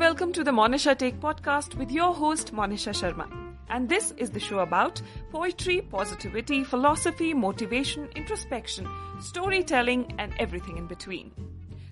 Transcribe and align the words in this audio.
welcome 0.00 0.32
to 0.32 0.42
the 0.42 0.50
Monisha 0.50 0.96
Take 0.96 1.20
podcast 1.20 1.74
with 1.74 1.90
your 1.92 2.14
host 2.14 2.54
Monisha 2.54 2.92
Sharma. 2.98 3.26
And 3.68 3.86
this 3.86 4.12
is 4.16 4.30
the 4.30 4.40
show 4.40 4.60
about 4.60 5.02
poetry, 5.30 5.82
positivity, 5.82 6.64
philosophy, 6.64 7.34
motivation, 7.34 8.08
introspection, 8.16 8.88
storytelling 9.20 10.06
and 10.18 10.32
everything 10.38 10.78
in 10.78 10.86
between. 10.94 11.30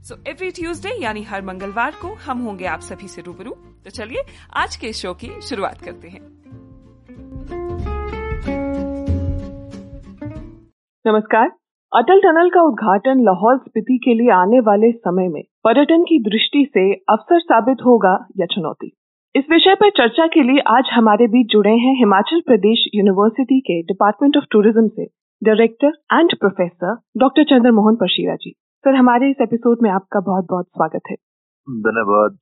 So 0.09 0.17
every 0.27 0.51
Tuesday 0.57 0.95
यानी 1.03 1.23
हर 1.31 1.43
मंगलवार 1.45 1.97
को 2.03 2.15
हम 2.27 2.43
होंगे 2.43 2.67
आप 2.67 2.81
सभी 2.81 3.09
से 3.09 3.23
रूबरू 3.23 3.51
तो 3.85 3.91
चलिए 3.91 4.25
आज 4.57 4.77
के 4.85 4.93
शो 5.03 5.15
की 5.23 5.31
शुरुआत 5.49 5.83
करते 5.85 6.09
हैं 6.09 6.21
नमस्कार 11.07 11.58
अटल 11.93 12.21
टनल 12.21 12.49
का 12.49 12.63
उद्घाटन 12.63 13.21
लाहौल 13.21 13.59
स्पीति 13.59 13.97
के 13.99 14.15
लिए 14.15 14.31
आने 14.31 14.59
वाले 14.61 14.91
समय 14.93 15.29
में 15.29 15.43
पर्यटन 15.65 16.03
की 16.03 16.19
दृष्टि 16.19 16.65
से 16.75 16.83
अवसर 17.11 17.39
साबित 17.41 17.77
होगा 17.87 18.13
या 18.37 18.47
चुनौती? 18.47 18.91
इस 19.35 19.45
विषय 19.51 19.75
पर 19.75 19.91
चर्चा 19.91 20.27
के 20.27 20.43
लिए 20.43 20.61
आज 20.67 20.91
हमारे 20.93 21.27
बीच 21.27 21.47
जुड़े 21.47 21.71
हैं 21.71 21.95
हिमाचल 21.99 22.41
प्रदेश 22.41 22.85
यूनिवर्सिटी 22.95 23.61
के 23.61 23.81
डिपार्टमेंट 23.83 24.37
ऑफ़ 24.37 24.45
टूरिज़्म 24.51 24.87
से 24.89 25.05
director 25.43 25.93
and 26.13 26.35
professor 26.41 26.95
doctor 27.17 27.45
Chandra 27.45 27.71
Mohan 27.71 27.97
Pashira 27.97 28.35
ji. 28.35 28.51
Sir, 28.51 28.95
हमारे 28.95 29.31
इस 29.31 29.41
एपिसोड 29.43 29.79
में 29.83 29.91
आपका 29.91 30.21
बहुत 30.21 30.47
बहुत 30.51 30.67
स्वागत 30.67 31.11
है। 31.11 31.17
धन्यवाद। 31.69 32.39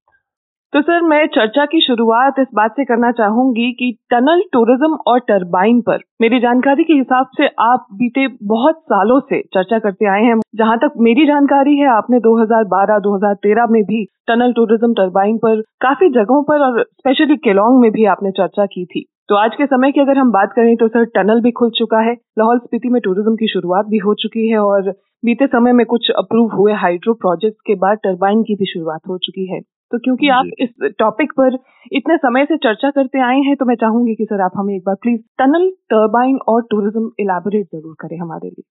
तो 0.77 0.81
सर, 0.83 1.03
मैं 1.03 1.27
चर्चा 1.27 1.65
की 1.65 1.81
शुरुआत 1.81 2.39
इस 2.41 2.47
बात 2.55 2.71
से 2.71 2.85
करना 2.85 3.11
चाहूँगी 3.11 3.71
कि 3.73 3.87
टनल 4.11 4.43
टूरिज़्म 4.53 4.97
और 5.07 5.19
टरबाइन 5.21 5.81
पर 5.81 6.01
मेरी 6.21 6.41
जानकारी 6.41 6.85
के 6.85 6.93
हिसाब 6.93 7.29
से 7.37 7.47
आप 7.61 7.87
बीते 7.93 8.27
बहुत 8.49 8.81
सालों 8.85 9.19
से 9.21 9.41
चर्चा 9.55 9.79
करते 9.79 10.09
आए 10.09 10.25
हैं। 10.25 10.35
जहाँ 10.55 10.77
तक 10.79 10.99
मेरी 10.99 11.25
जानकारी 11.27 11.77
है, 11.79 11.87
आपने 11.89 12.19
2012-2013 12.19 13.67
में 13.71 13.83
भी 13.85 14.05
टनल 14.29 14.53
टूरिज़्म 14.53 14.93
टरबाइन 14.95 15.37
पर 15.37 15.61
काफ़ी 15.81 16.09
जगहों 16.11 16.43
पर 16.43 16.65
और 16.65 16.83
स्पेशली 16.83 17.37
केलोंग 17.47 17.81
में 17.81 17.91
भी 17.93 18.05
आपने 18.07 18.31
चर्चा 18.33 18.67
की 18.67 18.85
थी। 18.85 19.05
तो 19.29 19.35
आज 19.35 19.55
के 19.55 19.67
समय 19.67 19.93
की 19.93 20.01
अगर 20.01 20.19
हम 20.19 20.33
बात 20.33 20.53
करें 20.57 20.75
तो 20.77 20.89
सर, 20.89 21.05
टनल 21.15 21.41
भी 21.41 21.51
खुल 21.53 21.71
चुका 21.71 22.01
है। 22.01 22.13
लाहौल 22.39 22.59
स्पीति 22.59 22.89
में 22.89 23.01
टूरिज़्म 23.03 23.35
की 23.35 23.49
शुरुआत 23.53 23.87
भी 23.87 23.99
हो 23.99 24.15
चुकी 24.15 24.49
है 24.49 24.59
और 24.59 24.91
बीते 25.25 25.47
समय 25.47 25.73
में 25.73 25.85
कुछ 25.87 26.11
अप्रूव 26.19 26.55
हुए 26.55 26.73
हाइड्रो 26.75 27.15
प्रोजेक्ट्स 27.15 27.61
के 27.67 27.75
बाद 27.79 27.99
टरबाइन 28.05 28.43
की 28.43 28.55
भी 28.55 28.67
शुरुआत 28.73 29.01
हो 29.09 29.19
चुकी 29.19 29.47
है। 29.47 29.61
तो 29.93 29.99
क्योंकि 29.99 30.29
आप 30.29 30.51
इस 30.59 30.69
टॉपिक 30.99 31.33
पर 31.33 31.59
इतने 31.93 32.17
समय 32.17 32.45
से 32.45 32.57
चर्चा 32.57 32.91
करते 32.91 33.21
आए 33.21 33.41
हैं 33.41 33.57
तो 33.57 33.65
मैं 33.65 33.75
चाहूँगी 33.75 34.15
कि 34.15 34.25
सर 34.25 34.41
आप 34.41 34.53
हमें 34.57 34.75
एक 34.77 34.83
बार 34.87 34.95
प्लीज़ 34.95 35.21
टनल 35.39 35.71
टर्बाइन 35.91 36.39
और 36.49 36.63
टूरिज़्म 36.63 37.11
इलाबोरेट 37.21 37.67
ज़रूर 37.67 37.95
करें 38.01 38.19
हमारे 38.19 38.49
लिए। 38.49 38.65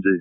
जी। 0.00 0.16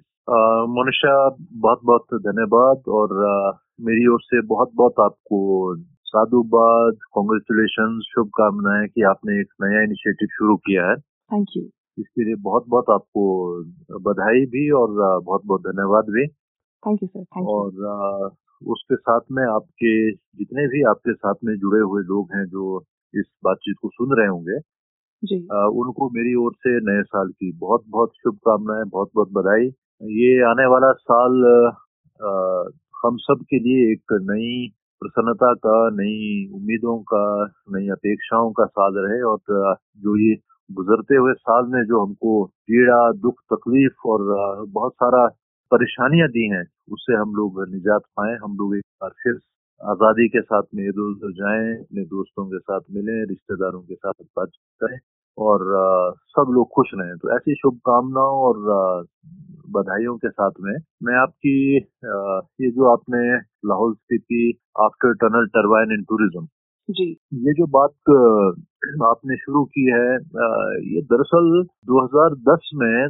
मनुष्य 0.71 1.11
बहुत 1.53 1.79
बहुत 1.83 2.21
धन्यवाद 2.21 2.89
और 2.89 3.13
आ, 3.25 3.51
मेरी 3.81 4.07
ओर 4.07 4.21
से 4.21 4.41
बहुत 4.47 4.71
बहुत 4.75 4.99
आपको 4.99 5.75
साधुवाद 6.05 6.97
कॉन्ग्रेचुलेशन 7.13 7.99
शुभकामनाएँ 8.05 8.87
कि 8.87 9.01
आपने 9.01 9.39
एक 9.39 9.53
नया 9.63 9.83
इनिशिएटिव 9.83 10.27
शुरू 10.31 10.55
किया 10.57 10.89
है। 10.89 10.95
थैंक 10.95 11.47
यू 11.57 11.63
इसके 11.97 12.25
लिए 12.25 12.35
बहुत 12.41 12.65
बहुत 12.69 12.89
आपको 12.89 13.23
बधाई 14.01 14.45
भी 14.45 14.69
और 14.71 14.91
बहुत 15.23 15.41
बहुत 15.45 15.61
धन्यवाद 15.61 16.09
भी। 16.09 16.27
Thank 16.27 17.03
you 17.03 17.07
sir 17.07 17.23
thank 17.23 17.47
you 17.47 17.55
और 17.55 18.29
उसके 18.67 18.95
साथ 18.95 19.19
में 19.31 19.43
आपके 19.43 20.11
जितने 20.11 20.67
भी 20.67 20.83
आपके 20.83 21.13
साथ 21.13 21.33
में 21.43 21.55
जुड़े 21.55 21.79
हुए 21.79 22.03
लोग 22.03 22.29
हैं 22.35 22.45
जो 22.45 22.83
इस 23.15 23.25
बातचीत 23.43 23.75
को 23.81 23.89
सुन 23.89 24.17
रहे 24.17 24.27
होंगे 24.27 24.59
जी। 25.23 25.47
आ, 25.51 25.65
उनको 25.65 26.09
मेरी 26.09 26.35
ओर 26.35 26.53
से 26.53 26.77
नए 26.77 27.03
साल 27.03 27.29
की 27.29 27.51
बहुत 27.51 27.83
बहुत 27.87 28.11
शुभकामनाएँ 28.15 28.83
बहुत 28.87 29.09
बहुत 29.15 29.29
बधाई। 29.31 29.65
ये 30.01 30.43
आने 30.43 30.65
वाला 30.65 30.91
साल 30.91 31.31
आ, 32.19 32.63
हम 33.05 33.17
सब 33.17 33.43
के 33.49 33.59
लिए 33.59 33.91
एक 33.91 34.01
नई 34.13 34.67
प्रसन्नता 35.01 35.53
का 35.53 35.89
नई 35.89 36.49
उम्मीदों 36.53 36.99
का 36.99 37.45
नई 37.69 37.89
अपेक्षाओं 37.89 38.51
का 38.51 38.65
साल 38.65 38.93
रहे 38.97 39.21
और 39.21 39.37
जो 39.97 40.29
ये 40.29 40.35
गुजरते 40.71 41.15
हुए 41.15 41.33
साल 41.33 41.65
में 41.65 41.83
जो 41.83 42.05
हमको 42.05 42.45
पीड़ा 42.45 43.11
दुख 43.11 43.33
तकलीफ़ 43.53 44.07
और 44.07 44.19
बहुत 44.69 44.93
सारा 44.93 45.27
परेशानियाँ 45.71 46.27
दी 46.27 46.49
हैं 46.49 46.63
उससे 46.91 47.15
हम 47.15 47.35
लोग 47.35 47.61
निजात 47.69 48.01
पाए। 48.17 48.35
हम 48.43 48.55
लोग 48.57 48.75
एक 48.75 48.83
बार 49.01 49.11
फिर 49.23 49.39
आज़ादी 49.81 50.27
के 50.27 50.41
साथ 50.41 50.63
में 50.75 50.83
इधर 50.83 51.01
उधर 51.01 51.31
जाए 51.33 51.61
अपने 51.73 52.03
दोस्तों 52.05 52.45
के 52.45 52.59
साथ 52.59 52.81
मिलें 52.91 53.25
रिश्तेदारों 53.29 53.81
के 53.81 53.95
साथ 53.95 54.13
बातचीत 54.37 54.83
करें 54.83 54.97
और 55.37 55.61
आ, 55.75 56.11
सब 56.35 56.51
लोग 56.53 56.69
खुश 56.75 56.91
रहें। 56.93 57.17
तो 57.17 57.35
ऐसी 57.35 57.55
शुभकामनाओं 57.55 58.39
और 58.39 59.05
बधाइयों 59.69 60.15
के 60.17 60.29
साथ 60.29 60.51
में 60.61 60.73
मैं 61.03 61.15
आपकी 61.15 61.55
आ, 61.77 62.39
ये 62.61 62.71
जो 62.71 62.91
आपने 62.91 63.21
Lahaul 63.69 63.93
Spiti 63.93 64.43
after 64.81 65.13
tunnel 65.23 65.47
turbine 65.55 65.91
in 65.91 66.03
tourism 66.03 66.47
जी। 66.89 67.05
ये 67.33 67.53
जो 67.53 67.65
बात 67.67 68.09
आपने 69.05 69.35
शुरू 69.37 69.63
की 69.65 69.81
है 69.91 70.13
ये 70.93 71.01
दरअसल 71.01 71.49
2010 71.85 72.69
में 72.75 73.05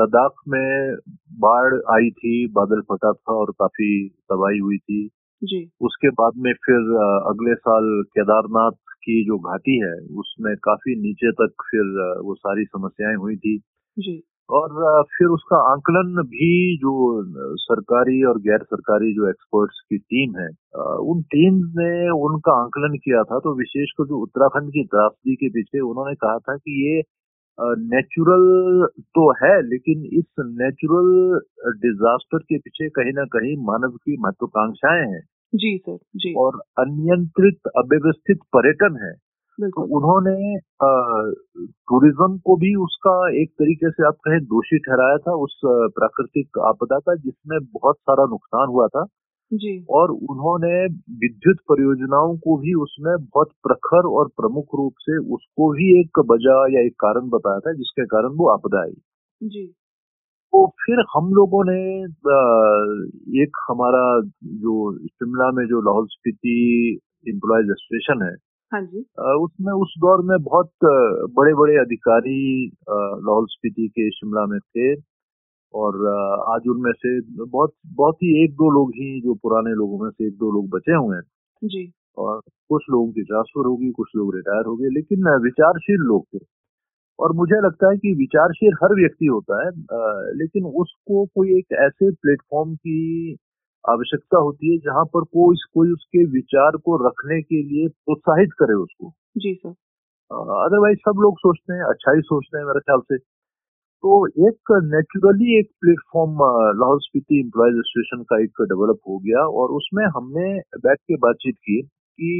लद्दाख 0.00 0.40
में 0.48 0.96
बाढ़ 1.40 1.74
आई 1.94 2.10
थी 2.10 2.34
बादल 2.52 2.80
फटा 2.80 3.12
था 3.12 3.34
और 3.34 3.52
काफ़ी 3.52 3.90
तबाही 4.32 4.58
हुई 4.58 4.78
थी। 4.78 5.06
जी। 5.42 5.62
उसके 5.82 6.10
बाद 6.10 6.32
में 6.38 6.52
फिर 6.66 6.90
अगले 7.30 7.54
साल 7.54 8.02
केदारनाथ 8.08 8.78
की 9.04 9.22
जो 9.24 9.38
घाटी 9.50 9.78
है 9.80 9.94
उसमें 10.18 10.54
काफ़ी 10.64 10.94
नीचे 11.02 11.32
तक 11.32 11.64
फिर 11.70 11.96
वो 12.24 12.34
सारी 12.34 12.64
समस्याएँ 12.64 13.16
हुई 13.16 13.36
थी। 13.36 13.58
जी। 13.96 14.22
और 14.48 15.02
फिर 15.10 15.28
उसका 15.28 15.56
आंकलन 15.72 16.22
भी 16.28 16.76
जो 16.76 16.92
सरकारी 17.58 18.22
और 18.24 18.38
गैर 18.38 18.62
सरकारी 18.62 19.12
जो 19.14 19.28
एक्सपर्ट्स 19.28 19.80
की 19.90 19.98
टीम 19.98 20.38
है 20.40 20.48
उन 21.10 21.22
टीम 21.34 21.54
ने 21.78 21.90
उनका 22.20 22.52
आंकलन 22.62 22.96
किया 22.96 23.22
था। 23.22 23.38
तो 23.38 23.54
विशेषकर 23.58 24.06
जो 24.06 24.22
उत्तराखंड 24.22 24.70
की 24.70 24.84
त्रासदी 24.84 25.34
के 25.34 25.48
पीछे 25.48 25.80
उन्होंने 25.80 26.14
कहा 26.14 26.38
था 26.38 26.56
कि 26.56 26.76
ये 26.86 27.02
नेचुरल 27.58 28.86
तो 29.16 29.30
है 29.34 29.54
लेकिन 29.62 30.04
इस 30.18 30.24
नेचुरल 30.40 31.10
डिजास्टर 31.82 32.38
के 32.38 32.58
पीछे 32.58 32.88
कहीं 32.88 33.12
ना 33.12 33.24
कहीं 33.34 33.56
मानव 33.66 33.96
की 33.96 34.16
महत्वाकांक्षाएँ 34.20 35.06
हैं। 35.12 35.20
जी 35.54 35.76
सर 35.78 35.98
जी। 36.16 36.34
और 36.34 36.60
अनियंत्रित 36.78 37.68
अव्यवस्थित 37.76 38.38
पर्यटन 38.56 38.96
है। 39.02 39.12
तो 39.58 39.82
उन्होंने 39.96 40.56
टूरिज़्म 41.88 42.36
को 42.38 42.56
भी 42.56 42.74
उसका 42.76 43.12
एक 43.42 43.50
तरीके 43.52 43.90
से 43.90 44.06
आप 44.06 44.16
कहें 44.24 44.38
दोषी 44.44 44.78
ठहराया 44.78 45.16
था 45.18 45.34
उस 45.38 45.60
प्राकृतिक 45.64 46.58
आपदा 46.66 46.98
का 46.98 47.14
जिसमें 47.16 47.58
बहुत 47.74 47.96
सारा 47.96 48.24
नुकसान 48.30 48.68
हुआ 48.68 48.86
था। 48.88 49.04
जी। 49.52 49.72
और 49.90 50.10
उन्होंने 50.10 50.72
विद्युत 51.18 51.56
परियोजनाओं 51.70 52.36
को 52.38 52.56
भी 52.56 52.74
उसमें 52.74 53.14
बहुत 53.16 53.50
प्रखर 53.62 54.06
और 54.10 54.28
प्रमुख 54.36 54.74
रूप 54.74 54.94
से 55.00 55.18
उसको 55.34 55.70
भी 55.72 55.88
एक 56.00 56.18
वजह 56.30 56.64
या 56.74 56.80
एक 56.86 56.94
कारण 57.00 57.28
बताया 57.28 57.60
था 57.60 57.72
जिसके 57.72 58.06
कारण 58.06 58.36
वो 58.36 58.48
आपदा 58.48 58.82
आई। 58.82 58.94
जी। 59.40 59.66
तो 60.52 60.66
फिर 60.80 61.04
हम 61.16 61.32
लोगों 61.34 61.64
ने 61.64 61.78
एक 63.42 63.56
हमारा 63.70 64.04
जो 64.58 64.74
शिमला 65.06 65.50
में 65.50 65.64
जो 65.66 65.80
लाहौल 65.80 66.06
स्पीति 66.06 66.56
एम्प्लॉयज़ 67.28 67.70
एसोसिएशन 67.70 68.22
है 68.22 68.34
हाँ 68.74 68.80
जी। 68.82 69.00
उसमें 69.44 69.72
उस 69.72 69.94
दौर 69.98 70.22
में 70.28 70.36
बहुत 70.44 70.70
बड़े 71.34 71.52
बड़े 71.54 71.74
अधिकारी 71.80 72.38
लाहौल 72.90 73.46
स्पीति 73.50 73.86
के 73.88 74.08
शिमला 74.10 74.46
में 74.46 74.58
थे 74.60 74.94
और 75.74 75.98
आज 76.54 76.66
उनमें 76.70 76.92
से 76.96 77.12
बहुत 77.44 77.72
बहुत 78.00 78.16
ही 78.22 78.32
एक 78.44 78.54
दो 78.54 78.70
लोग 78.70 78.90
ही 78.96 79.20
जो 79.20 79.34
पुराने 79.42 79.74
लोगों 79.74 79.98
में 80.04 80.10
से 80.10 80.26
एक 80.26 80.34
दो 80.38 80.50
लोग 80.52 80.68
बचे 80.70 80.94
हुए 80.94 81.16
हैं। 81.16 81.68
जी। 81.68 81.84
और 82.18 82.40
कुछ 82.68 82.82
लोगों 82.90 83.10
की 83.12 83.22
ट्रांसफ़र 83.22 83.66
होगी 83.66 83.90
कुछ 83.92 84.08
लोग 84.16 84.34
रिटायर 84.36 84.66
हो 84.66 84.76
गए 84.76 84.88
लेकिन 84.94 85.28
विचारशील 85.44 86.00
लोग 86.08 86.26
थे। 86.34 86.44
और 87.18 87.32
मुझे 87.36 87.60
लगता 87.66 87.90
है 87.90 87.96
कि 87.96 88.12
विचारशील 88.18 88.74
हर 88.82 88.94
व्यक्ति 89.00 89.26
होता 89.26 89.64
है 89.64 89.70
लेकिन 90.38 90.64
उसको 90.82 91.24
कोई 91.26 91.58
एक 91.58 91.72
ऐसे 91.80 92.10
प्लेटफॉर्म 92.12 92.74
की 92.76 93.00
आवश्यकता 93.84 94.38
होती 94.38 94.72
है 94.72 94.78
जहाँ 94.84 95.04
पर 95.14 95.24
कोई 95.36 95.56
कोई 95.74 95.90
उसके 95.92 96.24
विचार 96.32 96.76
को 96.84 96.96
रखने 97.06 97.40
के 97.42 97.62
लिए 97.62 97.88
प्रोत्साहित 97.88 98.52
करे 98.60 98.74
उसको। 98.82 99.10
जी 99.38 99.54
सर। 99.54 99.70
अदरवाइज़ 100.30 100.98
सब 101.08 101.20
लोग 101.22 101.38
सोचते 101.38 101.74
हैं 101.74 101.84
अच्छा 101.88 102.12
ही 102.16 102.20
सोचते 102.22 102.58
हैं 102.58 102.64
मेरे 102.66 102.80
ख्याल 102.80 103.00
से। 103.12 103.18
तो 104.04 104.16
एक 104.48 104.72
नेचुरली 104.84 105.58
एक 105.58 105.68
platform 105.80 106.32
Lahaul 106.80 106.98
Spiti 107.02 107.40
employees 107.40 107.76
association 107.76 108.22
का 108.32 108.42
एक 108.42 108.62
डेवलप 108.72 108.98
हो 109.08 109.18
गया 109.18 109.46
और 109.60 109.70
उसमें 109.78 110.04
हमने 110.16 110.48
बैठ 110.86 110.98
के 110.98 111.16
बातचीत 111.26 111.56
की 111.68 111.80
कि 112.18 112.32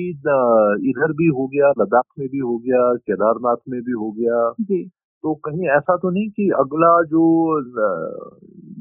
इधर 0.91 1.13
भी 1.21 1.27
हो 1.39 1.47
गया 1.49 1.71
लद्दाख 1.81 2.05
में 2.19 2.29
भी 2.29 2.39
हो 2.41 2.59
गया 2.59 2.83
केदारनाथ 3.09 3.63
में 3.69 3.81
भी 3.83 3.93
हो 4.03 4.11
गया। 4.13 4.43
जी। 4.61 4.83
तो 5.25 5.35
कहीं 5.45 5.69
ऐसा 5.69 5.97
तो 5.97 6.11
नहीं 6.11 6.29
कि 6.31 6.49
अगला 6.59 6.89
जो 7.11 7.27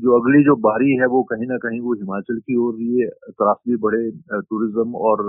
जो 0.03 0.15
अगली 0.19 0.43
जो 0.43 0.55
बारी 0.65 0.91
है 1.01 1.07
वो 1.07 1.21
कहीं 1.23 1.45
ना 1.47 1.57
कहीं 1.57 1.79
वो 1.81 1.93
हिमाचल 1.93 2.39
की 2.39 2.55
ओर 2.63 2.81
ये 2.81 3.05
त्रासदी 3.31 3.75
बढ़े 3.85 4.01
टूरिज़्म 4.31 4.95
और 5.09 5.23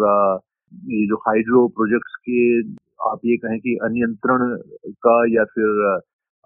ये 0.73 1.07
जो 1.09 1.17
हाइड्रो 1.29 1.67
प्रोजेक्ट्स 1.77 2.17
के 2.29 2.41
आप 3.11 3.21
ये 3.27 3.37
कहें 3.37 3.59
कि 3.61 3.77
अनियंत्रण 3.85 4.57
का 5.07 5.17
या 5.35 5.45
फिर 5.55 5.87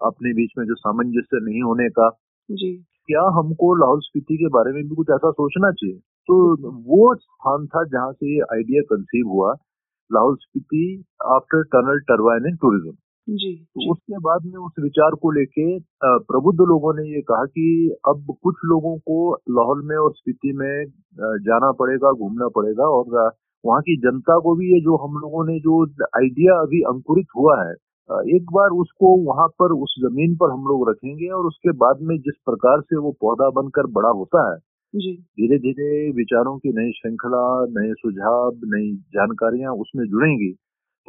अपने 0.01 0.33
बीच 0.33 0.51
में 0.57 0.65
जो 0.65 0.75
सामंजस्य 0.75 1.39
नहीं 1.45 1.61
होने 1.61 1.89
का। 1.89 2.09
जी। 2.49 2.71
क्या 3.05 3.21
हमको 3.37 3.73
लाहौल 3.75 3.99
स्पीति 3.99 4.37
के 4.37 4.47
बारे 4.49 4.71
में 4.71 4.83
भी 4.83 4.95
कुछ 4.95 5.09
ऐसा 5.15 5.31
सोचना 5.31 5.71
चाहिए? 5.71 5.95
तो 5.95 6.71
वो 6.91 7.13
स्थान 7.15 7.65
था 7.67 7.83
जहाँ 7.83 8.11
से 8.13 8.35
ये 8.35 8.41
आइडिया 8.53 8.81
कंसीव 8.93 9.27
हुआ 9.27 9.53
Lahaul 10.11 10.35
Spiti 10.35 11.03
after 11.33 11.63
tunnel 11.75 11.99
turbine 12.09 12.47
in 12.47 12.55
tourism 12.55 12.91
जी, 13.29 13.55
तो 13.55 13.81
जी। 13.81 13.89
उसके 13.89 14.17
बाद 14.17 14.45
में 14.45 14.57
उस 14.57 14.71
विचार 14.79 15.11
को 15.11 15.31
लेके 15.31 15.79
प्रबुद्ध 16.03 16.59
लोगों 16.61 16.93
ने 16.93 17.03
ये 17.15 17.21
कहा 17.21 17.45
कि 17.45 17.95
अब 18.07 18.35
कुछ 18.43 18.55
लोगों 18.65 18.97
को 18.97 19.17
लाहौल 19.49 19.81
में 19.85 19.97
और 19.97 20.11
स्पीति 20.11 20.53
में 20.53 20.85
जाना 21.19 21.71
पड़ेगा 21.71 22.11
घूमना 22.11 22.47
पड़ेगा 22.47 22.83
और 22.83 23.31
वहाँ 23.65 23.81
की 23.81 23.97
जनता 23.97 24.39
को 24.39 24.55
भी 24.55 24.73
ये 24.73 24.79
जो 24.81 24.95
हम 24.95 25.19
लोगों 25.19 25.45
ने 25.47 25.59
जो 25.59 25.85
आइडिया 26.15 26.53
अभी 26.61 26.81
अंकुरित 26.81 27.27
हुआ 27.37 27.63
है 27.63 27.73
एक 28.35 28.45
बार 28.53 28.69
उसको 28.69 29.17
वहाँ 29.23 29.47
पर 29.47 29.71
उस 29.71 29.95
ज़मीन 29.99 30.35
पर 30.35 30.51
हम 30.51 30.63
लोग 30.67 30.89
रखेंगे 30.89 31.27
और 31.27 31.45
उसके 31.45 31.71
बाद 31.71 31.97
में 32.01 32.17
जिस 32.17 32.35
प्रकार 32.45 32.81
से 32.81 32.97
वो 32.97 33.11
पौधा 33.21 33.49
बनकर 33.49 33.87
बड़ा 33.87 34.09
होता 34.09 34.51
है 34.51 34.57
धीरे 34.93 35.57
धीरे 35.57 36.11
विचारों 36.11 36.57
की 36.57 36.69
नई 36.69 36.91
श्रृंखला 36.91 37.65
नए 37.69 37.93
सुझाव 37.93 38.51
नई 38.65 38.95
जानकारियाँ 39.13 39.73
उसमें 39.73 40.05
जुड़ेंगी। 40.05 40.55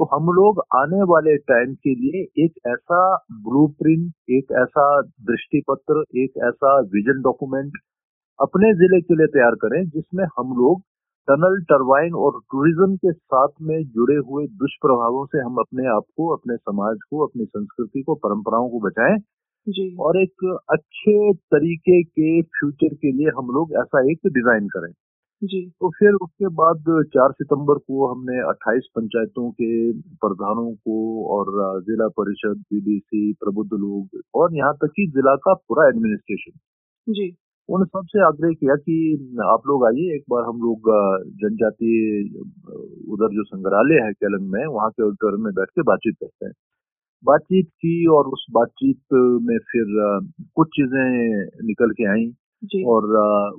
तो 0.00 0.05
हम 0.12 0.29
लोग 0.32 0.61
आने 0.75 1.02
वाले 1.08 1.37
टाइम 1.49 1.73
के 1.85 1.94
लिए 1.94 2.20
एक 2.44 2.52
ऐसा 2.67 3.00
ब्लूप्रिंट 3.49 4.31
एक 4.31 4.52
ऐसा 4.61 4.85
दृष्टि 5.31 5.61
पत्र 5.69 6.05
एक 6.19 6.38
ऐसा 6.47 6.70
विजन 6.94 7.20
डॉक्यूमेंट 7.23 7.73
अपने 8.38 8.73
ज़िले 8.75 9.00
के 9.00 9.17
लिए 9.17 9.26
तैयार 9.26 9.55
करें 9.64 9.82
जिसमें 9.88 10.25
हम 10.38 10.55
लोग 10.58 10.81
टनल 11.29 11.61
टरबाइन 11.64 12.14
और 12.20 12.41
टूरिज़्म 12.52 12.97
के 12.97 13.12
साथ 13.12 13.49
में 13.62 13.76
जुड़े 13.91 14.17
हुए 14.31 14.47
दुष्प्रभावों 14.62 15.26
से 15.26 15.38
हम 15.38 15.56
अपने 15.56 15.87
आप 15.97 16.05
को 16.17 16.29
अपने 16.37 16.56
समाज 16.56 16.97
को 17.11 17.26
अपनी 17.26 17.44
संस्कृति 17.44 18.02
को 18.02 18.14
परंपराओं 18.25 18.69
को 18.70 18.81
बचाएँ। 18.81 19.19
जी। 19.67 19.97
और 20.00 20.20
एक 20.23 20.47
अच्छे 20.70 21.32
तरीके 21.55 22.02
के 22.02 22.43
फ्यूचर 22.43 22.94
के 22.94 23.12
लिए 23.12 23.37
हम 23.38 23.55
लोग 23.55 23.73
ऐसा 23.81 24.02
एक 24.11 24.26
डिज़ाइन 24.32 24.69
करें। 24.69 24.93
जी। 25.43 25.61
तो 25.81 25.89
फिर 25.91 26.15
उसके 26.15 26.49
बाद 26.55 26.85
4 27.13 27.33
सितंबर 27.33 27.79
को 27.79 28.07
हमने 28.07 28.41
28 28.49 28.87
पंचायतों 28.97 29.51
के 29.51 29.69
प्रधानों 30.25 30.73
को 30.75 30.97
और 31.37 31.81
जिला 31.83 32.09
परिषद 32.19 32.59
बीडीसी 32.73 33.33
प्रबुद्ध 33.35 33.71
लोग 33.75 34.21
और 34.35 34.57
यहाँ 34.57 34.75
तक 34.83 34.93
कि 34.97 35.07
जिला 35.15 35.35
का 35.47 35.55
पूरा 35.55 35.87
एडमिनिस्ट्रेशन 35.89 36.59
जी। 37.07 37.31
उन 37.69 37.85
सबसे 37.85 38.25
आग्रह 38.27 38.53
किया 38.53 38.75
कि 38.77 38.97
आप 39.47 39.63
लोग 39.69 39.85
आइए 39.87 40.15
एक 40.15 40.23
बार 40.31 40.45
हम 40.45 40.61
लोग 40.61 40.91
जनजातीय 41.43 42.23
उधर 43.13 43.35
जो 43.35 43.45
संग्रहालय 43.45 44.01
है 44.07 44.13
केलंग 44.13 44.51
में 44.53 44.65
वहाँ 44.67 44.91
के 44.91 45.03
ऑडिटोरियम 45.03 45.45
में 45.45 45.53
बैठ 45.55 45.69
के 45.71 45.83
बातचीत 45.83 46.15
करते 46.21 46.47
हैं। 46.47 46.53
बातचीत 47.25 47.69
की 47.69 47.95
और 48.17 48.29
उस 48.29 48.47
बातचीत 48.53 49.15
में 49.49 49.59
फिर 49.71 49.97
कुछ 50.57 50.69
चीज़ें 50.77 51.67
निकल 51.67 51.91
के 51.93 52.11
आई। 52.13 52.27
और 52.87 53.07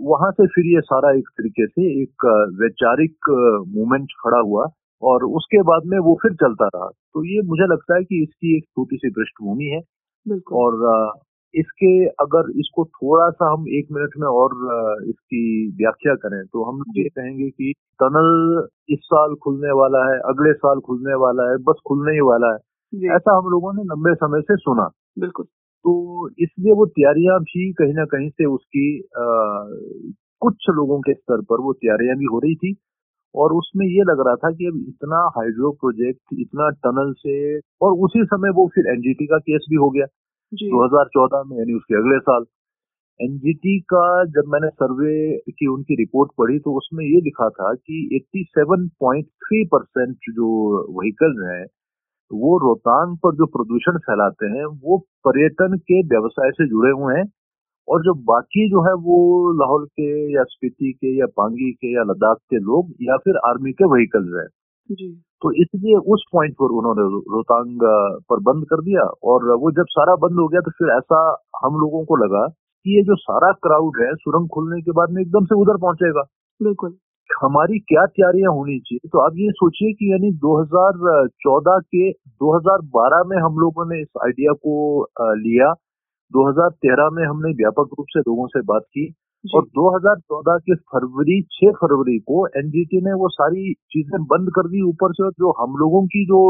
वहाँ 0.02 0.32
से 0.32 0.46
फिर 0.48 0.66
ये 0.66 0.82
सारा 0.82 1.12
एक 1.18 1.30
तरीके 1.30 1.68
से 1.68 2.02
एक 2.02 2.26
वैचारिक 2.62 3.30
मूवमेंट 3.76 4.08
खड़ा 4.24 4.40
हुआ 4.40 4.66
और 5.02 5.24
उसके 5.26 5.62
बाद 5.62 5.82
में 5.86 5.98
वो 6.00 6.18
फिर 6.22 6.34
चलता 6.34 6.66
रहा। 6.66 6.88
तो 6.88 7.24
ये 7.26 7.42
मुझे 7.42 7.68
लगता 7.74 7.96
है 7.96 8.04
कि 8.04 8.22
इसकी 8.24 8.58
एक 8.58 8.64
छोटी 8.64 8.98
सी 8.98 9.10
पृष्ठभूमि 9.10 9.66
है। 9.66 9.82
और 10.54 11.14
इसके 11.54 12.06
अगर 12.06 12.50
इसको 12.60 12.86
थोड़ा 12.86 13.30
सा 13.30 13.52
हम 13.54 13.66
एक 13.70 13.88
मिनट 13.92 14.10
में 14.18 14.28
और 14.28 14.52
इसकी 15.10 15.42
व्याख्या 15.78 16.16
करें 16.16 16.46
तो 16.46 16.64
हम 16.64 16.84
ये 16.98 17.04
कहेंगे 17.10 17.50
कि 17.50 17.74
टनल 18.00 18.68
इस 18.90 19.00
साल 19.00 19.36
खुलने 19.36 19.72
वाला 19.72 20.04
है 20.12 20.20
अगले 20.20 20.54
साल 20.54 20.80
खुलने 20.80 21.16
वाला 21.16 21.50
है 21.52 21.58
बस 21.58 21.82
खुलने 21.88 22.14
ही 22.14 22.20
वाला 22.20 22.54
है। 22.54 23.16
ऐसा 23.16 23.38
हम 23.38 23.50
लोगों 23.50 23.74
ने 23.74 23.84
लंबे 23.84 24.14
समय 24.16 24.42
से 24.42 24.56
सुना। 24.56 24.90
बिल्कुल। 25.20 25.46
तो 25.86 26.30
इसलिए 26.40 26.74
वो 26.74 26.86
तैयारियाँ 26.86 27.40
भी 27.40 27.74
कहीं 27.74 27.94
ना 27.94 28.06
कहीं 28.06 28.30
से 28.30 28.46
उसकी 28.46 29.00
आ, 29.00 29.26
कुछ 30.42 30.66
लोगों 30.70 31.00
के 31.00 31.14
स्तर 31.14 31.42
पर 31.42 31.62
वो 31.62 31.74
तैयारियाँ 31.74 32.18
भी 32.18 32.26
हो 32.26 32.40
रही 32.40 32.56
थी। 32.56 32.76
और 33.36 33.54
उसमें 33.54 33.88
ये 33.88 34.02
लग 34.02 34.24
रहा 34.28 34.36
था 34.36 34.52
कि 34.52 34.66
अब 34.66 34.86
इतना 34.90 35.32
हाइड्रो 35.38 35.72
प्रोजेक्ट 35.72 36.22
इतना 36.40 36.70
टनल 36.70 37.14
से 37.14 37.60
और 37.82 37.92
उसी 37.92 38.24
समय 38.26 38.50
वो 38.50 38.68
फिर 38.76 38.88
एनजीटी 38.88 39.26
का 39.26 39.38
केस 39.38 39.66
भी 39.70 39.76
हो 39.76 39.90
गया। 39.90 40.06
जी। 40.54 40.70
2014 40.70 41.44
में 41.46 41.58
यानी 41.58 41.74
उसके 41.74 41.96
अगले 41.96 42.20
साल। 42.20 42.46
एनजीटी 43.20 43.80
का 43.80 44.26
जब 44.26 44.44
मैंने 44.48 44.68
सर्वे 44.68 45.38
की 45.38 45.68
उनकी 45.68 45.96
रिपोर्ट 45.96 46.32
पढ़ी 46.38 46.60
तो 46.60 46.78
उसमें 46.78 47.06
ये 47.06 47.22
लिखा 47.22 47.50
था 47.50 47.74
कि 47.74 48.10
87.3 48.14 49.66
परसेंट 49.66 50.16
जो 50.16 50.78
व्हीकल्स 51.00 51.48
हैं 51.50 51.66
वो 52.32 52.58
रोहतांग 52.60 53.18
पर 53.18 53.36
जो 53.36 53.46
प्रदूषण 53.46 53.98
फैलाते 54.00 54.48
हैं 54.50 54.66
वो 54.84 54.98
पर्यटन 55.28 55.78
के 55.78 56.02
व्यवसाय 56.08 56.52
से 56.52 56.68
जुड़े 56.68 56.92
हुए 56.92 57.16
हैं 57.16 57.26
और 57.88 58.02
जो 58.02 58.14
बाकी 58.24 58.70
जो 58.70 58.82
है 58.82 58.94
वो 59.04 59.18
लाहौल 59.60 59.86
के 60.00 60.10
या 60.34 60.44
स्पीति 60.44 60.92
के 60.92 61.18
या 61.20 61.26
पांगी 61.38 61.72
के 61.72 61.94
या 61.96 62.04
लद्दाख 62.04 62.38
के 62.50 62.60
लोग 62.60 62.92
या 63.02 63.18
फिर 63.18 63.38
आर्मी 63.46 63.72
के 63.72 63.86
व्हीकल्स 63.86 64.34
हैं। 64.40 64.48
तो 65.42 65.52
इसलिए 65.52 65.98
उस 66.14 66.24
पॉइंट 66.34 66.54
पर 66.54 66.72
उन्होंने 66.72 67.04
रोहतांग 67.36 67.80
पर 68.30 68.40
बंद 68.40 68.66
कर 68.66 68.82
दिया 68.82 69.04
और 69.32 69.46
वो 69.56 69.72
जब 69.72 69.86
सारा 69.90 70.16
बंद 70.16 70.40
हो 70.40 70.48
गया 70.48 70.62
तो 70.62 70.72
फिर 70.72 70.96
ऐसा 70.98 71.22
हम 71.66 71.80
लोगों 71.80 72.04
को 72.06 72.16
लगा 72.16 72.48
कि 72.48 72.98
ये 72.98 73.04
जो 73.04 73.16
सारा 73.16 73.52
क्राउड 73.64 74.02
है 74.02 74.14
सुरंग 74.16 74.48
खुलने 74.50 74.82
के 74.82 74.92
बाद 74.92 75.12
में 75.12 75.22
एकदम 75.22 75.46
से 75.46 75.62
उधर 75.62 75.78
पहुंचेगा। 75.78 76.22
बिल्कुल। 76.60 76.98
हमारी 77.42 77.80
क्या 77.90 78.06
तैयारियाँ 78.06 78.52
होनी 78.54 78.78
चाहिए? 78.80 79.10
तो 79.12 79.20
आप 79.20 79.38
ये 79.38 79.52
सोचिए 79.52 79.94
कि 79.94 80.12
यानी 80.12 80.32
2014 80.42 81.80
के 81.96 82.10
2012 82.44 83.24
में 83.30 83.38
हम 83.38 83.58
लोगों 83.60 83.86
ने 83.92 84.02
इस 84.02 84.08
आइडिया 84.26 84.54
को 84.66 84.76
लिया। 85.22 85.72
2013 86.32 87.10
में 87.16 87.24
हमने 87.26 87.54
व्यापक 87.54 87.96
रूप 87.98 88.06
से 88.10 88.20
लोगों 88.20 88.48
से 88.48 88.62
बात 88.62 88.82
की। 88.82 89.08
और 89.56 89.66
2014 89.78 90.58
के 90.60 90.76
फरवरी 90.76 91.42
6 91.54 91.72
फरवरी 91.72 92.18
को 92.20 92.48
एनजीटी 92.48 93.02
ने 93.02 93.14
वो 93.14 93.30
सारी 93.30 93.74
चीज़ें 93.74 94.24
बंद 94.24 94.50
कर 94.56 94.68
दी 94.68 94.82
ऊपर 94.82 95.14
से 95.14 95.30
जो 95.30 95.52
हम 95.62 95.78
लोगों 95.78 96.06
की 96.08 96.26
जो 96.26 96.42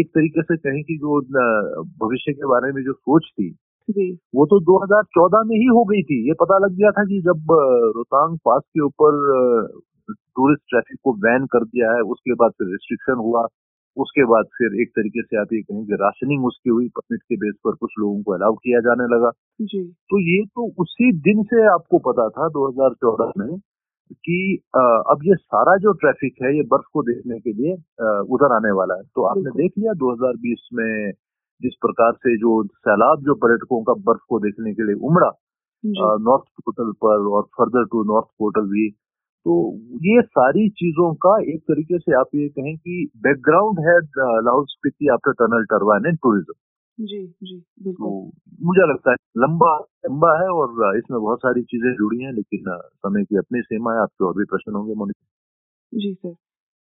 एक 0.00 0.10
तरीके 0.14 0.42
से 0.42 0.56
कहें 0.56 0.82
कि 0.82 0.96
जो 0.96 1.20
भविष्य 2.04 2.32
के 2.32 2.46
बारे 2.46 2.72
में 2.72 2.82
जो 2.82 2.92
सोच 2.92 3.22
थी 3.32 3.50
वो 3.90 4.44
तो 4.46 4.58
2014 4.62 5.44
में 5.46 5.56
ही 5.56 5.66
हो 5.66 5.84
गई 5.84 6.02
थी। 6.02 6.16
ये 6.28 6.34
पता 6.40 6.58
लग 6.58 6.72
गया 6.72 6.90
था 6.90 7.04
कि 7.04 7.20
जब 7.20 7.52
रोहतांग 7.96 8.36
पास 8.44 8.62
के 8.62 8.80
ऊपर 8.80 9.20
टूरिस्ट 10.08 10.62
ट्रैफ़िक 10.70 10.98
को 11.04 11.12
बैन 11.12 11.46
कर 11.46 11.64
दिया 11.64 11.92
है 11.92 12.00
उसके 12.12 12.34
बाद 12.34 12.50
फिर 12.58 12.68
रिस्ट्रिक्शन 12.68 13.24
हुआ 13.24 13.46
उसके 13.96 14.24
बाद 14.24 14.44
फिर 14.58 14.80
एक 14.82 14.88
तरीके 14.88 15.22
से 15.22 15.40
आप 15.40 15.52
ये 15.52 15.60
कहें 15.62 15.84
कि 15.86 15.92
राशनिंग 15.92 16.44
उसकी 16.46 16.70
हुई 16.70 16.88
परमिट 16.88 17.20
के 17.22 17.36
बेस 17.36 17.54
पर 17.64 17.74
कुछ 17.74 17.90
लोगों 17.98 18.22
को 18.22 18.32
अलाउ 18.32 18.54
किया 18.54 18.80
जाने 18.80 19.06
लगा। 19.14 19.30
जी। 19.60 19.82
तो 20.10 20.20
ये 20.20 20.44
तो 20.44 20.66
उसी 20.82 21.12
दिन 21.20 21.42
से 21.42 21.66
आपको 21.66 21.98
पता 21.98 22.28
था 22.28 22.48
2014 22.48 23.32
में 23.38 23.58
कि 24.12 24.38
अब 24.76 25.24
ये 25.24 25.34
सारा 25.34 25.76
जो 25.76 25.92
ट्रैफ़िक 25.92 26.42
है 26.42 26.54
ये 26.56 26.62
बर्फ़ 26.62 26.86
को 26.92 27.02
देखने 27.02 27.38
के 27.38 27.52
लिए 27.52 27.72
उधर 28.34 28.54
आने 28.56 28.70
वाला 28.70 28.94
है। 28.94 29.02
तो 29.02 29.24
आपने 29.24 29.50
देख 29.52 29.72
लिया 29.78 29.92
2020 30.04 30.68
में 30.72 31.12
जिस 31.60 31.74
प्रकार 31.82 32.12
से 32.16 32.36
जो 32.36 32.62
सैलाब 32.86 33.22
जो 33.22 33.34
पर्यटकों 33.44 33.82
का 33.82 33.94
बर्फ़ 34.06 34.24
को 34.28 34.38
देखने 34.40 34.74
के 34.74 34.86
लिए 34.86 34.94
उमड़ा 35.08 35.30
नॉर्थ 36.20 36.44
पोर्टल 36.60 36.92
पर 37.04 37.26
और 37.30 37.42
फर्दर 37.58 37.84
टू 37.92 38.02
नॉर्थ 38.04 38.26
पोर्टल 38.38 38.66
भी 38.68 38.88
तो 39.46 39.56
ये 40.04 40.22
सारी 40.22 40.68
चीज़ों 40.78 41.12
का 41.24 41.34
एक 41.52 41.60
तरीके 41.62 41.98
से 41.98 42.14
आप 42.20 42.34
ये 42.34 42.48
कहें 42.48 42.76
कि 42.76 42.96
बैकग्राउंड 43.16 43.78
है 43.80 43.98
Lahaul 44.44 44.64
Spiti 44.68 45.08
after 45.12 45.32
tunnel 45.42 45.64
turbine 45.64 46.06
and 46.06 46.18
tourism 46.18 46.54
जी 46.98 47.20
जी 47.42 47.92
तो 47.92 48.10
मुझे 48.62 48.86
लगता 48.92 49.10
है 49.10 49.16
लंबा 49.38 49.76
लंबा 50.06 50.32
है 50.42 50.48
और 50.52 50.96
इसमें 50.98 51.20
बहुत 51.20 51.38
सारी 51.38 51.62
चीज़ें 51.62 51.92
जुड़ी 51.94 52.22
हैं 52.24 52.32
लेकिन 52.32 52.64
समय 52.78 53.24
की 53.24 53.36
अपनी 53.36 53.60
सीमा 53.62 53.92
है। 53.92 54.00
आपके 54.00 54.24
और 54.24 54.34
भी 54.38 54.44
प्रश्न 54.44 54.74
होंगे 54.74 54.94
मोनिका 54.94 55.98
जी 55.98 56.12
सर। 56.14 56.34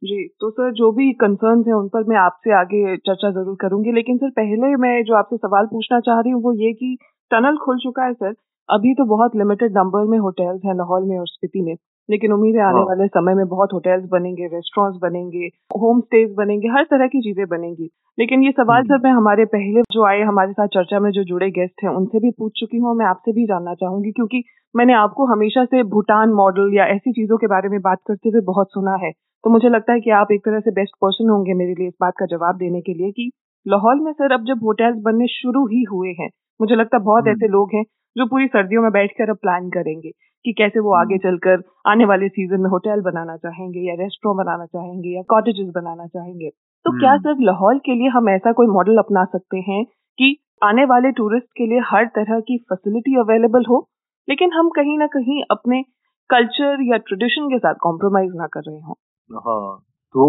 जी 0.04 0.24
तो 0.40 0.50
सर 0.50 0.72
जो 0.72 0.90
भी 0.92 1.12
कंसर्न 1.20 1.62
हैं 1.66 1.74
उन 1.74 1.88
पर 1.88 2.04
मैं 2.08 2.16
आपसे 2.16 2.52
आगे 2.54 2.96
चर्चा 2.98 3.30
ज़रूर 3.30 3.56
करूँगी। 3.60 3.92
लेकिन 3.92 4.16
सर 4.16 4.30
पहले 4.30 4.74
मैं 4.76 5.02
जो 5.04 5.14
आपसे 5.14 5.36
सवाल 5.36 5.66
पूछना 5.66 6.00
चाह 6.00 6.20
रही 6.20 6.32
हूँ 6.32 6.42
वो 6.42 6.52
ये 6.54 6.72
कि 6.72 6.96
टनल 7.30 7.56
खुल 7.56 7.78
चुका 7.78 8.04
है 8.04 8.12
सर। 8.12 8.34
अभी 8.68 8.94
तो 8.94 9.04
बहुत 9.06 9.36
लिमिटेड 9.36 9.76
नंबर 9.78 10.04
में 10.04 10.18
होटल्स 10.18 10.60
हैं 10.64 10.74
लाहौल 10.74 11.04
में 11.04 11.18
और 11.18 11.26
स्पीति 11.26 11.62
में। 11.62 11.74
लेकिन 12.08 12.32
उम्मीद 12.32 12.56
है 12.56 12.62
आने 12.62 12.78
हाँ। 12.78 12.84
वाले 12.86 13.06
समय 13.08 13.34
में 13.34 13.46
बहुत 13.48 13.72
होटल्स 13.72 14.04
बनेंगे 14.10 14.46
रेस्टोरेंट्स 14.46 14.98
बनेंगे 15.02 15.46
होम 15.76 16.00
स्टेज 16.00 16.34
बनेंगे 16.36 16.68
हर 16.68 16.84
तरह 16.84 17.06
की 17.06 17.20
चीज़ें 17.22 17.46
बनेंगी। 17.48 17.88
लेकिन 18.18 18.42
ये 18.42 18.50
सवाल। 18.50 18.82
सर 18.82 19.00
मैं 19.04 19.12
हमारे 19.12 19.44
पहले 19.54 19.82
जो 19.92 20.04
आए 20.06 20.20
हमारे 20.22 20.52
साथ 20.52 20.66
चर्चा 20.74 21.00
में 21.00 21.10
जो 21.10 21.24
जुड़े 21.24 21.50
गेस्ट 21.50 21.84
हैं 21.84 21.90
उनसे 21.90 22.18
भी 22.18 22.30
पूछ 22.30 22.52
चुकी 22.60 22.78
हूँ। 22.78 22.94
मैं 22.96 23.06
आपसे 23.06 23.32
भी 23.32 23.46
जानना 23.46 23.74
चाहूँगी 23.74 24.10
क्योंकि 24.12 24.42
मैंने 24.74 24.92
आपको 24.94 25.26
हमेशा 25.26 25.64
से 25.64 25.82
भूटान 25.88 26.32
मॉडल 26.32 26.76
या 26.76 26.84
ऐसी 26.94 27.12
चीज़ों 27.12 27.36
के 27.36 27.46
बारे 27.46 27.68
में 27.68 27.80
बात 27.80 27.98
करते 28.08 28.28
हुए 28.28 28.40
बहुत 28.44 28.70
सुना 28.70 28.96
है। 28.96 29.12
तो 29.44 29.50
मुझे 29.50 29.68
लगता 29.68 29.92
है 29.92 30.00
कि 30.00 30.10
आप 30.12 30.28
एक 30.32 30.40
तरह 30.40 30.60
से 30.60 30.70
बेस्ट 30.72 30.94
पर्सन 31.02 31.30
होंगे 31.30 31.54
मेरे 31.54 31.74
लिए 31.74 31.88
इस 31.88 31.94
बात 32.00 32.14
का 32.18 32.26
जवाब 32.26 32.56
देने 32.56 32.80
के 32.80 32.92
लिए 32.94 33.10
कि 33.12 33.30
लाहौल 33.66 34.00
में 34.00 34.12
सर 34.12 34.32
अब 34.32 34.44
जब 34.44 34.62
होटल्स 34.62 35.02
बनने 35.02 35.26
शुरू 35.30 35.66
ही 35.66 35.82
हुए 35.90 36.12
हैं 36.20 36.28
मुझे 36.60 36.74
लगता 36.74 36.96
है 36.96 37.02
बहुत 37.04 37.22
हम्म। 37.22 37.32
ऐसे 37.32 37.48
लोग 37.48 37.74
हैं 37.74 37.82
जो 38.16 38.26
पूरी 38.26 38.46
सर्दियों 38.48 38.82
में 38.82 38.90
बैठकर 38.92 39.30
अब 39.30 39.36
प्लान 39.36 39.68
करेंगे 39.70 40.10
कि 40.44 40.52
कैसे 40.52 40.80
वो 40.80 40.94
आगे 40.94 41.18
चलकर 41.18 41.62
आने 41.86 42.04
वाले 42.04 42.28
सीज़न 42.30 42.60
में 42.60 42.70
होटल 42.70 43.00
बनाना 43.02 43.36
चाहेंगे 43.36 43.80
या 43.80 43.94
रेस्टोरेंट 43.94 44.38
बनाना 44.38 44.66
चाहेंगे 44.66 45.14
या 45.16 45.22
कॉटेजेस 45.28 45.70
बनाना 45.74 46.06
चाहेंगे 46.08 46.50
तो 46.84 46.98
क्या 46.98 47.12
हम्म। 47.12 47.22
सर 47.26 47.44
लाहौल 47.44 47.78
के 47.84 47.94
लिए 47.94 48.08
हम 48.10 48.28
ऐसा 48.30 48.52
कोई 48.54 48.66
मॉडल 48.72 48.98
अपना 48.98 49.24
सकते 49.28 49.64
हैं 49.68 49.84
कि 50.18 50.34
आने 50.62 50.84
वाले 50.86 51.10
टूरिस्ट 51.14 51.48
के 51.56 51.66
लिए 51.66 51.80
हर 51.86 52.06
तरह 52.14 52.40
की 52.42 52.58
फैसिलिटी 52.64 53.20
अवेलेबल 53.20 53.64
हो 53.68 53.86
लेकिन 54.28 54.52
हम 54.52 54.68
कहीं 54.76 54.98
ना 54.98 55.06
कहीं 55.12 55.42
अपने 55.50 55.82
कल्चर 56.30 56.82
या 56.82 56.96
ट्रेडिशन 57.06 57.48
के 57.48 57.58
साथ 57.58 57.74
कॉम्प्रोमाइज 57.80 58.30
ना 58.34 58.46
कर 58.46 58.60
रहे 58.60 58.80
हो 58.80 58.96
हाँ 59.30 59.78
तो 60.14 60.24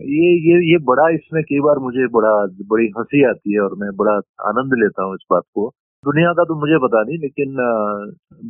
ये 0.00 0.30
ये 0.48 0.72
ये 0.72 0.78
बड़ा 0.84 1.08
इसमें 1.14 1.42
कई 1.44 1.60
बार 1.60 1.78
मुझे 1.78 2.06
बड़ा 2.08 2.30
बड़ी 2.66 2.86
हँसी 2.98 3.24
आती 3.24 3.52
है 3.54 3.60
और 3.60 3.74
मैं 3.74 3.90
बड़ा 3.96 4.12
आनंद 4.48 4.74
लेता 4.74 5.04
हूँ 5.04 5.14
इस 5.14 5.26
बात 5.30 5.42
को। 5.54 5.68
दुनिया 6.04 6.32
का 6.32 6.44
तो 6.44 6.54
मुझे 6.60 6.78
पता 6.78 7.02
नहीं 7.02 7.18
लेकिन 7.18 7.54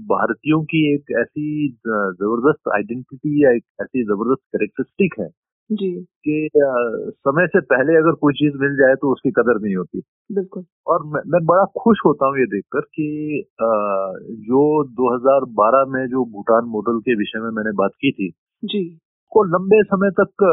भारतीयों 0.07 0.63
की 0.63 0.95
एक 0.95 1.11
ऐसी 1.19 1.69
ज़बरदस्त 1.73 2.69
आइडेंटिटी 2.75 3.45
या 3.45 3.51
एक 3.51 3.65
ऐसी 3.83 4.05
ज़बरदस्त 4.05 4.43
कैरेक्टरिस्टिक 4.53 5.15
है 5.21 5.29
जी। 5.71 5.91
कि 6.29 6.49
समय 6.57 7.47
से 7.47 7.61
पहले 7.61 7.97
अगर 7.97 8.13
कोई 8.13 8.33
चीज़ 8.33 8.55
मिल 8.57 8.75
जाए 8.77 8.95
तो 8.95 9.13
उसकी 9.13 9.31
कदर 9.31 9.61
नहीं 9.61 9.77
होती। 9.77 10.03
बिल्कुल। 10.33 10.65
और 10.87 11.03
मैं, 11.07 11.21
मैं 11.27 11.45
बड़ा 11.47 11.65
खुश 11.65 11.99
होता 12.07 12.27
हूँ 12.27 12.39
ये 12.39 12.47
देखकर 12.47 12.81
कि 12.81 13.45
जो 14.49 14.85
2012 14.85 15.85
में 15.89 16.07
जो 16.07 16.25
भूटान 16.25 16.65
मॉडल 16.65 17.01
के 17.01 17.15
विषय 17.15 17.39
में 17.39 17.51
मैंने 17.51 17.73
बात 17.73 17.91
की 17.91 18.13
थी 18.13 18.33
जी। 18.65 18.99
को 19.33 19.43
लंबे 19.45 19.83
समय 19.83 20.11
तक 20.21 20.45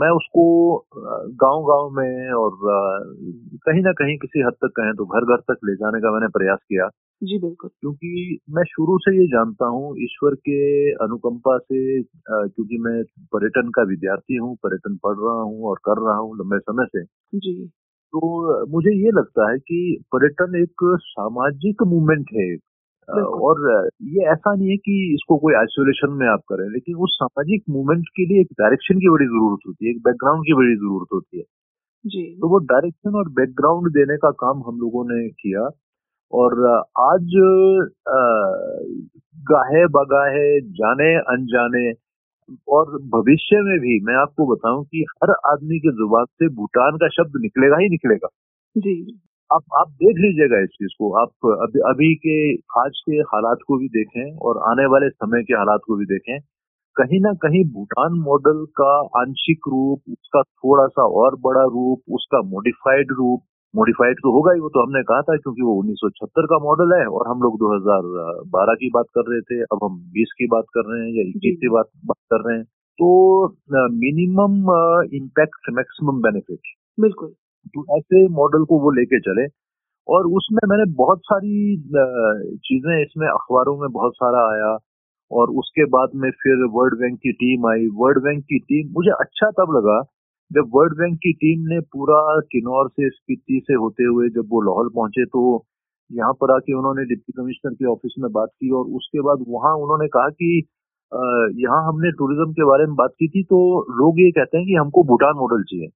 मैं 0.00 0.10
उसको 0.10 0.44
गाँव 1.42 1.62
गाँव 1.62 1.90
में 1.90 2.32
और 2.32 2.56
कहीं 3.66 3.82
ना 3.82 3.92
कहीं 3.92 4.16
किसी 4.18 4.42
हद 4.42 4.52
तक 4.64 4.72
कहें 4.76 4.92
तो 4.94 5.06
घर 5.06 5.24
घर 5.24 5.40
तक 5.50 5.58
ले 5.64 5.74
जाने 5.76 6.00
का 6.00 6.12
मैंने 6.12 6.28
प्रयास 6.28 6.58
किया। 6.68 6.88
जी 7.22 7.38
बिल्कुल। 7.38 7.70
क्योंकि 7.80 8.38
मैं 8.50 8.64
शुरू 8.64 8.98
से 8.98 9.16
ये 9.20 9.26
जानता 9.26 9.66
हूँ 9.66 9.94
ईश्वर 9.98 10.34
के 10.48 10.58
अनुकंपा 11.04 11.56
से 11.58 12.02
क्योंकि 12.02 12.78
मैं 12.78 13.02
पर्यटन 13.32 13.70
का 13.70 13.82
विद्यार्थी 13.82 14.36
हूँ 14.36 14.54
पर्यटन 14.56 14.96
पढ़ 14.96 15.16
रहा 15.18 15.42
हूँ 15.42 15.64
और 15.64 15.78
कर 15.84 16.02
रहा 16.06 16.16
हूँ 16.18 16.36
लंबे 16.36 16.58
समय 16.58 16.86
से। 16.86 17.04
जी। 17.38 17.66
तो 18.14 18.66
मुझे 18.70 18.90
ये 19.04 19.10
लगता 19.10 19.50
है 19.52 19.58
कि 19.58 19.78
पर्यटन 20.12 20.62
एक 20.62 20.84
सामाजिक 21.06 21.82
मूवमेंट 21.86 22.26
है। 22.36 22.48
और 23.10 23.88
ये 24.02 24.24
ऐसा 24.32 24.54
नहीं 24.54 24.70
है 24.70 24.76
कि 24.76 25.14
इसको 25.14 25.36
कोई 25.38 25.54
आइसोलेशन 25.54 26.12
में 26.12 26.26
आप 26.28 26.40
करें 26.48 26.68
लेकिन 26.72 26.96
उस 26.96 27.16
सामाजिक 27.22 27.62
मूवमेंट 27.70 28.08
के 28.16 28.26
लिए 28.26 28.40
एक 28.40 28.48
डायरेक्शन 28.60 28.98
की 28.98 29.10
बड़ी 29.10 29.26
ज़रूरत 29.26 29.66
होती 29.66 29.86
है 29.86 29.90
एक 29.90 29.98
बैकग्राउंड 29.98 30.44
की 30.44 30.54
बड़ी 30.54 30.74
ज़रूरत 30.76 31.06
होती 31.12 31.38
है। 31.38 31.44
जी। 32.04 32.24
तो 32.40 32.48
वो 32.48 32.58
डायरेक्शन 32.58 33.14
और 33.14 33.28
बैकग्राउंड 33.28 33.88
देने 33.90 34.16
का 34.16 34.30
काम 34.30 34.62
हम 34.66 34.78
लोगों 34.80 35.04
ने 35.04 35.28
किया 35.28 35.68
और 36.32 36.66
आज 37.00 37.36
गाहे 39.50 39.86
बगाहे 39.86 40.60
जाने 40.60 41.14
अनजाने 41.32 41.92
और 42.68 42.98
भविष्य 43.08 43.60
में 43.62 43.78
भी 43.80 44.00
मैं 44.04 44.14
आपको 44.14 44.46
बताऊँ 44.54 44.84
कि 44.84 45.04
हर 45.22 45.30
आदमी 45.52 45.78
के 45.78 45.90
ज़ुबान 45.90 46.24
से 46.24 46.48
भूटान 46.48 46.96
का 46.96 47.08
शब्द 47.08 47.40
निकलेगा 47.42 47.76
ही 47.76 47.88
निकलेगा। 47.88 48.28
जी। 48.76 49.20
आप 49.50 49.62
आप 49.78 49.88
देख 50.02 50.16
लीजिएगा 50.18 50.58
इस 50.62 50.68
चीज़ 50.68 50.94
को। 50.98 51.08
आप 51.20 51.46
अभी 51.64 51.80
अभी 51.90 52.14
के 52.22 52.36
आज 52.80 53.00
के 53.06 53.16
हालात 53.32 53.58
को 53.66 53.78
भी 53.78 53.88
देखें 53.88 54.36
और 54.46 54.58
आने 54.70 54.86
वाले 54.92 55.08
समय 55.10 55.42
के 55.42 55.54
हालात 55.54 55.80
को 55.86 55.96
भी 55.96 56.04
देखें। 56.04 56.38
कहीं 56.96 57.20
ना 57.20 57.32
कहीं 57.42 57.62
भूटान 57.74 58.18
मॉडल 58.20 58.64
का 58.80 58.90
आंशिक 59.20 59.68
रूप 59.68 60.10
उसका 60.10 60.42
थोड़ा 60.42 60.86
सा 60.86 61.04
और 61.22 61.36
बड़ा 61.40 61.62
रूप 61.76 62.14
उसका 62.14 62.40
मॉडिफाइड 62.50 63.12
रूप 63.12 63.42
मॉडिफाइड 63.74 64.16
तो 64.16 64.32
होगा 64.32 64.52
ही 64.52 64.60
वो 64.60 64.68
तो 64.68 64.82
हमने 64.82 65.02
कहा 65.02 65.22
था 65.22 65.36
क्योंकि 65.36 65.62
वो 65.62 65.74
1976 65.78 66.46
का 66.52 66.58
मॉडल 66.58 66.94
है 66.98 67.06
और 67.06 67.28
हम 67.28 67.42
लोग 67.42 67.58
2012 67.58 68.74
की 68.74 68.90
बात 68.94 69.06
कर 69.14 69.30
रहे 69.30 69.40
थे 69.40 69.62
अब 69.62 69.84
हम 69.84 69.98
20 70.12 70.34
की 70.38 70.46
बात 70.46 70.64
कर 70.74 70.90
रहे 70.90 71.00
हैं 71.02 71.14
या 71.16 71.28
21 71.28 71.56
की 71.60 71.68
बात 71.68 71.90
बात 72.06 72.22
कर 72.32 72.48
रहे 72.48 72.56
हैं। 72.58 72.64
तो 72.98 73.08
मिनिमम 73.96 74.54
इम्पैक्ट 75.16 75.70
मैक्सिमम 75.72 76.22
बेनिफिट 76.22 76.74
बिल्कुल। 77.00 77.32
तो 77.74 77.84
ऐसे 77.98 78.26
मॉडल 78.34 78.64
को 78.64 78.78
वो 78.82 78.90
लेके 78.92 79.20
चले। 79.20 79.46
और 80.08 80.26
उसमें 80.38 80.60
मैंने 80.70 80.84
बहुत 80.96 81.20
सारी 81.26 81.76
चीज़ें 82.66 82.92
इसमें, 83.02 83.26
अखबारों 83.28 83.76
में 83.78 83.88
बहुत 83.92 84.12
सारा 84.16 84.42
आया। 84.50 84.76
और 85.30 85.50
उसके 85.60 85.84
बाद 85.90 86.10
में 86.14 86.30
फिर 86.42 86.64
वर्ल्ड 86.74 86.94
बैंक 87.00 87.16
की 87.18 87.32
टीम 87.34 87.66
आई। 87.68 87.86
वर्ल्ड 87.94 88.22
बैंक 88.24 88.42
की 88.44 88.58
टीम 88.60 88.92
मुझे 88.94 89.10
अच्छा 89.20 89.50
तब 89.60 89.76
लगा 89.76 90.02
जब 90.50 90.70
वर्ल्ड 90.74 90.94
बैंक 90.98 91.16
की 91.18 91.32
टीम 91.34 91.62
ने 91.68 91.80
पूरा 91.94 92.18
किन्नौर 92.52 92.88
से, 92.88 93.08
स्पीति 93.10 93.60
से 93.66 93.74
होते 93.74 94.04
हुए 94.04 94.28
जब 94.36 94.48
वो 94.50 94.60
लाहौल 94.62 94.88
पहुँचे 94.96 95.24
तो 95.26 95.42
यहाँ 96.10 96.32
पर 96.40 96.54
आके 96.54 96.74
उन्होंने 96.78 97.04
डिप्टी 97.04 97.32
कमिश्नर 97.32 97.72
के 97.74 97.86
ऑफ़िस 97.92 98.14
में 98.18 98.30
बात 98.32 98.48
की 98.50 98.70
और 98.70 98.84
उसके 98.98 99.20
बाद 99.20 99.44
वहाँ 99.48 99.74
उन्होंने 99.76 100.06
कहा 100.08 100.28
कि 100.30 100.50
यहाँ 101.62 101.82
हमने 101.88 102.10
टूरिज़्म 102.12 102.52
के 102.52 102.64
बारे 102.64 102.86
में 102.86 102.94
बात 102.96 103.10
की 103.20 103.28
थी 103.28 103.42
तो 103.44 103.58
लोग 103.98 104.20
ये 104.20 104.30
कहते 104.30 104.58
हैं 104.58 104.66
कि 104.66 104.74
हमको 104.74 105.02
भूटान 105.04 105.34
मॉडल 105.36 105.62
चाहिए। 105.64 105.88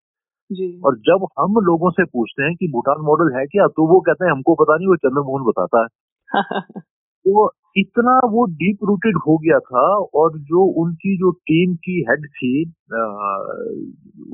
और 0.84 0.96
जब 0.96 1.26
हम 1.38 1.54
लोगों 1.64 1.90
से 1.90 2.04
पूछते 2.04 2.42
हैं 2.42 2.54
कि 2.54 2.68
भूटान 2.68 3.04
मॉडल 3.04 3.38
है 3.38 3.46
क्या 3.46 3.66
तो 3.66 3.86
वो 3.88 4.00
कहते 4.00 4.24
हैं 4.24 4.32
हमको 4.32 4.54
पता 4.54 4.76
नहीं 4.76 4.88
वो 4.88 4.96
चंद्रमोहन 4.96 5.44
बताता 5.44 5.82
है। 5.82 5.86
तो 7.26 7.50
इतना 7.76 8.20
वो 8.24 8.44
डीप 8.46 8.78
रूटेड 8.84 9.16
हो 9.16 9.38
गया 9.38 9.58
था 9.58 9.96
और 10.14 10.38
जो 10.38 10.64
उनकी 10.82 11.16
जो 11.16 11.30
टीम 11.30 11.74
की 11.74 12.04
हेड 12.10 12.26
थी 12.26 12.72
आ, 12.94 13.04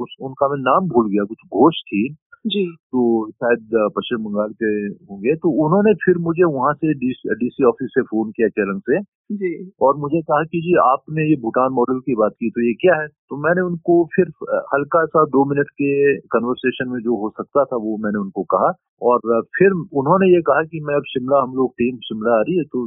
उस 0.03 0.17
उनका 0.21 0.49
मैं 0.49 0.59
नाम 0.59 0.89
भूल 0.89 1.11
गया 1.11 1.25
कुछ 1.25 1.39
घोष 1.47 1.75
थी 1.75 2.17
जी। 2.47 2.65
तो 2.93 3.01
शायद 3.33 3.71
पश्चिम 3.97 4.19
बंगाल 4.25 4.51
के 4.63 4.67
होंगे। 5.05 5.35
तो 5.37 5.51
उन्होंने 5.65 5.93
फिर 6.05 6.19
मुझे 6.27 6.45
वहाँ 6.47 6.73
से 6.75 6.93
डीसी 6.95 7.65
ऑफ़िस 7.69 7.89
से 7.95 8.03
फ़ोन 8.03 8.31
किया 8.37 8.49
केरल 8.49 8.79
से। 8.81 9.01
जी। 9.33 9.51
और 9.83 9.97
मुझे 9.97 10.21
कहा 10.23 10.43
कि 10.45 10.61
जी 10.61 10.75
आपने 10.83 11.25
ये 11.29 11.37
भूटान 11.43 11.73
मॉडल 11.73 11.99
की 12.07 12.15
बात 12.21 12.33
की 12.41 12.51
तो 12.51 12.63
ये 12.67 12.73
क्या 12.81 12.95
है? 13.01 13.07
तो 13.09 13.37
मैंने 13.47 13.61
उनको 13.63 13.97
फिर 14.17 14.31
हल्का 14.75 15.05
सा 15.07 15.25
दो 15.31 15.45
मिनट 15.51 15.71
के 15.81 15.91
कन्वर्सेशन 16.35 16.89
में 16.89 16.99
जो 17.01 17.17
हो 17.23 17.31
सकता 17.39 17.65
था 17.65 17.77
वो 17.87 17.97
मैंने 18.05 18.19
उनको 18.19 18.43
कहा। 18.55 18.73
और 19.03 19.43
फिर 19.59 19.73
उन्होंने 19.73 20.33
ये 20.35 20.41
कहा 20.43 20.63
कि 20.65 20.81
मैं 20.81 20.95
अब 20.97 21.03
शिमला 21.09 21.43
हम 21.43 21.55
लोग 21.57 21.73
टीम 21.79 21.97
शिमला 22.05 22.39
आ 22.39 22.43
रही 22.43 22.57
है 22.59 22.65
तो 22.67 22.87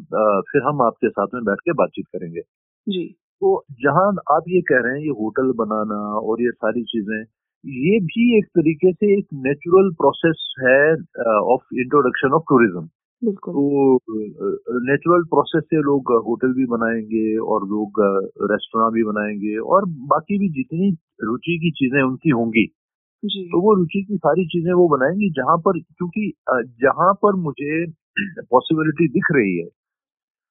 फिर 0.52 0.62
हम 0.68 0.82
आपके 0.82 1.10
साथ 1.10 1.34
में 1.34 1.44
बैठ 1.44 1.60
के 1.60 1.74
बातचीत 1.74 2.06
करेंगे। 2.14 2.42
जी। 2.88 3.04
तो 3.42 3.50
जहाँ 3.82 4.08
आप 4.32 4.44
ये 4.50 4.62
कह 4.70 4.80
रहे 4.84 4.94
हैं 4.94 5.02
ये 5.02 5.12
होटल 5.20 5.52
बनाना 5.58 6.00
और 6.22 6.42
ये 6.42 6.52
सारी 6.54 6.84
चीज़ें 6.86 7.24
ये 7.64 8.00
भी 8.02 8.38
एक 8.38 8.46
तरीके 8.58 8.92
से 8.94 9.08
एक 9.14 9.26
नेचुरल 9.38 9.90
प्रोसेस 9.94 10.44
है 10.60 10.76
ऑफ़ 11.54 11.76
इंट्रोडक्शन 11.80 12.34
ऑफ़ 12.34 12.44
टूरिज़्म 12.50 12.86
तो 13.22 13.98
नेचुरल 14.86 15.24
प्रोसेस 15.26 15.64
से 15.64 15.82
लोग 15.82 16.12
होटल 16.28 16.54
भी 16.54 16.66
बनाएँगे 16.66 17.26
और 17.48 17.66
लोग 17.70 18.00
रेस्टोरेंट 18.52 18.94
भी 18.94 19.04
बनाएँगे 19.04 19.58
और 19.70 19.86
बाकी 20.10 20.38
भी 20.40 20.50
जितनी 20.54 20.92
रुचि 21.24 21.58
की 21.58 21.72
चीज़ें 21.72 22.02
उनकी 22.04 22.30
होंगी। 22.30 22.66
जी। 23.24 23.46
तो 23.46 23.62
वो 23.62 23.74
रुचि 23.76 24.04
की 24.04 24.18
सारी 24.18 24.46
चीज़ें 24.48 24.74
वो 24.74 24.88
बनाएँगी 24.90 25.30
जहाँ 25.34 25.58
पर 25.60 25.80
क्योंकि 25.82 26.32
जहाँ 26.82 27.14
पर 27.24 27.36
मुझे 27.42 27.86
पॉसिबिलिटी 28.52 29.08
दिख 29.10 29.28
रही 29.34 29.58
है 29.58 29.66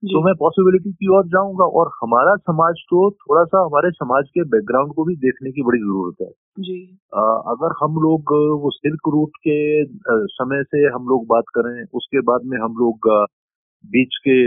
तो 0.02 0.20
मैं 0.24 0.32
पॉसिबिलिटी 0.40 0.90
की 0.92 1.08
ओर 1.16 1.24
जाऊँगा 1.28 1.64
और 1.78 1.88
हमारा 2.02 2.34
समाज 2.40 2.82
तो 2.90 2.98
थोड़ा 3.12 3.42
सा 3.44 3.62
हमारे 3.64 3.90
समाज 3.90 4.28
के 4.34 4.42
बैकग्राउंड 4.50 4.92
को 4.94 5.04
भी 5.04 5.14
देखने 5.24 5.50
की 5.52 5.62
बड़ी 5.62 5.78
ज़रूरत 5.78 6.22
है। 6.22 6.28
जी। 6.58 6.76
आ, 7.16 7.22
अगर 7.52 7.74
हम 7.82 7.96
लोग 8.02 8.32
वो 8.62 8.70
सिल्क 8.70 9.08
रूट 9.12 9.36
के 9.48 9.58
समय 10.34 10.62
से 10.64 10.84
हम 10.88 11.08
लोग 11.08 11.26
बात 11.26 11.44
करें 11.54 11.84
उसके 11.94 12.20
बाद 12.30 12.44
में 12.44 12.58
हम 12.58 12.76
लोग 12.78 13.08
बीच 13.84 14.16
के 14.28 14.38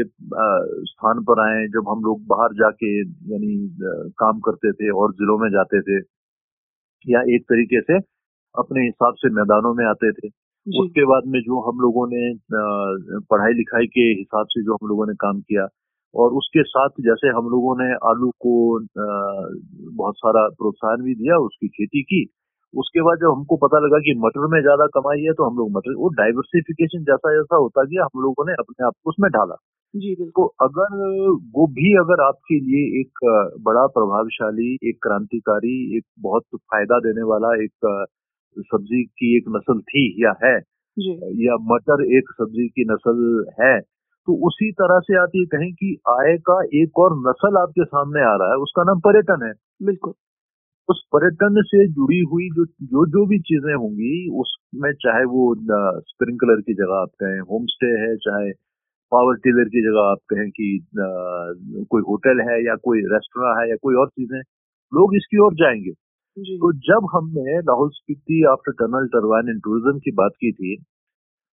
स्थान 0.85 1.23
पर 1.23 1.41
आए 1.41 1.67
जब 1.67 1.89
हम 1.89 2.01
लोग 2.05 2.25
बाहर 2.27 2.53
जाके 2.53 2.93
यानी 3.33 3.53
काम 4.17 4.39
करते 4.39 4.71
थे 4.71 4.89
और 5.01 5.13
जिलों 5.13 5.37
में 5.37 5.49
जाते 5.49 5.81
थे 5.81 5.99
या 7.05 7.21
एक 7.35 7.43
तरीके 7.43 7.81
से 7.81 7.97
अपने 8.55 8.85
हिसाब 8.85 9.13
से 9.17 9.29
मैदानों 9.35 9.73
में 9.73 9.85
आते 9.85 10.11
थे 10.11 10.27
उसके 10.67 11.05
बाद 11.05 11.23
में 11.27 11.39
जो 11.41 11.59
हम 11.69 11.79
लोगों 11.79 12.07
ने 12.07 12.23
पढ़ाई 13.25 13.53
लिखाई 13.53 13.85
के 13.85 14.01
हिसाब 14.01 14.45
से 14.49 14.63
जो 14.63 14.73
हम 14.73 14.89
लोगों 14.89 15.05
ने 15.07 15.13
काम 15.13 15.39
किया 15.41 15.67
और 16.15 16.33
उसके 16.33 16.63
साथ 16.63 16.89
जैसे 16.89 17.27
हम 17.27 17.49
लोगों 17.49 17.75
ने 17.75 17.93
आलू 17.93 18.29
को 18.39 18.53
बहुत 19.95 20.15
सारा 20.15 20.47
प्रोत्साहन 20.49 21.01
भी 21.01 21.15
दिया 21.15 21.37
उसकी 21.37 21.67
खेती 21.67 22.03
की 22.03 22.25
उसके 22.73 23.01
बाद 23.01 23.17
जब 23.17 23.31
हमको 23.31 23.57
पता 23.57 23.79
लगा 23.79 23.99
कि 23.99 24.13
मटर 24.17 24.47
में 24.47 24.61
ज़्यादा 24.61 24.87
कमाई 24.87 25.21
है 25.21 25.33
तो 25.33 25.49
हम 25.49 25.57
लोग 25.57 25.71
मटर 25.71 25.95
वो 25.95 26.09
डाइवर्सिफिकेशन 26.09 27.03
जैसा 27.03 27.33
जैसा 27.35 27.55
होता 27.55 27.83
गया 27.83 28.03
हम 28.03 28.21
लोगों 28.21 28.45
ने 28.45 28.53
अपने 28.53 28.85
आप 28.85 28.93
को 29.03 29.09
उसमें 29.09 29.29
डाला 29.31 29.55
जी 29.95 30.15
तो 30.15 30.45
अगर 30.61 30.93
वो 31.53 31.67
भी 31.67 31.93
अगर 31.97 32.21
आपके 32.23 32.59
लिए 32.59 33.01
एक 33.01 33.25
बड़ा 33.61 33.85
प्रभावशाली 33.87 34.77
एक 34.83 34.97
क्रांतिकारी 35.03 35.97
एक 35.97 36.03
बहुत 36.19 36.43
फ़ायदा 36.55 36.99
देने 36.99 37.23
वाला 37.23 37.53
एक 37.63 38.05
सब्ज़ी 38.57 39.03
की 39.05 39.35
एक 39.37 39.45
नस्ल 39.55 39.79
थी 39.81 40.03
या 40.23 40.33
है 40.45 40.59
जी। 40.97 41.11
या 41.45 41.55
मटर 41.71 42.03
एक 42.17 42.31
सब्ज़ी 42.31 42.67
की 42.69 42.85
नस्ल 42.85 43.45
है 43.61 43.79
तो 44.27 44.33
उसी 44.47 44.71
तरह 44.81 44.99
से 44.99 45.17
आप 45.17 45.31
ये 45.35 45.45
कहें 45.47 45.71
कि 45.73 45.95
आय 46.09 46.35
का 46.49 46.61
एक 46.81 46.99
और 46.99 47.15
नस्ल 47.19 47.57
आपके 47.57 47.85
सामने 47.85 48.21
आ 48.23 48.35
रहा 48.35 48.49
है 48.51 48.57
उसका 48.59 48.83
नाम 48.83 48.99
पर्यटन 48.99 49.45
है। 49.47 49.53
बिल्कुल। 49.85 50.13
उस 50.89 51.03
पर्यटन 51.13 51.61
से 51.63 51.87
जुड़ी 51.89 52.19
हुई 52.31 52.49
जो 52.55 52.65
जो 52.91 53.05
जो 53.07 53.25
भी 53.27 53.39
चीज़ें 53.41 53.73
होंगी 53.75 54.13
उसमें 54.41 54.91
चाहे 55.03 55.25
वो 55.33 55.43
स्प्रिंकलर 56.09 56.61
की 56.61 56.73
जगह 56.75 56.95
आप 56.95 57.09
कहें 57.23 57.39
होम 57.51 57.65
स्टे 57.67 57.87
है 58.01 58.15
चाहे 58.27 58.51
पावर 59.11 59.35
टिलर 59.45 59.69
की 59.69 59.81
जगह 59.83 60.09
आप 60.11 60.19
कहें 60.29 60.49
कि 60.51 60.69
आ, 60.99 61.07
कोई 61.91 62.03
होटल 62.09 62.41
है 62.49 62.57
या 62.65 62.75
कोई 62.83 63.01
रेस्टोरेंट 63.13 63.59
है 63.59 63.69
या 63.69 63.75
कोई 63.83 63.95
और 63.95 64.09
चीज़ें 64.09 64.39
लोग 64.91 65.15
इसकी 65.15 65.39
ओर 65.45 65.53
जाएँगे। 65.55 65.91
तो 66.37 66.71
जब 66.81 67.07
हमने 67.15 67.57
Lahaul 67.59 67.89
Spiti 67.89 68.43
after 68.51 68.71
tunnel 68.71 69.07
turbine 69.07 69.49
and 69.49 69.59
tourism 69.61 69.97
की 69.99 70.11
बात 70.11 70.31
की 70.39 70.51
थी 70.51 70.75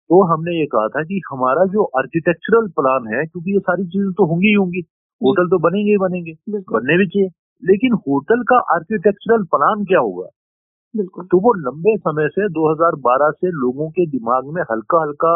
तो 0.09 0.23
हमने 0.23 0.59
ये 0.59 0.65
कहा 0.65 0.87
था 0.87 1.03
कि 1.03 1.21
हमारा 1.31 1.65
जो 1.65 1.83
आर्किटेक्चरल 1.99 2.67
प्लान 2.69 3.07
है 3.13 3.23
क्योंकि 3.25 3.53
ये 3.53 3.59
सारी 3.59 3.85
चीज़ें 3.85 4.11
तो 4.11 4.25
होंगी 4.25 4.47
ही 4.47 4.53
होंगी 4.53 4.81
होटल 5.21 5.47
तो 5.47 5.59
बनेंगे 5.59 5.91
ही 5.91 5.97
बनेंगे 5.97 6.33
बनने 6.71 6.97
भी 6.97 7.07
चाहिए 7.07 7.29
लेकिन 7.63 7.93
होटल 8.07 8.43
का 8.43 8.57
आर्किटेक्चरल 8.75 9.43
प्लान 9.45 9.83
क्या 9.83 9.99
होगा? 9.99 10.27
बिल्कुल। 10.93 11.25
तो 11.25 11.39
वो 11.39 11.53
लंबे 11.53 11.95
समय 11.97 12.27
से 12.27 12.47
2012 12.49 13.31
से 13.31 13.51
लोगों 13.55 13.89
के 13.89 14.05
दिमाग 14.07 14.53
में 14.53 14.61
हल्का 14.71 15.01
हल्का 15.01 15.35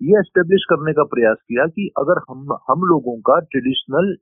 ये 0.00 0.18
एस्टेब्लिश 0.18 0.64
करने 0.70 0.92
का 0.92 1.04
प्रयास 1.04 1.36
किया 1.36 1.66
कि 1.66 1.90
अगर 1.98 2.20
हम 2.30 2.56
हम 2.70 2.88
लोगों 2.88 3.20
का 3.20 3.38
ट्रेडिशनल 3.46 4.14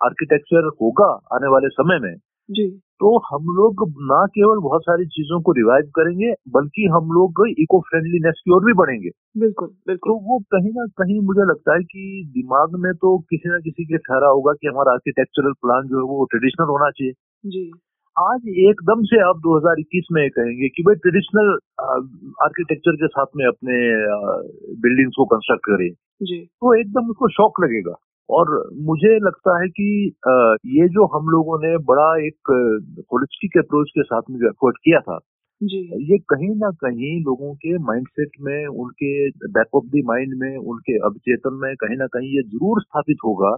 आर्किटेक्चर 0.00 0.70
होगा 0.82 1.10
आने 1.32 1.48
वाले 1.48 1.68
समय 1.68 1.98
में 1.98 2.14
जी। 2.48 2.68
तो 3.00 3.08
हम 3.18 3.44
लोग 3.56 3.82
ना 4.02 4.24
केवल 4.26 4.58
बहुत 4.58 4.82
सारी 4.82 5.06
चीज़ों 5.06 5.40
को 5.40 5.52
रिवाइव 5.52 5.90
करेंगे 5.94 6.32
बल्कि 6.48 6.86
हम 6.92 7.10
लोग 7.12 7.42
इको 7.58 7.80
फ्रेंडलीनेस 7.80 8.40
की 8.44 8.52
ओर 8.54 8.64
भी 8.64 8.72
बढ़ेंगे। 8.72 9.10
बिल्कुल 9.40 9.68
बिल्कुल। 9.86 10.12
तो 10.12 10.16
वो 10.30 10.38
कहीं 10.54 10.70
ना 10.70 10.86
कहीं 10.98 11.20
मुझे 11.20 11.46
लगता 11.50 11.74
है 11.74 11.82
कि 11.82 12.24
दिमाग 12.34 12.78
में 12.80 12.92
तो 12.94 13.18
किसी 13.30 13.48
ना 13.48 13.58
किसी 13.58 13.84
के 13.84 13.98
ठहरा 13.98 14.28
होगा 14.28 14.52
कि 14.52 14.68
हमारा 14.68 14.92
आर्किटेक्चरल 14.92 15.52
प्लान 15.52 15.86
जो 15.88 15.96
है 15.96 16.02
वो 16.02 16.24
ट्रेडिशनल 16.24 16.68
होना 16.68 16.90
चाहिए। 16.90 17.12
जी। 17.44 17.70
आज 18.16 18.48
एकदम 18.48 19.02
से 19.04 19.20
आप 19.28 19.36
2021 19.38 20.06
में 20.12 20.28
कहेंगे 20.30 20.68
कि 20.68 20.82
भाई 20.82 20.94
ट्रेडिशनल 20.94 21.52
आर्किटेक्चर 22.42 22.96
के 22.96 23.06
साथ 23.06 23.26
में 23.36 23.46
अपने 23.46 23.76
बिल्डिंग्स 24.80 25.14
को 25.18 25.24
कंस्ट्रक्ट 25.24 25.62
करें 25.64 25.88
जी। 26.22 26.44
तो 26.44 26.74
एकदम 26.80 27.10
उसको 27.10 27.28
शौक 27.28 27.60
लगेगा। 27.64 27.94
और 28.28 28.50
मुझे 28.82 29.16
लगता 29.18 29.62
है 29.62 29.68
कि 29.68 29.88
ये 30.70 30.88
जो 30.88 31.06
हम 31.16 31.28
लोगों 31.28 31.58
ने 31.58 31.76
बड़ा 31.84 32.08
एक 32.26 32.50
होलिस्टिक 33.12 33.58
अप्रोच 33.58 33.90
के 33.90 34.02
साथ 34.02 34.30
में 34.30 34.38
जो 34.40 34.48
एफर्ट 34.48 34.76
किया 34.84 35.00
था 35.00 35.18
जी। 35.60 35.78
ये 36.12 36.18
कहीं 36.30 36.48
ना 36.56 36.70
कहीं 36.80 37.12
लोगों 37.24 37.54
के 37.54 37.78
माइंडसेट 37.84 38.30
में 38.40 38.66
उनके 38.66 39.12
बैक 39.50 39.74
ऑफ़ 39.74 39.86
द 39.86 40.02
माइंड 40.06 40.34
में 40.40 40.56
उनके 40.56 40.98
अवचेतन 41.06 41.58
में 41.62 41.74
कहीं 41.76 41.96
ना 41.96 42.06
कहीं 42.06 42.28
ये 42.36 42.42
ज़रूर 42.42 42.80
स्थापित 42.82 43.16
होगा 43.24 43.54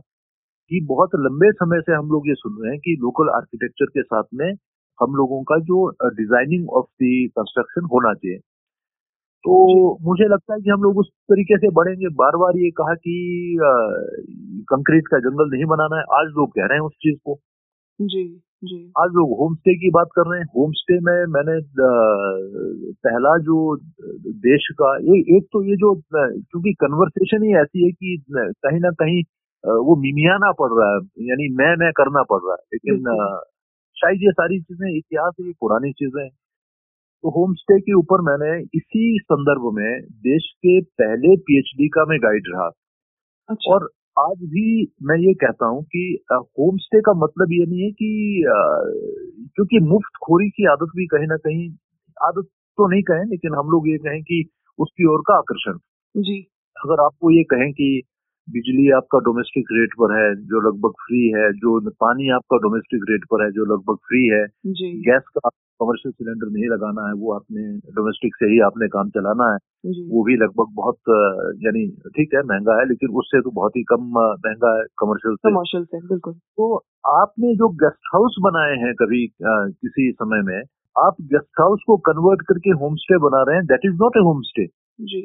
कि 0.71 0.81
बहुत 0.87 1.11
लंबे 1.17 1.51
समय 1.53 1.81
से 1.81 1.95
हम 1.95 2.11
लोग 2.11 2.29
ये 2.29 2.35
सुन 2.35 2.59
रहे 2.63 2.71
हैं 2.73 2.81
कि 2.81 2.97
लोकल 3.01 3.31
आर्किटेक्चर 3.37 3.87
के 3.89 4.03
साथ 4.03 4.25
में 4.35 4.51
हम 4.99 5.15
लोगों 5.17 5.43
का 5.45 5.59
जो 5.65 5.89
डिज़ाइनिंग 6.17 6.69
ऑफ़ 6.73 6.87
द 7.03 7.11
कंस्ट्रक्शन 7.39 7.89
होना 7.93 8.15
चाहिए। 8.15 8.39
तो 9.45 9.53
मुझे 10.03 10.27
लगता 10.29 10.55
है 10.55 10.61
कि 10.61 10.71
हम 10.71 10.83
लोग 10.83 10.99
उस 10.99 11.09
तरीके 11.31 11.57
से 11.59 11.69
बढ़ेंगे। 11.77 12.09
बार 12.17 12.37
बार 12.43 12.57
ये 12.59 12.71
कहा 12.81 12.95
कि 12.97 13.15
कंक्रीट 14.71 15.07
का 15.09 15.19
जंगल 15.21 15.51
नहीं 15.55 15.65
बनाना 15.71 15.97
है। 15.99 16.03
आज 16.19 16.33
लोग 16.39 16.51
कह 16.57 16.67
रहे 16.67 16.79
हैं 16.79 16.85
उस 16.87 16.93
चीज़ 17.05 17.17
को। 17.25 17.39
जी 17.99 18.25
जी। 18.65 18.77
आज 19.01 19.11
लोग 19.15 19.31
होम 19.39 19.55
स्टे 19.55 19.75
की 19.77 19.91
बात 19.91 20.09
कर 20.17 20.31
रहे 20.31 20.41
हैं। 20.41 20.47
होम 20.57 20.73
स्टे 20.77 20.99
में 21.01 21.15
मैंने 21.35 21.59
पहला 23.07 23.37
जो 23.45 23.59
देश 24.47 24.69
का 24.83 24.91
ये 25.05 25.19
एक 25.37 25.47
तो 25.53 25.63
ये 25.65 25.77
जो 25.85 25.95
क्योंकि 26.13 26.73
कन्वर्सेशन 26.81 27.45
ही 27.45 27.55
ऐसी 27.61 27.85
है 27.85 27.91
कि 27.93 28.17
कहीं 28.31 28.81
ना 28.81 28.91
कहीं 29.01 29.23
वो 29.87 29.97
मिमियाना 30.03 30.53
पड़ 30.61 30.71
रहा 30.73 30.91
है। 30.93 31.01
यानी 31.29 31.49
मैं 31.57 31.75
मैं 31.85 31.93
करना 31.97 32.23
पड़ 32.33 32.41
रहा 32.45 32.55
है। 32.55 32.63
लेकिन 32.75 33.03
शायद 33.97 34.23
ये 34.25 34.33
सारी 34.33 34.61
चीज़ें 34.61 34.89
इतिहास 34.97 35.35
ये 35.41 35.53
पुरानी 35.61 35.93
चीज़ें 35.93 36.23
हैं। 36.25 36.31
तो 37.25 37.31
होम 37.31 37.55
स्टे 37.55 37.79
के 37.81 37.95
ऊपर 37.95 38.21
मैंने 38.21 38.51
इसी 38.75 39.19
संदर्भ 39.23 39.65
में 39.75 40.01
देश 40.27 40.45
के 40.67 40.81
पहले 40.81 41.37
पीएचडी 41.37 41.89
का 41.89 42.05
मैं 42.05 42.19
गाइड 42.19 42.43
रहा। 42.55 42.69
अच्छा। 43.49 43.73
और 43.75 43.89
आज 44.19 44.37
भी 44.51 44.93
मैं 45.03 45.17
ये 45.17 45.35
कहता 45.35 45.67
हूँ 45.67 45.83
कि 45.85 46.05
होम 46.33 46.77
स्टे 46.77 47.01
का 47.01 47.13
मतलब 47.15 47.53
ये 47.53 47.67
नहीं 47.67 47.83
है 47.83 47.91
कि 47.91 48.45
क्योंकि 49.55 49.81
मुफ़्त 49.81 50.19
खोरी 50.25 50.49
की 50.51 50.67
आदत 50.67 50.97
भी 50.97 51.07
कहीं 51.07 51.27
ना 51.27 51.37
कहीं 51.37 51.69
आदत 52.17 52.49
तो 52.79 52.89
नहीं 52.89 53.03
कहें 53.03 53.25
लेकिन 53.31 53.55
हम 53.55 53.71
लोग 53.71 53.89
ये 53.89 53.99
कहें 53.99 54.23
कि 54.23 54.45
उसकी 54.79 55.07
ओर 55.07 55.21
का 55.21 55.35
आकर्षण। 55.35 55.79
जी। 56.15 56.41
अगर 56.77 57.05
आपको 57.05 57.31
ये 57.31 57.43
कहें 57.45 57.73
कि 57.73 58.03
बिजली 58.49 58.91
आपका 58.91 59.19
डोमेस्टिक 59.19 59.65
रेट 59.73 59.91
पर 59.93 60.13
है 60.19 60.29
जो 60.45 60.61
लगभग 60.69 60.93
फ्री 61.01 61.27
है 61.29 61.51
जो 61.53 61.81
पानी 62.01 62.31
आपका 62.31 62.57
डोमेस्टिक 62.59 63.03
रेट 63.11 63.25
पर 63.25 63.45
है 63.45 63.51
जो 63.53 63.65
लगभग 63.75 63.97
फ्री 64.09 64.27
है 64.27 64.45
गैस 65.09 65.23
का 65.39 65.49
कमर्शियल 65.81 66.13
सिलेंडर 66.13 66.51
नहीं 66.53 66.69
लगाना 66.69 67.07
है 67.09 67.15
वो 67.21 67.33
आपने 67.35 67.63
डोमेस्टिक 67.99 68.37
से 68.37 68.51
ही 68.53 68.61
आपने 68.67 68.89
काम 68.89 69.11
चलाना 69.11 69.51
है। 69.53 69.59
वो 70.11 70.23
भी 70.25 70.37
लगभग 70.37 70.73
बहुत 70.75 71.13
यानी 71.65 71.87
ठीक 72.17 72.35
है 72.35 72.43
महँगा 72.47 72.79
है 72.81 72.89
लेकिन 72.89 73.17
उससे 73.21 73.41
तो 73.41 73.51
बहुत 73.51 73.77
ही 73.77 73.83
कम 73.93 74.09
महँगा 74.17 74.75
है 74.79 74.85
कमर्शियल 74.99 75.35
से। 75.35 75.51
कमर्शियल 75.51 75.85
से 75.85 76.01
बिल्कुल। 76.09 76.35
तो 76.35 76.75
आपने 77.15 77.55
जो 77.57 77.69
गेस्ट 77.85 78.11
हाउस 78.15 78.37
बनाए 78.43 78.75
हैं 78.83 78.93
कभी 78.95 79.27
किसी 79.45 80.11
समय 80.13 80.43
में 80.43 80.61
आप 80.97 81.17
गेस्ट 81.33 81.61
हाउस 81.61 81.83
को 81.87 81.97
कन्वर्ट 82.11 82.43
करके 82.49 82.71
होम 82.83 82.95
स्टे 82.97 83.19
बना 83.19 83.43
रहे 83.43 83.57
हैं 83.57 83.65
that 83.67 83.81
is 83.85 83.97
not 84.03 84.17
a 84.17 84.21
home 84.21 84.41
stay 84.43 84.67
ji. 84.99 85.23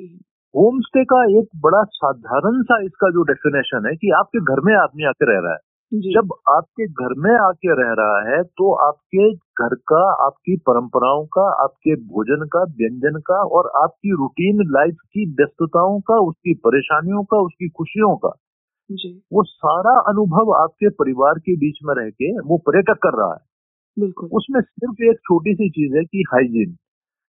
home 0.56 0.80
stay 0.82 1.04
का 1.04 1.24
एक 1.40 1.48
बड़ा 1.64 1.84
साधारण 1.96 2.62
सा 2.64 2.82
इसका 2.84 3.10
जो 3.10 3.24
डेफिनेशन 3.30 3.88
है 3.90 3.96
कि 3.96 4.12
आपके 4.20 4.40
घर 4.54 4.60
में 4.66 4.76
आदमी 4.76 5.04
आके 5.06 5.26
रह 5.32 5.40
रहा 5.40 5.54
है। 5.54 5.60
जब 5.92 6.34
आपके 6.50 6.86
घर 6.88 7.14
में 7.18 7.32
आके 7.40 7.74
रह 7.74 7.92
रहा 8.00 8.20
है 8.30 8.42
तो 8.44 8.72
आपके 8.86 9.32
घर 9.34 9.76
का 9.88 10.00
आपकी 10.26 10.56
परंपराओं 10.60 11.26
का 11.26 11.44
आपके 11.64 11.96
भोजन 12.06 12.46
का 12.48 12.64
व्यंजन 12.72 13.20
का 13.20 13.42
और 13.50 13.70
आपकी 13.84 14.12
रूटीन 14.12 14.64
लाइफ 14.72 14.96
की 15.14 15.26
व्यस्तताओं 15.32 16.00
का 16.02 16.18
उसकी 16.20 16.54
परेशानियों 16.60 17.24
का 17.24 17.38
उसकी 17.38 17.70
खुशियों 17.70 18.16
का 18.18 18.34
जी। 18.90 19.12
वो 19.34 19.44
सारा 19.44 20.00
अनुभव 20.10 20.52
आपके 20.56 20.90
परिवार 20.96 21.40
के 21.40 21.56
बीच 21.58 21.80
में 21.86 21.94
रह 21.96 22.10
के 22.12 22.32
वो 22.42 22.58
पर्यटक 22.68 23.00
कर 23.04 23.18
रहा 23.18 23.34
है। 23.34 23.40
बिल्कुल। 23.98 24.30
उसमें 24.34 24.62
सिर्फ़ 24.62 25.04
एक 25.10 25.20
छोटी 25.22 25.54
सी 25.56 25.70
चीज़ 25.72 25.96
है 25.98 26.04
कि 26.06 26.24
हाइजीन 26.34 26.74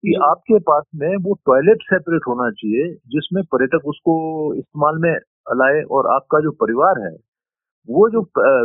कि 0.04 0.14
आपके 0.24 0.58
पास 0.60 0.84
में 0.96 1.16
वो 1.24 1.34
टॉयलेट 1.46 1.82
सेपरेट 1.84 2.22
होना 2.28 2.50
चाहिए 2.52 2.92
जिसमें 3.08 3.42
पर्यटक 3.44 3.86
उसको 3.86 4.14
इस्तेमाल 4.54 4.98
में 4.98 5.14
लाए 5.56 5.82
और 5.92 6.08
आपका 6.14 6.40
जो 6.40 6.50
परिवार 6.60 7.00
है 7.02 7.16
वो 7.88 8.08
जो 8.10 8.20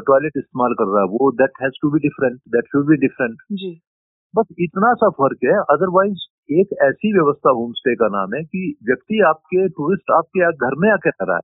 टॉयलेट 0.08 0.38
इस्तेमाल 0.38 0.74
कर 0.74 0.88
रहा 0.88 1.02
है 1.02 1.08
वो 1.12 1.32
that 1.42 1.62
has 1.62 1.78
to 1.82 1.92
be 1.92 2.00
different 2.00 2.40
that 2.50 2.66
should 2.66 2.88
be 2.88 2.96
different 2.98 3.38
जी। 3.56 3.72
बस 4.34 4.48
इतना 4.62 4.94
सा 4.96 5.10
फ़र्क 5.20 5.46
है 5.46 5.58
अदरवाइज़ 5.72 6.26
एक 6.54 6.76
ऐसी 6.84 7.14
व्यवस्था 7.14 7.52
होम 7.52 7.72
स्टे 7.74 7.96
का 7.96 8.08
नाम 8.10 8.36
है 8.36 8.44
कि 8.46 8.64
व्यक्ति 8.90 9.22
आपके 9.30 9.68
टूरिस्ट 9.72 10.12
आपके 10.18 10.52
घर 10.54 10.76
में 10.80 10.92
आके 10.92 11.10
रह 11.12 11.26
रहा 11.26 11.36
है। 11.36 11.42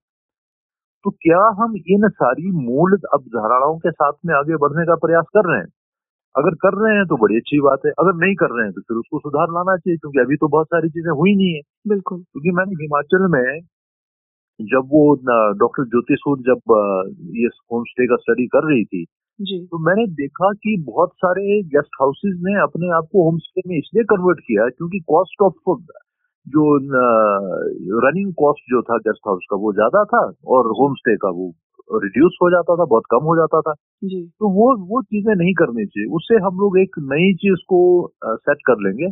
तो 1.05 1.09
क्या 1.21 1.37
हम 1.59 1.75
इन 1.93 2.07
सारी 2.11 2.51
मूल 2.55 2.93
अवधारणाओं 3.13 3.77
के 3.79 3.91
साथ 3.91 4.13
में 4.25 4.33
आगे 4.35 4.57
बढ़ने 4.63 4.85
का 4.85 4.95
प्रयास 5.05 5.25
कर 5.35 5.49
रहे 5.49 5.59
हैं? 5.59 5.67
अगर 6.35 6.55
कर 6.63 6.75
रहे 6.81 6.95
हैं 6.97 7.05
तो 7.07 7.17
बड़ी 7.17 7.37
अच्छी 7.37 7.59
बात 7.61 7.85
है 7.85 7.91
अगर 7.99 8.15
नहीं 8.17 8.35
कर 8.35 8.51
रहे 8.55 8.65
हैं 8.65 8.73
तो 8.73 8.81
फिर 8.81 8.97
उसको 8.97 9.19
सुधार 9.19 9.51
लाना 9.55 9.75
चाहिए 9.77 9.97
क्योंकि 9.97 10.19
अभी 10.19 10.35
तो 10.37 10.47
बहुत 10.49 10.67
सारी 10.67 10.89
चीज़ें 10.89 11.11
हुई 11.13 11.35
नहीं 11.35 11.53
है। 11.55 11.61
बिल्कुल। 11.89 12.19
क्योंकि 12.19 12.51
मैंने 12.57 12.75
हिमाचल 12.83 13.27
में 13.33 13.41
जब 14.65 14.89
वो 14.91 15.03
डॉक्टर 15.55 15.83
ज्योति 15.85 16.15
सूद 16.15 16.39
जब 16.39 16.73
ये 17.37 17.47
होम 17.71 17.83
स्टे 17.83 18.07
का 18.07 18.15
स्टडी 18.15 18.47
कर 18.47 18.67
रही 18.71 18.83
थी 18.85 19.03
जी। 19.39 19.57
तो 19.65 19.77
मैंने 19.79 20.05
देखा 20.13 20.51
कि 20.53 20.75
बहुत 20.87 21.11
सारे 21.15 21.61
गेस्ट 21.61 21.95
हाउसेज 22.01 22.35
ने 22.43 22.61
अपने 22.61 22.89
आप 22.97 23.07
को 23.11 23.23
होम 23.23 23.37
स्टे 23.37 23.61
में 23.69 23.77
इसलिए 23.77 24.03
कन्वर्ट 24.03 24.39
किया 24.39 24.67
क्योंकि 24.69 24.99
कॉस्ट 25.07 25.41
ऑफ़ 25.41 25.75
जो 26.45 26.65
रनिंग 27.99 28.33
कॉस्ट 28.33 28.63
जो 28.69 28.81
था 28.81 28.97
गेस्ट 28.97 29.27
हाउस 29.27 29.45
का 29.51 29.57
वो 29.57 29.73
ज़्यादा 29.73 30.03
था 30.03 30.21
और 30.47 30.67
होम 30.79 30.93
स्टे 30.93 31.15
का 31.15 31.29
वो 31.29 31.53
रिड्यूस 31.95 32.37
हो 32.41 32.49
जाता 32.49 32.75
था 32.75 32.85
बहुत 32.85 33.03
कम 33.11 33.23
हो 33.23 33.35
जाता 33.35 33.61
था। 33.61 33.73
जी। 34.03 34.21
तो 34.39 34.49
वो 34.49 34.67
वो 34.87 35.01
चीज़ें 35.01 35.33
नहीं 35.35 35.53
करनी 35.53 35.85
चाहिए 35.85 36.09
उससे 36.15 36.35
हम 36.35 36.59
लोग 36.59 36.77
एक 36.79 36.95
नई 37.13 37.33
चीज़ 37.35 37.63
को 37.69 37.81
सेट 38.25 38.57
कर 38.67 38.83
लेंगे 38.87 39.11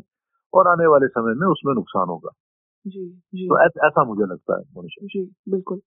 और 0.54 0.68
आने 0.68 0.88
वाले 0.88 1.08
समय 1.08 1.34
में 1.34 1.48
उसमें 1.48 1.74
नुकसान 1.74 2.10
होगा। 2.10 2.30
जी 2.90 3.06
जी। 3.36 3.48
तो 3.48 3.64
ऐस- 3.66 3.86
ऐसा 3.86 4.04
मुझे 4.04 4.24
लगता 4.24 4.58
है 4.58 4.88
जी 5.08 5.24
बिल्कुल। 5.50 5.78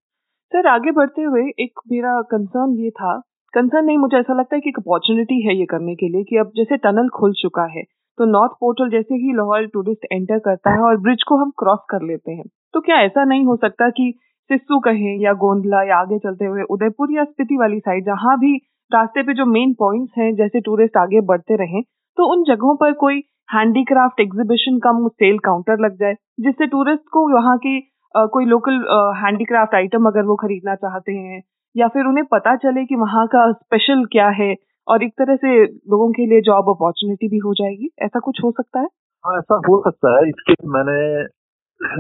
सर 0.53 0.67
आगे 0.67 0.91
बढ़ते 0.91 1.23
हुए 1.23 1.43
एक 1.61 1.81
मेरा 1.93 2.21
कंसर्न 2.31 2.79
ये 2.79 2.91
था 2.91 3.17
कंसर्न 3.55 3.85
नहीं 3.85 3.99
मुझे 3.99 4.17
ऐसा 4.17 4.35
लगता 4.35 4.57
है 4.57 4.61
कि 4.61 4.69
एक 4.69 4.79
अपॉर्चुनिटी 4.79 5.41
है 5.47 5.57
ये 5.59 5.65
करने 5.65 5.95
के 5.95 6.09
लिए 6.09 6.25
कि 6.25 6.37
अब 6.37 6.51
जैसे 6.57 6.77
टनल 6.77 7.09
खुल 7.09 7.33
चुका 7.33 7.65
है 7.65 7.83
तो 8.19 8.25
नॉर्थ 8.25 8.53
पोर्टल 8.61 8.91
जैसे 8.91 9.15
ही 9.15 9.33
लाहौल 9.37 9.67
टूरिस्ट 9.67 10.05
एंटर 10.13 10.39
करता 10.39 10.71
है 10.71 10.81
और 10.81 10.97
ब्रिज 10.97 11.23
को 11.23 11.37
हम 11.37 11.51
क्रॉस 11.59 11.79
कर 11.91 12.03
लेते 12.03 12.33
हैं 12.33 12.45
तो 12.75 12.81
क्या 12.81 12.97
ऐसा 12.97 13.25
नहीं 13.25 13.45
हो 13.45 13.57
सकता 13.57 13.89
कि 13.91 14.13
सिस्सू 14.51 14.79
कहें 14.81 15.21
या 15.21 15.33
गोंदला 15.43 15.83
या 15.83 15.97
आगे 15.97 16.19
चलते 16.19 16.45
हुए 16.45 16.63
उदयपुर 16.71 17.13
या 17.13 17.25
स्पीति 17.25 17.57
वाली 17.57 17.79
साइड 17.81 18.05
जहाँ 18.05 18.39
भी 18.39 18.57
रास्ते 18.91 19.23
पे 19.23 19.35
जो 19.35 19.47
मेन 19.47 19.73
पॉइंट्स 19.75 20.19
हैं 20.19 20.35
जैसे 20.35 20.61
टूरिस्ट 20.61 20.97
आगे 20.97 21.21
बढ़ते 21.21 21.57
रहें 21.57 21.83
तो 22.19 22.33
उन 22.33 22.43
जगहों 22.45 22.77
पर 22.77 22.93
कोई 22.93 23.21
handicraft 23.49 24.21
exhibition 24.21 24.79
cum 24.81 25.07
sale 25.11 25.39
counter 25.45 25.81
लग 25.81 25.97
जाए, 25.99 26.15
जिससे 26.41 26.67
टूरिस्ट 26.67 27.03
को 27.13 27.23
वहाँ 27.33 27.57
की 27.59 27.81
कोई 28.15 28.45
लोकल 28.47 28.75
हैंडीक्राफ्ट 29.19 29.75
आइटम 29.75 30.07
अगर 30.07 30.25
वो 30.27 30.37
खरीदना 30.37 30.75
चाहते 30.77 31.13
हैं, 31.13 31.43
या 31.75 31.89
फिर 31.89 32.07
उन्हें 32.07 32.25
पता 32.33 32.55
चले 32.65 32.85
कि 32.87 32.97
वहाँ 32.97 33.27
का 33.35 33.51
स्पेशल 33.53 34.05
क्या 34.13 34.29
है, 34.41 34.55
और 34.89 35.05
एक 35.05 35.13
तरह 35.19 35.37
से 35.37 35.63
लोगों 35.65 36.11
के 36.13 36.27
लिए 36.27 36.41
जॉब 36.49 36.69
अपॉर्चुनिटी 36.71 37.29
भी 37.29 37.39
हो 37.39 37.53
जाएगी, 37.55 37.89
ऐसा 38.03 38.21
कुछ 38.21 38.41
हो 38.45 38.51
सकता 38.53 38.81
है? 38.81 38.87
हाँ 39.25 39.37
ऐसा 39.39 39.61
हो 39.69 39.81
सकता 39.83 40.17
है। 40.17 40.29
इसके 40.29 40.55
मैंने 40.69 41.01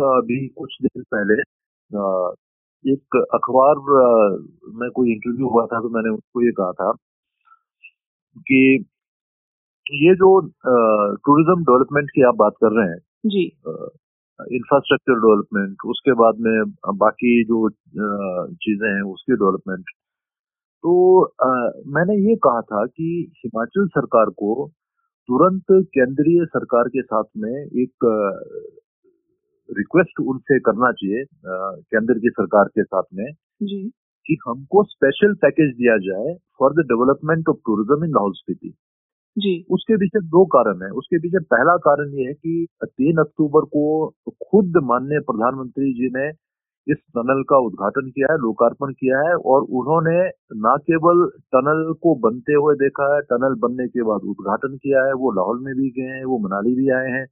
अभी 0.08 0.46
कुछ 0.58 0.76
दिन 0.82 1.02
पहले 1.14 1.40
एक 2.84 3.16
अखबार 3.34 3.76
में 4.78 4.88
कोई 4.90 5.12
इंटरव्यू 5.12 5.48
हुआ 5.48 5.64
था 5.66 5.80
तो 5.80 5.88
मैंने 5.96 6.10
उसको 6.10 6.44
ये 6.44 6.50
कहा 6.52 6.72
था 6.80 6.92
कि 8.46 8.60
ये 9.86 10.14
जो 10.14 10.28
टूरिज़्म 11.26 11.62
डेवलपमेंट 11.62 12.10
की 12.10 12.22
आप 12.22 12.34
बात 12.34 12.52
कर 12.64 12.72
रहे 12.72 12.88
हैं 12.88 12.98
जी। 13.26 13.44
इंफ्रास्ट्रक्चर 14.56 15.14
डेवलपमेंट 15.14 15.76
उसके 15.86 16.12
बाद 16.12 16.38
में 16.40 16.72
बाकी 16.96 17.32
जो 17.44 17.68
चीज़ें 18.62 18.88
हैं 18.88 19.02
उसकी 19.02 19.32
डेवलपमेंट 19.32 19.90
तो 20.84 21.22
आ, 21.22 21.48
मैंने 21.86 22.14
ये 22.28 22.36
कहा 22.36 22.60
था 22.60 22.84
कि 22.86 23.32
हिमाचल 23.36 23.86
सरकार 23.88 24.30
को 24.38 24.70
तुरंत 25.28 25.64
केंद्रीय 25.94 26.44
सरकार 26.44 26.88
के 26.88 27.02
साथ 27.02 27.24
में 27.36 27.52
एक 27.52 28.06
रिक्वेस्ट 29.68 30.20
उनसे 30.20 30.58
करना 30.60 30.92
चाहिए 30.92 31.24
केंद्र 31.92 32.14
की 32.14 32.30
सरकार 32.30 32.68
के 32.68 32.82
साथ 32.82 33.02
में 33.14 33.26
जी। 33.62 33.82
कि 34.26 34.36
हमको 34.48 34.82
स्पेशल 34.84 35.34
पैकेज 35.34 35.74
दिया 35.76 35.96
जाए 35.98 36.34
for 36.58 36.72
the 36.72 36.86
development 36.86 37.48
of 37.48 37.56
tourism 37.66 38.04
in 38.04 38.10
Lahaul 38.10 38.32
Spiti 38.32 38.74
जी। 39.36 39.52
उसके 39.70 39.96
पीछे 39.96 40.20
दो 40.20 40.44
कारण 40.44 40.82
है। 40.82 40.90
उसके 40.92 41.18
पीछे 41.18 41.38
पहला 41.44 41.76
कारण 41.76 42.10
ये 42.14 42.26
है 42.26 42.32
कि 42.32 42.66
तीन 42.84 43.18
अक्टूबर 43.18 43.64
को 43.66 43.84
खुद 44.28 44.72
माननीय 44.84 45.20
प्रधानमंत्री 45.20 45.92
जी 45.92 46.10
ने 46.16 46.28
इस 46.86 46.98
टनल 47.16 47.42
का 47.42 47.58
उद्घाटन 47.58 48.10
किया 48.10 48.32
है 48.32 48.38
लोकार्पण 48.38 48.92
किया 48.92 49.18
है 49.28 49.34
और 49.34 49.62
उन्होंने 49.62 50.16
न 50.56 50.76
केवल 50.82 51.30
टनल 51.52 51.92
को 51.92 52.14
बनते 52.14 52.52
हुए 52.52 52.74
देखा 52.74 53.14
है 53.14 53.20
टनल 53.22 53.54
बनने 53.58 53.86
के 53.88 54.02
बाद 54.02 54.20
उद्घाटन 54.24 54.76
किया 54.76 55.04
है 55.06 55.12
वो 55.14 55.32
लाहौल 55.32 55.60
में 55.60 55.74
भी 55.74 55.90
गए 55.90 56.16
हैं 56.16 56.24
वो 56.24 56.38
मनाली 56.38 56.74
भी 56.74 56.88
आए 56.90 57.10
हैं 57.10 57.26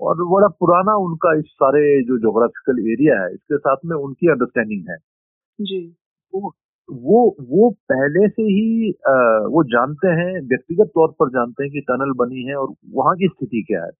और 0.00 0.24
बड़ा 0.24 0.48
पुराना 0.48 0.94
उनका 0.96 1.34
इस 1.38 1.44
सारे 1.44 2.02
जो 2.02 2.18
जोग्राफिकल 2.18 2.78
एरिया 2.92 3.22
है 3.22 3.34
इसके 3.34 3.58
साथ 3.58 3.76
में 3.84 3.96
उनकी 3.96 4.30
अंडरस्टैंडिंग 4.30 4.84
है। 4.90 4.96
जी। 5.58 5.80
तो 6.32 6.50
वो 6.88 7.18
वो 7.50 7.68
पहले 7.92 8.28
से 8.28 8.42
ही 8.42 8.90
आ, 8.90 9.12
वो 9.48 9.62
जानते 9.64 10.08
हैं 10.20 10.32
व्यक्तिगत 10.48 10.90
तौर 10.94 11.08
पर 11.20 11.28
जानते 11.30 11.62
हैं 11.64 11.72
कि 11.72 11.80
टनल 11.90 12.12
बनी 12.18 12.42
है 12.48 12.54
और 12.56 12.74
वहाँ 12.94 13.14
की 13.16 13.28
स्थिति 13.28 13.62
क्या 13.68 13.84
है। 13.84 13.90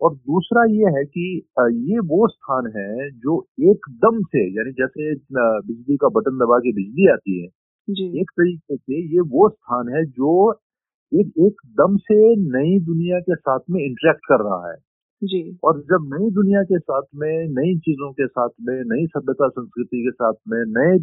और 0.00 0.14
दूसरा 0.14 0.64
ये 0.70 0.90
है 0.96 1.04
कि 1.04 1.24
ये 1.58 1.98
वो 2.06 2.26
स्थान 2.28 2.66
है 2.76 3.10
जो 3.18 3.40
एकदम 3.70 4.22
से 4.24 4.44
यानी 4.56 4.72
जैसे 4.72 5.14
बिजली 5.34 5.96
का 5.96 6.08
बटन 6.18 6.38
दबा 6.38 6.58
के 6.58 6.72
बिजली 6.72 7.08
आती 7.12 7.40
है 7.42 7.48
जी। 7.88 8.04
एक 8.20 8.30
तरीके 8.30 8.76
से 8.76 9.00
ये 9.14 9.20
वो 9.34 9.48
स्थान 9.48 9.88
है 9.94 10.04
जो 10.06 10.52
एक 11.12 11.32
एकदम 11.46 11.96
से 11.98 12.16
नई 12.36 12.78
दुनिया 12.84 13.20
के 13.20 13.34
साथ 13.36 13.60
में 13.70 13.80
इंटरेक्ट 13.84 14.20
कर 14.28 14.44
रहा 14.44 14.70
है। 14.72 14.76
जी। 15.22 15.40
और 15.64 15.78
जब 15.80 16.08
नई 16.14 16.30
दुनिया 16.30 16.62
के 16.62 16.78
साथ 16.78 17.02
में 17.14 17.48
नई 17.48 17.78
चीज़ों 17.78 18.10
के 18.12 18.26
साथ 18.26 18.48
में 18.60 18.74
नई 18.86 19.06
सभ्यता 19.06 19.48
संस्कृति 19.48 20.02
के 20.02 20.10
साथ 20.10 20.32
में 20.48 20.58
नए 20.68 20.96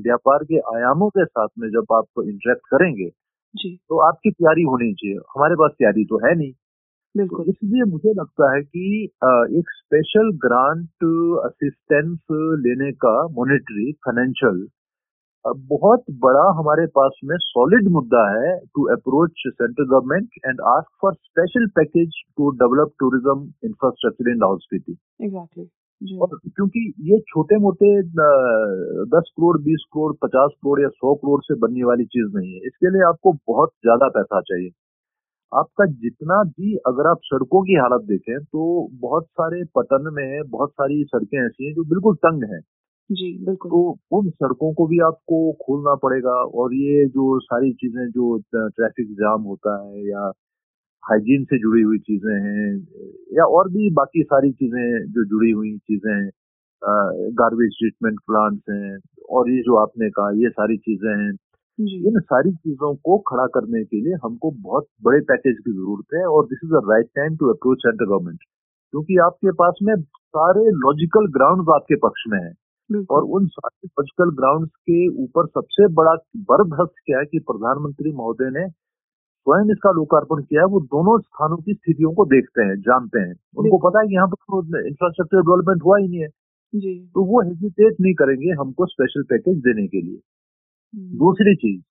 व्यापार 0.00 0.44
के 0.44 0.58
आयामों 0.76 1.08
के 1.08 1.24
साथ 1.24 1.48
में 1.58 1.68
जब 1.68 1.92
आप 1.92 2.22
इंटरेक्ट 2.24 2.62
करेंगे 2.74 3.08
जी। 3.54 3.74
तो 3.88 3.98
आपकी 3.98 4.30
तैयारी 4.30 4.62
होनी 4.62 4.92
चाहिए। 4.94 5.16
हमारे 5.16 5.54
पास 5.54 5.70
तैयारी 5.78 6.04
तो 6.04 6.18
है 6.26 6.34
नहीं। 6.34 6.52
बिल्कुल। 7.14 7.44
तो 7.44 7.50
इसलिए 7.50 7.82
मुझे 7.90 8.12
लगता 8.12 8.54
है 8.54 8.62
कि 8.62 9.04
एक 9.58 9.70
स्पेशल 9.70 10.30
ग्रांट 10.44 11.04
असिस्टेंस 11.44 12.18
लेने 12.66 12.92
का 12.92 13.14
मॉनिटरी 13.28 13.92
फाइनेंशियल 14.06 14.66
बहुत 15.44 16.04
बड़ा 16.18 16.44
हमारे 16.58 16.86
पास 16.96 17.18
में 17.24 17.36
सॉलिड 17.38 17.88
मुद्दा 17.88 18.20
है 18.30 18.56
to 18.74 18.84
approach 18.92 19.30
central 19.46 19.86
government 19.86 20.28
and 20.46 20.60
ask 20.68 20.88
for 21.02 21.14
special 21.14 21.66
package 21.76 22.22
to 22.36 22.50
develop 22.62 22.92
tourism 23.00 23.42
infrastructure 23.64 24.30
in 24.30 24.38
Lahaul 24.40 24.58
Spiti 24.58 24.96
exactly 25.22 25.68
क्योंकि 26.48 26.80
ये 27.02 27.18
छोटे 27.28 27.58
मोटे 27.58 27.90
दस 29.10 29.30
करोड़ 29.36 29.56
बीस 29.58 29.84
करोड़ 29.94 30.12
पचास 30.22 30.50
करोड़ 30.54 30.80
या 30.80 30.88
सौ 30.88 31.14
करोड़ 31.14 31.40
से 31.42 31.54
बनने 31.58 31.84
वाली 31.84 32.04
चीज़ 32.06 32.36
नहीं 32.36 32.52
है। 32.52 32.60
इसके 32.66 32.90
लिए 32.90 33.02
आपको 33.08 33.32
बहुत 33.48 33.70
ज़्यादा 33.82 34.08
पैसा 34.08 34.40
चाहिए। 34.40 34.70
आपका 35.52 35.84
जितना 35.86 36.42
भी 36.44 36.74
अगर 36.86 37.08
आप 37.10 37.18
सड़कों 37.24 37.62
की 37.62 37.74
हालत 37.74 38.04
देखें 38.06 38.38
तो 38.38 38.88
बहुत 39.00 39.26
सारे 39.40 39.62
पतन 39.76 40.10
में 40.14 40.50
बहुत 40.50 40.70
सारी 40.70 41.02
सड़कें 41.04 41.38
ऐसी 41.38 41.66
हैं 41.66 41.74
जो 41.74 41.84
बिल्कुल 41.84 42.14
तंग 42.26 42.44
हैं। 42.52 42.60
जी 43.10 43.26
बिल्कुल। 43.46 43.70
तो 43.70 44.18
उन 44.18 44.28
सड़कों 44.30 44.72
को 44.74 44.86
भी 44.88 44.98
आपको 45.06 45.36
खोलना 45.64 45.94
पड़ेगा 46.02 46.32
और 46.60 46.74
ये 46.74 47.04
जो 47.16 47.38
सारी 47.40 47.72
चीज़ें 47.80 48.06
जो 48.10 48.36
ट्रैफ़िक 48.54 49.10
जाम 49.16 49.42
होता 49.50 49.76
है 49.82 50.04
या 50.08 50.26
हाइजीन 51.02 51.44
से 51.44 51.58
जुड़ी 51.60 51.82
हुई 51.82 51.98
चीज़ें 52.00 52.34
हैं 52.44 52.70
या 53.38 53.44
और 53.58 53.68
भी 53.70 53.90
बाकी 53.94 54.22
सारी 54.24 54.52
चीज़ें 54.52 55.12
जो 55.12 55.24
जुड़ी 55.26 55.50
हुई 55.52 55.76
चीज़ें 55.80 56.12
हैं 56.12 56.30
गार्बेज 57.40 57.72
ट्रीटमेंट 57.80 58.20
प्लांट्स 58.26 58.70
हैं 58.70 58.98
और 59.36 59.50
ये 59.50 59.62
जो 59.62 59.76
आपने 59.78 60.10
कहा 60.18 60.30
ये 60.42 60.50
सारी 60.50 60.76
चीज़ें 60.78 61.10
हैं। 61.12 61.32
इन 62.08 62.18
सारी 62.22 62.52
चीज़ों 62.54 62.94
को 63.06 63.18
खड़ा 63.28 63.46
करने 63.54 63.84
के 63.84 64.00
लिए 64.00 64.14
हमको 64.24 64.50
बहुत 64.62 64.86
बड़े 65.04 65.20
पैकेज 65.30 65.56
की 65.58 65.72
ज़रूरत 65.72 66.14
है 66.14 66.24
और 66.28 66.46
this 66.46 66.60
is 66.64 66.72
the 66.72 66.82
right 66.90 67.06
time 67.16 67.36
to 67.36 67.50
approach 67.52 67.78
central 67.80 68.06
government 68.08 68.38
क्योंकि 68.92 69.16
आपके 69.24 69.52
पास 69.62 69.78
में 69.82 69.94
सारे 70.36 70.70
लॉजिकल 70.76 71.26
ग्राउंड 71.34 71.70
आपके 71.74 71.96
पक्ष 72.06 72.24
में 72.28 72.38
है। 72.40 72.52
और 73.10 73.22
उन 73.22 73.46
सारे 73.46 73.88
ग्राउंड 74.30 74.68
के 74.68 75.08
ऊपर 75.08 75.46
सबसे 75.46 75.88
बड़ा 75.88 76.14
बर्द 76.36 76.90
क्या 77.04 77.18
है 77.18 77.24
कि 77.24 77.38
प्रधानमंत्री 77.38 78.12
महोदय 78.12 78.50
ने 78.50 78.68
स्वयं 79.46 79.70
इसका 79.72 79.90
लोकार्पण 79.90 80.42
किया 80.42 80.60
है 80.60 80.66
वो 80.66 80.80
दोनों 80.80 81.18
स्थानों 81.18 81.56
की 81.56 81.74
स्थितियों 81.74 82.12
को 82.12 82.24
देखते 82.24 82.62
हैं 82.62 82.76
जानते 82.76 83.20
हैं। 83.20 83.34
उनको 83.56 83.90
पता 83.90 84.00
है 84.00 84.08
कि 84.08 84.14
यहाँ 84.14 84.28
पर 84.28 84.86
इंफ्रास्ट्रक्चर 84.86 85.40
डेवलपमेंट 85.40 85.82
हुआ 85.84 85.98
ही 85.98 86.08
नहीं 86.08 86.20
है। 86.20 86.28
जी। 86.74 87.06
तो 87.14 87.24
वो 87.24 87.42
हेजिटेट 87.42 87.94
नहीं 88.00 88.14
करेंगे 88.14 88.50
हमको 88.50 88.86
स्पेशल 88.86 89.22
पैकेज 89.22 89.58
देने 89.58 89.86
के 89.86 90.00
लिए। 90.00 90.20
हम्म। 90.94 91.18
दूसरी 91.18 91.54
चीज़ 91.54 91.82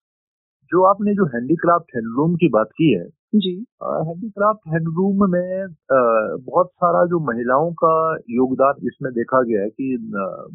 जो 0.68 0.82
आपने 0.82 1.14
जो 1.14 1.26
हैंडीक्राफ्ट 1.26 1.86
हैंडलूम 1.96 2.36
की 2.36 2.48
बात 2.48 2.66
की 2.66 2.92
है 2.92 3.04
जी। 3.34 3.50
हैंडीक्राफ्ट 3.84 4.68
हैंडलूम 4.68 5.24
में 5.30 5.68
बहुत 6.44 6.66
सारा 6.74 7.04
जो 7.06 7.18
महिलाओं 7.26 7.72
का 7.82 7.94
योगदान 8.30 8.86
इसमें 8.86 9.10
देखा 9.12 9.40
गया 9.42 9.62
है 9.62 9.68
कि 9.70 9.96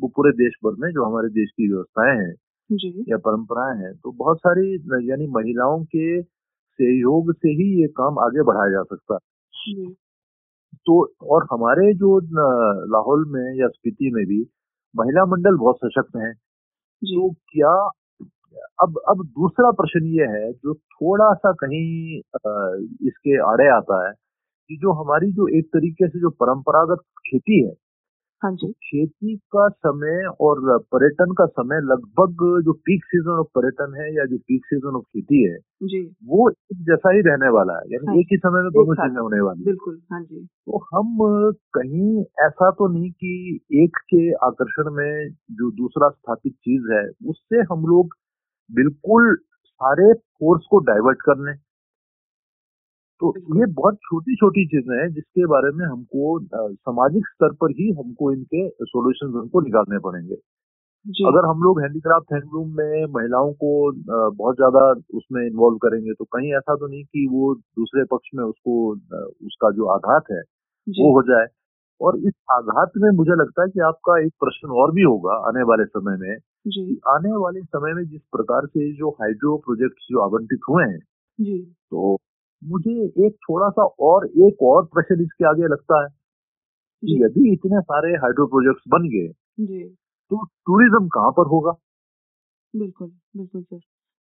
वो 0.01 0.07
पूरे 0.15 0.31
देश 0.33 0.53
भर 0.65 0.75
में 0.79 0.89
जो 0.93 1.05
हमारे 1.05 1.29
देश 1.29 1.49
की 1.51 1.67
व्यवस्थाएँ 1.71 2.15
हैं 2.19 2.33
जी। 2.69 2.91
या 3.09 3.17
परंपराएँ 3.25 3.75
हैं 3.77 3.93
तो 3.95 4.11
बहुत 4.13 4.37
सारी 4.37 4.73
यानी 5.09 5.27
महिलाओं 5.35 5.83
के 5.85 6.21
सहयोग 6.21 7.33
से 7.35 7.49
ही 7.51 7.69
ये 7.81 7.87
काम 7.97 8.19
आगे 8.25 8.43
बढ़ाया 8.43 8.71
जा 8.71 8.83
सकता 8.85 9.13
है। 9.13 9.19
जी। 9.53 9.93
तो 10.85 11.01
और 11.31 11.47
हमारे 11.51 11.93
जो 11.95 12.19
लाहौल 12.93 13.25
में 13.29 13.43
या 13.59 13.67
स्पीति 13.67 14.11
में 14.13 14.25
भी 14.25 14.41
महिला 14.95 15.25
मंडल 15.25 15.57
बहुत 15.57 15.77
सशक्त 15.85 16.15
हैं। 16.17 16.33
जी। 17.01 17.15
तो 17.15 17.29
क्या 17.51 17.73
अब 18.81 18.99
अब 19.09 19.25
दूसरा 19.25 19.71
प्रश्न 19.71 20.05
ये 20.07 20.25
है 20.27 20.51
जो 20.53 20.73
थोड़ा 20.73 21.33
सा 21.33 21.51
कहीं 21.53 22.19
इसके 23.07 23.38
आड़े 23.51 23.67
आता 23.69 24.07
है 24.07 24.13
कि 24.69 24.77
जो 24.77 24.93
हमारी 24.93 25.31
जो 25.31 25.47
एक 25.59 25.65
तरीके 25.67 26.07
से 26.07 26.19
जो 26.19 26.29
परंपरागत 26.29 27.01
खेती 27.19 27.63
है 27.65 27.73
हाँ 28.41 28.51
तो 28.55 28.67
जी। 28.67 28.71
खेती 28.71 29.35
का 29.38 29.69
समय 29.69 30.25
और 30.41 30.79
पर्यटन 30.93 31.33
का 31.33 31.45
समय 31.45 31.81
लगभग 31.81 32.43
जो 32.65 32.73
पीक 32.85 33.05
सीज़न 33.05 33.39
ऑफ़ 33.39 33.47
पर्यटन 33.55 33.95
है 34.01 34.15
या 34.15 34.25
जो 34.25 34.38
पीक 34.38 34.65
सीज़न 34.65 34.95
ऑफ़ 34.95 35.03
खेती 35.03 35.43
है 35.43 35.57
जी। 35.83 36.01
वो 36.25 36.49
एक 36.49 36.83
जैसा 36.83 37.13
ही 37.13 37.21
रहने 37.21 37.49
वाला 37.49 37.73
है 37.73 37.93
यानी 37.93 38.07
हाँ 38.07 38.15
एक 38.15 38.27
ही 38.31 38.38
समय 38.38 38.62
में 38.62 38.71
दोनों। 38.71 38.95
चीज़ें 38.95 39.21
होने 39.21 39.41
वाली 39.41 39.63
बिल्कुल 39.65 40.01
हाँ 40.12 40.21
जी। 40.23 40.45
तो 40.67 40.77
हम 40.93 41.17
कहीं 41.73 42.21
ऐसा 42.45 42.71
तो 42.71 42.88
नहीं 42.88 43.12
कि 43.12 43.59
एक 43.83 43.97
के 44.13 44.31
आकर्षण 44.47 44.91
में 44.93 45.29
जो 45.51 45.71
दूसरा 45.73 46.09
स्थापित 46.09 46.53
चीज़ 46.53 46.91
है 46.93 47.03
उससे 47.29 47.62
हम 47.73 47.85
लोग 47.85 48.15
बिल्कुल 48.69 49.36
सारे 49.65 50.13
फोर्स 50.13 50.65
को 50.71 50.79
डाइवर्ट 50.86 51.21
कर 51.21 51.45
लें 51.45 51.55
तो 53.21 53.29
ये 53.55 53.65
बहुत 53.73 53.95
छोटी 54.01 54.36
छोटी 54.36 54.65
चीज़ें 54.67 54.95
हैं 54.97 55.08
जिसके 55.13 55.45
बारे 55.47 55.71
में 55.77 55.86
हमको 55.86 56.27
सामाजिक 56.51 57.25
स्तर 57.27 57.53
पर 57.62 57.71
ही 57.79 57.89
हमको 57.93 58.32
इनके 58.34 58.67
सोल्यूशन 58.84 59.38
हमको 59.38 59.62
निकालने 59.62 59.99
पड़ेंगे। 59.99 60.36
अगर 61.25 61.45
हम 61.47 61.63
लोग 61.63 61.82
हैंडीक्राफ्ट 61.82 62.34
हैंडलूम 62.34 62.69
में 62.77 63.05
महिलाओं 63.13 63.51
को 63.63 63.71
बहुत 64.34 64.55
ज़्यादा 64.55 64.82
उसमें 65.17 65.41
इन्वॉल्व 65.43 65.77
करेंगे 65.86 66.13
तो 66.13 66.25
कहीं 66.27 66.53
ऐसा 66.58 66.75
तो 66.75 66.88
नहीं 66.88 67.03
कि 67.05 67.27
वो 67.32 67.53
दूसरे 67.55 68.03
पक्ष 68.12 68.29
में 68.36 68.43
उसको 68.45 68.75
उसका 69.47 69.71
जो 69.77 69.88
आघात 69.95 70.32
है 70.32 70.41
वो 70.88 71.13
हो 71.15 71.21
जाए। 71.29 71.47
और 72.01 72.17
इस 72.19 72.34
आघात 72.51 72.91
में 72.97 73.10
मुझे 73.17 73.36
लगता 73.41 73.63
है 73.63 73.69
कि 73.69 73.79
आपका 73.88 74.19
एक 74.25 74.34
प्रश्न 74.41 74.69
और 74.82 74.91
भी 74.93 75.03
होगा 75.03 75.34
आने 75.49 75.63
वाले 75.69 75.86
समय 75.88 76.17
में। 76.19 76.38
जी। 76.65 76.99
आने 77.07 77.31
वाले 77.31 77.61
समय 77.61 77.93
में 77.93 78.03
जिस 78.03 78.21
प्रकार 78.21 78.65
से 78.67 78.93
जो 78.93 79.09
हाइड्रो 79.09 79.57
प्रोजेक्ट्स 79.57 80.07
जो 80.11 80.19
आवंटित 80.19 80.59
हुए 80.69 80.83
हैं 80.83 80.99
जी। 81.39 81.59
तो 81.91 82.17
मुझे 82.63 82.91
एक 83.25 83.35
थोड़ा 83.49 83.69
सा 83.69 83.83
और 83.83 84.25
एक 84.27 84.63
और 84.63 84.85
प्रश्न 84.85 85.21
इसके 85.21 85.45
आगे 85.45 85.67
लगता 85.67 86.01
है 86.03 86.09
कि 87.03 87.23
यदि 87.23 87.53
इतने 87.53 87.81
सारे 87.81 88.11
हाइड्रो 88.15 88.45
प्रोजेक्ट्स 88.45 88.83
बन 88.87 89.07
गए 89.09 89.27
जी। 89.65 89.83
तो 90.31 90.45
टूरिज़्म 90.45 91.07
कहाँ 91.07 91.31
पर 91.31 91.47
होगा? 91.47 91.71
बिल्कुल 92.75 93.07
बिल्कुल 93.37 93.61
सर। 93.61 93.79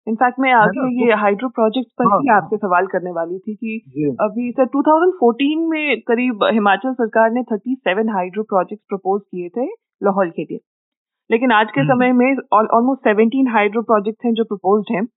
इनफैक्ट 0.07 0.39
मैं 0.39 0.51
आगे 0.53 0.81
ना? 0.81 1.05
ये 1.05 1.13
हाइड्रो 1.21 1.49
प्रोजेक्ट 1.49 1.89
पर 1.97 2.05
हाँ, 2.05 2.19
ही 2.21 2.27
हाँ। 2.27 2.37
आपसे 2.37 2.57
सवाल 2.57 2.87
करने 2.87 3.11
वाली 3.11 3.39
थी 3.39 3.55
कि 3.55 4.15
अभी 4.21 4.51
सर 4.51 4.65
2014 4.65 5.69
में 5.69 6.01
करीब 6.01 6.43
हिमाचल 6.53 6.93
सरकार 6.93 7.31
ने 7.31 7.43
37 7.43 8.09
हाइड्रो 8.09 8.43
प्रोजेक्ट 8.43 8.81
प्रपोज 8.89 9.21
किए 9.21 9.49
थे 9.49 9.65
लाहौल 10.03 10.29
के 10.29 10.43
लिए। 10.43 10.59
लेकिन 11.31 11.51
आज 11.51 11.67
के 11.71 11.81
हम्म। 11.81 11.93
समय 11.93 12.11
में 12.11 12.35
ऑलमोस्ट 12.53 13.07
17 13.07 13.47
हाइड्रो 13.47 13.81
प्रोजेक्ट 13.81 14.25
हैं 14.25 14.33
जो 14.33 14.43
प्रपोज 14.43 14.85
हैं 14.91 15.07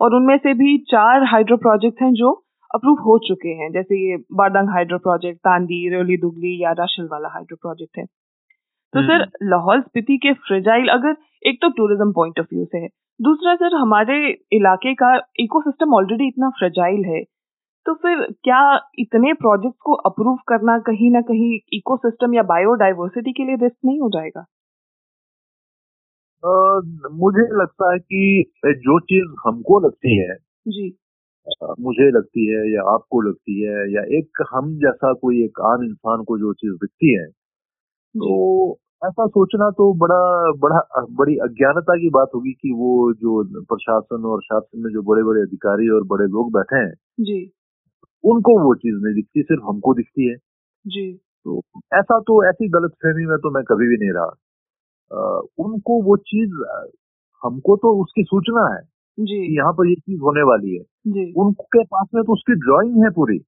और 0.00 0.14
उनमें 0.14 0.36
से 0.38 0.54
भी 0.54 0.78
चार 0.78 1.22
हाइड्रो 1.22 1.56
प्रोजेक्ट 1.56 2.02
हैं 2.02 2.12
जो 2.12 2.42
अप्रूव 2.74 2.98
हो 2.98 3.18
चुके 3.18 3.48
हैं। 3.48 3.72
जैसे 3.72 4.10
ये 4.10 4.16
बारदंग 4.32 4.68
हाइड्रो 4.68 4.98
प्रोजेक्ट 4.98 5.38
तांदी 5.38 5.88
रेली 5.88 6.16
दुगली 6.16 6.64
या 6.64 6.72
राशल 6.72 7.08
वाला 7.12 7.28
हाइड्रो 7.28 7.56
प्रोजेक्ट 7.56 7.98
है। 7.98 8.04
तो 8.92 9.02
सर 9.02 9.20
हम्म। 9.20 9.48
लाहौल 9.48 9.80
स्पीति 9.80 10.16
के 10.16 10.32
फ्रेजाइल 10.32 10.88
अगर 10.88 11.16
एक 11.46 11.58
तो 11.62 11.68
टूरिज़्म 11.68 12.12
पॉइंट 12.12 12.40
ऑफ़ 12.40 12.46
व्यू 12.54 12.64
से 12.64 12.78
है। 12.78 12.88
दूसरा 13.20 13.54
सर 13.54 13.74
हमारे 13.74 14.38
इलाके 14.52 14.94
का 14.94 15.16
इकोसिस्टम 15.40 15.94
ऑलरेडी 15.94 16.28
इतना 16.28 16.48
फ्रेजाइल 16.48 17.04
है। 17.04 17.22
तो 17.86 17.94
फिर 17.94 18.34
क्या 18.44 18.90
इतने 18.98 19.32
प्रोजेक्ट्स 19.32 19.78
को 19.80 19.92
अप्रूव 19.92 20.36
करना 20.48 20.78
कहीं 20.78 21.10
ना 21.10 21.20
कहीं 21.20 21.58
इकोसिस्टम 21.72 22.34
या 22.34 22.42
बायोडाइवर्सिटी 22.42 23.32
के 23.32 23.44
लिए 23.44 23.56
रिस्क 23.56 23.76
नहीं 23.84 24.00
हो 24.00 24.08
जाएगा? 24.08 24.44
अ, 26.42 26.48
मुझे 27.14 27.42
लगता 27.58 27.92
है 27.92 27.98
कि 27.98 28.44
जो 28.78 28.98
चीज़ 29.02 29.28
हमको 29.46 29.78
लगती 29.80 30.16
है 30.18 30.36
जी। 30.66 30.96
मुझे 31.80 32.10
लगती 32.10 32.46
है 32.46 32.60
या 32.72 32.82
आपको 32.92 33.20
लगती 33.20 33.60
है 33.62 33.76
या 33.92 34.02
एक 34.18 34.42
हम 34.52 34.72
जैसा 34.78 35.12
कोई 35.14 35.42
एक 35.44 35.60
आम 35.66 35.84
इंसान 35.84 36.22
को 36.24 36.38
जो 36.38 36.52
चीज़ 36.54 36.72
दिखती 36.74 37.14
है 37.14 37.26
तो 38.14 38.78
ऐसा 39.02 39.26
सोचना 39.28 39.70
तो 39.70 39.92
बड़ा 39.98 40.20
बड़ा 40.58 40.80
बड़ी 41.12 41.36
अज्ञानता 41.38 41.96
की 41.96 42.10
बात 42.10 42.30
होगी 42.34 42.52
कि 42.54 42.72
वो 42.74 42.92
जो 43.14 43.42
प्रशासन 43.64 44.24
और 44.26 44.42
शासन 44.42 44.80
में 44.80 44.92
जो 44.92 45.02
बड़े 45.02 45.22
बड़े 45.24 45.42
अधिकारी 45.42 45.88
और 45.90 46.04
बड़े 46.08 46.26
लोग 46.28 46.52
बैठे 46.52 46.76
हैं 46.76 46.94
जी। 47.24 47.40
उनको 48.24 48.58
वो 48.64 48.74
चीज़ 48.76 48.96
नहीं 49.04 49.14
दिखती 49.14 49.42
सिर्फ़ 49.42 49.64
हमको 49.64 49.94
दिखती 49.94 50.28
है। 50.30 50.36
जी। 50.84 51.12
तो 51.46 51.60
ऐसा 51.94 52.18
तो 52.20 52.44
ऐसी 52.48 52.68
गलत 52.70 52.92
फहमी 53.04 53.26
में 53.26 53.36
तो 53.38 53.50
मैं 53.50 53.64
कभी 53.64 53.88
भी 53.88 53.96
नहीं 53.96 54.12
रहा। 54.14 54.30
उनको 55.10 56.02
वो 56.02 56.16
चीज़ 56.16 56.54
हमको 57.42 57.76
तो 57.76 57.92
उसकी 58.02 58.22
सूचना 58.24 58.66
है 58.74 58.82
जी। 59.18 59.36
यहाँ 59.56 59.72
पर 59.72 59.88
ये 59.88 59.94
चीज़ 59.94 60.20
होने 60.20 60.42
वाली 60.42 60.74
है। 60.76 60.82
जी। 61.12 61.32
उनके 61.32 61.82
पास 61.84 62.06
में 62.14 62.22
तो 62.24 62.32
उसकी 62.32 62.54
ड्राइंग 62.54 63.04
है 63.04 63.10
पूरी। 63.10 63.38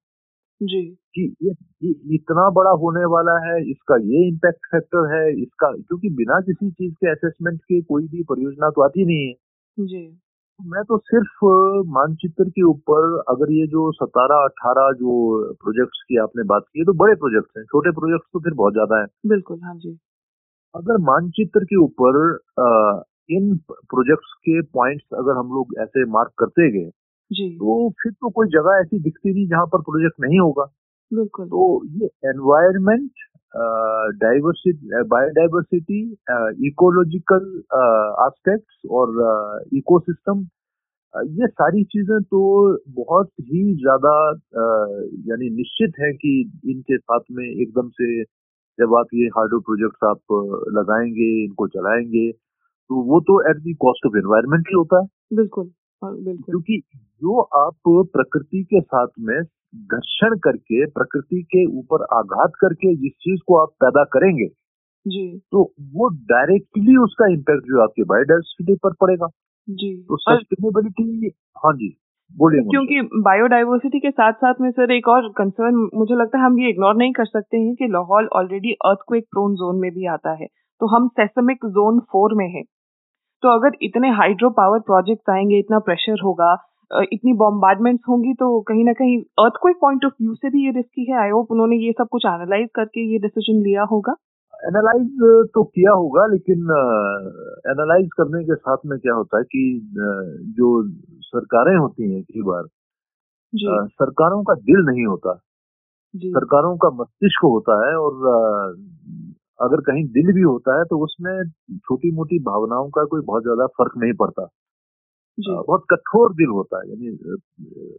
जी। 0.61 0.81
कि 1.15 1.23
ये, 1.43 1.51
ये 1.83 2.15
इतना 2.15 2.49
बड़ा 2.49 2.71
होने 2.81 3.03
वाला 3.05 3.35
है 3.45 3.59
इसका 3.71 3.95
ये 4.05 4.27
इम्पैक्ट 4.27 4.65
फैक्टर 4.71 5.13
है 5.13 5.21
इसका 5.41 5.71
क्योंकि 5.71 6.09
बिना 6.15 6.39
किसी 6.41 6.69
चीज़ 6.71 6.93
के 6.93 7.11
असेसमेंट 7.11 7.59
के 7.61 7.81
कोई 7.81 8.07
भी 8.07 8.23
परियोजना 8.23 8.69
तो 8.69 8.81
आती 8.81 9.05
नहीं 9.05 9.27
है। 9.27 9.85
जी। 9.85 10.03
मैं 10.59 10.83
तो 10.83 10.97
सिर्फ़ 10.97 11.45
मानचित्र 11.89 12.49
के 12.49 12.63
ऊपर 12.63 13.17
अगर 13.29 13.51
ये 13.51 13.67
जो 13.67 13.91
सतारह 13.91 14.43
अठारह 14.45 14.91
जो 14.93 15.13
प्रोजेक्ट्स 15.63 16.03
की 16.09 16.17
आपने 16.17 16.43
बात 16.43 16.63
की 16.73 16.79
है 16.79 16.85
तो 16.85 16.93
बड़े 16.93 17.15
प्रोजेक्ट्स 17.15 17.57
हैं 17.57 17.63
छोटे 17.65 17.91
प्रोजेक्ट्स 17.91 18.27
तो 18.33 18.39
फिर 18.39 18.53
बहुत 18.53 18.73
ज़्यादा 18.73 18.99
है। 19.01 19.05
बिल्कुल 19.29 19.59
हाँ 19.63 19.75
जी। 19.75 19.97
अगर 20.75 20.97
मानचित्र 21.03 21.63
के 21.65 21.75
ऊपर 21.83 22.17
इन 23.29 23.55
प्रोजेक्ट्स 23.89 24.33
के 24.45 24.61
पॉइंट्स 24.73 25.05
अगर 25.19 25.37
हम 25.37 25.53
लोग 25.53 25.73
ऐसे 25.81 26.05
मार्क 26.11 26.31
करते 26.39 26.69
गए 26.71 26.89
तो 27.31 27.89
फिर 28.01 28.11
तो 28.13 28.29
कोई 28.31 28.47
जगह 28.49 28.79
ऐसी 28.81 28.99
दिखती 29.03 29.33
नहीं 29.33 29.47
जहाँ 29.47 29.65
पर 29.73 29.81
प्रोजेक्ट 29.89 30.21
नहीं 30.21 30.39
होगा। 30.39 30.63
बिल्कुल। 31.11 31.45
तो 31.47 31.65
ये 31.95 32.07
environment 32.29 33.11
diversity 34.23 35.03
biodiversity 35.09 35.99
ecological 36.67 37.45
aspects 38.25 38.81
और 38.91 39.67
इकोसिस्टम 39.77 40.45
ये 41.39 41.47
सारी 41.49 41.83
चीज़ें 41.85 42.21
तो 42.23 42.41
बहुत 42.97 43.29
ही 43.43 43.63
ज़्यादा 43.75 44.13
अ, 44.29 44.63
यानी 45.29 45.49
निश्चित 45.55 45.93
है 46.01 46.11
कि 46.15 46.33
इनके 46.71 46.97
साथ 46.97 47.21
में 47.33 47.45
एकदम 47.45 47.89
से 47.91 48.23
जब 48.79 48.95
आप 48.95 49.07
ये 49.13 49.25
हार्डो 49.27 49.59
प्रोजेक्ट्स 49.59 50.03
आप 50.03 50.21
लगाएँगे 50.73 51.43
इनको 51.43 51.67
चलाएँगे 51.67 52.31
तो 52.31 53.03
वो 53.03 53.19
तो 53.21 53.41
at 53.49 53.57
the 53.57 53.73
cost 53.73 54.05
of 54.07 54.17
environment 54.17 54.67
ही 54.69 54.75
होता 54.77 55.01
है। 55.01 55.07
बिल्कुल 55.37 55.71
हाँ, 56.03 56.13
बिल्कुल। 56.15 56.43
क्योंकि 56.43 56.81
जो 56.95 57.41
आप 57.41 57.75
प्रकृति 57.87 58.63
के 58.63 58.81
साथ 58.81 59.07
में 59.19 59.41
घर्षण 59.75 60.37
करके 60.37 60.85
प्रकृति 60.85 61.41
के 61.43 61.65
ऊपर 61.65 62.03
आघात 62.13 62.51
करके 62.61 62.95
जिस 62.95 63.11
चीज़ 63.11 63.41
को 63.47 63.57
आप 63.57 63.69
पैदा 63.69 64.03
करेंगे 64.03 64.47
जी। 65.05 65.39
तो 65.51 65.73
वो 65.93 66.07
डायरेक्टली 66.09 66.95
उसका 66.97 67.27
इम्पैक्ट 67.27 67.63
जो 67.63 67.83
आपके 67.83 68.03
बायोडाइवर्सिटी 68.03 68.75
पर 68.75 68.93
पड़ेगा। 69.01 69.27
जी। 69.69 70.03
तो 70.09 70.17
सस्टेनेबिलिटी 70.17 71.31
हाँ 71.57 71.73
जी। 71.73 71.97
बोलिए 72.37 72.61
क्योंकि 72.61 73.01
बायोडाइवर्सिटी 73.21 73.99
के 73.99 74.09
साथ 74.11 74.33
साथ 74.33 74.53
में 74.61 74.69
सर 74.71 74.91
एक 74.91 75.07
और 75.07 75.27
कंसर्न 75.37 75.89
मुझे 75.93 76.15
लगता 76.15 76.37
है, 76.37 76.43
हम 76.45 76.59
ये 76.59 76.69
इग्नोर 76.69 76.95
नहीं 76.95 77.13
कर 77.13 77.25
सकते 77.25 77.57
हैं 77.57 77.75
कि 77.75 77.87
Lahaul 77.87 78.27
already 78.33 78.71
earth 78.71 78.89
earthquake 78.89 79.23
prone 79.23 79.55
zone 79.55 79.79
में 79.79 79.91
भी 79.91 80.05
आता 80.05 80.33
है। 80.33 80.45
तो 80.81 80.87
हम 80.87 81.07
सेसमिक 81.07 81.65
जोन 81.65 81.99
फोर 82.11 82.33
में 82.33 82.47
है। 82.49 82.63
तो 83.43 83.49
अगर 83.49 83.77
इतने 83.81 84.09
हाइड्रो 84.09 84.49
पावर 84.49 84.79
प्रोजेक्ट 84.79 85.29
आएँगे, 85.29 85.59
इतना 85.59 85.79
प्रेशर 85.79 86.21
होगा 86.23 86.55
इतनी 87.13 87.33
बॉम्बार्डमेंट्स 87.33 88.03
होंगी 88.09 88.33
तो 88.33 88.61
कहीं 88.61 88.83
ना 88.85 88.93
कहीं 88.93 89.17
अर्थक्वेक 89.39 89.75
पॉइंट 89.81 90.05
ऑफ़ 90.05 90.13
व्यू 90.21 90.33
से 90.35 90.49
भी 90.49 90.65
ये 90.65 90.71
रिस्की 90.71 91.11
है। 91.11 91.17
आई 91.17 91.29
होप 91.29 91.51
उन्होंने 91.51 91.75
ये 91.75 91.91
सब 91.91 92.07
कुछ 92.11 92.25
एनालाइज 92.25 92.69
करके 92.75 93.01
ये 93.11 93.19
डिसीज़न 93.19 93.61
लिया 93.63 93.83
होगा। 93.83 94.15
एनालाइज 94.59 95.09
तो 95.53 95.63
किया 95.65 95.91
होगा 95.93 96.25
लेकिन 96.27 96.63
एनालाइज 97.71 98.09
करने 98.17 98.43
के 98.43 98.55
साथ 98.55 98.77
में 98.85 98.97
क्या 98.99 99.13
होता 99.13 99.37
है 99.37 99.43
कि 99.43 99.61
जो 100.57 100.69
सरकारें 101.23 101.75
होती 101.77 102.11
हैं 102.13 102.21
कई 102.23 102.41
बार 102.41 102.63
जी। 103.53 103.67
सरकारों 103.93 104.43
का 104.43 104.53
दिल 104.61 104.85
नहीं 104.85 105.05
होता। 105.05 105.33
जी। 106.13 106.31
सरकारों 106.31 106.75
का 106.77 106.89
मस्तिष्क 106.93 107.45
होता 107.45 107.77
है 107.87 107.95
और 107.97 108.27
अगर 109.59 109.81
कहीं 109.81 110.03
दिल 110.09 110.33
भी 110.33 110.41
होता 110.41 110.77
है 110.79 110.85
तो 110.85 110.99
उसमें 111.05 111.33
छोटी 111.79 112.11
मोटी 112.15 112.39
भावनाओं 112.43 112.89
का 112.89 113.05
कोई 113.05 113.21
बहुत 113.23 113.43
ज़्यादा 113.43 113.67
फ़र्क 113.79 113.93
नहीं 113.97 114.13
पड़ता। 114.13 114.45
जी। 115.37 115.51
बहुत 115.57 115.85
कठोर 115.91 116.33
दिल 116.33 116.49
होता 116.49 116.79
है 116.79 116.89
यानी 116.89 117.17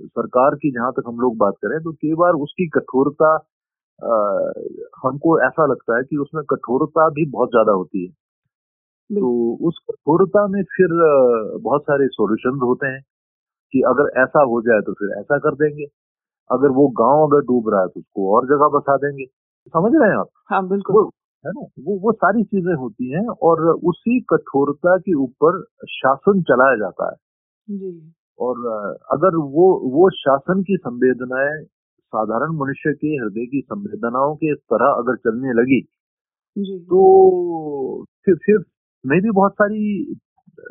सरकार 0.08 0.54
की 0.56 0.70
जहाँ 0.72 0.92
तक 0.92 1.04
हम 1.08 1.20
लोग 1.20 1.36
बात 1.38 1.54
करें 1.64 1.78
तो 1.82 1.92
कई 1.94 2.14
बार 2.16 2.34
उसकी 2.42 2.68
कठोरता 2.70 3.36
अ, 4.02 4.16
हमको 5.04 5.38
ऐसा 5.42 5.66
लगता 5.66 5.96
है 5.96 6.02
कि 6.04 6.16
उसमें 6.18 6.42
कठोरता 6.50 7.08
भी 7.10 7.24
बहुत 7.30 7.50
ज़्यादा 7.50 7.72
होती 7.74 8.04
है। 8.04 8.12
तो 9.10 9.30
उस 9.68 9.78
कठोरता 9.90 10.46
में 10.48 10.62
फिर 10.70 10.88
बहुत 11.62 11.82
सारे 11.84 12.06
सोल्यूशन 12.10 12.58
होते 12.62 12.88
हैं 12.88 13.00
कि 13.72 13.82
अगर 13.88 14.10
ऐसा 14.22 14.42
हो 14.46 14.60
जाए 14.62 14.80
तो 14.82 14.92
फिर 14.94 15.18
ऐसा 15.20 15.38
कर 15.40 15.56
देंगे। 15.56 15.86
अगर 16.50 16.70
वो 16.72 16.88
गाँव 17.00 17.26
अगर 17.26 17.40
डूब 17.46 17.70
रहा 17.70 17.82
है 17.82 17.88
तो 17.88 18.00
उसको 18.00 18.36
और 18.36 18.46
जगह 18.46 18.68
बसा 18.78 18.96
देंगे। 18.98 19.26
समझ 19.74 19.92
रहे 19.96 20.10
हैं 20.10 20.18
आप? 20.18 20.28
हाँ 20.50 20.68
बिल्कुल। 20.68 20.96
वो 20.96 21.04
है 21.44 21.52
ना? 21.52 21.66
वो 21.80 21.98
वो 22.00 22.12
सारी 22.14 22.44
चीज़ें 22.44 22.74
होती 22.76 23.12
हैं 23.12 23.26
और 23.44 23.62
उसी 23.84 24.20
कठोरता 24.30 24.96
के 24.98 25.14
ऊपर 25.18 25.62
शासन 25.92 26.42
चलाया 26.44 26.76
जाता 26.78 27.10
है। 27.10 27.16
जी। 27.68 28.12
और 28.38 28.66
अगर 29.12 29.36
वो 29.54 29.66
वो 29.92 30.10
शासन 30.16 30.62
की 30.64 30.76
संवेदनाएँ 30.78 31.64
साधारण 32.10 32.56
मनुष्य 32.56 32.92
के 32.92 33.08
हृदय 33.08 33.46
की 33.46 33.60
संवेदनाओं 33.60 34.34
के 34.36 34.54
तरह 34.54 34.90
अगर 34.92 35.16
चलने 35.16 35.52
लगी 35.52 35.80
जी। 36.58 36.78
तो 36.84 37.00
फिर 38.24 38.34
फिर 38.34 38.58
में 39.04 39.20
भी 39.20 39.30
बहुत 39.30 39.52
सारी 39.52 40.14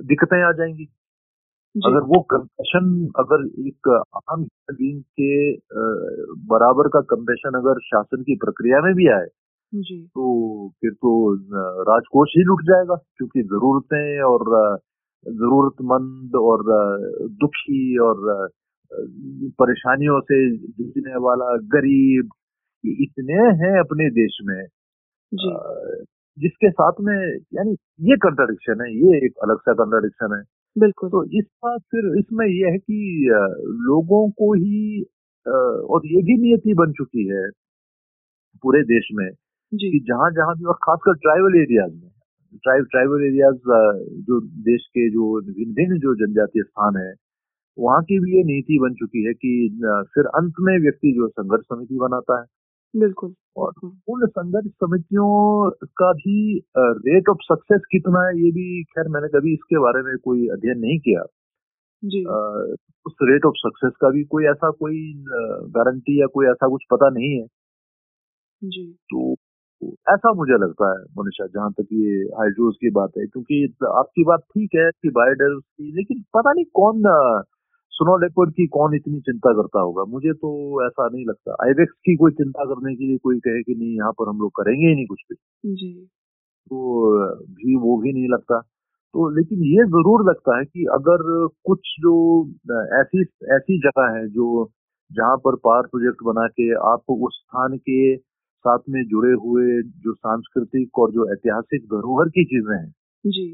दिक्कतें 0.04 0.41
आ 0.43 0.52
जाएँगी। 0.52 0.88
अगर 1.86 2.02
वो 2.02 2.19
कंपेशन 2.21 2.86
अगर 3.19 3.45
एक 3.67 3.89
आम 4.32 4.43
बींग 4.71 5.02
के 5.02 5.32
बराबर 6.54 6.88
का 6.88 7.02
कंपेशन 7.02 7.58
अगर 7.58 7.80
शासन 7.84 8.21
की 8.21 8.36
प्रक्रिया 8.36 8.82
में 8.82 8.93
भी 8.93 9.08
आए 9.08 9.28
जी। 9.73 10.02
तो 10.08 10.25
फिर 10.69 10.91
तो 10.91 11.12
राजकोष 11.84 12.30
ही 12.38 12.43
लुट 12.43 12.63
जाएगा 12.63 12.95
क्योंकि 12.95 13.43
जरूरतें 13.43 14.23
और 14.23 14.43
जरूरतमंद 15.28 16.36
और 16.36 16.63
दुखी 17.30 17.97
और 17.97 18.49
परेशानियों 18.91 20.19
से 20.21 20.38
जूझने 20.58 21.19
वाला 21.25 21.56
गरीब 21.73 22.30
ये 22.84 22.93
इतने 23.04 23.41
हैं 23.62 23.80
अपने 23.80 24.10
देश 24.12 24.38
में। 24.43 24.62
जी। 25.32 25.52
जिसके 26.38 26.69
साथ 26.71 27.02
में 27.02 27.15
यानी 27.56 27.71
ये 28.10 28.15
कंट्राडिक्शन 28.17 28.82
है 28.82 28.89
ये 28.95 29.17
एक 29.25 29.38
अलग 29.43 29.60
सा 29.60 29.73
कंट्राडिक्शन 29.73 30.36
है। 30.36 30.41
बिल्कुल। 30.75 31.10
तो 31.10 31.23
इसका 31.39 31.78
फिर 31.78 32.08
इसमें 32.19 32.45
यह 32.47 32.71
है 32.71 32.78
कि 32.78 32.99
लोगों 33.88 34.30
को 34.32 34.54
ही 34.54 35.02
और 35.93 36.08
ये 36.08 36.21
भी 36.21 36.38
नियति 36.41 36.73
बन 36.73 36.91
चुकी 36.91 37.28
है 37.28 37.49
पूरे 38.63 38.82
देश 38.84 39.10
में 39.13 39.30
जी। 39.30 39.91
कि 39.91 39.99
जहाँ 40.08 40.30
जहाँ 40.32 40.56
भी 40.56 40.65
और 40.65 40.78
खासकर 40.84 41.15
ट्राइबल 41.17 41.60
एरियाज़ 41.62 41.93
में 41.93 42.10
ट्राइब 42.63 42.86
ट्राइबल 42.91 43.23
एरियाज़ 43.25 43.58
जो 44.28 44.39
देश 44.67 44.86
के 44.88 45.10
जो 45.10 45.25
भिन्न 45.41 45.73
भिन्न 45.73 45.99
जो 45.99 46.15
जनजातीय 46.15 46.63
स्थान 46.63 46.97
है 46.97 47.12
वहाँ 47.80 48.02
की 48.04 48.20
भी 48.20 48.38
ये 48.38 48.44
नीति 48.44 48.78
बन 48.80 48.94
चुकी 48.94 49.26
है 49.26 49.34
कि 49.34 49.52
फिर 50.13 50.26
अंत 50.36 50.54
में 50.60 50.78
व्यक्ति 50.82 51.12
जो 51.13 51.28
संघर्ष 51.28 51.63
समिति 51.65 51.98
बनाता 52.00 52.39
है। 52.42 52.46
बिल्कुल। 52.94 53.34
और 53.58 53.74
उन 54.10 54.26
संघर्ष 54.28 54.68
समितियों 54.84 55.70
का 55.98 56.12
भी 56.13 56.38
रेट 57.08 57.30
ऑफ़ 57.30 57.38
सक्सेस 57.44 57.82
कितना 57.92 58.26
है 58.28 58.38
ये 58.44 58.52
भी 58.52 58.84
खैर 58.86 59.08
मैंने 59.10 59.28
कभी 59.30 59.54
इसके 59.54 59.80
बारे 59.80 60.02
में 60.04 60.15
कोई 60.24 60.48
अध्ययन 60.48 60.80
नहीं 60.80 61.00
किया। 61.00 61.24
जी। 62.04 62.24
अ, 62.26 62.76
उस 63.06 63.15
रेट 63.24 63.46
ऑफ़ 63.46 63.56
सक्सेस 63.58 63.94
का 64.02 64.10
भी 64.12 64.24
कोई 64.28 64.46
ऐसा 64.48 64.70
कोई 64.80 65.02
गारंटी 65.78 66.22
या 66.22 66.28
कोई 66.34 66.48
ऐसा 66.48 66.70
कुछ 66.70 66.86
पता 66.92 67.10
नहीं 67.10 67.36
है। 67.39 67.48
जी। 68.62 68.96
तो 69.10 69.36
ऐसा 70.10 70.32
मुझे 70.34 70.54
लगता 70.58 70.89
है 70.92 71.04
मनीषा 71.18 71.46
जहाँ 71.48 71.72
तक 71.72 71.88
ये 71.94 72.15
हाइड्रोज 72.38 72.76
की 72.76 72.89
बात 72.92 73.12
है 73.18 73.26
क्योंकि 73.26 73.63
आपकी 73.92 74.24
बात 74.24 74.39
ठीक 74.54 74.76
है 74.76 74.89
कि 74.94 75.10
बायोडाइवर्सिटी 75.10 75.92
लेकिन 75.96 76.22
पता 76.34 76.54
नहीं 76.54 76.65
कौन 76.74 77.02
स्नो 77.91 78.17
लेपर्ड 78.17 78.52
की 78.54 78.65
कौन 78.67 78.95
इतनी 78.95 79.19
चिंता 79.21 79.54
करता 79.54 79.80
होगा? 79.80 80.04
मुझे 80.06 80.34
तो 80.34 80.52
ऐसा 80.86 81.08
नहीं 81.08 81.25
लगता। 81.25 81.56
आईवेक्स 81.65 81.93
की 82.06 82.15
कोई 82.15 82.32
चिंता 82.32 82.65
करने 82.65 82.95
के 82.95 83.06
लिए 83.06 83.17
कोई 83.17 83.39
कहे 83.39 83.63
कि 83.63 83.75
नहीं 83.75 83.95
यहाँ 83.95 84.12
पर 84.12 84.30
हम 84.30 84.39
लोग 84.39 84.52
करेंगे 84.52 84.88
ही 84.88 84.95
नहीं 84.95 85.06
कुछ 85.06 85.23
भी। 85.32 85.36
जी। 85.75 85.91
तो 86.71 87.36
भी 87.54 87.75
वो 87.75 87.97
भी 88.02 88.13
नहीं 88.13 88.28
लगता। 88.30 88.60
तो 89.15 89.30
लेकिन 89.30 89.63
ये 89.63 89.86
ज़रूर 89.88 90.30
लगता 90.30 90.58
है 90.58 90.65
कि 90.65 90.86
अगर 90.93 91.23
कुछ 91.65 91.95
जो 91.99 92.15
ऐसी 93.02 93.21
ऐसी 93.56 93.78
जगह 93.80 94.17
है 94.17 94.28
जो 94.30 94.69
जहाँ 95.12 95.38
पर 95.38 95.56
पार 95.56 95.82
प्रोजेक्ट 95.84 96.23
बना 96.23 96.47
के 96.47 96.73
आप 96.89 97.04
उस 97.12 97.39
स्थान 97.43 97.78
के 97.78 98.15
साथ 98.17 98.80
में 98.89 99.04
जुड़े 99.06 99.32
हुए 99.34 99.82
जो 99.84 100.13
सांस्कृतिक 100.13 100.99
और 100.99 101.12
जो 101.12 101.32
ऐतिहासिक 101.34 101.86
धरोहर 101.86 102.30
की 102.30 102.43
चीज़ें 102.45 102.75
हैं। 102.78 102.89
जी। 103.25 103.47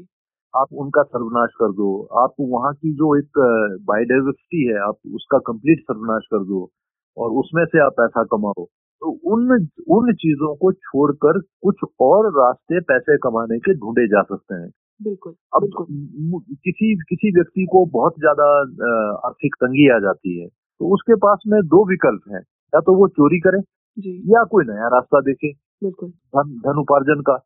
आप 0.56 0.72
उनका 0.74 1.02
सर्वनाश 1.04 1.50
कर 1.58 1.72
दो। 1.74 1.88
आप 2.18 2.34
वहाँ 2.42 2.72
की 2.74 2.92
जो 2.94 3.14
एक 3.16 3.38
बायोडाइवर्सिटी 3.86 4.64
है 4.66 4.78
आप 4.82 4.98
उसका 5.14 5.38
कंप्लीट 5.46 5.80
सर्वनाश 5.82 6.26
कर 6.32 6.44
दो 6.46 6.68
और 7.16 7.30
उसमें 7.40 7.64
से 7.66 7.84
आप 7.84 7.92
पैसा 7.96 8.24
कमाओ। 8.32 8.64
तो 9.02 9.10
उन 9.30 9.48
उन 9.90 10.12
चीज़ों 10.14 10.54
को 10.56 10.72
छोड़कर 10.74 11.38
कुछ 11.62 11.80
और 12.02 12.28
रास्ते 12.34 12.80
पैसे 12.84 13.16
कमाने 13.18 13.58
के 13.58 13.74
ढूंढे 13.76 14.06
जा 14.08 14.22
सकते 14.24 14.54
हैं। 14.54 14.70
बिल्कुल 15.00 15.34
अब 15.54 15.62
बिल्कुल। 15.62 16.40
किसी 16.64 16.94
किसी 17.08 17.30
व्यक्ति 17.32 17.66
को 17.72 17.84
बहुत 17.92 18.14
ज़्यादा 18.18 18.46
आर्थिक 19.26 19.54
तंगी 19.60 19.88
आ 19.90 19.98
जाती 20.00 20.38
है 20.40 20.46
तो 20.46 20.94
उसके 20.94 21.14
पास 21.18 21.42
में 21.46 21.60
दो 21.66 21.84
विकल्प 21.90 22.32
हैं। 22.32 22.40
या 22.72 22.80
तो 22.80 22.94
वो 22.96 23.08
चोरी 23.10 23.38
करे 23.40 23.60
जी। 23.96 24.12
या 24.32 24.42
कोई 24.46 24.64
नया 24.66 24.88
रास्ता 24.94 25.20
देखे। 25.22 25.52
बिल्कुल। 25.82 26.08
धन 26.34 26.56
धन 26.60 26.78
उपार्जन 26.80 27.20
का। 27.20 27.36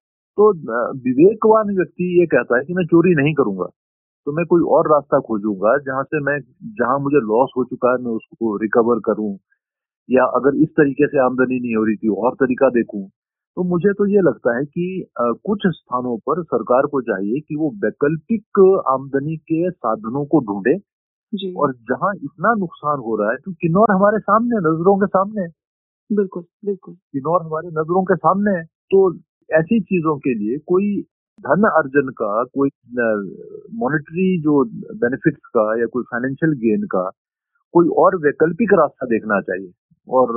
तो 0.41 0.51
विवेकवान 0.99 1.71
व्यक्ति 1.77 2.05
ये 2.21 2.27
कहता 2.27 2.59
है 2.59 2.65
कि 2.65 2.75
मैं 2.75 2.85
चोरी 2.87 3.15
नहीं 3.15 3.33
करूँगा। 3.35 3.65
तो 4.27 4.33
मैं 4.33 4.45
कोई 4.47 4.63
और 4.77 4.89
रास्ता 4.93 5.19
खोजूँगा 5.27 5.77
जहाँ 5.87 6.03
से 6.05 6.21
मैं 6.25 6.39
जहाँ 6.81 6.99
मुझे 7.01 7.21
लॉस 7.27 7.53
हो 7.57 7.65
चुका 7.65 7.93
है 7.93 7.99
मैं 8.05 8.13
उसको 8.13 8.57
रिकवर 8.63 9.01
करूँ। 9.07 9.33
या 10.09 10.25
अगर 10.39 10.57
इस 10.63 10.69
तरीके 10.81 11.07
से 11.07 11.19
आमदनी 11.25 11.59
नहीं 11.61 11.75
हो 11.77 11.85
रही 11.85 11.97
थी 11.97 12.09
और 12.25 12.35
तरीका 12.37 12.69
देखूँ। 12.71 13.03
तो 13.57 13.63
मुझे 13.65 13.93
तो 13.99 14.07
ये 14.07 14.21
लगता 14.23 14.57
है 14.59 14.65
कि 14.67 14.87
कुछ 15.19 15.67
स्थानों 15.69 16.17
पर 16.29 16.43
सरकार 16.45 16.87
को 16.93 17.01
चाहिए 17.03 17.41
कि 17.41 17.57
वो 17.57 17.71
वैकल्पिक 17.85 18.61
आमदनी 18.91 19.37
के 19.53 19.71
साधनों 19.71 20.25
को 20.27 20.41
ढूंढे। 20.51 20.77
और 21.57 21.73
जहाँ 21.91 22.13
इतना 22.17 22.55
नुकसान 22.59 23.01
हो 23.01 23.17
रहा 23.17 23.31
है 23.31 23.37
तो 23.39 23.53
किन्नौर 23.63 23.95
हमारे 23.95 24.19
सामने 24.21 24.57
नज़रों 24.61 24.97
के 24.99 25.07
सामने। 25.09 25.47
बिल्कुल 26.11 26.45
बिल्कुल। 26.67 26.95
किन्नौर 26.95 27.43
हमारे 27.43 27.69
नज़रों 27.73 28.03
के 28.05 28.17
सामने 28.17 28.57
है 28.59 28.65
तो 28.65 29.11
ऐसी 29.51 29.81
चीज़ों 29.81 30.17
के 30.19 30.35
लिए 30.35 30.59
कोई 30.67 30.91
धन 31.45 31.65
अर्जन 31.71 32.09
का 32.21 32.43
कोई 32.55 32.69
मॉनेटरी 33.79 34.27
जो 34.43 34.63
बेनिफिट्स 35.03 35.41
का 35.57 35.65
या 35.81 35.87
कोई 35.87 36.03
फाइनेंशियल 36.05 36.53
गेन 36.65 36.87
का 36.87 37.09
कोई 37.75 37.89
और 37.99 38.17
वैकल्पिक 38.17 38.73
रास्ता 38.75 39.07
देखना 39.07 39.41
चाहिए। 39.41 39.71
और 40.09 40.29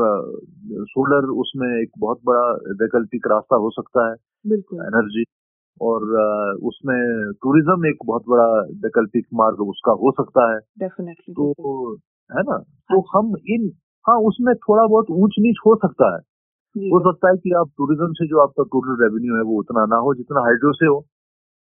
सोलर 0.85 1.27
उसमें 1.41 1.67
एक 1.81 1.89
बहुत 1.99 2.19
बड़ा 2.25 2.45
वैकल्पिक 2.81 3.27
रास्ता 3.27 3.55
हो 3.55 3.69
सकता 3.71 4.09
है। 4.09 4.15
बिल्कुल। 4.45 4.79
एनर्जी 4.79 5.23
और 5.81 6.03
उसमें 6.63 6.97
टूरिज़्म 7.43 7.85
एक 7.87 7.97
बहुत 8.05 8.23
बड़ा 8.29 8.47
वैकल्पिक 8.83 9.25
मार्ग 9.33 9.61
उसका 9.61 9.91
हो 10.01 10.11
सकता 10.11 10.51
है। 10.53 10.59
डेफिनेटली 10.79 11.33
तो 11.33 11.93
है 12.29 12.43
ना? 12.43 12.57
तो 12.57 13.01
हम 13.15 13.35
इन 13.49 13.71
हाँ 14.05 14.17
उसमें 14.29 14.53
थोड़ा 14.57 14.85
बहुत 14.87 15.05
ऊंच 15.11 15.35
नीच 15.39 15.59
हो 15.65 15.75
सकता 15.77 16.13
है। 16.15 16.21
हो 16.75 16.99
सकता 17.01 17.29
है 17.29 17.37
कि 17.37 17.51
आप 17.59 17.69
टूरिज़्म 17.77 18.13
से 18.13 18.27
जो 18.27 18.39
आपका 18.41 18.63
टोटल 18.71 19.03
रेवेन्यू 19.03 19.35
है 19.37 19.43
वो 19.45 19.59
उतना 19.59 19.85
ना 19.87 19.97
हो 19.99 20.13
जितना 20.15 20.41
हाइड्रो 20.41 20.73
से 20.73 20.85
हो। 20.87 20.99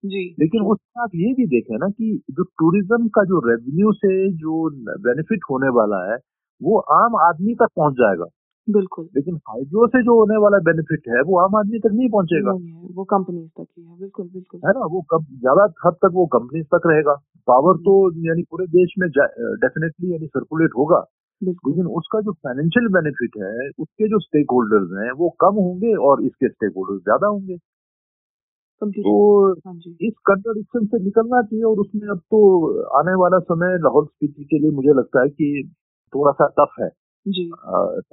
जी। 0.05 0.25
लेकिन 0.41 0.63
उसमें 0.67 1.03
आप 1.03 1.11
ये 1.17 1.33
भी 1.35 1.47
देखें 1.49 1.77
ना 1.79 1.89
कि 1.91 2.13
जो 2.33 2.45
टूरिज़्म 2.61 3.09
का 3.11 3.25
जो 3.27 3.41
रेवेन्यू 3.49 3.93
से 3.95 4.13
जो 4.39 4.69
बेनिफिट 5.03 5.41
होने 5.51 5.69
वाला 5.77 6.03
है 6.13 6.19
वो 6.61 6.79
आम 6.95 7.17
आदमी 7.23 7.55
तक 7.57 7.69
पहुँच 7.77 7.95
जाएगा। 7.97 8.27
बिल्कुल। 8.69 9.05
लेकिन 9.17 9.37
हाइड्रो 9.49 9.87
से 9.89 10.03
जो 10.05 10.15
होने 10.19 10.37
वाला 10.43 10.59
बेनिफिट 10.65 11.09
है 11.09 11.23
वो 11.25 11.39
आम 11.41 11.57
आदमी 11.59 11.79
तक 11.81 11.93
नहीं 11.95 12.09
पहुंचेगा। 12.11 12.53
वो 12.97 13.05
कंपनी 13.07 13.47
तक 13.51 13.67
ही 13.79 13.85
है। 13.85 13.99
बिल्कुल 14.01 14.29
बिल्कुल। 14.29 14.61
है 14.67 14.73
ना? 14.73 14.87
वो 14.87 15.03
कब 15.13 15.25
ज़्यादा 15.39 15.65
हद 15.87 15.95
तक 16.05 16.11
वो 16.15 16.27
कंपनी 16.35 16.63
तक 16.75 16.87
रहेगा। 16.87 17.15
पावर 17.49 17.77
तो 17.87 17.95
यानी 18.27 18.43
पूरे 18.51 18.67
देश 18.73 18.95
में 18.99 19.09
डेफिनेटली 19.11 20.13
यानी 20.13 20.27
सर्कुलेट 20.29 20.71
होगा। 20.79 21.05
लेकिन 21.43 21.87
उसका 21.97 22.21
जो 22.21 22.33
फाइनेंशियल 22.33 22.89
बेनिफिट 22.89 23.37
है 23.43 23.69
उसके 23.79 24.09
जो 24.09 24.19
स्टेक 24.19 24.47
होल्डर्स 24.53 24.91
हैं 24.99 25.11
वो 25.13 25.29
कम 25.41 25.55
होंगे 25.55 25.95
और 26.07 26.25
इसके 26.25 26.49
स्टेक 26.49 26.73
होल्डर्स 26.77 27.03
ज़्यादा 27.03 27.27
होंगे। 27.27 27.57
तो 28.83 29.53
हाँ 29.67 29.75
इस 30.03 30.13
कंट्रोडिक्शन 30.27 30.87
से 30.87 30.99
निकलना 31.05 31.43
चाहिए 31.43 31.65
और 31.65 31.79
उसमें 31.79 32.09
अब 32.09 32.19
तो 32.19 32.39
आने 32.99 33.15
वाला 33.15 33.39
समय 33.39 33.77
लाहौल 33.79 34.05
स्पीति 34.05 34.45
के 34.45 34.59
लिए 34.59 34.71
मुझे 34.71 34.95
लगता 34.99 35.23
है 35.23 35.29
कि 35.29 35.71
थोड़ा 36.13 36.33
सा 36.33 36.47
टफ 36.59 36.75
है। 36.81 36.89
जी। 37.27 37.45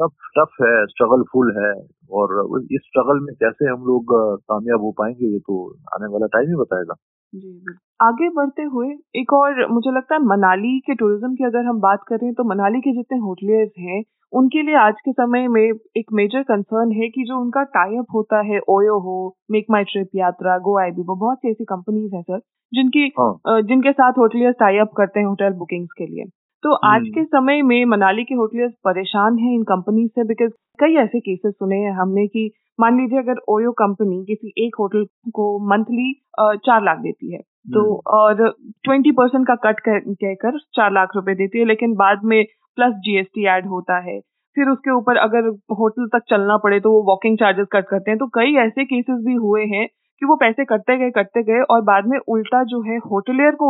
टफ 0.01 0.11
टफ 0.37 0.51
है 0.61 0.85
स्ट्रगलफुल 0.85 1.51
है 1.57 1.71
और 2.11 2.33
इस 2.61 2.81
स्ट्रगल 2.81 3.19
में 3.25 3.33
कैसे 3.35 3.69
हम 3.69 3.85
लोग 3.85 4.13
कामयाब 4.43 4.81
हो 4.81 4.91
पाएँगे 4.91 5.31
ये 5.33 5.39
तो 5.39 5.57
आने 5.95 6.07
वाला 6.07 6.27
टाइम 6.27 6.49
ही 6.49 6.55
बताएगा। 6.55 6.95
जी 7.33 7.77
आगे 8.01 8.29
बढ़ते 8.29 8.63
हुए 8.63 8.87
एक 9.15 9.33
और 9.33 9.65
मुझे 9.71 9.91
लगता 9.91 10.15
है 10.15 10.21
मनाली 10.21 10.79
के 10.79 10.93
टूरिज़्म 10.95 11.33
की 11.35 11.43
अगर 11.43 11.65
हम 11.65 11.79
बात 11.79 12.03
करें 12.07 12.33
तो 12.33 12.43
मनाली 12.43 12.79
के 12.79 12.93
जितने 12.93 13.17
होटलियर्स 13.17 13.71
हैं 13.79 14.01
उनके 14.33 14.61
लिए 14.61 14.75
आज 14.75 14.99
के 15.05 15.11
समय 15.11 15.47
में 15.47 15.61
एक 15.97 16.11
मेजर 16.13 16.43
कंसर्न 16.43 16.91
है 16.91 17.09
कि 17.09 17.23
जो 17.23 17.39
उनका 17.41 17.63
टाई 17.69 17.97
अप 17.97 18.15
होता 18.15 18.41
है 18.41 18.59
ओयो 18.69 18.99
हो 18.99 19.17
मेक 19.51 19.65
माई 19.71 19.83
ट्रिप 19.83 20.09
यात्रा 20.15 20.57
गो 20.57 20.77
आई 20.79 20.91
बी 20.91 21.03
बहुत 21.05 21.37
सी 21.37 21.51
ऐसी 21.51 21.65
कंपनीज़ 21.65 22.15
हैं 22.15 22.21
सर 22.21 22.39
जिनकी 22.71 23.05
हाँ. 23.19 23.61
जिनके 23.61 23.91
साथ 23.91 24.17
होटलियर्स 24.17 24.55
टाई 24.59 24.77
अप 24.77 24.91
करते 24.97 25.19
हैं 25.19 25.27
होटल 25.27 25.53
बुकिंग्स 25.53 25.89
के 25.97 26.05
लिए 26.05 26.25
तो 26.63 26.73
आज 26.75 27.01
हम्म। 27.01 27.11
के 27.11 27.23
समय 27.23 27.61
में 27.61 27.83
मनाली 27.85 28.23
के 28.23 28.35
होटलियर्स 28.35 28.73
परेशान 28.85 29.37
हैं 29.39 29.53
इन 29.53 29.63
कंपनी 29.63 30.07
से 30.07 30.23
बिकॉज़ 30.23 30.51
कई 30.79 30.95
ऐसे 30.95 31.19
केसेस 31.19 31.53
सुने 31.53 31.75
हैं 31.75 31.91
हमने 31.91 32.27
कि 32.27 32.49
मान 32.79 32.97
लीजिए 32.97 33.19
अगर 33.19 33.39
ओयो 33.49 33.71
कंपनी 33.77 34.23
किसी 34.25 34.53
एक 34.65 34.75
होटल 34.79 35.05
को 35.33 35.47
मंथली 35.69 36.13
चार 36.39 36.83
लाख 36.83 36.97
देती 36.99 37.33
है 37.33 37.39
तो 37.69 37.81
हम्म। 37.81 38.17
और 38.17 38.49
ट्वेंटी 38.83 39.11
परसेंट 39.11 39.47
का 39.47 39.55
कट 39.63 39.79
कहकर 39.87 40.59
चार 40.75 40.91
लाख 40.91 41.15
रुपए 41.15 41.35
देती 41.35 41.59
है 41.59 41.65
लेकिन 41.65 41.93
बाद 41.95 42.23
में 42.23 42.43
प्लस 42.77 42.93
जीएसटी 43.01 43.45
ऐड 43.47 43.67
होता 43.67 43.97
है 44.01 44.19
फिर 44.57 44.69
उसके 44.69 44.91
ऊपर 44.91 45.17
अगर 45.17 45.47
होटल 45.77 46.07
तक 46.07 46.23
चलना 46.29 46.57
पड़े 46.57 46.79
तो 46.79 46.91
वो 46.91 47.01
वॉकिंग 47.03 47.37
चार्जेस 47.37 47.67
कट 47.71 47.87
करते 47.87 48.11
हैं 48.11 48.17
तो 48.17 48.27
कई 48.33 48.55
ऐसे 48.57 48.85
केसेस 48.85 49.23
भी 49.25 49.33
हुए 49.37 49.65
हैं 49.67 49.87
कि 50.21 50.25
वो 50.25 50.35
पैसे 50.35 50.65
कटते 50.65 50.97
गए 50.97 51.09
कटते 51.11 51.43
गए 51.43 51.61
और 51.69 51.81
बाद 51.83 52.07
में 52.07 52.17
उल्टा 52.27 52.63
जो 52.65 52.81
है 52.81 52.97
होटलियर 53.05 53.55
को 53.55 53.69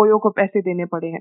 ओयो 0.00 0.18
को 0.18 0.30
पैसे 0.30 0.60
देने 0.62 0.84
पड़े 0.86 1.08
हैं 1.08 1.20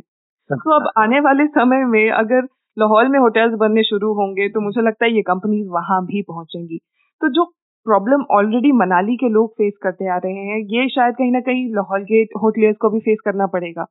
तो 0.50 0.76
अब 0.76 0.92
आने 0.98 1.20
वाले 1.20 1.46
समय 1.54 1.84
में 1.86 2.10
अगर 2.14 2.48
लाहौल 2.78 3.08
में 3.08 3.20
होटल्स 3.20 3.54
बनने 3.60 3.84
शुरू 3.84 4.14
होंगे 4.14 4.48
तो 4.50 4.62
मुझे 4.62 4.82
लगता 4.82 5.06
है 5.06 5.16
ये 5.16 5.22
कंपनीज़ 5.24 5.68
वहाँ 5.70 6.06
भी 6.06 6.22
पहुंचेंगी 6.24 6.80
तो 7.22 7.30
जो 7.30 7.46
प्रॉब्लम 7.86 8.24
ऑलरेडी 8.32 8.72
मनाली 8.72 9.16
के 9.16 9.30
लोग 9.30 9.52
फेस 9.52 9.74
करते 9.84 10.10
आ 10.10 10.18
रहे 10.18 10.34
हैं 10.34 10.58
ये 10.58 10.88
शायद 10.90 11.16
कहीं 11.16 11.32
ना 11.32 11.40
कहीं 11.40 11.76
लाहौल 11.76 12.04
के 12.04 12.22
होटलियर्स 12.40 12.78
को 12.78 12.90
भी 12.90 13.00
फेस 13.00 13.18
करना 13.26 13.48
पड़ेगा। 13.48 13.86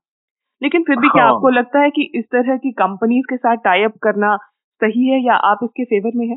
लेकिन 0.63 0.83
फिर 0.83 0.97
भी 0.97 1.07
हाँ। 1.07 1.13
क्या 1.13 1.25
आपको 1.25 1.49
लगता 1.49 1.81
है 1.81 1.91
कि 1.91 2.13
इस 2.15 2.25
तरह 2.25 2.57
की 2.57 2.71
कंपनीज़ 2.73 3.27
के 3.31 3.37
साथ 3.37 3.57
टाई 3.57 3.83
अप 3.83 3.93
करना 4.03 4.37
सही 4.81 5.09
है 5.09 5.25
या 5.27 5.35
आप 5.35 5.59
इसके 5.65 5.85
फेवर 5.85 6.13
में 6.17 6.27
है? 6.27 6.37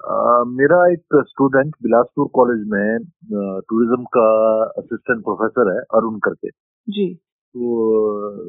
uh, 0.00 0.44
मेरा 0.46 0.92
एक 0.92 1.24
स्टूडेंट 1.28 1.74
बिलासपुर 1.82 2.28
कॉलेज 2.32 2.64
में 2.66 2.98
टूरिज़्म 3.60 4.04
का 4.04 4.28
असिस्टेंट 4.78 5.20
प्रोफेसर 5.24 5.72
है 5.72 5.80
अरुण 5.94 6.18
करके। 6.18 6.48
जी। 6.88 7.14
तो 7.54 7.74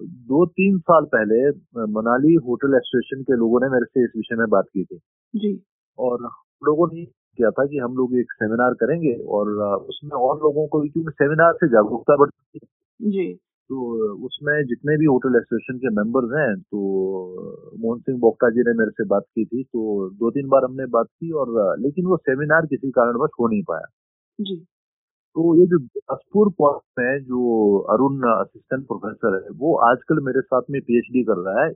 दो 0.05 0.45
तीन 0.45 0.77
साल 0.77 1.05
पहले 1.05 1.49
मनाली 1.85 2.33
होटल 2.35 2.75
एसोसिएशन 2.75 3.23
के 3.23 3.37
लोगों 3.37 3.59
ने 3.59 3.69
मेरे 3.69 3.85
से 3.85 4.03
इस 4.03 4.11
विषय 4.17 4.35
में 4.35 4.49
बात 4.49 4.65
की 4.73 4.83
थी। 4.83 4.97
जी। 5.35 5.63
और 5.99 6.17
लोगों 6.63 6.87
ने 6.93 7.05
किया 7.37 7.49
था 7.51 7.65
कि 7.65 7.77
हम 7.79 7.95
लोग 7.95 8.15
एक 8.19 8.31
सेमिनार 8.33 8.73
करेंगे 8.79 9.13
और 9.33 9.51
उसमें 9.89 10.15
और 10.19 10.37
लोगों 10.39 10.67
को 10.67 10.79
भी 10.81 10.89
क्योंकि 10.89 11.11
सेमिनार 11.15 11.53
से 11.55 11.67
जागरूकता 11.69 12.15
बढ़ती 12.15 12.59
है। 12.59 13.11
जी। 13.11 13.33
तो 13.69 13.77
उसमें 14.25 14.53
जितने 14.65 14.95
भी 14.97 15.05
होटल 15.05 15.35
एसोसिएशन 15.37 15.77
के 15.77 15.89
मेंबर्स 15.95 16.33
हैं 16.33 16.53
तो 16.61 16.81
मोहन 17.79 17.99
सिंह 17.99 18.19
बोक्ता 18.19 18.49
जी 18.49 18.61
ने 18.61 18.73
मेरे 18.77 18.91
से 18.91 19.05
बात 19.07 19.23
की 19.29 19.45
थी 19.45 19.63
तो 19.65 19.81
दो 20.19 20.29
तीन 20.31 20.47
बार 20.49 20.65
हमने 20.65 20.85
बात 20.91 21.07
की 21.07 21.31
और 21.41 21.51
लेकिन 21.79 22.05
वो 22.05 22.17
सेमिनार 22.19 22.65
किसी 22.65 22.91
कारणवश 22.91 23.35
हो 23.39 23.47
नहीं 23.47 23.61
पाया। 23.63 23.87
जी। 24.39 24.55
तो 24.55 25.55
ये 25.55 25.65
जो 25.65 25.79
बिलासपुर 25.79 26.51
पॉइंट 26.57 26.81
में 26.99 27.23
जो 27.23 27.41
अरुण 27.93 28.23
असिस्टेंट 28.29 28.85
प्रोफेसर 28.87 29.35
है 29.35 29.57
वो 29.57 29.75
आजकल 29.87 30.23
मेरे 30.25 30.41
साथ 30.43 30.71
में 30.71 30.81
पीएचडी 30.81 31.23
कर 31.23 31.43
रहा 31.43 31.65
है 31.65 31.69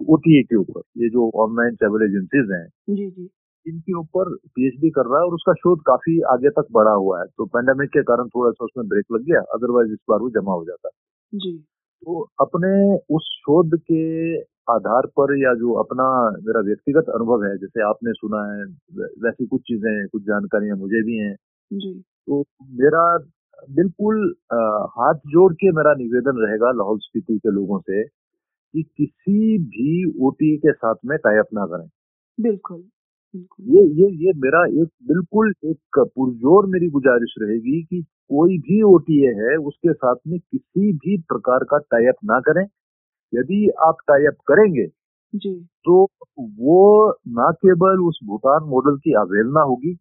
ओटीए 0.00 0.42
के 0.42 0.56
ऊपर 0.56 0.82
ये 0.98 1.08
जो 1.10 1.30
ऑनलाइन 1.42 1.74
ट्रेवल 1.74 2.04
एजेंसीज 2.04 2.52
हैं। 2.52 2.66
जी 2.90 3.10
जी। 3.10 3.28
इनके 3.66 3.94
ऊपर 3.98 4.34
पीएचडी 4.48 4.90
कर 4.90 5.06
रहा 5.06 5.18
है 5.20 5.26
और 5.26 5.34
उसका 5.34 5.52
शोध 5.54 5.80
काफ़ी 5.86 6.20
आगे 6.32 6.50
तक 6.58 6.66
बढ़ा 6.72 6.92
हुआ 6.94 7.18
है। 7.20 7.26
तो 7.28 7.44
पेंडेमिक 7.48 7.90
के 7.90 8.02
कारण 8.04 8.28
थोड़ा 8.28 8.50
सा 8.50 8.64
उसमें 8.64 8.86
ब्रेक 8.88 9.04
लग 9.12 9.24
गया 9.24 9.40
अदरवाइज़ 9.54 9.92
इस 9.92 9.98
बार 10.10 10.20
वो 10.20 10.30
जमा 10.30 10.52
हो 10.52 10.64
जाता। 10.64 10.88
जी। 11.32 11.56
तो 12.02 12.20
अपने 12.40 12.70
उस 13.16 13.24
शोध 13.38 13.76
के 13.90 14.02
आधार 14.72 15.06
पर 15.18 15.34
या 15.38 15.54
जो 15.54 15.72
अपना 15.74 16.04
मेरा 16.40 16.60
व्यक्तिगत 16.60 17.08
अनुभव 17.14 17.44
है 17.44 17.56
जैसे 17.58 17.82
आपने 17.84 18.12
सुना 18.12 18.42
है 18.52 18.64
वैसी 19.24 19.46
कुछ 19.46 19.60
चीज़ें 19.62 20.06
कुछ 20.08 20.22
जानकारियाँ 20.22 20.76
मुझे 20.76 21.02
भी 21.02 21.16
हैं। 21.18 21.34
जी। 21.70 21.92
तो 22.28 22.40
मेरा 22.74 23.04
बिल्कुल 23.70 24.22
हाथ 24.96 25.14
जोड़ 25.28 25.52
के 25.54 25.70
मेरा 25.72 25.94
निवेदन 25.94 26.42
रहेगा 26.44 26.70
लाहौल 26.72 26.98
स्पीति 27.00 27.38
के 27.38 27.50
लोगों 27.52 27.78
से 27.80 28.04
कि 28.48 28.82
किसी 28.96 29.58
भी 29.68 30.04
ओटीए 30.26 30.56
के 30.58 30.72
साथ 30.72 30.96
में 31.06 31.18
टाइप 31.18 31.46
ना 31.54 31.66
करें। 31.66 31.88
बिल्कुल। 32.38 32.84
ये 33.34 33.82
ये 33.94 34.06
ये 34.20 34.32
मेरा 34.36 34.64
एक 34.82 34.88
बिल्कुल 35.08 35.52
एक 35.64 35.98
पुरजोर 35.98 36.66
मेरी 36.66 36.88
गुजारिश 36.90 37.34
रहेगी 37.40 37.82
कि 37.82 38.00
कोई 38.02 38.56
भी 38.58 38.80
ओटीए 38.84 39.28
है 39.34 39.56
उसके 39.58 39.92
साथ 39.92 40.16
में 40.28 40.38
किसी 40.40 40.92
भी 40.94 41.16
प्रकार 41.28 41.64
का 41.64 41.78
टाइप 41.92 42.14
ना 42.24 42.38
करें। 42.40 42.64
यदि 43.32 43.68
आप 43.86 43.96
टाइप 44.08 44.36
करेंगे 44.48 44.86
जी। 45.34 45.54
तो 45.84 46.04
वो 46.40 47.10
ना 47.30 47.50
केवल 47.62 48.00
उस 48.00 48.20
भूटान 48.26 48.68
मॉडल 48.70 48.96
की 48.98 49.14
अवहेलना 49.14 49.62
होगी। 49.62 49.94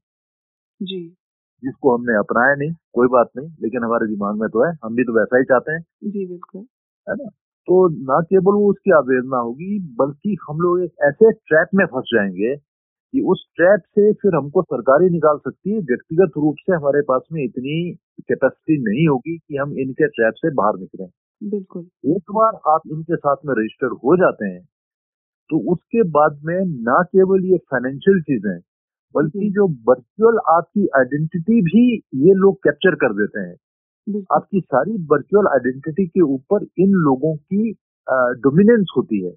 जी। 0.82 1.01
जिसको 1.63 1.95
हमने 1.97 2.17
अपनाया 2.19 2.55
नहीं 2.55 2.71
कोई 2.93 3.07
बात 3.07 3.30
नहीं 3.38 3.49
लेकिन 3.63 3.84
हमारे 3.84 4.07
दिमाग 4.07 4.41
में 4.41 4.49
तो 4.49 4.65
है 4.65 4.73
हम 4.86 4.95
भी 4.95 5.03
तो 5.03 5.13
वैसा 5.19 5.38
ही 5.38 5.43
चाहते 5.43 5.71
हैं। 5.71 5.82
जी 6.05 6.25
बिल्कुल। 6.27 6.61
है 7.07 7.15
ना? 7.15 7.30
तो 7.67 7.88
ना 7.89 8.19
केवल 8.21 8.53
वो 8.55 8.69
उसकी 8.71 8.91
अवहेलना 8.91 9.38
होगी 9.39 9.80
बल्कि 9.99 10.38
हम 10.49 10.59
लोग 10.61 10.82
एक 10.84 10.91
ऐसे 11.03 11.32
ट्रैप 11.32 11.69
में 11.75 11.86
फंस 11.86 12.09
जाएँगे 12.15 12.55
कि 13.14 13.22
उस 13.28 13.45
ट्रैप 13.55 13.82
से 13.89 14.12
फिर 14.14 14.36
हमको 14.36 14.62
सरकार 14.64 15.01
निकाल 15.12 15.38
सकती 15.39 15.72
है। 15.72 15.80
व्यक्तिगत 15.82 16.32
रूप 16.38 16.55
से 16.60 16.76
हमारे 16.76 17.01
पास 17.03 17.22
में 17.34 17.43
इतनी 17.43 17.78
कैपेसिटी 18.22 18.78
नहीं 18.84 19.07
होगी 19.07 19.38
कि 19.38 19.55
हम 19.57 19.72
इनके 19.80 20.07
ट्रैप 20.10 20.34
से 20.38 20.53
बाहर 20.55 20.80
निकलें। 20.80 21.07
बिल्कुल। 21.41 21.86
एक 22.07 22.32
बार 22.32 22.60
आप 22.70 22.82
इनके 22.88 23.16
साथ 23.18 23.45
में 23.45 23.53
रजिस्टर 23.53 23.95
हो 24.03 24.16
जाते 24.18 24.45
हैं 24.45 24.62
तो 25.49 25.60
उसके 25.72 26.03
बाद 26.12 26.39
में 26.45 26.60
ना 26.84 27.01
केवल 27.05 27.45
ये 27.45 27.57
फाइनेंशियल 27.72 28.22
चीज़ें 28.22 28.57
बल्कि 29.16 29.49
जो। 29.51 29.68
वर्चुअल 29.88 30.38
आपकी 30.49 30.88
आइडेंटिटी 30.97 31.62
भी 31.64 31.84
ये 32.26 32.34
लोग 32.36 32.57
कैप्चर 32.64 32.95
कर 32.95 33.14
देते 33.16 33.39
हैं। 33.41 33.55
आपकी 34.34 34.60
सारी 34.62 34.97
वर्चुअल 35.12 35.47
आइडेंटिटी 35.47 36.05
के 36.07 36.22
ऊपर 36.34 36.66
इन 36.80 36.91
लोगों 37.03 37.36
की 37.36 37.72
डोमिनेंस 38.39 38.93
होती 38.97 39.24
है। 39.26 39.32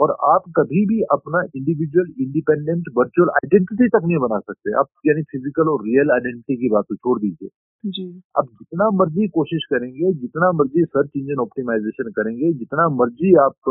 और 0.00 0.10
आप 0.26 0.44
कभी 0.56 0.84
भी 0.86 1.00
अपना 1.12 1.42
इंडिविजुअल 1.56 2.06
इंडिपेंडेंट 2.20 2.84
वर्चुअल 2.96 3.30
आइडेंटिटी 3.32 3.88
तक 3.88 4.04
नहीं 4.04 4.18
बना 4.18 4.38
सकते। 4.40 4.78
आप 4.80 4.86
यानी 5.06 5.22
फ़िज़िकल 5.32 5.68
और 5.68 5.84
रियल 5.84 6.10
आइडेंटिटी 6.10 6.56
की 6.56 6.68
बात 6.68 6.84
तो 6.88 6.94
छोड़ 6.96 7.18
दीजिए। 7.20 7.48
जी। 7.84 8.06
अब 8.38 8.46
जितना 8.52 8.88
मर्ज़ी 8.96 9.28
कोशिश 9.34 9.66
करेंगे 9.70 10.12
जितना 10.14 10.50
मर्ज़ी 10.52 10.84
सर्च 10.86 11.10
इंजन 11.16 11.40
ऑप्टिमाइजेशन 11.42 12.10
करेंगे 12.12 12.52
जितना 12.54 12.88
मर्ज़ी 12.94 13.34
आप 13.44 13.70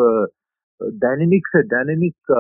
डायनेमिक 0.81 1.47
से 1.47 1.61
डायनेमिक 1.67 2.31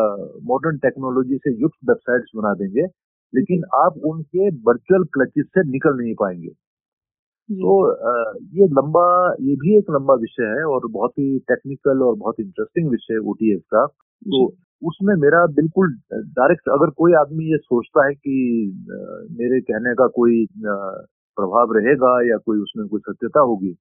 मॉडर्न 0.47 0.77
टेक्नोलॉजी 0.79 1.37
से 1.37 1.51
युक्त 1.61 1.77
वेबसाइट्स 1.89 2.31
बना 2.35 2.53
देंगे 2.53 2.85
लेकिन 3.33 3.63
आप 3.75 3.97
उनके 4.05 4.49
वर्चुअल 4.67 5.03
क्लचेस 5.13 5.45
से 5.47 5.63
निकल 5.71 5.97
नहीं 5.97 6.13
पाएँगे। 6.19 6.49
तो 7.49 7.75
ये 8.57 8.65
लंबा 8.71 9.03
ये 9.41 9.55
भी 9.55 9.77
एक 9.77 9.85
लंबा 9.91 10.13
विषय 10.15 10.49
है 10.57 10.63
और 10.65 10.87
बहुत 10.91 11.11
ही 11.19 11.37
टेक्निकल 11.47 12.01
और 12.03 12.15
बहुत 12.15 12.39
इंटरेस्टिंग 12.39 12.89
विषय 12.91 13.13
है 13.13 13.19
ओटीएस 13.29 13.61
का। 13.73 13.85
तो 13.85 14.45
उसमें 14.81 15.13
मेरा 15.15 15.45
बिल्कुल 15.55 15.93
डायरेक्ट 16.13 16.69
अगर 16.69 16.89
कोई 16.97 17.13
आदमी 17.13 17.51
ये 17.51 17.57
सोचता 17.57 18.05
है 18.07 18.13
कि 18.15 18.35
मेरे 19.31 19.59
कहने 19.61 19.93
का 19.95 20.07
कोई 20.15 20.45
प्रभाव 20.65 21.73
रहेगा 21.77 22.13
या 22.29 22.37
कोई 22.45 22.59
उसमें 22.59 22.87
कोई 22.87 22.99
सत्यता 23.09 23.39
होगी 23.41 23.73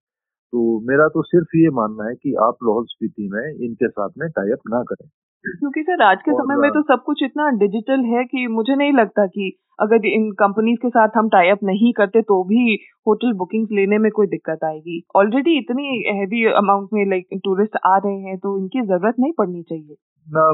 तो 0.53 0.81
मेरा 0.89 1.09
तो 1.09 1.23
सिर्फ़ 1.23 1.57
ये 1.57 1.71
मानना 1.75 2.09
है 2.09 2.15
कि 2.15 2.35
आप 2.45 2.57
लाहौल 2.65 2.85
स्पीति 2.89 3.29
में 3.33 3.43
इनके 3.67 3.89
साथ 3.89 4.11
में 4.19 4.29
टाइप 4.31 4.59
ना 4.71 4.83
करें। 4.83 5.09
क्योंकि 5.45 5.83
सर 5.83 6.03
आज 6.03 6.19
के 6.19 6.33
समय 6.33 6.57
में 6.57 6.71
तो 6.71 6.83
सब 6.83 7.03
कुछ 7.07 7.23
इतना 7.23 7.49
डिजिटल 7.59 8.05
है 8.05 8.25
कि 8.25 8.47
मुझे 8.47 8.75
नहीं 8.77 8.93
लगता 8.93 9.27
कि 9.27 9.51
अगर 9.81 10.07
इन 10.07 10.31
कंपनीज़ 10.33 10.79
के 10.83 10.89
साथ 10.89 11.17
हम 11.17 11.29
टाई 11.29 11.49
अप 11.49 11.59
नहीं 11.65 11.93
करते 11.93 12.23
तो 12.23 12.43
भी 12.45 12.75
होटल 13.07 13.33
बुकिंग 13.33 13.67
लेने 13.73 13.99
में 13.99 14.11
कोई 14.13 14.27
दिक्कत 14.27 14.65
आएगी। 14.65 15.03
ऑलरेडी 15.17 15.57
इतनी 15.59 15.87
हैवी 16.09 16.45
अमाउंट 16.53 16.89
में 16.93 17.05
लाइक 17.11 17.41
टूरिस्ट 17.45 17.79
आ 17.87 17.97
रहे 17.97 18.19
हैं 18.21 18.37
तो 18.39 18.57
इनकी 18.59 18.83
ज़रूरत 18.83 19.15
नहीं 19.21 19.33
पड़नी 19.39 19.63
चाहिए। 19.63 19.97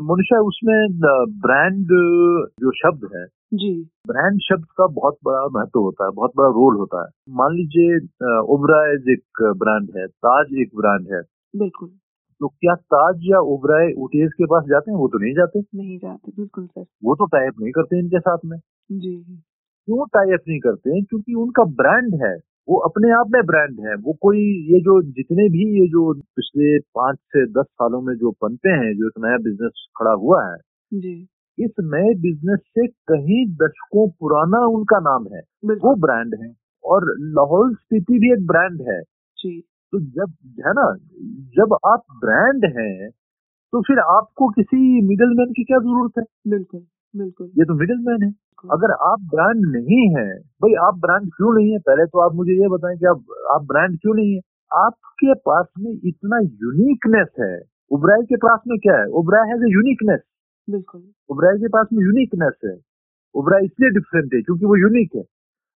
मनुष्य 0.03 0.37
उसमें 0.49 0.76
ब्रांड 1.41 1.87
जो 2.61 2.70
शब्द 2.74 3.09
है 3.16 3.24
जी। 3.55 3.72
ब्रांड 4.07 4.39
शब्द 4.43 4.64
का 4.78 4.87
बहुत 4.93 5.16
बड़ा 5.24 5.47
महत्व 5.55 5.80
होता 5.80 6.05
है 6.05 6.11
बहुत 6.16 6.32
बड़ा 6.37 6.49
रोल 6.51 6.76
होता 6.76 7.03
है। 7.03 7.11
मान 7.35 7.57
लीजिए 7.57 7.97
ओबराइज 8.55 9.09
एक 9.12 9.43
ब्रांड 9.59 9.89
है 9.97 10.07
ताज 10.07 10.55
एक 10.62 10.76
ब्रांड 10.76 11.07
है। 11.12 11.20
बिल्कुल। 11.55 11.89
तो 12.45 12.49
क्या 12.49 12.74
ताज 12.74 13.20
या 13.22 13.38
ओबराय 13.38 13.92
ओटीएस 13.99 14.32
के 14.32 14.45
पास 14.45 14.64
जाते 14.64 14.90
हैं? 14.90 14.99
वो 14.99 15.09
तो 15.09 15.18
नहीं 15.18 15.34
जाते। 15.34 15.61
नहीं 15.61 15.99
जाते 15.99 16.32
बिल्कुल 16.36 16.66
सर। 16.66 16.84
वो 17.05 17.14
तो 17.14 17.26
टाइप 17.26 17.55
नहीं 17.61 17.72
करते 17.72 17.99
इनके 17.99 18.20
साथ 18.20 18.38
में। 18.45 18.59
जी। 18.92 19.42
क्यों 19.84 20.07
टाइप 20.07 20.40
नहीं 20.49 20.61
करते 20.61 20.90
हैं? 20.90 21.05
क्योंकि 21.05 21.34
उनका 21.34 21.64
ब्रांड 21.64 22.14
है। 22.14 22.36
वो 22.68 22.78
अपने 22.78 23.11
आप 23.11 23.26
में 23.30 23.42
ब्रांड 23.47 23.80
है। 23.80 23.95
वो 23.95 24.12
कोई 24.20 24.38
ये 24.38 24.80
जो 24.80 25.03
जितने 25.03 25.49
भी 25.49 25.80
ये 25.80 25.86
जो 25.86 26.14
पिछले 26.14 26.78
पाँच 26.78 27.16
से 27.16 27.47
दस 27.47 27.64
सालों 27.70 28.01
में 28.01 28.14
जो 28.14 28.30
बनते 28.30 28.68
हैं 28.68 28.95
जो 28.97 29.07
एक 29.07 29.24
नया 29.24 29.36
बिज़नेस 29.36 29.86
खड़ा 30.01 30.12
हुआ 30.12 30.51
है 30.51 30.57
जी। 30.95 31.28
इस 31.59 31.70
नए 31.80 32.14
बिज़नेस 32.14 32.61
से 32.61 32.86
कहीं 32.86 33.47
दशकों 33.47 34.09
पुराना 34.11 34.66
उनका 34.66 34.99
नाम 35.01 35.26
है। 35.32 35.40
वो 35.74 35.95
ब्रांड 35.95 36.34
है। 36.42 36.55
और 36.84 37.14
लाहौल 37.20 37.74
स्पीति 37.74 38.18
भी 38.18 38.32
एक 38.32 38.47
ब्रांड 38.47 38.80
है। 38.80 39.01
जी। 39.38 39.62
तो 39.95 39.99
जब 40.01 40.30
है 40.61 40.72
ना 40.76 40.84
जब 41.57 41.74
आप 41.86 42.03
ब्रांड 42.20 42.64
हैं 42.76 43.11
तो 43.72 43.80
फिर 43.82 43.99
आपको 43.99 44.49
किसी 44.51 44.78
मिडलमैन 45.09 45.53
की 45.53 45.64
क्या 45.64 45.78
ज़रूरत 45.78 46.18
है? 46.18 46.24
बिल्कुल 46.51 46.80
बिल्कुल। 47.14 47.47
ये 47.59 47.64
तो 47.64 47.74
मिडलमैन 47.74 48.22
है। 48.22 48.30
अगर 48.70 48.92
आप 49.09 49.20
ब्रांड 49.34 49.61
नहीं 49.76 50.03
है 50.16 50.26
भाई 50.62 50.74
आप 50.86 50.99
ब्रांड 51.01 51.30
क्यों 51.36 51.53
नहीं 51.55 51.70
है? 51.72 51.78
पहले 51.78 52.07
तो 52.07 52.20
आप 52.20 52.34
मुझे 52.34 52.53
ये 52.62 52.68
बताएँ 52.68 52.97
कि 52.99 53.07
आप 53.07 53.24
आप 53.55 53.66
ब्रांड 53.66 53.99
क्यों 54.01 54.14
नहीं 54.14 54.34
है? 54.34 54.40
आपके 54.70 55.34
पास 55.49 55.66
में 55.78 55.92
इतना 55.92 56.38
यूनिकनेस 56.42 57.28
है। 57.40 57.53
उबराय 57.90 58.22
के 58.28 58.36
पास 58.47 58.61
में 58.68 58.78
क्या 58.78 58.97
है? 59.01 59.07
उबराय 59.22 59.49
हैज़ 59.51 59.64
यूनिकनेस 59.72 60.20
बिल्कुल। 60.68 61.03
उबराय 61.30 61.59
के 61.59 61.68
पास 61.68 61.86
में 61.92 62.05
यूनिकनेस 62.05 62.59
है। 62.64 62.76
उबराय 63.34 63.64
इसलिए 63.64 63.90
डिफरेंट 63.90 64.34
है 64.34 64.42
क्योंकि 64.42 64.66
वो 64.66 64.76
यूनिक 64.76 65.16
है। 65.16 65.22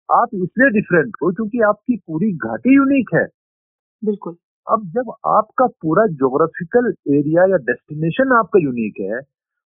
आप 0.08 0.28
इसलिए 0.34 0.70
डिफरेंट 0.70 1.16
हो 1.22 1.32
क्योंकि 1.32 1.60
आपकी 1.70 1.96
पूरी 2.06 2.32
घाटी 2.46 2.76
यूनिक 2.76 3.14
है। 3.14 3.26
बिल्कुल। 4.02 4.34
अब 4.66 4.84
जब 4.94 5.10
आपका 5.28 5.66
पूरा 5.82 6.06
जोग्राफिकल 6.14 6.92
एरिया 7.10 7.44
या 7.50 7.56
डेस्टिनेशन 7.68 8.32
आपका 8.38 8.58
यूनिक 8.62 9.00
है 9.02 9.20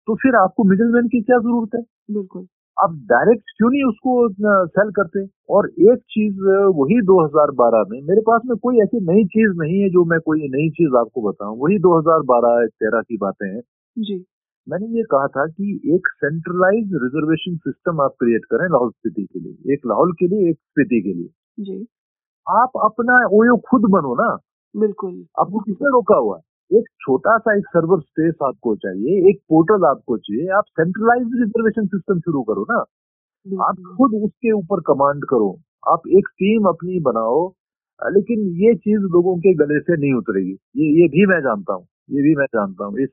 तो 0.08 0.14
फिर 0.22 0.34
आपको 0.36 0.64
मिडिलमैन 0.64 1.06
की 1.08 1.20
क्या 1.22 1.38
ज़रूरत 1.38 1.74
है? 1.76 1.80
बिल्कुल। 2.12 2.46
आप 2.76 2.94
डायरेक्ट 3.10 3.50
क्यों 3.58 3.70
नहीं 3.70 3.82
उसको 3.84 4.12
सेल 4.68 4.90
करते? 4.92 5.24
और 5.50 5.68
एक 5.82 5.98
चीज़ 6.10 6.40
वही 6.78 7.00
2012 7.06 7.84
में 7.90 8.00
मेरे 8.02 8.20
पास 8.26 8.40
में 8.46 8.56
कोई 8.58 8.80
ऐसी 8.82 9.00
नई 9.06 9.24
चीज़ 9.34 9.52
नहीं 9.58 9.80
है 9.82 9.88
जो 9.90 10.04
मैं 10.04 10.18
कोई 10.26 10.48
नई 10.48 10.68
चीज़ 10.78 10.96
आपको 10.96 11.28
बताऊँ। 11.28 11.58
वही 11.60 11.78
2012 11.80 12.64
13 12.66 13.02
की 13.02 13.16
बातें 13.18 13.46
हैं। 13.48 13.60
जी। 13.96 14.24
मैंने 14.66 14.86
ये 14.96 15.02
कहा 15.12 15.26
था 15.28 15.46
कि 15.48 15.80
एक 15.94 16.08
सेंट्रलाइज 16.16 16.90
रिजर्वेशन 17.04 17.56
सिस्टम 17.58 18.00
आप 18.00 18.14
क्रिएट 18.20 18.44
करें 18.50 18.68
लाहौल 18.68 18.90
स्पीति 18.90 19.24
के 19.24 19.40
लिए 19.40 19.72
एक 19.74 19.86
लाहौल 19.86 20.12
के 20.18 20.26
लिए 20.28 20.50
एक 20.50 20.56
स्पीति 20.58 21.00
के 21.02 21.12
लिए। 21.14 21.28
जी। 21.58 21.86
आप 22.46 22.72
अपना 22.84 23.14
ओयो 23.34 23.56
खुद 23.68 23.82
बनो 23.90 24.14
ना। 24.16 24.30
बिल्कुल। 24.74 25.12
आपको 25.40 25.60
किसने 25.60 25.88
रोका 25.92 26.16
हुआ? 26.16 26.36
है 26.36 26.78
एक 26.78 26.84
छोटा 27.02 27.36
सा 27.38 27.56
एक 27.56 27.66
सर्वर 27.68 28.00
स्पेस 28.00 28.34
आपको 28.44 28.74
चाहिए 28.76 29.28
एक 29.30 29.40
पोर्टल 29.48 29.84
आपको 29.86 30.16
चाहिए 30.18 30.48
आप 30.58 30.64
सेंट्रलाइज 30.70 31.26
रिजर्वेशन 31.40 31.86
सिस्टम 31.86 32.20
शुरू 32.20 32.42
करो 32.50 32.62
ना। 32.70 32.78
आप 33.46 33.76
खुद 33.98 34.14
उसके 34.24 34.52
ऊपर 34.52 34.80
कमांड 34.86 35.24
करो 35.30 35.50
आप 35.84 36.02
एक 36.18 36.28
टीम 36.38 36.68
अपनी 36.68 36.98
बनाओ 37.08 37.40
लेकिन 38.00 38.46
ये 38.62 38.74
चीज़ 38.76 39.02
लोगों 39.14 39.36
के 39.38 39.52
गले 39.54 39.78
से 39.80 39.96
नहीं 39.96 40.12
उतरेगी। 40.14 40.52
ये 40.52 40.86
ये 41.00 41.08
भी 41.08 41.26
मैं 41.26 41.40
जानता 41.42 41.74
हूँ 41.74 41.86
ये 42.10 42.22
भी 42.22 42.34
मैं 42.36 42.46
जानता 42.54 42.84
हूँ। 42.84 42.98
इस 43.00 43.10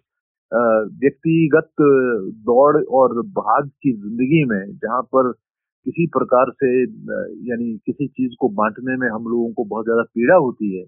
व्यक्तिगत 1.01 1.71
दौड़ 2.45 2.77
और 2.99 3.21
भाग 3.37 3.67
की 3.83 3.91
ज़िंदगी 3.93 4.43
में 4.49 4.61
जहाँ 4.77 5.01
पर 5.15 5.31
किसी 5.89 6.05
प्रकार 6.09 6.51
से 6.53 6.71
यानी 7.47 7.67
किसी 7.85 8.07
चीज़ 8.09 8.33
को 8.39 8.49
बांटने 8.55 8.95
में 8.97 9.07
हम 9.09 9.27
लोगों 9.27 9.51
को 9.53 9.63
बहुत 9.65 9.85
ज़्यादा 9.85 10.03
पीड़ा 10.15 10.35
होती 10.37 10.77
है 10.77 10.83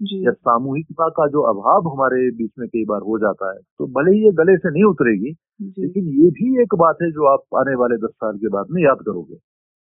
जी। 0.00 0.24
या 0.26 0.32
सामूहिकता 0.32 1.08
का 1.10 1.26
जो 1.28 1.42
अभाव 1.44 1.88
हमारे 1.88 2.30
बीच 2.36 2.50
में 2.58 2.68
कई 2.68 2.84
बार 2.86 3.00
हो 3.04 3.18
जाता 3.18 3.52
है 3.52 3.58
तो 3.78 3.86
भले 3.94 4.14
ही 4.16 4.24
ये 4.24 4.32
गले 4.34 4.56
से 4.58 4.70
नहीं 4.70 4.84
उतरेगी 4.84 5.30
लेकिन 5.78 6.08
ये 6.16 6.30
भी 6.32 6.62
एक 6.62 6.74
बात 6.80 6.98
है 7.02 7.10
जो 7.12 7.26
आप 7.28 7.58
आने 7.58 7.74
वाले 7.76 7.96
दस 7.98 8.12
साल 8.16 8.36
के 8.38 8.48
बाद 8.48 8.66
में 8.70 8.82
याद 8.84 9.02
करोगे। 9.06 9.36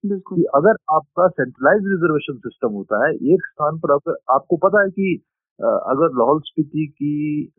कि 0.05 0.45
अगर 0.57 0.77
आपका 0.97 1.29
सेंट्रलाइज 1.31 1.83
रिजर्वेशन 1.87 2.39
सिस्टम 2.41 2.73
होता 2.73 3.07
है 3.07 3.13
एक 3.35 3.47
स्थान 3.47 3.79
पर 3.79 3.93
अगर 3.93 4.17
आपको 4.35 4.57
पता 4.65 4.83
है 4.83 4.91
कि 4.91 5.15
अगर 5.61 6.17
लाहौल 6.19 6.41
स्पीति 6.45 6.87
की 6.89 7.13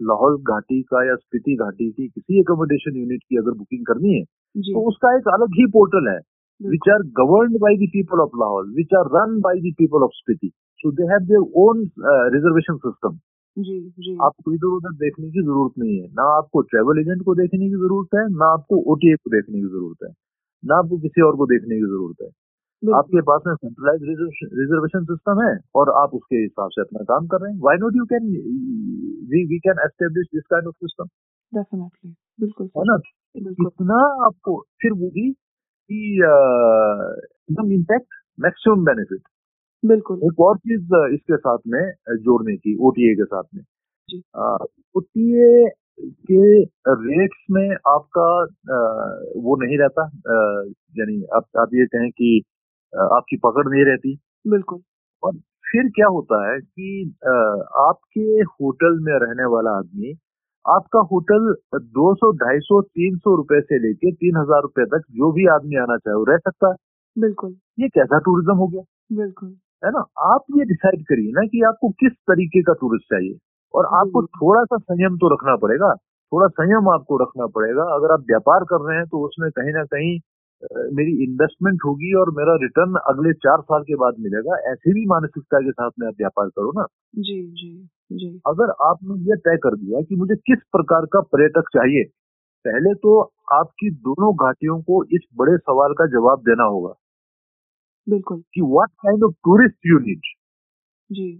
लाहौल 0.04 0.38
घाटी 0.52 0.82
का 0.84 1.06
या 1.08 1.16
स्पीति 1.16 1.56
घाटी 1.58 1.92
की 1.92 2.08
किसी 2.08 2.40
एकोमोडेशन 2.40 2.98
यूनिट 3.00 3.24
की 3.24 3.38
अगर 3.38 3.58
बुकिंग 3.58 3.86
करनी 3.86 4.14
है 4.16 4.24
तो 4.74 4.88
उसका 4.90 5.16
एक 5.18 5.28
अलग 5.34 5.56
ही 5.60 5.66
पोर्टल 5.72 6.10
है। 6.10 6.20
Which 6.62 6.90
are 6.90 7.02
governed 7.18 7.58
by 7.62 7.76
the 7.78 7.90
people 7.94 8.22
of 8.22 8.38
Lahaul 8.40 8.74
which 8.76 8.94
are 9.00 9.10
run 9.16 9.40
by 9.42 9.60
the 9.62 9.74
people 9.78 10.04
of 10.04 10.12
Spiti 10.16 10.52
so 10.80 10.92
they 10.92 11.04
have 11.12 11.26
their 11.28 11.44
own 11.64 11.84
reservation 12.36 12.78
system 12.80 13.20
जी 13.58 13.80
जी। 14.00 14.16
आपको 14.24 14.54
इधर 14.54 14.68
उधर 14.70 14.94
देखने 14.96 15.30
की 15.32 15.42
ज़रूरत 15.42 15.74
नहीं 15.80 16.00
है। 16.00 16.08
ना 16.10 16.24
आपको 16.38 16.62
ट्रेवल 16.64 17.00
एजेंट 17.00 17.22
को 17.26 17.36
देखने 17.36 17.60
की 17.60 17.76
ज़रूरत 17.76 18.16
है 18.16 18.26
ना 18.34 18.52
आपको 18.54 18.78
ओटीए 18.94 19.16
को 19.16 19.30
देखने 19.32 19.62
की 19.62 19.68
ज़रूरत 19.68 20.04
है 20.04 20.12
ना 20.64 20.76
आपको 20.78 20.98
किसी 21.00 21.22
और 21.22 21.36
को 21.38 21.46
देखने 21.48 21.76
की 21.76 21.86
ज़रूरत 21.86 22.22
है। 22.22 22.30
आपके 22.84 23.22
पास 23.30 23.42
में 23.48 23.54
सेंट्रलाइज 23.56 24.02
रिजर्वेशन 24.60 25.06
सिस्टम 25.06 25.42
है 25.42 25.54
और 25.76 25.90
आप 26.02 26.14
उसके 26.16 26.42
हिसाब 26.42 26.70
से 26.74 26.82
अपना 26.82 27.04
काम 27.06 27.28
कर 27.28 27.42
रहे 27.42 27.52
हैं। 27.54 27.60
Why 27.62 27.78
not 27.82 27.96
you 27.96 28.06
can 28.12 28.28
we 29.32 29.44
we 29.46 29.60
can 29.60 29.82
establish 29.86 30.28
this 30.36 30.44
kind 30.52 30.68
of 30.68 30.76
system 30.78 31.08
definitely 31.54 32.12
बिल्कुल 32.40 32.70
है 32.78 32.84
ना? 32.88 32.98
कितना 33.36 34.00
आपको 34.26 34.60
फिर 34.82 34.92
वो 34.94 35.10
भी 35.10 35.32
मिनिमम 35.92 37.72
इम्पैक्ट 37.74 38.08
मैक्सिमम 38.40 38.86
बेनिफिट 38.86 39.22
बिल्कुल। 39.84 40.18
एक 40.26 40.40
और 40.42 40.58
चीज़ 40.58 40.96
इसके 41.16 41.38
साथ 41.38 41.58
में 41.68 41.82
जोड़ने 42.26 42.56
की 42.58 42.76
ओटीए 42.88 43.16
के 43.16 43.26
साथ 43.26 43.44
में। 43.56 43.64
ओटीए 44.96 45.68
के 46.32 46.64
रेट्स 46.64 47.46
में 47.52 47.70
आपका 47.92 48.28
वो 49.44 49.56
नहीं 49.64 49.78
रहता। 49.80 50.04
यानी 51.00 51.22
आप 51.36 51.46
आप 51.62 51.70
ये 51.76 51.86
कहें 51.96 52.10
कि 52.12 52.42
आपकी 52.94 53.38
पकड़ 53.46 53.68
नहीं 53.70 53.86
रहती। 53.86 54.16
बिल्कुल। 54.48 54.82
और 55.24 55.34
फिर 55.72 55.90
क्या 55.96 56.08
होता 56.08 56.42
है 56.52 56.60
कि 56.62 57.16
आपके 57.88 58.22
होटल 58.54 59.00
में 59.06 59.14
रहने 59.26 59.46
वाला 59.56 59.72
आदमी 59.80 60.14
आपका 60.68 61.00
होटल 61.12 61.54
200, 61.92 62.32
250, 62.34 62.82
300 62.82 63.36
रुपए 63.36 63.60
से 63.62 63.80
लेके 63.80 64.12
तीन 64.14 64.38
हज़ार 64.38 64.62
रुपए 64.62 64.86
तक 64.86 65.04
जो 65.12 65.32
भी 65.32 65.46
आदमी 65.50 65.76
आना 65.78 65.98
चाहे 65.98 66.16
वो 66.16 66.24
रह 66.24 66.38
सकता 66.40 66.70
है। 66.70 66.76
बिल्कुल। 67.16 67.56
ये 67.80 67.88
कैसा 67.90 68.20
टूरिज़्म 68.20 68.58
हो 68.58 68.68
गया? 68.68 68.82
बिल्कुल। 69.14 69.50
है 69.84 69.92
ना? 69.92 70.04
आप 70.28 70.46
ये 70.58 70.66
डिसाइड 70.66 71.04
करिए 71.06 71.32
ना 71.32 71.46
कि 71.48 71.62
आपको 71.68 71.90
किस 72.00 72.12
तरीके 72.28 72.62
का 72.62 72.74
टूरिस्ट 72.74 73.14
चाहिए। 73.14 73.38
और 73.74 73.86
आपको 73.96 74.26
थोड़ा 74.26 74.64
सा 74.64 74.78
संयम 74.78 75.18
तो 75.18 75.34
रखना 75.34 75.56
पड़ेगा। 75.56 75.94
थोड़ा 76.32 76.48
संयम 76.56 76.90
आपको 76.90 77.18
रखना 77.24 77.46
पड़ेगा। 77.56 77.84
अगर 77.96 78.14
आप 78.14 78.24
व्यापार 78.28 78.64
कर 78.64 78.88
रहे 78.88 78.98
हैं 78.98 79.06
तो 79.08 79.26
उसमें 79.26 79.50
कहीं 79.52 79.74
ना 79.74 79.84
कहीं 79.94 80.18
मेरी 80.96 81.12
इन्वेस्टमेंट 81.24 81.80
होगी 81.86 82.14
और 82.20 82.30
मेरा 82.32 82.54
रिटर्न 82.62 82.96
अगले 83.08 83.34
चार 83.40 83.62
साल 83.62 83.84
के 83.84 83.96
बाद 83.96 84.16
मिलेगा। 84.20 84.58
ऐसी 84.72 84.94
भी 84.94 85.06
मानसिकता 85.06 85.60
के 85.60 85.72
साथ 85.72 85.92
में 86.00 86.08
आप 86.08 86.14
व्यापार 86.18 86.48
करो 86.50 86.72
ना। 86.72 86.86
जी 87.16 87.24
जी 87.24 87.52
जी। 87.52 87.88
अगर 88.12 88.70
आपने 88.84 89.16
ये 89.30 89.36
तय 89.38 89.58
कर 89.58 89.76
दिया 89.76 90.02
कि 90.02 90.16
मुझे 90.16 90.36
किस 90.36 90.60
प्रकार 90.72 91.06
का 91.06 91.22
पर्यटक 91.22 91.70
चाहिए 91.74 92.04
पहले 92.66 92.94
तो 92.94 93.20
आपकी 93.54 93.90
दोनों 93.90 94.34
घाटियों 94.36 94.82
को 94.82 95.04
इस 95.04 95.26
बड़े 95.38 95.58
सवाल 95.58 95.94
का 95.94 96.06
जवाब 96.06 96.40
देना 96.40 96.64
होगा। 96.64 96.94
बिल्कुल। 98.08 98.42
कि 98.54 98.62
what 98.62 98.90
kind 98.90 99.24
of 99.24 99.34
tourist 99.34 99.78
you 99.86 100.00
need 100.00 100.22
जी। 101.10 101.32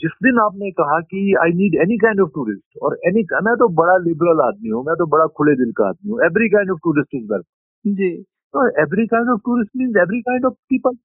जिस 0.00 0.10
दिन 0.22 0.38
आपने 0.40 0.70
कहा 0.70 1.00
कि 1.00 1.34
I 1.42 1.52
need 1.52 1.74
any 1.82 1.96
kind 1.98 2.20
of 2.20 2.30
tourist 2.34 2.78
और 2.82 2.98
एनी 3.08 3.22
मैं 3.44 3.54
तो 3.56 3.68
बड़ा 3.74 3.96
लिबरल 3.98 4.40
आदमी 4.40 4.68
हूँ 4.68 4.84
मैं 4.84 4.94
तो 4.96 5.06
बड़ा 5.06 5.26
खुले 5.26 5.54
दिल 5.54 5.72
का 5.72 5.88
आदमी 5.88 6.10
हूँ 6.10 6.20
every 6.24 6.48
kind 6.48 6.70
of 6.70 6.78
tourist 6.78 7.14
is 7.14 7.32
welcome 7.32 7.94
जी। 7.94 8.10
तो 8.54 8.68
every 8.82 9.06
kind 9.06 9.30
of 9.30 9.40
tourist 9.40 9.70
mean 9.76 9.96
every 10.02 10.20
kind 10.20 10.44
of 10.44 10.54
people 10.70 10.96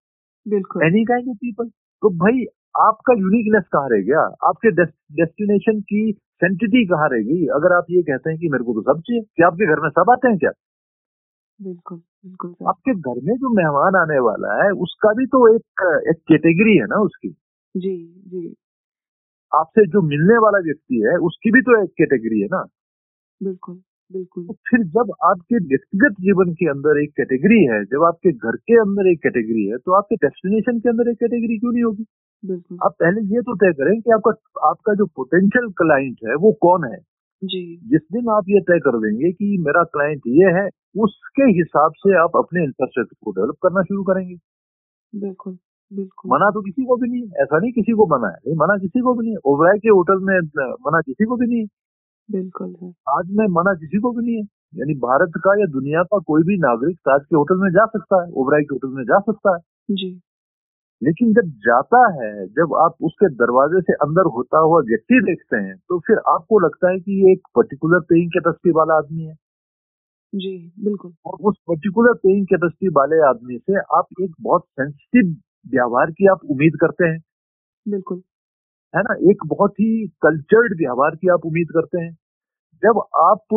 बिल्कुल। 0.46 0.84
एनी 0.84 1.04
काइंड 1.06 1.30
ऑफ़ 1.30 1.38
पीपल 1.38 1.70
तो 2.04 2.10
भाई 2.18 2.46
आपका 2.82 3.14
यूनिकनेस 3.14 3.64
कहाँ 3.74 3.90
रह 3.90 4.02
गया? 4.04 4.22
आपके 4.48 4.72
डेस्टिनेशन 4.78 5.80
की 5.92 6.02
सेंटिटी 6.42 6.86
कहाँ 6.88 7.08
रहेगी 7.10 7.46
अगर 7.56 7.76
आप 7.76 7.86
ये 7.92 8.02
कहते 8.04 8.30
हैं 8.30 8.40
कि 8.40 8.50
मेरे 8.52 8.64
को 8.64 8.74
तो 8.74 8.82
सब 8.92 9.02
चाहिए 9.02 9.22
क्या 9.36 9.48
आपके 9.48 9.68
घर 9.74 9.80
में 9.84 9.90
सब 9.92 10.12
आते 10.12 10.28
हैं 10.28 10.38
क्या? 10.38 10.52
बिल्कुल 11.60 11.98
बिल्कुल 12.26 12.68
आपके 12.70 12.94
घर 13.02 13.20
में 13.24 13.34
जो 13.38 13.50
मेहमान 13.56 13.96
आने 13.96 14.20
वाला 14.20 14.54
है 14.64 14.70
उसका 14.86 15.12
भी 15.14 15.26
तो 15.36 15.48
एक 15.56 15.84
एक 16.10 16.18
कैटेगरी 16.28 16.78
है 16.78 16.86
ना 16.88 17.02
उसकी? 17.06 17.30
जी 17.76 17.96
जी। 18.28 18.54
आपसे 19.52 19.86
जो 19.88 20.02
मिलने 20.04 20.38
वाला 20.38 20.60
व्यक्ति 20.66 21.02
है 21.06 21.18
उसकी 21.30 21.52
भी 21.52 21.62
तो 21.62 21.82
एक 21.84 21.90
कैटेगरी 22.00 22.40
है 22.42 22.48
ना? 22.48 22.64
बिल्कुल। 23.42 23.82
बिल्कुल। 24.14 24.46
तो 24.46 24.54
फिर 24.70 24.84
जब 24.96 25.12
आपके 25.26 25.58
व्यक्तिगत 25.66 26.16
जीवन 26.22 26.54
के 26.54 26.70
अंदर 26.70 27.02
एक 27.04 27.12
कैटेगरी 27.18 27.60
है 27.66 27.84
जब 27.86 28.04
आपके 28.04 28.32
घर 28.34 28.56
के 28.64 28.80
अंदर 28.82 29.10
एक 29.12 29.20
कैटेगरी 29.24 29.66
है 29.68 29.78
तो 29.80 29.94
आपके 29.98 30.16
डेस्टिनेशन 30.26 30.80
के 30.80 30.90
अंदर 30.90 31.10
एक 31.12 31.18
कैटेगरी 31.18 31.58
क्यों 31.58 31.72
नहीं 31.72 31.84
होगी? 31.84 32.06
बिल्कुल। 32.44 32.78
आप 32.86 32.96
पहले 33.00 33.22
ये 33.36 33.42
तो 33.50 33.56
तय 33.56 33.74
करें 33.74 34.00
कि 34.02 34.12
आपका 34.12 34.32
आपका 34.70 34.94
जो 34.94 35.06
पोटेंशियल 35.18 35.70
क्लाइंट 35.82 36.18
है 36.30 36.36
वो 36.46 36.52
कौन 36.62 36.86
है? 36.86 36.98
जी। 37.42 37.62
जिस 37.92 38.02
दिन 38.14 38.30
आप 38.32 38.50
ये 38.50 38.60
तय 38.70 38.80
कर 38.80 38.98
देंगे 39.00 39.32
कि 39.32 39.58
मेरा 39.62 39.84
क्लाइंट 39.94 40.28
ये 40.34 40.52
है 40.60 40.68
उसके 41.04 41.44
हिसाब 41.60 41.92
से 41.98 42.18
आप 42.18 42.36
अपने 42.38 42.64
इंफ्रास्ट्रक्चर 42.64 43.16
को 43.26 43.32
डेवलप 43.32 43.56
करना 43.64 43.82
शुरू 43.84 44.04
करेंगे। 44.04 44.36
बिल्कुल 45.14 45.58
बिल्कुल। 45.92 46.32
मना 46.32 46.50
तो 46.52 46.62
किसी 46.62 46.84
को 46.86 46.96
भी 46.98 47.10
नहीं 47.10 47.24
ऐसा 47.44 47.60
नहीं 47.60 47.72
किसी 47.72 47.94
को 47.94 48.06
मना 48.08 48.28
है। 48.28 48.38
नहीं 48.38 48.56
मना 48.58 48.78
किसी 48.78 49.02
को 49.02 49.14
भी 49.14 49.26
नहीं 49.26 49.38
ओबराय 49.46 49.78
के 49.80 49.90
होटल 49.90 50.24
में 50.24 50.36
मना 50.88 51.02
किसी 51.02 51.26
को 51.26 51.38
भी 51.38 51.48
नहीं 51.48 51.66
बिल्कुल 52.30 52.94
आज 53.10 53.28
में 53.38 53.46
मना 53.52 53.74
किसी 53.76 54.00
को 54.00 54.12
भी 54.12 54.26
नहीं 54.26 54.36
है। 54.36 54.44
यानी 54.74 54.94
भारत 55.00 55.32
का 55.38 55.54
या 55.60 55.66
दुनिया 55.72 56.04
का 56.04 56.20
कोई 56.28 56.44
भी 56.44 56.58
नागरिक 56.58 56.98
ताज 57.00 57.22
के 57.22 57.36
होटल 57.36 57.58
में 57.58 57.70
जा 57.72 57.86
सकता 57.88 58.22
है 58.24 58.30
ओबराय 58.34 58.62
के 58.62 58.76
होटल 58.76 58.96
में 58.98 59.04
जा 59.04 59.20
सकता 59.22 59.56
है। 59.56 59.96
जी। 59.96 60.10
लेकिन 61.02 61.34
जब 61.34 61.50
जाता 61.66 62.02
है 62.16 62.32
जब 62.50 62.76
आप 62.82 62.96
उसके 63.04 63.30
दरवाजे 63.36 63.82
से 63.82 63.94
अंदर 64.04 64.30
होता 64.36 64.60
हुआ 64.60 64.80
व्यक्ति 64.82 65.20
देखते 65.26 65.58
हैं 65.58 65.76
तो 65.90 66.00
फिर 66.00 66.18
आपको 66.30 66.60
लगता 66.60 66.92
है 66.92 67.00
कि 67.00 67.20
ये 67.22 67.32
एक 67.34 67.48
पर्टिकुलर 67.56 68.00
पेइंग 68.10 68.30
कैपेसिटी 68.32 68.72
वाला 68.72 68.98
आदमी 68.98 69.24
है। 69.24 69.36
जी 70.34 70.58
बिल्कुल। 70.86 71.14
और 71.26 71.38
उस 71.50 71.58
पर्टिकुलर 71.68 72.14
पेइंग 72.24 72.46
कैपेसिटी 72.48 72.90
वाले 72.94 73.22
आदमी 73.30 73.58
से 73.60 73.80
आप 73.98 74.08
एक 74.22 74.34
बहुत 74.42 74.66
सेंसिटिव 74.72 75.36
व्यवहार 75.68 76.12
की 76.12 76.28
आप 76.28 76.46
उम्मीद 76.50 76.78
करते 76.82 77.08
हैं। 77.08 77.20
बिल्कुल। 77.86 78.22
है 78.94 79.02
ना 79.02 79.14
एक 79.32 79.46
बहुत 79.48 79.72
ही 79.72 80.08
कल्चर्ड 80.22 80.74
व्यवहार 80.78 81.16
की 81.16 81.30
आप 81.30 81.46
उम्मीद 81.46 81.68
करते 81.74 82.02
हैं। 82.02 82.12
जब 82.84 83.00
आप 83.20 83.56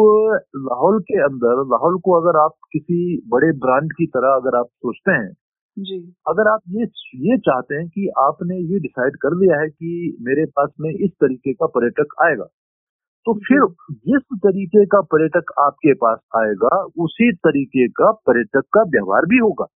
लाहौल 0.57 1.01
के 1.03 1.19
अंदर 1.25 1.63
लाहौल 1.71 1.99
को 1.99 2.13
अगर 2.21 2.39
आप 2.41 2.53
किसी 2.73 2.99
बड़े 3.29 3.51
ब्रांड 3.59 3.93
की 3.93 4.07
तरह 4.07 4.35
अगर 4.37 4.59
आप 4.59 4.67
सोचते 4.67 5.13
हैं 5.13 5.33
जी। 5.77 5.99
अगर 6.29 6.49
आप 6.49 6.61
ये 6.71 6.85
ये 7.23 7.37
चाहते 7.39 7.75
हैं 7.75 7.89
कि 7.89 8.09
आपने 8.19 8.57
ये 8.57 8.79
डिसाइड 8.79 9.17
कर 9.17 9.37
लिया 9.37 9.61
है 9.61 9.69
कि 9.69 10.17
मेरे 10.21 10.45
पास 10.47 10.71
में 10.81 10.91
इस 10.91 11.11
तरीके 11.11 11.53
का 11.53 11.67
पर्यटक 11.67 12.15
आएगा 12.23 12.45
तो 13.27 13.35
फिर 13.39 13.67
जिस 13.93 14.23
तरीके 14.39 14.85
का 14.87 15.01
पर्यटक 15.13 15.53
आपके 15.61 15.95
पास 15.95 16.19
आएगा 16.37 16.77
उसी 17.05 17.33
तरीके 17.33 17.89
का 17.89 18.11
पर्यटक 18.27 18.63
का 18.73 18.83
व्यवहार 18.83 19.27
भी 19.27 19.39
होगा। 19.39 19.67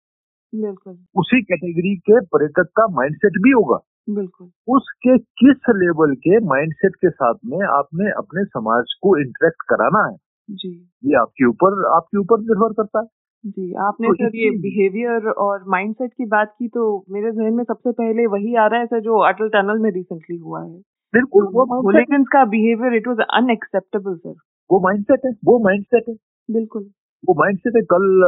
बिल्कुल। 0.53 0.99
उसी 1.17 1.43
कैटेगरी 1.43 1.97
के 1.97 2.21
पर्यटक 2.27 2.71
का 2.77 2.87
माइंडसेट 2.91 3.43
भी 3.43 3.51
होगा। 3.51 3.79
बिल्कुल। 4.15 4.51
उसके 4.69 5.19
किस 5.19 5.57
लेवल 5.69 6.15
के 6.15 6.41
माइंडसेट 6.41 6.95
के 6.95 7.11
साथ 7.11 7.35
में 7.47 7.67
आपने 7.67 8.11
अपने 8.11 8.45
समाज 8.45 8.85
को 9.03 9.19
इंटरेक्ट 9.19 9.57
कराना 9.69 10.11
है? 10.11 10.17
जी। 10.51 10.91
ये 11.05 11.15
आपके 11.15 11.47
ऊपर 11.47 11.85
आपके 11.85 12.19
ऊपर 12.19 12.41
निर्भर 12.41 12.73
करता 12.73 13.01
है। 13.01 13.07
जी 13.47 13.75
आपने 13.75 14.09
तो 14.09 14.15
सर 14.15 14.37
ये 14.37 14.51
बिहेवियर 14.51 15.31
और 15.31 15.65
माइंडसेट 15.69 16.11
की 16.13 16.27
बात 16.27 16.55
की 16.59 16.69
तो 16.69 17.05
मेरे 17.11 17.33
जहन 17.33 17.55
में 17.55 17.65
सबसे 17.65 17.93
पहले 17.93 18.27
वही 18.27 18.55
आ 18.55 18.67
रहा 18.67 18.81
है 18.81 18.87
सर 18.87 19.01
जो 19.01 19.19
अटल 19.19 19.49
टनल 19.49 19.79
में 19.79 19.91
रिसेंटली 19.91 20.37
हुआ 20.37 20.65
है। 20.65 20.79
बिल्कुल 21.15 21.45
वो 21.45 21.63
mindset- 21.65 21.85
होलीगंस 21.85 22.27
का 22.33 22.45
behaviour 22.45 22.95
it 22.95 23.09
was 23.09 23.17
unacceptable 23.21 24.15
sir 24.17 24.35
वो 24.73 24.81
माइंडसेट 24.81 25.21
है 25.27 25.33
वो 25.45 25.59
माइंडसेट 25.65 26.03
है। 26.09 26.15
बिल्कुल। 26.51 26.83
वो 27.29 27.35
माइंडसेट 27.35 27.77
है 27.77 27.83
कल 27.83 28.23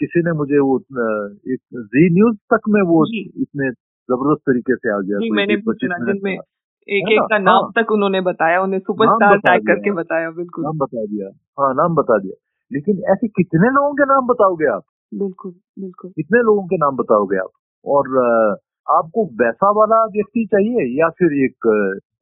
किसी 0.00 0.20
ने 0.20 0.32
मुझे 0.32 0.58
वो 0.58 0.78
एक 1.52 1.58
जी 1.74 2.14
न्यूज़ 2.14 2.36
तक 2.36 2.60
में 2.68 2.82
वो 2.82 3.06
इतने 3.40 3.70
ज़बरदस्त 4.10 4.42
तरीके 4.50 4.76
से 4.76 4.92
आ 4.94 4.98
गया 5.00 5.18
मैंने 5.34 5.56
जिनमें 5.56 6.32
एक 6.88 7.08
एक 7.12 7.20
का 7.30 7.38
नाम 7.38 7.64
हाँ। 7.64 7.70
तक 7.78 7.92
उन्होंने 7.92 8.20
बताया 8.20 8.60
उन्हें 8.62 8.80
सुपरस्टार 8.80 9.36
टैग 9.38 9.66
करके 9.66 9.90
बताया 9.90 10.30
बिल्कुल। 10.30 10.64
नाम 10.64 10.78
बता 10.78 11.04
दिया। 11.04 11.28
हाँ 11.60 11.74
नाम 11.74 11.94
बता 11.94 12.18
दिया। 12.18 12.34
लेकिन 12.72 13.02
ऐसे 13.12 13.28
कितने 13.28 13.68
लोगों 13.70 13.92
के 13.94 14.04
नाम 14.04 14.26
बताओगे 14.26 14.66
आप? 14.66 14.82
बिल्कुल 15.14 15.52
बिल्कुल। 15.78 16.10
कितने 16.10 16.42
लोगों 16.42 16.66
के 16.66 16.76
नाम 16.76 16.96
बताओगे 16.96 17.38
आप? 17.38 17.50
और 17.84 18.08
आपको 18.86 19.24
वैसा 19.44 19.70
वाला 19.70 20.04
व्यक्ति 20.04 20.44
चाहिए 20.46 21.00
या 21.00 21.08
फिर 21.08 21.44
एक 21.44 21.54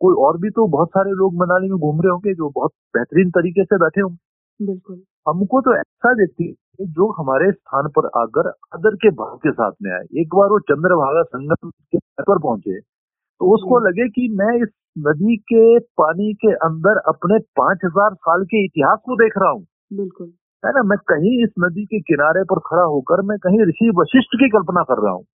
कोई 0.01 0.14
और 0.14 0.39
भी 0.39 0.51
तो 0.51 0.66
बहुत 0.66 0.89
सारे 0.89 1.11
लोग 1.11 1.34
मनाली 1.34 1.68
में 1.68 1.78
घूम 1.78 2.01
रहे 2.01 2.11
होंगे 2.11 2.34
जो 2.34 2.49
बहुत 2.51 2.70
बेहतरीन 2.97 3.30
तरीके 3.30 3.64
से 3.64 3.78
बैठे 3.78 4.01
होंगे? 4.01 4.66
बिल्कुल। 4.66 5.03
हमको 5.28 5.61
तो 5.61 5.74
ऐसा 5.76 6.12
व्यक्ति 6.12 6.55
जो 6.79 7.11
हमारे 7.12 7.51
स्थान 7.53 7.89
पर 7.89 8.07
आकर 8.16 8.49
आदर 8.74 8.95
के 8.97 9.11
भाव 9.12 9.37
के 9.37 9.51
साथ 9.53 9.72
में 9.83 9.91
आए। 9.93 10.20
एक 10.20 10.35
बार 10.35 10.49
वो 10.49 10.59
चंद्रभागा 10.68 11.22
संगम 11.22 11.70
के 11.70 11.99
पर 11.99 12.39
पहुँचे 12.39 12.79
तो 12.81 13.55
उसको 13.55 13.79
लगे 13.79 14.09
कि 14.09 14.29
मैं 14.33 14.55
इस 14.62 14.68
नदी 14.99 15.37
के 15.49 15.79
पानी 15.99 16.33
के 16.35 16.53
अंदर 16.66 16.99
अपने 17.09 17.39
पाँच 17.57 17.85
हज़ार 17.85 18.14
साल 18.20 18.45
के 18.45 18.64
इतिहास 18.64 18.99
को 19.05 19.16
देख 19.16 19.33
रहा 19.39 19.51
हूँ। 19.51 19.64
बिल्कुल। 19.93 20.33
है 20.62 20.72
ना? 20.72 20.83
मैं 20.83 20.99
कहीं 21.09 21.33
इस 21.45 21.51
नदी 21.61 21.85
के 21.85 22.01
किनारे 22.01 22.43
पर 22.45 22.59
खड़ा 22.66 22.83
होकर 22.85 23.22
मैं 23.22 23.39
कहीं 23.39 23.61
ऋषि 23.66 23.91
वशिष्ठ 23.97 24.35
की 24.37 24.49
कल्पना 24.49 24.83
कर 24.83 25.03
रहा 25.05 25.12
हूँ। 25.12 25.24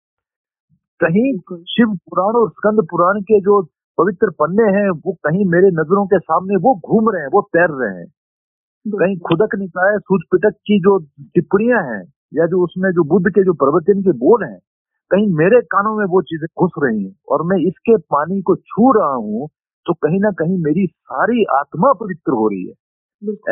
कहीं 1.00 1.62
शिव 1.68 1.94
पुराण 2.08 2.36
और 2.40 2.50
स्कंद 2.50 2.86
पुराण 2.90 3.20
के 3.22 3.40
जो 3.40 3.62
पवित्र 3.98 4.30
पन्ने 4.30 4.68
हैं 4.76 4.88
वो 4.90 5.12
कहीं 5.24 5.44
मेरे 5.46 5.70
नज़रों 5.72 6.04
के 6.06 6.18
सामने 6.18 6.56
वो 6.56 6.74
घूम 6.86 7.10
रहे 7.10 7.22
हैं 7.22 7.28
वो 7.32 7.42
तैर 7.52 7.70
रहे 7.70 7.96
हैं। 7.98 8.06
कहीं 8.86 9.16
खुदक 9.18 9.54
निकाय 9.58 9.96
सूच 9.98 10.22
पिटक 10.32 10.54
की 10.68 10.78
जो 10.80 10.98
टिप्पणियाँ 11.34 11.82
हैं 11.84 12.02
या 12.34 12.46
जो 12.46 12.62
उसमें 12.64 12.90
जो 12.92 13.04
बुद्ध 13.04 13.26
के 13.28 13.44
जो 13.44 13.52
प्रवचन 13.62 14.00
के 14.02 14.12
बोल 14.18 14.44
हैं 14.44 14.58
कहीं 15.10 15.26
मेरे 15.36 15.60
कानों 15.72 15.94
में 15.98 16.04
वो 16.06 16.20
चीज़ें 16.22 16.46
घुस 16.60 16.72
रही 16.82 17.02
हैं 17.04 17.14
और 17.32 17.42
मैं 17.46 17.56
इसके 17.68 17.96
पानी 18.14 18.40
को 18.42 18.56
छू 18.56 18.92
रहा 18.92 19.14
हूँ 19.14 19.48
तो 19.86 19.92
कहीं 20.02 20.20
ना 20.20 20.30
कहीं 20.38 20.58
मेरी 20.64 20.86
सारी 20.86 21.44
आत्मा 21.54 21.92
पवित्र 22.00 22.32
हो 22.32 22.48
रही 22.48 22.64
है। 22.66 22.72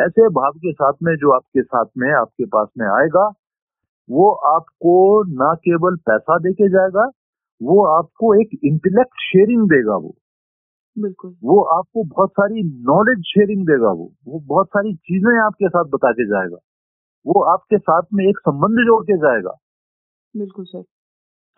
ऐसे 0.05 0.27
भाव 0.37 0.51
के 0.57 0.71
साथ 0.73 0.93
में 1.03 1.13
जो 1.15 1.31
आपके 1.31 1.61
साथ 1.63 1.85
में 1.97 2.09
आपके 2.13 2.45
पास 2.55 2.67
में 2.77 2.87
आएगा 2.87 3.25
वो 4.09 4.29
आपको 4.53 4.95
ना 5.33 5.53
केवल 5.65 5.95
पैसा 6.09 6.37
देके 6.39 6.69
जाएगा 6.69 7.09
वो 7.61 7.83
आपको 7.87 8.33
एक 8.41 8.57
इंटेलेक्ट 8.63 9.21
शेयरिंग 9.23 9.67
देगा 9.69 9.95
वो। 9.97 10.15
बिल्कुल। 10.99 11.35
वो 11.43 11.61
आपको 11.63 12.03
बहुत 12.03 12.29
सारी 12.29 12.63
नॉलेज 12.63 13.23
शेयरिंग 13.23 13.63
देगा 13.63 13.89
वो। 13.89 14.13
वो 14.27 14.39
बहुत 14.39 14.67
सारी 14.67 14.95
चीज़ें 14.95 15.45
आपके 15.45 15.69
साथ 15.69 15.83
बता 15.83 16.11
के 16.11 16.25
जाएगा। 16.25 16.57
वो 17.27 17.43
आपके 17.43 17.77
साथ 17.77 18.01
में 18.13 18.25
एक 18.25 18.37
संबंध 18.39 18.75
जोड़ 18.75 19.03
के 19.03 19.17
जाएगा। 19.17 19.57
बिल्कुल 20.37 20.65
सर। 20.65 20.83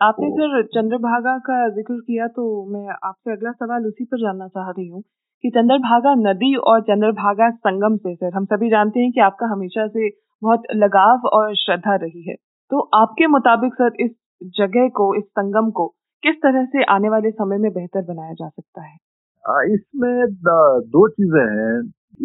आपने 0.02 0.28
तो- 0.28 0.38
सर 0.38 0.62
चंद्रभागा 0.62 1.38
का 1.38 1.68
ज़िक्र 1.68 1.94
किया 1.94 2.26
तो 2.26 2.66
मैं 2.66 2.88
आपसे 3.04 3.32
अगला 3.32 3.52
सवाल 3.52 3.86
उसी 3.86 4.04
पर 4.04 4.16
जानना 4.16 4.48
चाह 4.48 4.70
रही 4.70 4.88
हूँ 4.88 5.02
कि 5.42 5.50
चंद्रभागा 5.50 6.14
नदी 6.14 6.56
और 6.56 6.80
चंद्रभागा 6.80 7.50
संगम 7.50 7.96
से 7.96 8.14
सर 8.14 8.34
हम 8.34 8.44
सभी 8.44 8.70
जानते 8.70 9.00
हैं 9.00 9.12
कि 9.12 9.20
आपका 9.20 9.46
हमेशा 9.46 9.86
से 9.86 10.08
बहुत 10.42 10.62
लगाव 10.74 11.28
और 11.28 11.54
श्रद्धा 11.54 11.94
रही 11.96 12.22
है। 12.22 12.34
तो 12.70 12.80
आपके 12.80 13.26
मुताबिक 13.26 13.74
सर 13.74 13.90
इस 14.00 14.10
जगह 14.42 14.88
को 14.88 15.14
इस 15.14 15.24
संगम 15.24 15.70
को 15.70 15.86
किस 16.22 16.36
तरह 16.36 16.64
से 16.64 16.84
आने 16.84 17.08
वाले 17.08 17.30
समय 17.30 17.58
में 17.58 17.72
बेहतर 17.72 18.04
बनाया 18.04 18.32
जा 18.32 18.48
सकता 18.48 18.82
है? 18.82 19.05
इसमें 19.46 20.26
दो 20.88 21.08
चीज़ें 21.08 21.40
हैं। 21.40 21.76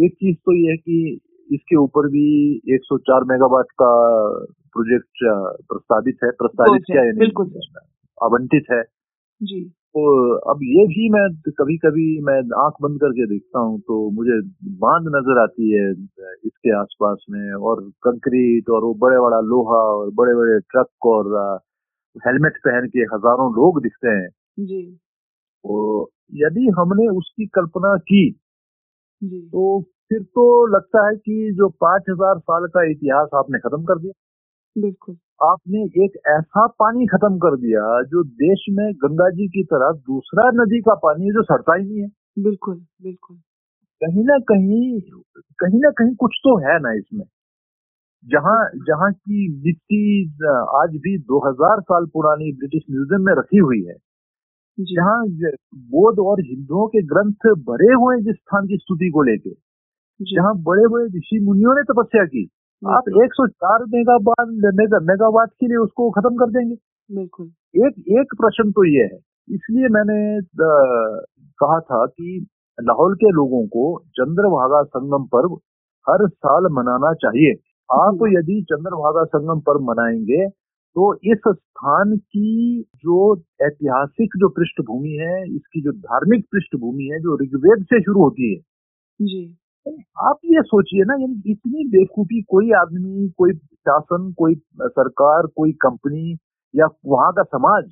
एक 0.06 0.14
चीज़ 0.14 0.38
तो 0.38 0.54
ये 0.54 0.72
है 0.72 0.78
कि 0.78 1.20
इसके 1.50 1.76
ऊपर 1.76 2.08
भी 2.08 2.26
104 2.76 3.24
मेगावाट 3.24 3.72
का 3.82 3.92
प्रोजेक्ट 4.76 5.24
प्रस्तावित 5.70 6.18
है। 6.24 6.30
प्रस्तावित 6.32 6.84
क्या 6.86 7.02
है 7.02 7.14
बिल्कुल 7.18 7.52
आवंटित 8.18 8.72
है। 8.72 8.82
जी। 9.42 9.64
तो 9.96 10.02
अब 10.52 10.60
ये 10.64 10.86
भी 10.88 11.10
मैं 11.10 11.24
कभी 11.52 11.78
कभी 11.78 12.06
मैं 12.22 12.38
आँख 12.60 12.74
बंद 12.82 13.00
करके 13.00 13.26
देखता 13.28 13.60
हूँ 13.60 13.80
तो 13.80 13.98
मुझे 14.12 14.40
बाँध 14.80 15.08
नज़र 15.16 15.42
आती 15.42 15.72
है 15.72 15.90
इसके 15.92 16.76
आसपास 16.78 17.26
में 17.30 17.54
और 17.54 17.82
कंक्रीट 18.04 18.70
और 18.70 18.84
वो 18.84 18.94
बड़े 19.02 19.20
बड़ा 19.20 19.40
लोहा 19.40 19.82
और 19.92 20.10
बड़े 20.14 20.36
बड़े 20.36 20.60
ट्रक 20.60 21.06
और 21.06 21.34
हेलमेट 22.28 22.58
पहन 22.58 22.88
के 22.88 23.00
हज़ारों 23.16 23.52
लोग 23.54 23.82
दिखते 23.84 24.10
हैं। 24.10 24.30
जी। 24.60 24.82
तो 25.64 26.04
यदि 26.34 26.68
हमने 26.78 27.08
उसकी 27.10 27.46
कल्पना 27.56 27.96
की 28.04 28.24
तो 29.22 29.82
फिर 30.10 30.22
तो 30.36 30.44
लगता 30.68 31.08
है 31.08 31.16
कि 31.18 31.52
जो 31.58 31.70
पाँच 31.82 32.04
हज़ार 32.10 32.40
साल 32.40 32.68
का 32.70 32.84
इतिहास 32.92 33.30
आपने 33.36 33.60
खत्म 33.60 33.84
कर 33.86 34.00
दिया। 34.00 34.14
बिल्कुल। 34.76 35.16
आपने 35.44 35.84
एक 36.06 36.18
ऐसा 36.32 36.66
पानी 36.80 37.08
खत्म 37.08 37.38
कर 37.40 37.58
दिया 37.58 37.84
जो 38.10 38.24
देश 38.42 38.66
में 38.72 38.86
गंगा 39.04 39.30
जी 39.32 39.48
की 39.50 39.64
तरह 39.66 39.92
दूसरा 40.08 40.50
नदी 40.56 40.82
का 40.82 40.96
पानी 41.06 41.26
है 41.26 41.34
जो 41.34 41.44
सड़ता 41.46 41.76
ही 41.76 41.86
नहीं 41.86 42.02
है। 42.02 42.10
बिल्कुल 42.44 42.76
बिल्कुल। 43.04 43.38
कहीं 44.02 44.24
ना 44.26 44.38
कहीं 44.50 45.02
कहीं 45.60 45.80
ना 45.82 45.92
कहीं 45.98 46.16
कुछ 46.18 46.38
तो 46.44 46.58
है 46.62 46.80
ना 46.80 46.94
इसमें। 46.94 47.26
जहाँ 48.24 48.60
जहाँ 48.88 49.12
की 49.14 49.48
मिट्टी 49.64 50.04
आज 50.78 50.96
भी 51.04 51.18
2000 51.26 51.82
साल 51.84 52.06
पुरानी 52.14 52.52
ब्रिटिश 52.54 52.84
म्यूज़ियम 52.92 53.26
में 53.26 53.34
रखी 53.40 53.58
हुई 53.60 53.84
है। 53.86 53.96
जहाँ 54.80 55.28
बौद्ध 55.76 56.20
और 56.20 56.42
हिंदुओं 56.42 56.88
के 56.88 57.02
ग्रंथ 57.02 57.56
भरे 57.56 57.94
हुए 57.94 58.22
जिस 58.22 58.36
स्थान 58.36 58.68
की 58.68 58.78
स्तुति 58.78 59.10
को 59.10 59.22
लेके। 59.22 59.50
जहाँ 60.22 60.54
बड़े 60.58 60.88
बड़े 60.88 61.06
ऋषि 61.06 61.40
मुनियों 61.44 61.74
ने 61.76 61.82
तपस्या 61.84 62.26
की। 62.26 62.50
आप 62.88 63.04
बिल्कुल, 63.06 63.24
104 63.24 63.86
मेगावाट 63.90 64.48
मेगा, 64.76 65.00
मेगावाट 65.00 65.50
के 65.50 65.68
लिए 65.68 65.78
उसको 65.78 66.10
खत्म 66.10 66.36
कर 66.36 66.50
देंगे। 66.50 66.76
बिल्कुल। 67.16 67.46
एक 67.76 67.94
एक 68.10 68.36
प्रश्न 68.36 68.72
तो 68.72 68.86
ये 68.86 69.04
है। 69.04 69.20
इसलिए 69.56 69.88
मैंने 69.88 70.40
कहा 71.62 71.80
था 71.80 72.06
कि 72.06 72.46
लाहौल 72.82 73.16
के 73.16 73.30
लोगों 73.30 73.68
को 73.68 74.00
चंद्रभागा 74.08 74.84
संगम 74.84 75.24
पर्व 75.24 75.54
हर 76.10 76.28
साल 76.30 76.64
मनाना 76.72 77.14
चाहिए। 77.14 77.54
आप 78.08 78.16
जी। 78.16 78.38
यदि 78.38 78.62
चंद्रभागा 78.64 79.24
संगम 79.24 79.60
पर्व 79.60 79.80
मनाएँगे 79.80 80.61
तो 80.96 81.14
इस 81.24 81.38
स्थान 81.48 82.16
की 82.18 82.82
जो 82.96 83.18
ऐतिहासिक 83.62 84.36
जो 84.38 84.50
पृष्ठभूमि 84.50 85.12
है 85.22 85.44
इसकी 85.56 85.82
जो 85.82 85.92
धार्मिक 85.92 86.46
पृष्ठभूमि 86.52 87.04
है 87.04 87.20
जो 87.20 87.38
ऋग्वेद 87.42 87.84
से 87.84 88.00
शुरू 88.02 88.24
होती 88.24 88.54
है। 88.54 88.60
जी। 89.20 89.44
आप 90.22 90.38
ये 90.46 90.62
सोचिए 90.62 91.04
ना 91.04 91.14
यानी 91.22 91.52
इतनी 91.52 91.88
बेवकूफ़ी 91.88 92.42
कोई 92.42 92.72
आदमी 92.72 93.30
कोई 93.38 93.54
शासन 93.54 94.32
कोई 94.38 94.56
सरकार 94.82 95.48
कोई 95.56 95.72
कंपनी 95.82 96.38
या 96.74 96.88
वहाँ 97.06 97.32
का 97.34 97.44
समाज 97.44 97.84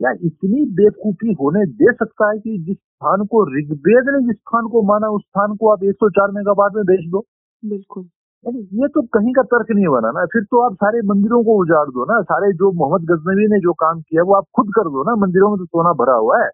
क्या 0.00 0.12
इतनी 0.24 0.64
बेवकूफ़ी 0.74 1.32
होने 1.32 1.64
दे 1.74 1.92
सकता 1.92 2.30
है 2.30 2.38
कि 2.38 2.58
जिस 2.58 2.76
स्थान 2.76 3.26
को 3.26 3.44
ऋग्वेद 3.58 4.14
ने 4.14 4.26
जिस 4.26 4.36
स्थान 4.36 4.68
को 4.68 4.82
माना 4.82 5.08
उस 5.08 5.22
स्थान 5.22 5.56
को 5.56 5.72
आप 5.72 5.84
104 5.84 6.30
मेगावाट 6.30 6.76
में 6.76 6.84
बेच 6.84 7.10
दो? 7.10 7.24
बिल्कुल। 7.62 8.08
ये 8.44 8.88
तो 8.88 9.02
कहीं 9.14 9.32
का 9.34 9.42
तर्क 9.42 9.66
नहीं 9.70 9.86
बना 9.92 10.10
ना। 10.10 10.24
फिर 10.32 10.42
तो 10.42 10.60
आप 10.64 10.74
सारे 10.74 11.00
मंदिरों 11.06 11.42
को 11.44 11.56
उजाड़ 11.62 11.86
दो 11.88 12.04
ना। 12.04 12.20
सारे 12.22 12.52
जो 12.52 12.70
मोहम्मद 12.72 13.02
गजनवी 13.10 13.46
ने 13.48 13.58
जो 13.60 13.72
काम 13.82 14.00
किया 14.00 14.22
वो 14.22 14.34
आप 14.34 14.44
खुद 14.56 14.70
कर 14.76 14.88
दो 14.90 15.02
ना। 15.04 15.14
मंदिरों 15.16 15.50
में 15.50 15.58
तो 15.58 15.64
सोना 15.64 15.92
भरा 16.00 16.14
हुआ 16.16 16.38
है। 16.42 16.48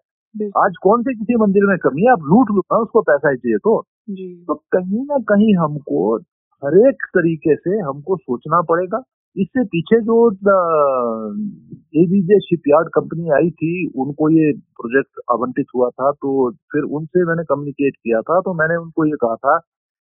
आज 0.59 0.73
कौन 0.83 1.03
से 1.03 1.13
किसी 1.13 1.35
मंदिर 1.41 1.65
में 1.65 1.77
कमी 1.83 2.01
है? 2.01 2.11
आप 2.11 2.23
लूट 2.23 2.51
लो 2.51 2.63
ना 2.73 2.77
उसको 2.77 3.01
पैसा 3.01 3.29
ही 3.29 3.37
चाहिए 3.37 3.57
तो। 3.57 3.81
तो 4.47 4.55
कहीं 4.75 5.05
ना 5.05 5.17
कहीं 5.29 5.55
हमको 5.57 6.15
हरेक 6.63 7.05
तरीके 7.17 7.55
से 7.55 7.79
हमको 7.79 8.17
सोचना 8.17 8.61
पड़ेगा। 8.61 9.01
इससे 9.35 9.63
पीछे 9.63 9.99
जो 10.01 10.17
एबीजे 12.03 12.39
शिपयार्ड 12.39 12.87
कंपनी 12.93 13.29
आई 13.37 13.49
थी 13.61 13.71
उनको 13.95 14.29
ये 14.29 14.51
प्रोजेक्ट 14.77 15.21
आवंटित 15.31 15.65
हुआ 15.75 15.89
था 15.89 16.11
तो 16.11 16.51
फिर 16.73 16.83
उनसे 16.99 17.25
मैंने 17.25 17.43
कम्युनिकेट 17.43 17.95
किया 17.95 18.21
था 18.21 18.39
तो 18.41 18.53
मैंने 18.53 18.75
उनको 18.75 19.05
ये 19.05 19.17
कहा 19.23 19.35
था 19.35 19.57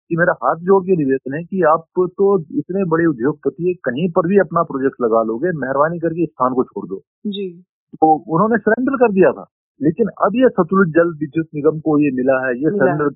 कि 0.09 0.17
मेरा 0.17 0.33
हाथ 0.43 0.55
जोड़ 0.55 0.83
के 0.83 0.95
निवेदन 0.95 1.35
है 1.35 1.43
कि 1.43 1.61
आप 1.69 1.83
तो 1.97 2.27
इतने 2.59 2.83
बड़े 2.85 3.05
उद्योगपति 3.05 3.67
है 3.67 3.73
कहीं 3.85 4.09
पर 4.11 4.27
भी 4.27 4.39
अपना 4.39 4.63
प्रोजेक्ट 4.63 5.01
लगा 5.01 5.21
लोगे 5.23 5.51
मेहरबानी 5.57 5.99
करके 5.99 6.25
स्थान 6.25 6.53
को 6.53 6.63
छोड़ 6.63 6.87
दो। 6.87 7.01
जी। 7.27 7.49
तो 7.95 8.13
उन्होंने 8.35 8.57
सरेंडर 8.57 8.95
कर 8.95 9.11
दिया 9.11 9.31
था। 9.31 9.45
लेकिन 9.81 10.07
अब 10.21 10.35
ये 10.35 10.49
सतलुज 10.49 10.89
जल 10.89 11.11
विद्युत 11.19 11.47
निगम 11.55 11.79
को 11.79 11.97
ये 11.99 12.09
मिला 12.11 12.39
है 12.47 12.55
ये 12.63 12.69
सरेंडर 12.69 13.09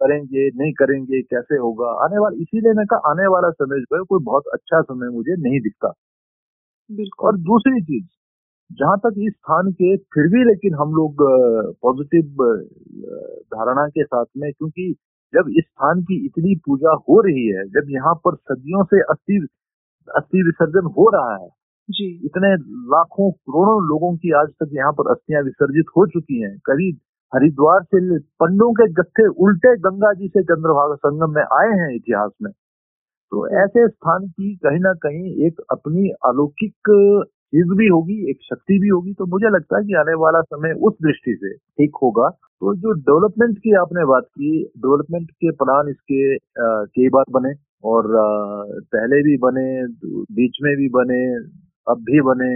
करेंगे 0.00 0.46
नहीं 0.54 0.72
करेंगे 0.72 1.20
कैसे 1.22 1.56
होगा? 1.56 1.90
आने 2.04 2.18
वाला 2.18 2.42
इसीलिए 2.42 2.72
मैं 2.72 2.86
कहा 2.86 3.10
आने 3.10 3.26
वाला 3.26 3.50
समय 3.50 3.80
जो 3.80 3.96
है 3.96 4.02
कोई 4.08 4.24
बहुत 4.24 4.42
अच्छा 4.52 4.80
समय 4.82 5.08
मुझे 5.08 5.36
नहीं 5.38 5.60
दिखता। 5.60 5.92
और 7.20 7.36
दूसरी 7.36 7.82
चीज़ 7.82 8.06
जहाँ 8.70 8.96
तक 8.98 9.14
इस 9.18 9.32
स्थान 9.32 9.70
के 9.72 9.96
फिर 10.14 10.26
भी 10.28 10.44
लेकिन 10.44 10.74
हम 10.74 10.94
लोग 10.94 11.22
पॉजिटिव 11.82 12.42
धारणा 13.54 13.86
के 13.88 14.04
साथ 14.04 14.24
में 14.36 14.50
क्योंकि 14.52 14.94
जब 15.34 15.48
इस 15.48 15.64
स्थान 15.64 16.02
की 16.02 16.24
इतनी 16.26 16.54
पूजा 16.54 16.92
हो 17.08 17.20
रही 17.20 17.46
है 17.46 17.64
जब 17.68 17.90
यहाँ 17.90 18.14
पर 18.14 18.34
सदियों 18.34 18.84
से 18.84 19.00
अस्थि 19.00 19.46
अस्थि 20.08 20.42
विसर्जन 20.42 20.86
हो 20.86 21.10
रहा 21.14 21.36
है 21.36 21.48
जी। 21.90 22.20
इतने 22.24 22.48
लाखों 22.90 23.30
करोड़ों 23.30 23.88
लोगों 23.88 24.16
की 24.16 24.32
आज 24.32 24.48
तक 24.48 24.70
यहाँ 24.72 24.92
पर 24.92 25.10
अस्थियाँ 25.10 25.42
विसर्जित 25.42 25.84
हो 25.96 26.06
चुकी 26.06 26.40
हैं। 26.42 26.58
कभी 26.66 26.90
हरिद्वार 27.34 27.82
से 27.82 28.18
पंडों 28.18 28.72
के 28.72 28.86
जत्थे 28.92 29.26
उल्टे 29.28 29.76
गंगा 29.76 30.12
जी 30.12 30.28
से 30.28 30.42
चंद्रभागा 30.42 30.94
संगम 30.94 31.34
में 31.34 31.42
आए 31.42 31.78
हैं 31.78 31.94
इतिहास 31.94 32.30
में। 32.42 32.52
तो 33.32 33.48
ऐसे 33.64 33.88
स्थान 33.88 34.28
की 34.28 34.54
कहीं 34.56 34.80
ना 34.80 34.92
कहीं 34.92 35.46
एक 35.46 35.60
अपनी 35.70 36.08
अलौकिक 36.08 36.90
चीज़ 37.52 37.72
भी 37.78 37.86
होगी 37.88 38.14
एक 38.30 38.38
शक्ति 38.44 38.78
भी 38.78 38.88
होगी 38.88 39.12
तो 39.14 39.26
मुझे 39.26 39.48
लगता 39.54 39.78
है 39.78 39.84
कि 39.86 39.94
आने 40.00 40.14
वाला 40.18 40.40
समय 40.42 40.72
उस 40.88 40.94
दृष्टि 41.02 41.34
से 41.36 41.52
ठीक 41.56 41.96
होगा। 42.02 42.28
तो 42.62 42.74
जो 42.76 42.92
डेवलपमेंट 43.00 43.58
की 43.58 43.74
आपने 43.76 44.04
बात 44.06 44.24
की 44.28 44.50
डेवलपमेंट 44.78 45.30
के 45.32 45.50
प्लान 45.62 45.88
इसके 45.88 46.36
कई 46.58 47.08
बार 47.16 47.24
बने 47.32 47.52
और 47.84 48.08
पहले 48.94 49.22
भी 49.22 49.36
बने 49.44 49.66
बीच 50.34 50.58
में 50.62 50.74
भी 50.76 50.88
बने 50.98 51.20
अब 51.86 52.02
भी 52.04 52.20
बने। 52.22 52.50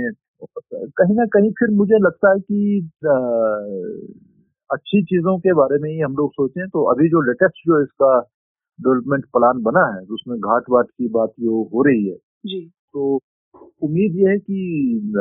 कहीं 0.99 1.15
ना 1.17 1.25
कहीं 1.35 1.51
फिर 1.61 1.71
मुझे 1.77 1.99
लगता 1.99 2.33
है 2.33 2.41
कि 2.41 2.81
अ, 3.07 3.15
अच्छी 4.71 5.03
चीज़ों 5.05 5.39
के 5.39 5.53
बारे 5.55 5.79
में 5.83 5.91
ही 5.91 5.99
हम 6.01 6.15
लोग 6.17 6.33
सोचें 6.33 6.69
तो 6.69 6.83
अभी 6.93 7.09
जो 7.09 7.21
लेटेस्ट 7.23 7.63
जो 7.67 7.83
इसका 7.83 8.19
डेवलपमेंट 8.79 9.25
प्लान 9.37 9.63
बना 9.63 9.87
है 9.95 10.01
उसमें 10.15 10.39
घाट 10.41 10.65
वाट 10.71 10.87
की 10.91 11.09
बात 11.11 11.33
जो 11.41 11.63
हो 11.75 11.83
रही 11.83 12.07
है 12.09 12.17
जी। 12.47 12.61
तो 12.95 13.19
उम्मीद 13.55 14.17
ये 14.17 14.31
है 14.31 14.39
कि 14.39 15.13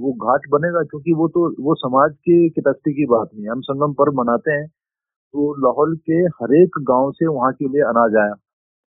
वो 0.00 0.12
घाट 0.26 0.48
बनेगा 0.52 0.82
क्योंकि 0.90 1.12
वो 1.14 1.28
तो 1.28 1.48
वो 1.64 1.74
समाज 1.74 2.12
के 2.28 2.48
कैपेसिटी 2.48 2.92
की 2.94 3.06
बात 3.06 3.28
नहीं 3.34 3.44
है। 3.44 3.50
हम 3.50 3.60
संगम 3.62 3.92
पर्व 4.00 4.20
मनाते 4.20 4.52
हैं 4.52 4.66
तो 4.66 5.52
लाहौल 5.64 5.96
के 6.10 6.18
हरेक 6.40 6.78
गाँव 6.90 7.12
से 7.12 7.26
वहाँ 7.26 7.52
के 7.52 7.68
लिए 7.68 7.82
अनाज 7.84 8.16
आया। 8.22 8.34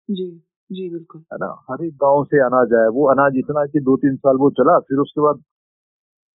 जी 0.09 0.28
जी 0.69 0.89
बिल्कुल। 0.89 1.21
है 1.34 1.38
ना? 1.39 1.49
हर 1.71 1.84
एक 1.86 1.93
गाँव 2.03 2.24
से 2.26 2.39
अनाज 2.45 2.74
आया। 2.74 2.89
वो 2.89 3.07
अनाज 3.11 3.38
इतना 3.38 3.65
कि 3.65 3.80
दो 3.82 3.95
तीन 3.97 4.15
साल 4.17 4.38
वो 4.38 4.49
चला 4.59 4.78
फिर 4.82 4.99
उसके 4.99 5.21
बाद 5.21 5.43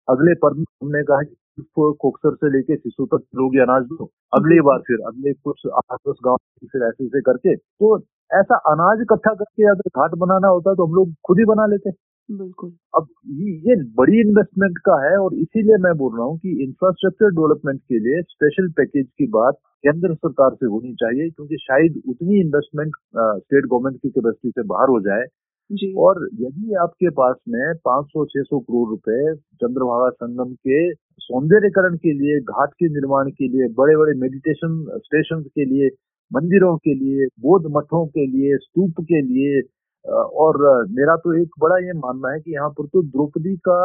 अगले 0.09 0.35
पर्व 0.37 0.57
में 0.59 0.65
हमने 0.83 1.03
कहा 1.05 1.23
कि 1.23 1.35
इसको 1.59 1.93
कोकसर 2.01 2.35
से 2.37 2.51
लेके 2.53 2.77
शिशु 2.77 3.07
तक 3.15 3.23
लोग 3.37 3.57
अनाज 3.63 3.85
दो। 3.93 4.11
अगली 4.33 4.61
बार 4.69 4.79
फिर 4.89 5.07
अगले 5.09 5.33
कुछ 5.35 5.67
आठ 5.75 5.99
दस 6.09 6.19
गाँव 6.25 6.37
फिर 6.73 6.83
ऐसे 6.89 7.05
ऐसे 7.05 7.21
करके 7.29 7.55
तो 7.57 7.97
ऐसा 8.33 8.57
अनाज 8.73 9.01
इकट्ठा 9.03 9.35
करके 9.35 9.71
अगर 9.71 10.01
घाट 10.01 10.15
बनाना 10.19 10.49
होता 10.49 10.75
तो 10.75 10.87
हम 10.87 10.95
लोग 10.95 11.15
खुद 11.27 11.39
ही 11.39 11.45
बना 11.45 11.67
लेते। 11.67 11.91
बिल्कुल। 12.29 12.71
अब 12.97 13.07
ये 13.63 13.75
बड़ी 13.97 14.21
इन्वेस्टमेंट 14.21 14.79
का 14.87 14.95
है 15.03 15.17
और 15.19 15.35
इसीलिए 15.37 15.77
मैं 15.81 15.93
बोल 15.99 16.17
रहा 16.17 16.27
हूँ 16.27 16.39
कि 16.39 16.51
इंफ्रास्ट्रक्चर 16.65 17.31
डेवलपमेंट 17.31 17.81
के 17.83 17.99
लिए 17.99 18.23
स्पेशल 18.25 18.69
पैकेज 18.79 19.07
की 19.19 19.27
बात 19.31 19.59
केंद्र 19.85 20.15
सरकार 20.15 20.55
से 20.55 20.67
होनी 20.67 20.95
चाहिए 21.01 21.29
क्योंकि 21.31 21.57
शायद 21.61 22.01
उतनी 22.09 22.41
इन्वेस्टमेंट 22.41 22.93
स्टेट 23.17 23.67
गवर्नमेंट 23.67 23.97
की 24.03 24.09
कैपेसिटी 24.11 24.51
से 24.51 24.63
बाहर 24.69 24.89
हो 24.89 25.01
जाए। 25.01 25.27
जी। 25.71 25.93
और 25.99 26.29
यदि 26.41 26.75
आपके 26.83 27.11
पास 27.19 27.37
में 27.49 27.75
500-600 27.85 28.59
करोड़ 28.61 28.89
रुपए 28.89 29.35
चंद्रभागा 29.57 30.09
संगम 30.17 30.53
के 30.67 30.81
सौंदर्यकरण 31.21 31.97
के 31.99 32.13
लिए 32.15 32.39
घाट 32.43 32.73
के 32.75 32.89
निर्माण 32.95 33.31
के 33.33 33.49
लिए 33.49 33.69
बड़े 33.79 33.97
बड़े 33.97 34.15
मेडिटेशन 34.21 34.83
स्टेशन 34.99 35.43
के 35.55 35.65
लिए 35.65 35.89
मंदिरों 36.31 36.77
के 36.79 36.95
लिए 36.95 37.27
बौद्ध 37.41 37.67
मठों 37.77 38.07
के 38.09 38.27
लिए 38.27 38.57
स्तूप 38.59 39.01
के 39.03 39.21
लिए 39.23 39.61
और 40.07 40.57
मेरा 40.91 41.17
तो 41.17 41.33
एक 41.43 41.55
बड़ा 41.61 41.77
ये 41.79 41.93
मानना 41.99 42.33
है 42.33 42.41
कि 42.41 42.55
यहाँ 42.55 42.69
पर 42.71 42.87
तो 42.87 43.03
द्रौपदी 43.03 43.57
का 43.69 43.77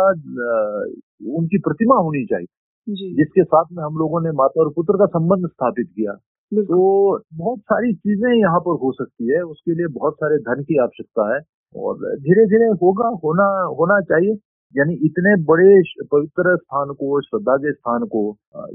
उनकी 1.38 1.57
प्रतिमा 1.57 1.97
होनी 1.97 2.26
चाहिए। 2.26 2.47
जी। 2.88 3.13
जिसके 3.15 3.43
साथ 3.43 3.65
में 3.72 3.84
हम 3.84 3.97
लोगों 3.97 4.22
ने 4.22 4.32
माता 4.32 4.61
और 4.61 4.70
पुत्र 4.76 4.97
का 4.97 5.05
संबंध 5.05 5.47
स्थापित 5.47 5.88
किया। 5.95 6.13
तो 6.51 7.17
बहुत 7.38 7.59
सारी 7.59 7.93
चीज़ें 7.93 8.30
यहाँ 8.32 8.59
पर 8.59 8.78
हो 8.82 8.91
सकती 8.91 9.34
है 9.34 9.41
उसके 9.43 9.74
लिए 9.74 9.88
बहुत 9.88 10.13
सारे 10.13 10.38
धन 10.39 10.63
की 10.63 10.78
आवश्यकता 10.82 11.34
है 11.34 11.39
और 11.76 11.97
धीरे 12.20 12.45
धीरे 12.45 12.67
होगा 12.84 13.07
होना 13.24 13.47
होना 13.80 13.99
चाहिए। 14.01 14.38
यानी 14.76 14.93
इतने 15.05 15.36
बड़े 15.43 15.82
पवित्र 16.11 16.55
स्थान 16.57 16.93
को 16.93 17.22
श्रद्धा 17.22 17.55
के 17.57 17.72
स्थान 17.72 18.05
को 18.05 18.24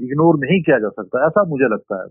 इग्नोर 0.03 0.39
नहीं 0.39 0.61
किया 0.63 0.79
जा 0.79 0.89
सकता 0.89 1.25
ऐसा 1.27 1.43
मुझे 1.49 1.73
लगता 1.73 2.01
है। 2.03 2.07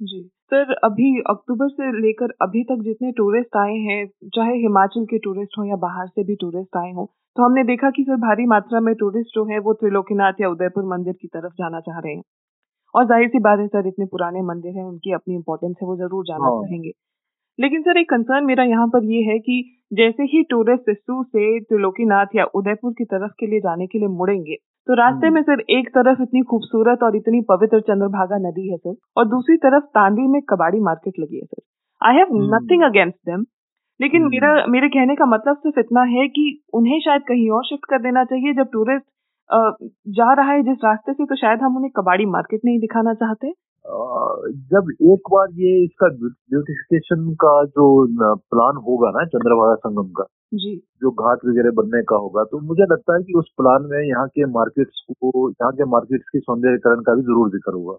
जी। 0.00 0.20
सर 0.52 0.72
अभी 0.84 1.08
अक्टूबर 1.30 1.68
से 1.68 1.90
लेकर 2.00 2.30
अभी 2.42 2.62
तक 2.64 2.82
जितने 2.84 3.10
टूरिस्ट 3.12 3.56
आए 3.56 3.74
हैं 3.78 4.06
चाहे 4.34 4.54
हिमाचल 4.58 5.04
के 5.04 5.18
टूरिस्ट 5.18 5.58
हो 5.58 5.64
या 5.64 5.76
बाहर 5.76 6.06
से 6.06 6.24
भी 6.24 6.34
टूरिस्ट 6.34 6.76
आए 6.76 6.90
हों 6.92 7.06
तो 7.36 7.44
हमने 7.44 7.64
देखा 7.64 7.90
कि 7.90 8.02
सर 8.04 8.16
भारी 8.16 8.46
मात्रा 8.46 8.80
में 8.80 8.94
टूरिस्ट 8.94 9.34
जो 9.34 9.44
है 9.44 9.58
वो 9.58 9.72
त्रिलोकीनाथ 9.72 10.40
या 10.40 10.48
उदयपुर 10.48 10.84
मंदिर 10.84 11.12
की 11.12 11.28
तरफ़ 11.28 11.52
जाना 11.52 11.80
चाह 11.80 11.98
रहे 11.98 12.14
हैं। 12.14 12.22
और 12.94 13.04
ज़ाहिर 13.06 13.28
सी 13.28 13.38
बात 13.38 13.58
है 13.58 13.66
सर 13.66 13.86
इतने 13.86 14.06
पुराने 14.06 14.42
मंदिर 14.42 14.76
हैं 14.76 14.84
उनकी 14.84 15.12
अपनी 15.12 15.34
इम्पोर्टेंस 15.34 15.76
है 15.82 15.88
वो 15.88 15.96
ज़रूर 15.96 16.24
जाना 16.26 16.44
हाँ। 16.44 16.62
चाहेंगे। 16.62 16.92
लेकिन 17.58 17.82
सर 17.82 17.98
एक 17.98 18.08
कंसर्न 18.10 18.44
मेरा 18.44 18.64
यहाँ 18.64 18.86
पर 18.88 19.04
ये 19.04 19.22
है 19.22 19.38
कि 19.38 19.62
जैसे 19.92 20.22
ही 20.32 20.42
टूरिस्ट 20.50 20.82
सिस्सू 20.82 21.22
से 21.24 21.60
त्रिलोकीनाथ 21.60 22.36
या 22.36 22.44
उदयपुर 22.54 22.92
की 22.92 23.04
तरफ़ 23.04 23.32
के 23.40 23.46
लिए 23.46 23.60
जाने 23.60 23.86
के 23.86 23.98
लिए 23.98 24.08
मुड़ेंगे 24.08 24.56
तो 24.86 24.94
रास्ते 24.94 25.26
हम्म। 25.26 25.34
में 25.34 25.42
सर 25.42 25.60
एक 25.70 25.88
तरफ़ 25.88 26.22
इतनी 26.22 26.40
खूबसूरत 26.42 27.02
और 27.02 27.16
इतनी 27.16 27.40
पवित्र 27.48 27.80
चंद्रभागा 27.80 28.38
नदी 28.38 28.70
है 28.70 28.76
सर 28.76 28.94
और 29.16 29.26
दूसरी 29.28 29.56
तरफ़ 29.56 29.84
तांदी 29.94 30.26
में 30.26 30.40
कबाड़ी 30.50 30.80
मार्केट 30.80 31.18
लगी 31.20 31.38
है 31.38 31.44
sir 31.44 31.62
I 32.02 32.16
have. 32.16 32.36
Nothing 32.54 32.82
against 32.82 33.16
them 33.26 33.44
लेकिन 34.00 34.22
हम्म। 34.22 34.30
मेरा 34.30 34.66
मेरे 34.68 34.88
कहने 34.88 35.14
का 35.14 35.26
मतलब 35.26 35.56
सिर्फ़ 35.56 35.78
इतना 35.80 36.02
है 36.08 36.26
कि 36.28 36.44
उन्हें 36.74 36.98
शायद 37.00 37.22
कहीं 37.22 37.50
और 37.50 37.64
शिफ्ट 37.64 37.90
कर 37.90 38.02
देना 38.02 38.24
चाहिए 38.24 38.54
जब 38.54 38.70
टूरिस्ट 38.72 39.06
जा 40.14 40.32
रहा 40.32 40.52
है 40.52 40.62
जिस 40.62 40.84
रास्ते 40.84 41.12
से 41.12 41.24
तो 41.24 41.36
शायद 41.36 41.60
हम 41.60 41.76
उन्हें 41.76 41.90
कबाड़ी 41.96 42.26
मार्केट 42.26 42.60
नहीं 42.64 42.78
दिखाना 42.78 43.14
चाहते 43.14 43.52
जब 44.72 44.90
एक 45.02 45.30
बार 45.30 45.48
ये 45.58 45.72
इसका 45.84 46.08
ब्यूटिफिकेशन 46.16 47.32
का 47.34 47.54
जो 47.68 47.86
प्लान 48.50 48.76
होगा 48.82 49.10
ना 49.10 49.24
चंद्रभागा 49.26 49.74
संगम 49.80 50.10
का 50.12 50.24
जी। 50.52 50.74
जो 51.02 51.10
घाट 51.12 51.44
वगैरह 51.46 51.70
बनने 51.74 52.02
का 52.02 52.16
होगा 52.16 52.42
तो 52.44 52.58
मुझे 52.60 52.82
लगता 52.84 53.16
है 53.16 53.22
कि 53.22 53.32
उस 53.38 53.48
प्लान 53.56 53.82
में 53.90 53.98
यहाँ 54.00 54.26
के 54.28 54.46
मार्केट्स 54.50 55.02
को 55.12 55.48
यहाँ 55.50 55.72
के 55.72 55.84
मार्केट्स 55.90 56.28
के 56.28 56.40
सौंदर्यकरण 56.40 57.00
का 57.02 57.14
भी 57.14 57.22
ज़रूर 57.22 57.50
ज़िक्र 57.50 57.72
होगा। 57.74 57.96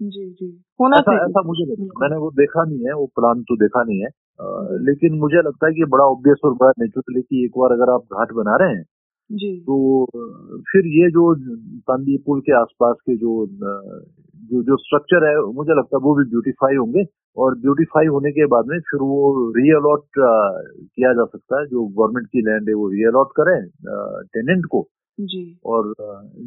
जी 0.00 0.24
जी। 0.32 0.46
होना 0.80 0.96
ऐसा 0.96 1.10
चाहिए। 1.10 1.24
ऐसा 1.24 1.42
मुझे 1.46 1.64
लगता 1.64 2.00
मैंने 2.00 2.16
वो 2.16 2.30
देखा 2.34 2.64
नहीं 2.64 2.86
है 2.86 2.94
वो 2.94 3.06
प्लान 3.16 3.42
तो 3.42 3.56
देखा 3.56 3.82
नहीं 3.82 4.00
है। 4.00 4.06
अ, 4.06 4.78
लेकिन 4.82 5.18
मुझे 5.18 5.42
लगता 5.42 5.66
है 5.66 5.72
कि 5.72 5.84
बड़ा 5.88 6.04
ऑब्वियस 6.06 6.40
और 6.44 6.54
बड़ा 6.54 6.72
नेचुरल 6.78 7.16
है 7.16 7.22
कि 7.22 7.44
एक 7.44 7.58
बार 7.58 7.72
अगर 7.72 7.92
आप 7.92 8.04
घाट 8.12 8.32
बना 8.34 8.56
रहे 8.56 8.74
हैं 8.74 8.82
जी। 9.30 9.56
तो 9.60 10.06
फिर 10.72 10.86
ये 10.94 11.10
जो 11.10 11.34
चांदी 11.80 12.16
पुल 12.26 12.40
के 12.40 12.52
आसपास 12.60 12.96
के 13.00 13.16
जो 13.16 13.44
जो 14.50 14.62
जो 14.62 14.76
स्ट्रक्चर 14.78 15.24
है 15.28 15.34
मुझे 15.54 15.74
लगता 15.78 15.96
है 15.96 16.00
वो 16.04 16.14
भी 16.18 16.24
ब्यूटीफाई 16.30 16.76
होंगे। 16.76 17.04
और 17.36 17.54
ब्यूटीफाई 17.60 18.06
होने 18.06 18.30
के 18.32 18.46
बाद 18.48 18.66
में 18.68 18.78
फिर 18.90 19.00
वो 19.02 19.20
रीअलॉट 19.56 20.04
किया 20.18 21.12
जा 21.14 21.24
सकता 21.24 21.60
है। 21.60 21.66
जो 21.66 21.84
गवर्नमेंट 21.86 22.26
की 22.28 22.42
लैंड 22.48 22.68
है 22.68 22.74
वो 22.74 22.88
रीअलॉट 22.90 23.32
करें 23.40 23.56
टेनेंट 24.36 24.66
को। 24.72 24.86
जी। 25.18 25.42
और 25.66 25.92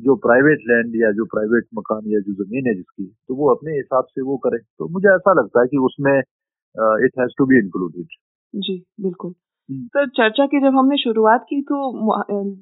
जो 0.06 0.16
प्राइवेट 0.26 0.60
लैंड 0.70 0.96
या 1.02 1.12
जो 1.20 1.26
प्राइवेट 1.34 1.66
मकान 1.78 2.02
या 2.14 2.20
जो 2.22 2.34
ज़मीन 2.44 2.68
है 2.68 2.76
जिसकी 2.76 3.06
तो 3.28 3.36
वो 3.36 3.50
अपने 3.56 3.76
हिसाब 3.78 4.06
से 4.12 4.22
वो 4.24 4.38
करें। 4.48 4.60
तो 4.80 4.88
मुझे 4.90 5.10
ऐसा 5.16 5.34
लगता 5.42 5.62
है 5.62 5.68
कि 5.68 5.78
उसमें 5.90 6.14
it 6.16 7.20
has 7.20 7.34
to 7.38 7.46
be 7.46 7.60
included 7.60 8.18
जी 8.54 8.78
बिल्कुल। 9.02 9.34
सर 9.70 10.08
चर्चा 10.08 10.46
की 10.46 10.60
जब 10.62 10.76
हमने 10.78 10.98
शुरुआत 10.98 11.42
की 11.50 11.62
तो 11.62 11.78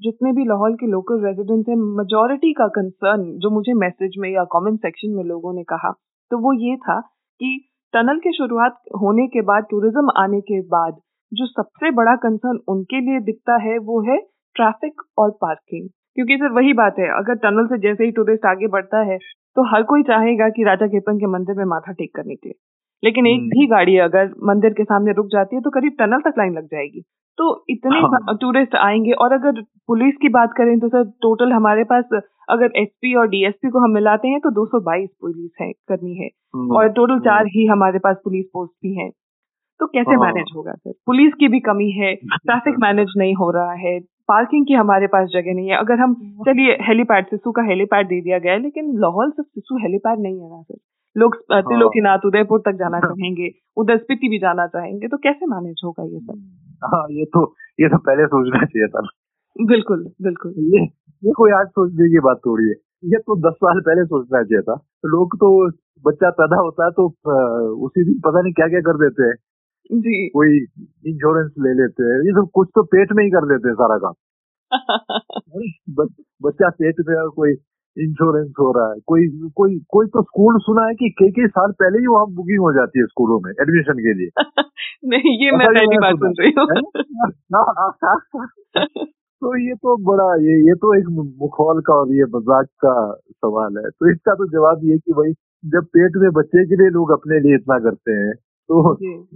जितने 0.04 0.32
भी 0.32 0.46
लाहौल 0.46 0.76
के 0.76 0.88
लोकल 0.92 1.26
रेजिडेंट्स 1.26 1.70
हैं 1.70 1.76
मेजोरिटी 1.98 2.52
का 2.54 2.68
कंसर्न 2.78 3.24
जो 3.40 3.50
मुझे 3.50 3.74
मैसेज 3.74 4.16
में 4.20 4.30
या 4.30 4.44
कमेंट 4.54 4.80
सेक्शन 4.80 5.14
में 5.16 5.24
लोगों 5.24 5.54
ने 5.54 5.64
कहा 5.64 5.92
तो 6.32 6.38
वो 6.38 6.54
ये 6.62 6.76
था 6.78 7.00
कि 7.42 7.52
टनल 7.94 8.20
के 8.20 8.32
शुरुआत 8.32 8.82
होने 9.02 9.28
के 9.28 9.42
बाद 9.42 9.68
टूरिज़्म 9.72 10.12
आने 10.18 10.42
के 10.42 10.62
बाद 10.68 11.00
जो 11.32 11.46
सबसे 11.48 11.92
बड़ा 11.92 12.16
कंसर्न 12.26 12.60
उनके 12.68 13.02
लिए 13.02 13.20
दिखता 13.26 13.62
है 13.62 13.78
वो 13.86 14.02
है 14.10 14.18
ट्रैफ़िक 14.56 15.02
और 15.18 15.38
पार्किंग 15.42 15.90
क्योंकि 16.16 16.36
सर 16.38 16.52
वही 16.52 16.74
बात 16.74 16.96
है, 17.00 17.08
अगर 17.08 17.36
टनल 17.36 17.66
से 17.68 17.78
जैसे 17.80 18.06
ही 18.06 18.12
टूरिस्ट 18.12 18.46
आगे 18.46 18.68
बढ़ता 18.68 19.02
है 19.04 19.18
तो 19.58 19.64
हर 19.72 19.84
कोई 19.84 20.04
चाहेगा 20.04 20.50
कि 20.50 20.64
राजा 20.64 20.88
केपन 20.88 21.18
के 21.18 21.28
मंदिर 21.28 21.56
में 21.56 21.66
माथा 21.66 21.92
टेक 21.92 22.16
कर 22.16 22.26
निकले 22.26 22.52
लेकिन 23.04 23.28
एक 23.28 23.40
हम्म। 23.40 23.50
भी 23.50 23.68
गाड़ी 23.68 23.98
अगर 23.98 24.34
मंदिर 24.44 24.74
के 24.74 24.84
सामने 24.84 25.12
रुक 25.12 25.28
जाती 25.28 25.56
है 25.56 25.62
तो 25.62 25.70
करीब 25.70 25.96
टनल 26.00 26.20
तक 26.20 26.34
लाइन 26.38 26.54
लग 26.54 26.66
जाएगी। 26.66 27.02
तो 27.38 27.66
इतने 27.70 27.98
हाँ। 27.98 28.38
टूरिस्ट 28.42 28.76
आएँगे 28.76 29.12
और 29.12 29.34
अगर 29.34 29.62
पुलिस 29.62 30.16
की 30.22 30.30
बात 30.30 30.54
करें 30.58 30.80
तो 30.80 30.88
सर 30.88 31.04
टोटल 31.04 31.52
हमारे 31.52 31.84
पास 31.84 32.22
अगर 32.50 32.72
एसपी 32.76 33.16
और 33.16 33.28
डीएसपी 33.28 33.70
को 33.70 33.80
हम 33.80 33.92
मिलाते 33.92 34.28
हैं 34.28 34.40
तो 34.40 34.52
222 34.52 35.10
पुलिस 35.22 35.52
है 35.62 35.72
कर्मी 35.72 36.16
है। 36.16 36.30
और 36.72 36.90
टोटल 36.90 37.20
चार 37.20 37.46
ही 37.46 37.66
हमारे 37.66 38.00
पास 38.00 38.16
पुलिस 38.24 38.46
पोस्ट 38.54 38.72
भी 38.72 38.94
हैं। 38.96 39.12
तो 39.80 39.88
कैसे 39.88 40.12
हाँ। 40.12 40.26
मैनेज 40.26 40.46
होगा 40.56 40.72
सर? 40.72 40.94
पुलिस 41.06 41.34
की 41.34 41.48
भी 41.48 41.60
कमी 41.60 41.92
है 41.92 42.16
ट्रैफ़िक 42.16 42.76
मैनेज 42.80 43.14
नहीं 43.18 43.34
हो 43.36 43.52
रहा 43.52 43.74
है 43.74 44.00
पार्किंग 44.00 44.66
की 44.66 44.74
हमारे 44.74 45.08
पास 45.08 45.28
जगह 45.28 45.54
नहीं 45.54 45.70
है। 45.70 45.78
अगर 45.78 46.00
हम 46.00 46.14
चलिए 46.48 46.78
हेलीपैड 46.82 47.26
सिसु 47.26 47.52
का 47.52 47.64
हेलीपैड 47.64 48.08
दे 48.08 48.22
दिया 48.22 48.40
गया 48.40 48.54
है 48.54 48.62
लेकिन 48.62 48.94
लाहौल 49.00 49.32
सिर्फ़ 49.32 49.48
सिसु 49.48 49.78
हेलीपैड 49.78 50.20
नहीं 50.20 50.42
है 50.42 50.50
ना 50.50 50.62
सर। 50.62 50.78
लोग 51.18 51.36
त्रिलोकीनाथ 51.52 52.26
उदयपुर 52.26 52.60
तक 52.60 52.72
जाना 52.72 53.00
चाहेंगे 53.06 53.52
उधर 53.78 53.98
स्पीति 53.98 54.30
भी 54.30 54.40
जाना 54.40 54.68
चाहेंगे 54.68 55.08
तो 55.08 55.18
कैसे 55.18 55.46
मैनेज 55.46 55.82
होगा 55.86 56.04
ये 56.04 56.20
सब? 56.20 56.42
हाँ 56.84 57.06
ये 57.12 57.26
तो 57.26 57.54
ये 57.80 57.90
तो 57.90 57.98
पहले 57.98 58.26
सोचना 58.26 58.66
चाहिए 58.66 58.88
था 58.88 59.08
बिल्कुल 59.56 60.12
बिल्कुल। 60.22 60.52
ये 60.52 60.84
ये 61.24 61.32
कोई 61.32 61.52
आज 61.52 61.68
सोचने 61.68 62.10
की 62.10 62.20
बात 62.20 62.38
थोड़ी 62.38 62.64
है। 62.64 62.74
ये 63.06 63.18
तो 63.18 63.36
दस 63.36 63.54
साल 63.54 63.80
पहले 63.80 64.06
सोचना 64.06 64.44
चाहिए 64.44 64.62
था। 64.62 64.74
लोग 65.06 65.36
तो 65.36 65.68
बच्चा 66.06 66.30
पैदा 66.30 66.56
होता 66.56 66.86
है 66.86 66.92
तो 66.92 67.08
उसी 67.86 68.04
दिन 68.04 68.20
पता 68.20 68.42
नहीं 68.42 68.54
क्या 68.54 68.68
क्या 68.68 68.80
कर 68.80 68.98
देते 68.98 69.24
हैं। 69.24 69.36
जी। 70.00 70.30
कोई 70.30 70.58
इंश्योरेंस 71.08 71.52
ले 71.60 71.74
लेते 71.74 72.04
हैं। 72.04 72.20
ये 72.26 72.32
सब 72.32 72.50
कुछ 72.54 72.68
तो 72.76 72.84
पेट 72.84 73.14
में 73.14 73.24
ही 73.24 73.30
कर 73.30 73.46
देते 73.46 73.68
हैं 73.68 73.76
सारा 73.76 73.98
काम। 73.98 74.14
बच्चा 76.44 76.70
पेट 76.70 76.96
में 77.08 77.16
और 77.16 77.30
कोई 77.30 77.54
इंश्योरेंस 77.98 78.54
हो 78.60 78.72
रहा 78.72 78.92
है। 78.92 79.00
कोई 79.08 79.28
कोई 79.56 79.80
कोई 79.90 80.08
तो 80.08 80.22
स्कूल 80.22 80.58
सुना 80.60 80.88
है 80.88 80.94
कि 80.94 81.10
कई 81.10 81.30
कई 81.30 81.48
साल 81.48 81.72
पहले 81.72 82.00
ही 82.00 82.08
वहाँ 82.08 82.26
बुकिंग 82.28 82.60
हो 82.60 82.74
जाती 82.74 83.00
है 83.00 83.06
स्कूलों 83.06 83.40
में 83.40 83.52
एडमिशन 83.52 83.94
के 83.94 84.14
लिए। 84.14 84.30
नहीं 85.06 85.46
ये 85.46 85.52
मैं 85.52 85.68
पहली 85.68 85.98
बार 85.98 86.16
सुन 86.16 86.34
रही 86.40 86.52
हाँ। 87.52 87.92
तो 89.42 89.58
ये 89.58 89.74
तो 89.76 89.96
बड़ा 90.12 90.36
ये 90.36 90.54
ये 90.68 90.76
तो 90.76 90.94
एक 91.00 91.08
मुखौल 91.42 91.82
का 91.82 91.94
और 91.94 92.12
ये 92.14 92.24
मज़ाक 92.36 92.66
का 92.86 92.94
सवाल 93.32 93.78
है। 93.78 93.90
तो 93.90 94.12
इसका 94.12 94.34
तो 94.34 94.48
जवाब 94.48 94.82
ये 94.84 94.98
कि 94.98 95.14
भाई 95.14 95.34
जब 95.64 95.86
पेट 95.86 96.18
में 96.18 96.32
बच्चे 96.32 96.66
के 96.66 96.76
लिए 96.76 96.90
लोग 96.90 97.12
अपने 97.12 97.40
लिए 97.40 97.56
इतना 97.56 97.80
करते 97.80 98.12
हैं 98.12 98.34
तो 98.70 98.94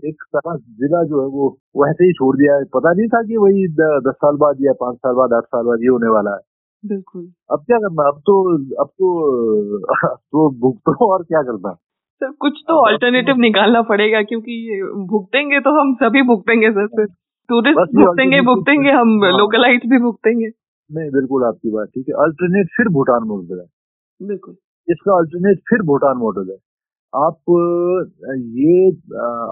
एक 0.08 0.24
सारा 0.24 0.56
जिला 0.56 1.04
जो 1.04 1.22
है 1.22 1.28
वो 1.28 1.58
वैसे 1.78 2.06
ही 2.06 2.14
छोड़ 2.14 2.36
दिया 2.38 2.56
है। 2.56 2.64
पता 2.64 2.94
नहीं 2.94 3.08
था 3.08 3.22
कि 3.24 3.38
वही 3.38 3.68
दस 3.68 4.14
साल 4.16 4.36
बाद 4.36 4.58
या 4.62 4.74
पाँच 4.74 4.98
साल 4.98 5.14
बाद 5.14 5.34
आठ 5.34 5.44
साल 5.44 5.64
बाद 5.64 5.80
ये 5.82 5.90
होने 5.90 6.08
वाला 6.08 6.32
है। 6.32 6.49
बिल्कुल। 6.84 7.24
अब 7.52 7.64
क्या 7.68 7.78
करना 7.78 8.08
अब 8.10 8.20
तो 8.28 8.34
अब 8.84 8.88
तो 9.00 9.08
अब 10.06 10.18
तो 10.32 10.50
भुगतो 10.62 11.06
और 11.14 11.24
क्या 11.24 11.42
करना? 11.50 11.74
सर 12.22 12.32
कुछ 12.42 12.62
तो 12.68 12.74
ऑल्टरनेटिव 12.86 13.36
निकालना 13.40 13.82
पड़ेगा 13.90 14.22
क्योंकि 14.30 14.56
भुगतेंगे 15.12 15.60
तो 15.68 15.72
हम 15.80 15.94
सभी 16.04 16.22
भुगतेंगे 16.30 16.72
सर 16.72 16.88
फिर 16.96 17.06
टूरिस्ट 17.50 17.96
भुगतेंगे 17.98 18.42
भुगतेंगे 18.48 18.92
हम 18.92 19.14
हाँ। 19.24 19.32
लोकलाइट 19.38 19.86
भी 19.90 20.00
भुगतेंगे। 20.02 20.48
नहीं 20.90 21.10
बिल्कुल 21.12 21.44
आपकी 21.46 21.72
बात 21.72 21.88
ठीक 21.96 22.06
है। 22.10 22.14
अल्टरनेट 22.24 22.68
फिर 22.78 22.88
भूटान 22.94 23.28
मॉडल 23.28 23.60
है। 23.60 23.66
बिल्कुल। 24.22 24.56
इसका 24.88 25.18
अल्टरनेट 25.18 25.60
फिर 25.70 25.82
भूटान 25.88 26.18
मॉडल 26.18 26.50
है। 26.52 26.58
आप 27.14 27.52
ये 28.60 28.90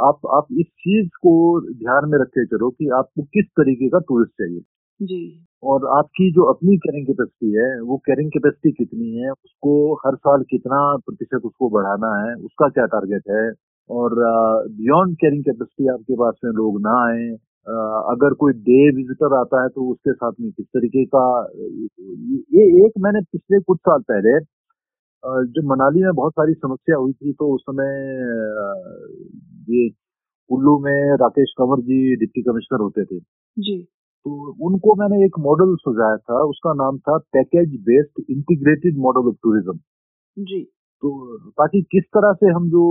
आप 0.07 0.19
आप 0.37 0.47
इस 0.59 0.65
चीज़ 0.81 1.07
को 1.25 1.33
ध्यान 1.73 2.09
में 2.09 2.17
रखे 2.21 2.45
चलो 2.45 2.69
कि 2.69 2.89
आपको 2.97 3.23
किस 3.35 3.45
तरीके 3.59 3.89
का 3.89 3.99
टूरिस्ट 4.09 4.33
चाहिए। 4.43 4.61
जी। 4.99 5.45
और 5.63 5.85
आपकी 5.97 6.31
जो 6.33 6.43
अपनी 6.51 6.75
कैरिंग 6.77 7.05
कैपेसिटी 7.07 7.51
है 7.53 7.81
वो 7.81 7.97
कैरिंग 8.05 8.29
कैपेसिटी 8.31 8.71
कितनी 8.73 9.09
है? 9.15 9.29
उसको 9.31 9.93
हर 10.05 10.15
साल 10.15 10.43
कितना 10.49 10.79
प्रतिशत 11.05 11.45
उसको 11.45 11.69
बढ़ाना 11.69 12.13
है? 12.19 12.33
उसका 12.35 12.67
क्या 12.69 12.85
टारगेट 12.85 13.29
है? 13.31 13.51
और 13.89 14.15
बियॉन्ड 14.69 15.15
कैरिंग 15.17 15.43
कैपेसिटी 15.43 15.87
आपके 15.93 16.15
पास 16.15 16.39
में 16.45 16.51
लोग 16.51 16.79
ना 16.81 16.95
आए 17.03 17.27
अगर 18.11 18.33
कोई 18.41 18.53
डे 18.67 18.79
विजिटर 18.95 19.33
आता 19.37 19.61
है 19.63 19.69
तो 19.69 19.89
उसके 19.91 20.13
साथ 20.13 20.31
में 20.41 20.51
किस 20.51 20.65
तरीके 20.65 21.03
का 21.15 21.23
ये 22.55 22.65
एक 22.85 22.99
मैंने 23.03 23.21
पिछले 23.31 23.59
कुछ 23.61 23.77
साल 23.79 24.01
पहले 24.11 24.39
जब 25.51 25.67
मनाली 25.71 26.03
में 26.03 26.13
बहुत 26.15 26.31
सारी 26.31 26.53
समस्या 26.53 26.97
हुई 26.97 27.13
थी 27.13 27.33
तो 27.33 27.53
उस 27.55 27.61
समय 27.61 27.93
ये 29.71 29.89
कुल्लू 29.89 30.77
में 30.79 31.15
राकेश 31.21 31.53
कंवर 31.57 31.81
जी 31.81 32.15
डिप्टी 32.15 32.41
कमिश्नर 32.41 32.81
होते 32.81 33.03
थे। 33.05 33.19
जी। 33.19 33.77
तो 34.25 34.55
उनको 34.67 34.95
मैंने 34.95 35.25
एक 35.25 35.37
मॉडल 35.41 35.75
सुझाया 35.81 36.17
था 36.19 36.41
उसका 36.45 36.73
नाम 36.77 36.97
था 36.99 37.17
package 37.33 37.75
based 37.83 38.23
integrated 38.29 38.97
model 38.99 39.29
of 39.29 39.35
tourism 39.43 39.77
जी। 40.37 40.63
तो 41.03 41.09
ताकि 41.51 41.81
किस 41.91 42.03
तरह 42.15 42.33
से 42.33 42.51
हम 42.51 42.69
जो 42.69 42.83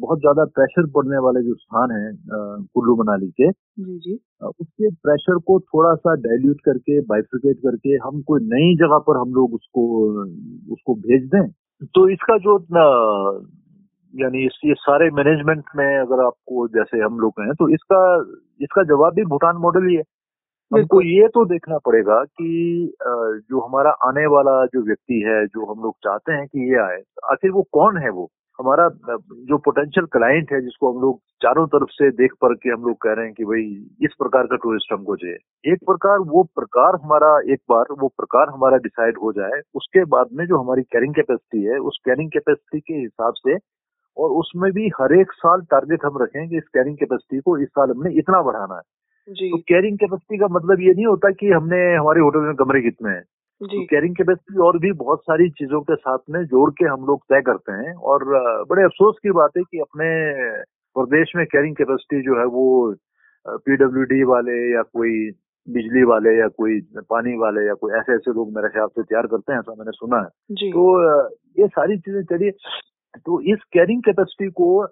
बहुत 0.00 0.18
ज़्यादा 0.20 0.44
प्रेशर 0.56 0.86
पड़ने 0.90 1.18
वाले 1.18 1.40
जो 1.42 1.54
स्थान 1.54 1.90
है 1.90 2.12
कुल्लू 2.74 2.94
मनाली 2.96 3.28
के 3.30 3.50
जी 3.50 3.98
जी। 3.98 4.14
उसके 4.48 4.90
प्रेशर 4.98 5.38
को 5.46 5.58
थोड़ा 5.62 5.94
सा 5.96 6.14
डाइल्यूट 6.22 6.60
करके 6.64 7.00
बाइफ्रिकेट 7.06 7.58
करके 7.58 7.96
हम 8.04 8.20
कोई 8.22 8.40
नई 8.44 8.74
जगह 8.82 8.98
पर 9.06 9.20
हम 9.20 9.34
लोग 9.34 9.54
उसको 9.54 9.86
उसको 10.72 10.94
भेज 11.06 11.28
दें। 11.34 11.48
तो 11.86 12.08
इसका 12.08 12.36
जो 12.38 12.58
यानी 14.14 14.44
इस 14.46 14.60
ये 14.64 14.74
सारे 14.76 15.10
मैनेजमेंट 15.12 15.64
में 15.76 15.86
अगर 15.86 16.24
आपको 16.24 16.66
जैसे 16.68 17.02
हम 17.02 17.18
लोग 17.20 17.40
हैं 17.40 17.54
तो 17.54 17.68
इसका 17.70 17.98
इसका 18.60 18.82
जवाब 18.92 19.14
भी 19.14 19.24
भूटान 19.26 19.56
मॉडल 19.62 19.88
ही 19.88 19.96
है। 19.96 20.02
हमको 20.72 21.00
ये 21.02 21.28
तो 21.34 21.44
देखना 21.44 21.76
पड़ेगा 21.86 22.22
कि 22.24 22.92
जो 23.02 23.60
हमारा 23.60 23.90
आने 24.08 24.26
वाला 24.26 24.64
जो 24.74 24.82
व्यक्ति 24.86 25.20
है 25.26 25.44
जो 25.46 25.64
हम 25.72 25.82
लोग 25.82 25.94
चाहते 26.04 26.32
हैं 26.32 26.46
कि 26.46 26.68
ये 26.70 26.80
आए 26.80 27.00
आखिर 27.32 27.50
वो 27.50 27.62
कौन 27.72 27.98
है 27.98 28.10
वो? 28.10 28.28
हमारा 28.58 28.88
जो 29.48 29.56
पोटेंशियल 29.64 30.06
क्लाइंट 30.12 30.52
है 30.52 30.60
जिसको 30.60 30.92
हम 30.92 31.00
लोग 31.02 31.18
चारों 31.42 31.66
तरफ़ 31.74 31.90
से 31.92 32.10
देख 32.10 32.32
पर 32.42 32.54
के 32.54 32.70
हम 32.70 32.82
लोग 32.86 32.96
कह 33.02 33.12
रहे 33.12 33.24
हैं 33.24 33.34
कि 33.34 33.44
भाई 33.44 33.62
इस 34.06 34.14
प्रकार 34.18 34.46
का 34.46 34.56
टूरिस्ट 34.62 34.92
हमको 34.92 35.16
चाहिए। 35.16 35.72
एक 35.72 35.78
प्रकार 35.86 36.18
वो 36.32 36.42
प्रकार 36.56 36.98
हमारा 37.04 37.30
एक 37.52 37.60
बार 37.70 37.94
वो 38.00 38.08
प्रकार 38.08 38.48
हमारा 38.48 38.76
डिसाइड 38.88 39.18
हो 39.22 39.32
जाए 39.32 39.60
उसके 39.74 40.04
बाद 40.16 40.28
में 40.32 40.44
जो 40.46 40.58
हमारी 40.62 40.82
कैरिंग 40.92 41.14
कैपेसिटी 41.14 41.64
है 41.64 41.78
उस 41.90 42.00
कैरिंग 42.04 42.30
कैपेसिटी 42.30 42.80
के 42.80 43.00
हिसाब 43.00 43.34
से 43.38 43.56
और 44.16 44.30
उसमें 44.40 44.70
भी 44.72 44.88
हर 45.00 45.12
एक 45.20 45.32
साल 45.32 45.60
टारगेट 45.70 46.04
हम 46.04 46.22
रखें 46.22 46.48
कि 46.48 46.56
इस 46.56 46.68
कैरिंग 46.74 46.96
कैपेसिटी 46.96 47.40
को 47.40 47.58
इस 47.58 47.68
साल 47.68 47.90
हमने 47.90 48.18
इतना 48.18 48.42
बढ़ाना 48.42 48.74
है। 48.74 48.97
जी। 49.28 49.50
तो 49.50 49.56
कैरिंग 49.58 49.98
कैपेसिटी 49.98 50.38
का 50.38 50.46
मतलब 50.48 50.80
ये 50.80 50.94
नहीं 50.94 51.06
होता 51.06 51.30
कि 51.30 51.50
हमने 51.50 51.94
हमारे 51.94 52.20
होटल 52.20 52.38
में 52.38 52.54
कमरे 52.54 52.82
कितने 52.82 53.10
हैं। 53.10 53.22
तो 53.60 53.84
कैरिंग 53.84 54.16
कैपेसिटी 54.16 54.58
और 54.58 54.78
भी 54.78 54.92
बहुत 54.92 55.20
सारी 55.20 55.50
चीज़ों 55.50 55.80
के 55.80 55.94
साथ 55.94 56.18
में 56.30 56.44
जोड़ 56.44 56.70
के 56.70 56.84
हम 56.84 57.06
लोग 57.06 57.22
तय 57.22 57.40
करते 57.40 57.72
हैं 57.72 57.94
और 57.94 58.24
बड़े 58.64 58.82
अफसोस 58.82 59.16
की 59.22 59.30
बात 59.30 59.50
है 59.56 59.62
कि 59.62 59.78
अपने 59.78 60.06
प्रदेश 60.96 61.32
में 61.36 61.46
कैरिंग 61.46 61.76
कैपेसिटी 61.76 62.22
जो 62.22 62.38
है 62.40 62.44
वो 62.44 62.94
पीडब्ल्यूडी 63.46 64.22
वाले 64.24 64.74
या 64.74 64.82
कोई 64.82 65.30
बिजली 65.68 66.02
वाले 66.02 66.38
या 66.38 66.48
कोई 66.48 66.80
पानी 66.96 67.36
वाले 67.38 67.66
या 67.66 67.74
कोई 67.74 67.92
ऐसे 67.92 68.14
ऐसे 68.14 68.30
लोग 68.30 68.54
मेरे 68.56 68.68
ख्याल 68.68 68.86
से 68.86 69.02
तैयार 69.02 69.26
करते 69.26 69.52
हैं 69.52 69.58
ऐसा 69.58 69.72
मैंने 69.72 69.90
सुना 69.90 70.16
है। 70.16 70.28
तो 70.70 71.12
ये 71.60 71.66
सारी 71.66 71.98
चीज़ें 71.98 72.22
चलिए 72.22 72.50
तो 73.16 73.40
इस 73.40 73.58
कैरिंग 73.72 74.02
कैपेसिटी 74.02 74.50
को 74.50 74.86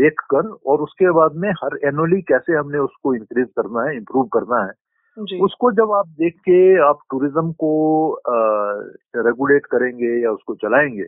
देखकर 0.00 0.48
और 0.66 0.80
उसके 0.80 1.10
बाद 1.10 1.30
में 1.34 1.50
हर 1.50 1.78
एनुअली 1.84 2.20
कैसे 2.22 2.52
हमने 2.52 2.78
उसको 2.78 3.14
इंक्रीज 3.14 3.46
करना 3.58 3.88
है 3.88 3.96
इम्प्रूव 3.96 4.24
करना 4.24 4.64
है 4.64 4.72
उसको 5.42 5.72
जब 5.72 5.92
आप 5.92 6.08
देख 6.08 6.34
के 6.38 6.80
आप 6.80 6.98
टूरिज़्म 7.10 7.52
को 7.52 7.70
रेगुलेट 9.16 9.66
करेंगे 9.66 10.22
या 10.22 10.30
उसको 10.30 10.54
चलाएँगे 10.54 11.04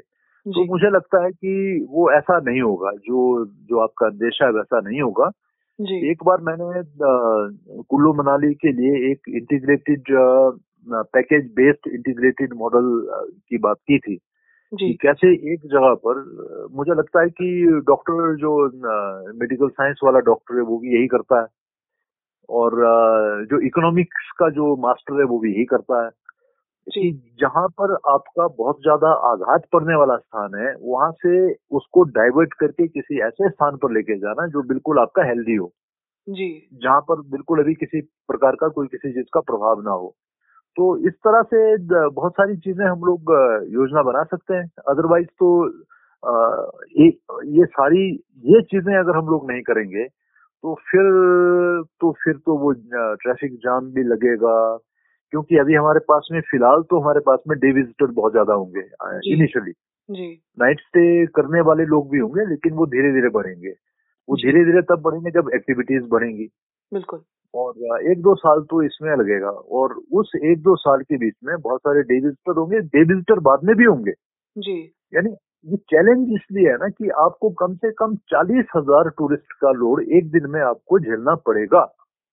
तो 0.47 0.65
मुझे 0.65 0.91
लगता 0.91 1.25
है 1.25 1.31
कि 1.31 1.87
वो 1.91 2.11
ऐसा 2.13 2.39
नहीं 2.41 2.61
होगा 2.61 2.91
जो 2.91 3.45
जो 3.47 3.79
आपका 3.79 4.07
अंदेशा 4.07 4.47
है 4.47 4.53
वैसा 4.53 4.81
नहीं 4.81 5.01
होगा। 5.01 5.31
जी। 5.81 6.11
एक 6.11 6.25
बार 6.25 6.41
मैंने 6.41 6.83
कुल्लू 7.83 8.13
मनाली 8.15 8.55
के 8.55 8.73
लिए 8.73 9.11
एक 9.11 9.29
integrated 9.29 10.03
package 10.89 11.51
based 11.57 11.93
integrated 11.95 12.55
model 12.57 13.07
की 13.49 13.59
बात 13.59 13.77
की 13.77 13.99
थी। 13.99 14.19
कि 14.73 14.93
कैसे 15.03 15.29
एक 15.53 15.61
जगह 15.67 15.95
पर 16.07 16.19
मुझे 16.73 16.95
लगता 16.95 17.21
है 17.21 17.29
कि 17.31 17.47
डॉक्टर 17.87 18.35
जो 18.37 18.51
मेडिकल 19.35 19.69
साइंस 19.71 20.01
वाला 20.05 20.19
डॉक्टर 20.23 20.57
है 20.57 20.63
वो 20.65 20.79
भी 20.79 20.95
यही 20.95 21.07
करता 21.09 21.41
है। 21.41 21.47
और 22.49 22.77
जो 23.47 23.61
इकोनॉमिक्स 23.67 24.31
का 24.39 24.49
जो 24.53 24.75
मास्टर 24.83 25.21
है 25.21 25.27
वो 25.27 25.39
भी 25.39 25.53
यही 25.55 25.65
करता 25.67 26.05
है। 26.05 26.11
कि 26.87 27.11
जहाँ 27.41 27.67
पर 27.81 27.95
आपका 28.11 28.47
बहुत 28.59 28.81
ज़्यादा 28.83 29.11
आघात 29.29 29.67
पड़ने 29.73 29.97
वाला 29.97 30.17
स्थान 30.19 30.55
है 30.59 30.75
वहाँ 30.83 31.11
से 31.19 31.35
उसको 31.73 32.03
डाइवर्ट 32.13 32.55
करके 32.61 32.89
किसी 32.89 33.21
ऐसे 33.23 33.51
स्थान 33.51 33.77
पर 33.79 33.93
लेके 33.93 34.19
जाना 34.19 34.47
जो 34.49 34.63
बिल्कुल 34.69 35.01
आपका 35.01 35.25
हेल्दी 35.25 35.57
हो। 35.57 35.73
जी। 36.27 36.51
जहाँ 36.77 37.01
पर 37.03 37.23
बिल्कुल 37.31 37.61
अभी 37.61 37.75
किसी 37.77 38.01
प्रकार 38.29 38.57
का 38.57 38.69
कोई 38.71 38.89
किसी 38.89 39.13
चीज़ 39.13 39.27
का 39.35 39.41
प्रभाव 39.43 39.83
ना 39.83 39.93
हो। 39.93 40.15
तो 40.79 40.87
इस 41.09 41.13
तरह 41.27 41.43
से 41.45 41.61
बहुत 42.11 42.33
सारी 42.33 42.57
चीज़ें 42.59 42.85
हम 42.87 43.01
लोग 43.05 43.31
योजना 43.73 44.03
बना 44.03 44.23
सकते 44.25 44.55
हैं। 44.55 44.65
अदरवाइज़ 44.89 45.27
तो 45.41 45.49
ये, 46.97 47.07
ये 47.59 47.65
सारी 47.67 48.05
ये 48.45 48.61
चीज़ें 48.65 48.95
अगर 48.99 49.17
हम 49.17 49.29
लोग 49.29 49.51
नहीं 49.51 49.63
करेंगे 49.63 50.05
तो 50.65 50.75
फिर 50.91 51.03
तो 52.01 52.13
फिर 52.25 52.35
तो 52.47 52.57
वो 52.59 52.73
ट्रैफ़िक 53.17 53.57
जाम 53.65 53.91
भी 53.93 54.03
लगेगा। 54.05 54.57
क्योंकि 55.33 55.57
अभी 55.59 55.75
हमारे 55.75 56.01
पास 56.09 56.29
में 56.33 56.41
फ़िलहाल 56.43 56.83
तो 56.91 57.01
हमारे 57.01 57.21
पास 57.21 57.39
में 57.49 57.59
डे 57.59 57.73
विजिटर 57.73 58.11
बहुत 58.13 58.33
ज़्यादा 58.33 58.55
होंगे 58.55 58.81
इनिशियली 59.33 59.73
नाइट 60.59 60.81
स्टे 60.81 61.05
करने 61.37 61.61
वाले 61.63 61.85
लोग 61.87 62.11
भी 62.11 62.19
होंगे 62.19 62.45
लेकिन 62.51 62.73
वो 62.75 62.87
धीरे 62.89 63.13
धीरे 63.13 63.29
बढ़ेंगे। 63.31 63.71
वो 64.29 64.37
धीरे 64.37 64.65
धीरे 64.65 64.83
तब 64.91 65.03
बढ़ेंगे 65.03 65.31
जब 65.33 65.51
एक्टिविटीज़ 65.55 66.05
बढ़ेंगी। 66.11 66.49
बिल्कुल। 66.93 67.23
और 67.55 68.11
एक 68.11 68.21
दो 68.23 68.35
साल 68.37 68.61
तो 68.71 68.83
इसमें 68.83 69.11
लगेगा। 69.17 69.51
और 69.51 69.95
उस 70.13 70.33
एक 70.45 70.63
दो 70.63 70.75
साल 70.77 71.03
के 71.03 71.17
बीच 71.17 71.35
में 71.45 71.55
बहुत 71.59 71.81
सारे 71.81 72.03
डे 72.03 72.15
विजिटर 72.17 72.59
होंगे 72.59 72.81
डे 72.81 73.05
विजिटर 73.05 73.41
बाद 73.43 73.65
में 73.65 73.75
भी 73.77 73.85
होंगे। 73.85 74.13
जी। 74.57 74.81
यानी 75.13 75.31
ये 75.67 75.77
चैलेंज 75.93 76.29
इसलिए 76.35 76.69
है 76.71 76.77
ना 76.77 76.89
कि 76.89 77.09
आपको 77.21 77.51
कम 77.61 77.75
से 77.77 77.91
कम 77.93 78.15
चालीस 78.31 78.67
हज़ार 78.77 79.09
टूरिस्ट 79.19 79.53
का 79.63 79.73
लोड 79.75 80.03
एक 80.11 80.31
दिन 80.31 80.51
में 80.51 80.61
आपको 80.63 80.99
झेलना 80.99 81.35
पड़ेगा। 81.47 81.81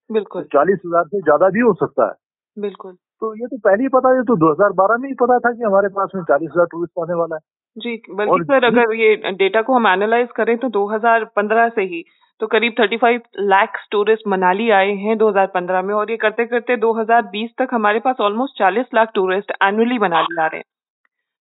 बिल्कुल। 0.10 0.42
तो 0.42 0.48
चालीस 0.50 0.80
हज़ार 0.86 1.04
से 1.06 1.22
ज़्यादा 1.22 1.50
भी 1.50 1.60
हो 1.60 1.74
सकता 1.76 2.08
है। 2.08 2.14
बिल्कुल। 2.58 2.92
तो 3.22 3.34
ये 3.36 3.48
तो 3.48 3.58
पहले 3.60 3.84
ही 3.84 3.90
पता 3.90 4.10
है 4.16 4.24
तो 4.24 4.36
2012 4.38 4.98
में 5.02 5.08
ही 5.10 5.16
पता 5.16 5.38
था 5.40 5.52
कि 5.52 5.64
हमारे 5.64 5.88
पास 5.90 6.12
में 6.16 6.24
चालीस 6.24 6.50
हज़ार 6.52 6.66
टूरिस्ट 6.66 7.00
आने 7.02 7.14
वाला 7.14 7.36
है। 7.36 7.42
जी 7.78 7.96
बल्कि 8.12 8.44
सर 8.44 8.66
अगर 8.66 8.94
ये 8.96 9.32
डेटा 9.34 9.62
को 9.62 9.74
हम 9.74 9.88
एनालाइज 9.88 10.28
करें 10.36 10.58
तो 10.58 10.70
2015 10.70 11.70
से 11.70 11.82
ही 11.84 12.04
तो 12.42 12.48
करीब 12.48 12.74
35 12.80 13.20
लाख 13.42 13.78
टूरिस्ट 13.92 14.28
मनाली 14.28 14.70
आए 14.70 14.92
हैं 14.98 15.18
2015 15.18 15.84
में 15.84 15.94
और 15.94 16.12
ये 16.12 16.18
करते 16.18 16.46
करते 16.46 16.76
2020 16.78 17.50
तक 17.58 17.68
हमारे 17.74 18.00
पास 18.00 18.16
almost 18.22 18.58
40 18.58 18.94
lakh 18.94 19.12
tourist 19.16 19.52
annually 19.64 20.00
Manali 20.00 20.42
आ 20.42 20.46
रहे 20.46 20.58
हैं। 20.58 20.64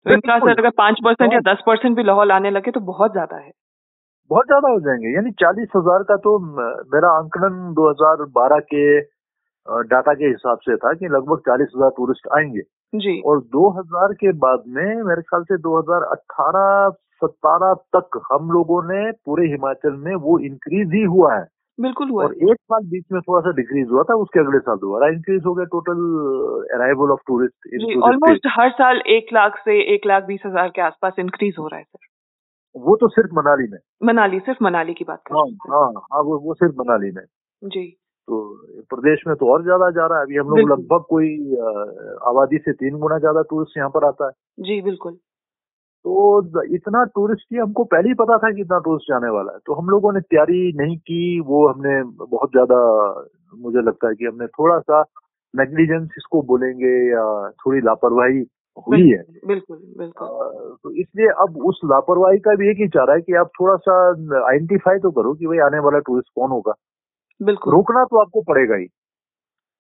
तो 0.07 0.13
इनका 0.13 0.35
असर 0.35 0.59
अगर 0.59 0.71
पाँच 0.79 0.99
परसेंट 1.05 1.33
या 1.33 1.39
दस 1.45 1.63
परसेंट 1.67 1.97
भी 1.97 2.03
लाहौल 2.03 2.33
आने 2.33 2.51
लगे 2.51 2.71
तो 2.71 2.81
बहुत 2.83 3.13
ज़्यादा 3.13 3.37
है। 3.37 3.51
बहुत 4.31 4.47
ज़्यादा 4.47 4.69
हो 4.69 4.81
जाएँगे। 4.81 5.15
यानी 5.15 5.31
चालीस 5.41 5.69
हज़ार 5.77 6.03
का 6.03 6.17
तो 6.17 6.39
मेरा 6.95 7.09
आंकलन 7.13 7.73
2012 7.75 8.61
के 8.69 8.85
डाटा 9.89 10.15
के 10.15 10.27
हिसाब 10.27 10.59
से 10.59 10.77
था 10.77 10.93
कि 10.93 11.09
लगभग 11.09 11.39
चालीस 11.41 11.73
हज़ार 11.77 11.91
टूरिस्ट 11.97 12.29
आएँगे। 12.37 12.63
जी। 12.93 13.21
और 13.27 13.41
2000 13.53 14.15
के 14.15 14.33
बाद 14.39 14.63
में 14.69 15.03
मेरे 15.05 15.23
ख्याल 15.23 15.43
से 15.43 15.57
2018 15.59 16.91
सतारह 17.23 17.75
तक 17.97 18.21
हम 18.33 18.51
लोगों 18.51 18.83
ने 18.85 19.11
पूरे 19.27 19.47
हिमाचल 19.47 19.97
में 19.99 20.15
वो 20.15 20.39
इंक्रीज 20.47 20.95
ही 20.95 21.03
हुआ 21.03 21.35
है। 21.35 21.45
बिल्कुल 21.79 22.09
हुआ 22.11 22.25
और 22.25 22.35
एक 22.35 22.57
साल 22.63 22.85
बीच 22.87 23.05
में 23.13 23.21
थोड़ा 23.21 23.41
सा 23.41 23.51
डिक्रीज 23.53 23.89
हुआ 23.91 24.03
था 24.03 24.15
उसके 24.15 24.41
अगले 24.41 24.59
साल 24.59 24.77
दोबारा 24.77 25.09
इंक्रीज 25.09 25.43
हो 25.47 25.55
गया 25.55 25.65
total 25.73 26.03
arrival 26.75 27.11
of 27.11 27.21
tourist 27.27 28.03
almost 28.03 28.47
हर 28.59 28.71
साल 28.73 29.01
एक 29.09 29.33
लाख 29.33 29.59
से 29.65 29.81
एक 29.95 30.07
लाख 30.07 30.25
बीस 30.25 30.41
हज़ार 30.47 30.69
के 30.69 30.83
आसपास 30.83 31.19
इंक्रीज 31.19 31.55
हो 31.59 31.67
रहा 31.69 31.79
है 31.79 31.85
सर 31.85 32.13
वो 32.75 32.97
तो 32.97 33.09
सिर्फ़ 33.09 33.35
मनाली 33.35 33.67
में। 33.69 33.79
मनाली 34.05 34.39
सिर्फ़ 34.41 34.65
मनाली 34.65 34.95
की 34.95 35.05
बात 35.05 35.23
कर 35.27 35.35
हाँ 35.35 35.45
हाँ 35.71 36.03
हाँ 36.13 36.23
वो 36.23 36.39
वो 36.39 36.55
सिर्फ़ 36.55 36.75
मनाली 36.79 37.11
में। 37.11 37.23
जी। 37.63 37.85
तो 38.29 38.39
प्रदेश 38.91 39.23
में 39.27 39.35
तो 39.37 39.53
और 39.53 39.63
ज़्यादा 39.63 39.91
जा 39.91 40.07
रहा 40.07 40.19
है। 40.19 40.25
अभी 40.25 40.37
हम 40.37 40.49
लोग 40.49 40.71
लगभग 40.71 41.05
कोई 41.09 41.29
आबादी 42.29 42.59
से 42.59 42.73
तीन 42.73 42.99
गुना 42.99 43.19
ज़्यादा 43.19 43.43
टूरिस्ट 43.43 43.79
यहाँ 43.79 43.91
पर 43.91 44.05
आता 44.05 44.27
है। 44.27 44.65
जी 44.65 44.81
बिल्कुल। 44.81 45.19
तो 46.05 46.63
इतना 46.77 47.03
टूरिस्ट 47.15 47.47
ही 47.53 47.59
हमको 47.59 47.85
पहले 47.87 48.09
ही 48.09 48.15
पता 48.15 48.37
था 48.39 48.51
कि 48.53 48.61
इतना 48.61 48.79
टूरिस्ट 48.79 49.11
जाने 49.11 49.29
वाला 49.29 49.53
है। 49.53 49.59
तो 49.67 49.75
हम 49.75 49.89
लोगों 49.91 50.13
ने 50.13 50.21
तैयारी 50.23 50.73
नहीं 50.77 50.97
की 51.01 51.21
वो 51.43 51.67
हमने 51.69 52.03
बहुत 52.27 52.51
ज़्यादा 52.51 52.79
मुझे 53.59 53.83
लगता 53.83 54.09
है 54.09 54.15
कि 54.15 54.25
हमने 54.25 54.47
थोड़ा 54.49 54.79
सा 54.81 55.01
नेग्लिजेंस 55.55 56.09
इसको 56.19 56.43
बोलेंगे 56.43 56.93
या 57.11 57.25
थोड़ी 57.59 57.81
लापरवाही 57.81 58.45
हुई 58.87 59.09
है। 59.09 59.23
बिल्कुल 59.47 59.79
बिल्कुल 59.99 60.29
तो 60.85 60.91
इसलिए 60.93 61.29
अब 61.43 61.57
उस 61.67 61.81
लापरवाही 61.85 62.39
का 62.39 62.55
भी 62.55 62.71
एक 62.71 62.81
ही 62.81 62.89
चाह 62.89 63.05
रहा 63.05 63.17
है 63.17 63.23
कि 63.23 63.35
आप 63.37 63.51
थोड़ा 63.61 63.77
सा 63.79 63.97
आइडेंटिफाई 64.49 64.99
तो 64.99 65.11
करो 65.13 65.35
कि 65.35 65.47
भाई 65.47 65.59
आने 65.67 65.79
वाला 65.81 65.99
टूरिस्ट 66.09 66.29
कौन 66.35 66.51
होगा। 66.51 66.75
बिल्कुल। 67.41 67.73
रोकना 67.73 68.05
तो 68.05 68.21
आपको 68.21 68.43
पड़ेगा 68.49 68.77
ही। 68.77 68.87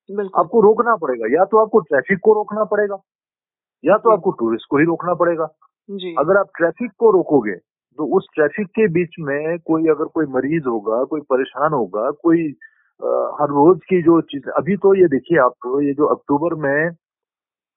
बिल्कुल। 0.08 0.40
आपको 0.40 0.60
रोकना 0.60 0.94
पड़ेगा। 0.96 1.32
या 1.34 1.44
तो 1.44 1.58
आपको 1.58 1.80
ट्रैफ़िक 1.82 2.18
को 2.24 2.34
रोकना 2.34 2.64
पड़ेगा 2.66 2.98
या 3.84 3.96
तो 3.98 4.10
आपको 4.10 4.30
टूरिस्ट 4.40 4.66
को 4.70 4.78
ही 4.78 4.84
रोकना 4.84 5.14
पड़ेगा। 5.14 5.48
जी। 5.88 6.14
अगर 6.18 6.36
आप 6.36 6.50
ट्रैफ़िक 6.58 6.90
को 6.98 7.10
रोकोगे 7.10 7.54
तो 7.98 8.06
उस 8.16 8.26
ट्रैफ़िक 8.34 8.66
के 8.68 8.86
बीच 8.88 9.14
में 9.20 9.58
कोई 9.58 9.82
अगर 9.82 10.04
कोई 10.04 10.26
मरीज़ 10.26 10.68
होगा 10.68 11.02
कोई 11.04 11.20
परेशान 11.20 11.72
होगा 11.72 12.10
कोई 12.10 12.46
आ, 13.00 13.36
हर 13.40 13.48
रोज 13.48 13.78
की 13.88 14.02
जो 14.02 14.20
चीज़ 14.20 14.48
अभी 14.50 14.76
तो 14.76 14.94
ये 14.94 15.06
देखिए 15.08 15.38
आप 15.38 15.54
ये 15.82 15.92
जो 15.94 16.06
अक्टूबर 16.06 16.54
में 16.54 16.90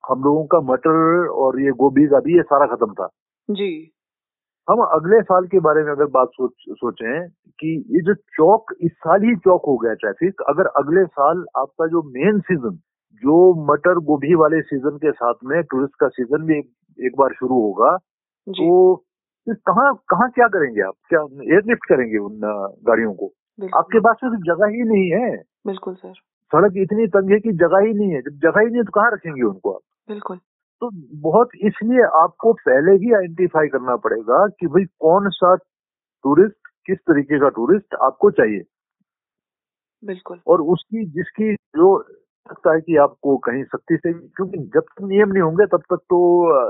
हम 0.04 0.22
लोगों 0.24 0.44
का 0.46 0.60
मटर 0.72 1.26
और 1.28 1.60
ये 1.60 1.70
गोभी 1.70 2.06
का 2.06 2.20
भी 2.20 2.36
ये 2.36 2.42
सारा 2.42 2.66
खत्म 2.66 2.92
था। 2.92 3.08
जी। 3.48 3.70
हम 4.68 4.80
अगले 4.82 5.20
साल 5.22 5.46
के 5.46 5.60
बारे 5.60 5.82
में 5.82 5.90
अगर 5.92 6.06
बात 6.06 6.28
सोच 6.28 6.52
सोचें 6.70 7.28
कि 7.28 7.84
ये 7.90 8.00
जो 8.02 8.14
चौक 8.14 8.74
इस 8.82 8.92
साल 8.92 9.22
ही 9.22 9.36
चौक 9.36 9.62
हो 9.66 9.76
गया 9.78 9.94
ट्रैफ़िक 9.94 10.42
अगर 10.48 10.66
अगले 10.76 11.04
साल 11.06 11.44
आपका 11.56 11.86
जो 11.86 12.02
मेन 12.08 12.40
सीज़न 12.40 12.78
जो 13.22 13.36
मटर 13.64 13.98
गोभी 14.04 14.34
वाले 14.34 14.60
सीज़न 14.62 14.96
के 14.96 15.12
साथ 15.12 15.34
में 15.44 15.62
टूरिस्ट 15.62 15.94
का 16.00 16.08
सीज़न 16.08 16.44
भी 16.46 16.58
एक, 16.58 16.70
एक 16.98 17.16
बार 17.18 17.34
शुरू 17.34 17.60
होगा 17.60 17.96
तो 18.46 19.04
कहाँ 19.48 19.92
कहाँ 20.08 20.28
क्या 20.30 20.46
करेंगे 20.48 20.80
आप? 20.82 20.94
क्या 21.08 21.20
एयरलिफ्ट 21.20 21.84
करेंगे 21.88 22.18
उन 22.18 22.40
गाड़ियों 22.86 23.12
को? 23.14 23.32
आपके 23.76 24.00
पास 24.00 24.16
तो 24.16 24.34
जगह 24.44 24.66
ही 24.66 24.82
नहीं 24.82 25.10
है। 25.12 25.30
बिल्कुल 25.66 25.94
सर। 25.94 26.12
सड़क 26.52 26.76
इतनी 26.76 27.06
तंग 27.06 27.30
है 27.30 27.38
कि 27.40 27.52
जगह 27.52 27.78
ही 27.78 27.92
नहीं 27.92 28.10
है। 28.10 28.20
जब 28.22 28.36
जगह 28.42 28.60
ही 28.60 28.66
नहीं 28.66 28.76
है 28.76 28.82
तो 28.82 28.92
कहाँ 28.92 29.10
रखेंगे 29.12 29.42
उनको 29.42 29.72
आप? 29.72 29.80
बिल्कुल। 30.08 30.36
तो 30.82 30.90
बहुत 31.20 31.48
इसलिए 31.62 32.02
आपको 32.18 32.52
पहले 32.52 32.92
ही 32.94 33.12
आइडेंटिफाई 33.14 33.68
करना 33.68 33.96
पड़ेगा 33.96 34.46
कि 34.60 34.66
भाई 34.66 34.84
कौन 35.00 35.28
सा 35.30 35.54
टूरिस्ट 35.56 36.56
किस 36.86 36.98
तरीके 36.98 37.38
का 37.40 37.48
टूरिस्ट 37.48 37.94
आपको 38.02 38.30
चाहिए। 38.30 38.62
बिल्कुल। 40.02 40.40
और 40.46 40.60
उसकी 40.74 41.04
जिसकी 41.10 41.54
जो 41.54 41.88
सकता 42.48 42.74
है 42.74 42.80
कि 42.80 42.96
आपको 42.96 43.36
कहीं 43.36 43.64
सख्ती 43.64 43.96
से 43.96 44.12
क्योंकि 44.12 44.58
जब 44.58 44.80
तक 44.80 45.02
नियम 45.02 45.28
नहीं 45.28 45.42
होंगे 45.42 45.66
तब 45.66 45.78
तक 45.78 45.96
तो 45.96 46.20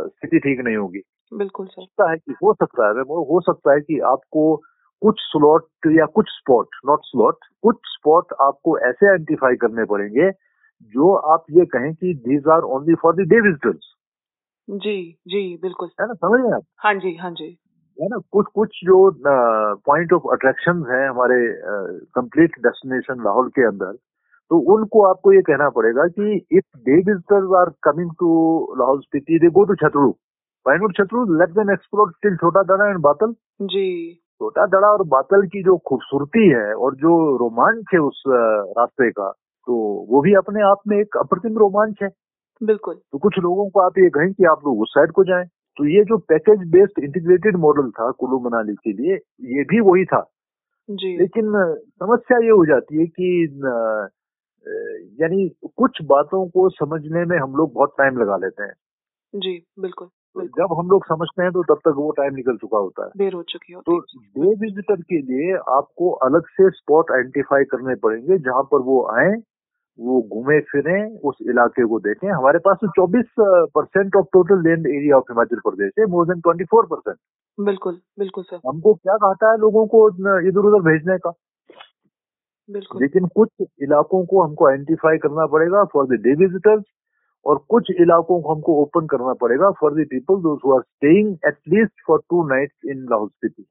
स्थिति 0.09 0.39
ठीक 0.39 0.61
नहीं 0.61 0.77
होगी। 0.77 1.01
बिल्कुल 1.35 1.67
सकता 1.67 2.11
है 2.11 2.17
कि 2.17 2.35
हो 2.45 2.55
सकता 2.55 2.89
है 2.89 3.01
हो 3.01 3.41
सकता 3.41 3.73
है 3.73 3.81
कि 3.81 3.99
आपको 3.99 4.57
कुछ 5.03 5.15
स्लॉट 5.19 5.65
या 5.87 6.07
कुछ 6.07 6.27
स्पॉट 6.29 6.69
नॉट 6.87 6.99
स्लॉट 7.03 7.37
कुछ 7.63 7.77
स्पॉट 7.85 8.33
आपको 8.41 8.79
ऐसे 8.79 9.11
आइडेंटिफाई 9.11 9.57
करने 9.57 9.85
पड़ेंगे 9.85 10.31
जो 10.95 11.15
आप 11.15 11.45
ये 11.51 11.65
कहें 11.65 11.95
कि 11.95 12.15
these 12.15 12.49
are 12.49 12.61
only 12.61 12.95
for 12.95 13.15
the 13.15 13.29
day 13.29 13.41
visitors 13.41 13.95
जी 14.71 15.17
जी 15.29 15.59
बिल्कुल। 15.63 15.89
है 16.01 16.07
ना 16.07 16.15
समझ 16.15 16.41
रहे 16.41 16.53
आप? 16.53 16.63
हाँ 16.79 16.95
जी 16.95 17.15
हाँ 17.17 17.31
जी। 17.31 17.59
है 18.01 18.09
ना 18.09 18.19
कुछ 18.33 18.47
कुछ 18.55 18.69
जो 18.85 18.97
पॉइंट 19.87 20.13
ऑफ़ 20.13 20.23
अट्रैक्शन 20.33 20.85
है 20.91 21.09
हमारे 21.09 21.37
कंप्लीट 22.15 22.51
डेस्टिनेशन 22.59 23.25
लाहौल 23.25 23.49
के 23.49 23.67
अंदर 23.67 23.97
तो 24.51 24.59
उनको 24.75 25.03
आपको 25.07 25.33
ये 25.33 25.41
कहना 25.43 25.69
पड़ेगा 25.71 26.07
कि 26.09 26.37
if 26.53 26.79
day 26.79 26.97
visitors 26.97 27.51
are 27.57 27.73
coming 27.83 28.11
to 28.21 28.31
Lahaul 28.79 29.01
Spiti 29.01 29.39
they 29.39 29.51
go 29.51 29.65
to 29.65 29.75
Chhatru 29.75 30.09
why 30.67 30.79
not 30.79 30.97
Chhatru 30.97 31.25
let 31.35 31.51
them 31.51 31.71
explore 31.71 32.13
till 32.23 32.37
Chhota 32.37 32.63
Dara 32.71 32.89
and 32.89 32.99
बातल 33.01 33.35
जी। 33.65 34.15
छोटा 34.41 34.67
दड़ा 34.67 34.89
और 34.89 35.03
बातल 35.09 35.47
की 35.47 35.63
जो 35.63 35.77
खूबसूरती 35.87 36.49
है 36.49 36.73
और 36.75 36.95
जो 36.95 37.37
रोमांच 37.37 37.85
है 37.95 38.01
उस 38.01 38.23
रास्ते 38.79 39.11
का 39.11 39.31
तो 39.69 39.75
वो 40.11 40.21
भी 40.23 40.35
अपने 40.35 40.63
आप 40.63 40.81
में 40.89 40.97
एक 40.99 41.17
अप्रतिम 41.17 41.59
रोमांच 41.59 41.95
है। 42.03 42.09
बिल्कुल। 42.61 42.95
तो 42.95 43.19
कुछ 43.19 43.39
लोगों 43.39 43.69
को 43.71 43.81
आप 43.81 43.99
ये 43.99 44.09
कहें 44.11 44.33
कि 44.33 44.45
आप 44.45 44.61
लोग 44.67 44.81
उस 44.81 44.89
साइड 44.89 45.13
को 45.13 45.25
जाएँ। 45.25 45.45
तो 45.77 45.85
ये 45.85 46.05
जो 46.05 46.17
पैकेज 46.29 46.61
बेस्ड 46.71 47.03
इंटीग्रेटेड 47.05 47.57
मॉडल 47.57 47.91
था 47.91 48.11
कुल्लू 48.11 48.39
मनाली 48.41 48.75
के 48.75 48.93
लिए 48.93 49.15
ये 49.57 49.65
भी 49.65 49.81
वही 49.81 50.05
था। 50.05 50.21
जी। 50.89 51.17
लेकिन 51.19 51.53
समस्या 52.03 52.39
ये 52.39 52.51
हो 52.51 52.65
जाती 52.67 53.01
है 53.01 53.07
कि 53.07 53.29
यानी 55.21 55.49
कुछ 55.77 55.99
बातों 56.03 56.47
को 56.49 56.69
समझने 56.71 57.25
में 57.25 57.39
हम 57.39 57.55
लोग 57.57 57.73
बहुत 57.73 57.95
टाइम 57.99 58.19
लगा 58.19 58.37
लेते 58.37 58.63
हैं। 58.63 58.73
जी 59.35 59.53
बिल्कुल, 59.81 60.09
जब 60.59 60.75
हम 60.79 60.89
लोग 60.91 61.05
समझते 61.05 61.43
हैं 61.43 61.53
तो 61.53 61.63
तब 61.63 61.81
तक 61.85 61.95
वो 61.97 62.11
टाइम 62.11 62.35
निकल 62.35 62.57
चुका 62.57 62.79
होता 62.79 63.05
है। 63.05 63.11
देर 63.17 63.33
हो 63.33 63.43
चुकी 63.43 63.73
होती 63.73 64.01
तो 64.01 64.21
डे 64.41 64.55
विजिटर 64.55 65.01
के 65.03 65.21
लिए 65.23 65.57
आपको 65.69 66.11
अलग 66.27 66.47
से 66.47 66.71
स्पॉट 66.71 67.11
आइडेंटिफाई 67.13 67.65
करने 67.65 67.95
पड़ेंगे 67.95 68.39
जहाँ 68.39 68.63
पर 68.63 68.83
वो 68.83 69.03
आए 69.17 69.35
वो 69.99 70.21
घूमे 70.33 70.61
फिरे 70.61 70.99
उस 71.19 71.39
इलाके 71.43 71.85
को 71.85 71.99
देखें। 72.01 72.29
हमारे 72.29 72.59
पास 72.59 72.77
तो 72.77 72.89
24 72.89 73.25
percent 73.75 74.17
of 74.17 74.27
total 74.33 74.63
land 74.63 74.87
area 74.87 75.17
of 75.17 75.33
Himachal 75.33 75.57
Pradesh 75.57 75.93
है 75.99 76.07
मोर 76.07 76.27
देन 76.27 76.41
24 76.41 76.87
परसेंट 76.87 77.17
बिल्कुल 77.59 78.01
बिल्कुल 78.19 78.45
सर 78.45 78.61
हमको 78.69 78.95
क्या 78.95 79.17
कहता 79.17 79.51
है 79.51 79.59
लोगों 79.59 79.87
को 79.87 80.09
इधर 80.49 80.69
उधर 80.69 80.83
भेजने 80.91 81.19
का? 81.19 81.33
लेकिन 82.71 83.27
कुछ 83.37 83.49
इलाकों 83.83 84.25
को 84.27 84.43
हमको 84.43 84.69
आइडेंटिफाई 84.69 85.19
करना 85.19 85.47
पड़ेगा 85.53 85.85
फॉर 85.93 86.07
द 86.07 86.21
डे 86.23 86.35
विजिटर्स 86.45 86.85
और 87.47 87.59
कुछ 87.69 87.91
इलाकों 88.01 88.41
को 88.43 88.53
हमको 88.53 88.75
ओपन 88.83 89.07
करना 89.07 89.33
पड़ेगा 89.41 89.71
for 89.81 89.95
the 89.95 90.07
people 90.11 90.41
those 90.43 90.61
who 90.65 90.75
are 90.77 90.83
staying 90.83 91.35
at least 91.47 92.07
for 92.07 92.23
two 92.31 92.47
nights 92.49 92.91
in 92.91 93.07
Lahaul 93.11 93.29
Spiti 93.29 93.65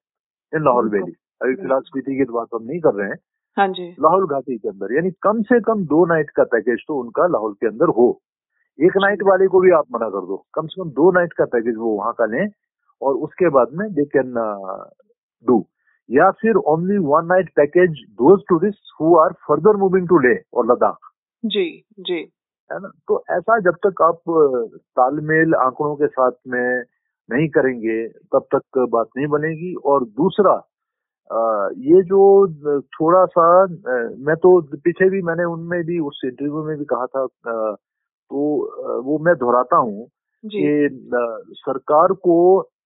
in 0.54 0.64
Lahaul 0.66 0.90
valley 0.90 1.16
अभी 1.42 1.56
फ़िलहाल 1.56 1.82
स्पीति 1.82 2.18
की 2.18 2.26
तो 2.26 2.34
बात 2.34 2.48
हम 2.54 2.64
नहीं 2.64 2.80
कर 2.80 2.94
रहे 2.94 3.08
हैं। 3.08 3.18
हाँ 3.58 3.68
जी। 3.68 3.90
लाहौल 4.02 4.26
घाटी 4.28 4.58
के 4.58 4.70
अंदर 4.70 4.94
यानी 4.96 5.12
कम 5.22 5.42
से 5.42 5.60
कम 5.62 5.84
दो 5.86 6.06
नाइट 6.06 6.30
का 6.30 6.44
पैकेज 6.52 6.84
तो 6.88 7.00
उनका 7.00 7.28
लाहौल 7.28 7.54
के 7.54 7.68
अंदर 7.68 7.90
हो। 7.98 8.10
एक 8.80 8.98
नाइट 8.98 9.24
वाले 9.24 9.48
को 9.48 9.60
भी 9.60 9.72
आप 9.72 9.86
मना 9.94 10.10
कर 10.10 10.26
दो। 10.26 10.38
कम 10.54 10.68
से 10.68 10.82
कम 10.82 10.90
दो 10.92 11.12
नाइट 11.12 11.34
का 11.34 11.46
पैकेज 11.54 11.76
वो 11.78 11.94
वहाँ 11.96 12.14
का 12.14 12.26
लें 12.26 12.48
और 13.02 13.16
उसके 13.28 13.50
बाद 13.50 13.74
में 13.74 13.88
दे 13.94 14.06
कैन 14.16 14.34
डू 15.46 15.60
या 16.10 16.30
फिर 16.42 16.56
only 16.74 16.98
one 17.06 17.26
night 17.26 17.50
package 17.56 18.04
those 18.22 18.42
tourist 18.50 18.94
who 19.02 19.16
are 19.20 19.34
further 19.48 19.76
moving 19.78 20.08
to 20.10 20.20
Leh 20.20 20.36
और 20.54 20.72
लद्दाख 20.72 21.12
जी 21.44 21.70
जी। 22.00 22.20
है 22.70 22.80
ना? 22.80 22.92
तो 23.08 23.24
ऐसा 23.32 23.60
जब 23.60 23.76
तक 23.86 24.02
आप 24.02 24.22
तालमेल 24.98 25.54
आंकड़ों 25.56 25.96
के 25.96 26.08
साथ 26.08 26.32
में 26.48 26.84
नहीं 27.30 27.48
करेंगे 27.50 28.08
तब 28.34 28.46
तक 28.56 28.78
बात 28.92 29.08
नहीं 29.18 29.28
बनेगी। 29.28 29.74
और 29.86 30.04
दूसरा 30.18 30.56
ये 31.88 32.02
जो 32.04 32.22
थोड़ा 32.96 33.26
सा 33.26 33.46
मैं 34.26 34.36
तो 34.44 34.60
पीछे 34.76 35.10
भी 35.10 35.22
मैंने 35.22 35.44
उनमें 35.46 35.82
भी 35.86 36.00
उस 36.00 36.22
इंटरव्यू 36.26 36.64
में 36.64 36.78
भी 36.78 36.86
कहा 36.86 37.06
था 37.06 37.26
तो 37.46 39.02
वो 39.06 39.18
मैं 39.26 39.36
दोहराता 39.36 39.78
हूँ 39.78 40.06
कि 40.44 40.90
सरकार 41.58 42.14
को 42.24 42.38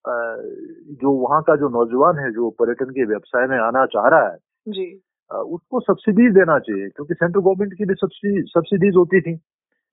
जो 0.08 1.12
वहाँ 1.12 1.42
का 1.42 1.56
जो 1.56 1.70
नौजवान 1.70 2.20
है 2.20 2.32
जो 2.32 2.50
पर्यटन 2.60 2.90
के 2.90 3.06
व्यवसाय 3.06 3.48
में 3.48 3.58
आना 3.58 3.86
चाह 3.86 4.08
रहा 4.08 4.30
है 4.30 4.38
जी। 4.68 4.86
उसको 5.32 5.80
सब्सिडी 5.80 6.30
देना 6.30 6.58
चाहिए 6.60 6.88
क्योंकि 6.90 7.14
सेंट्रल 7.14 7.42
गवर्नमेंट 7.42 7.74
की 7.74 7.86
भी 7.86 7.94
सब्सिडी 7.94 8.42
सब्सिडीज 8.50 8.96
होती 8.96 9.22
थी। 9.22 9.36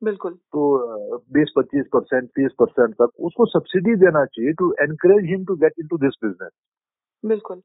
बिल्कुल। 0.02 0.32
तो 0.32 1.18
बीस 1.34 1.52
पच्चीस 1.56 1.84
परसेंट 1.92 2.28
तीस 2.28 2.50
परसेंट 2.58 2.94
तक 2.94 3.10
उसको 3.20 3.46
सब्सिडी 3.46 3.94
देना 3.96 4.24
चाहिए 4.24 4.52
to 4.52 4.72
encourage 4.82 5.24
him 5.30 5.44
to 5.44 5.54
get 5.56 5.72
into 5.86 5.98
this 5.98 6.18
business 6.24 6.50
बिल्कुल। 7.24 7.60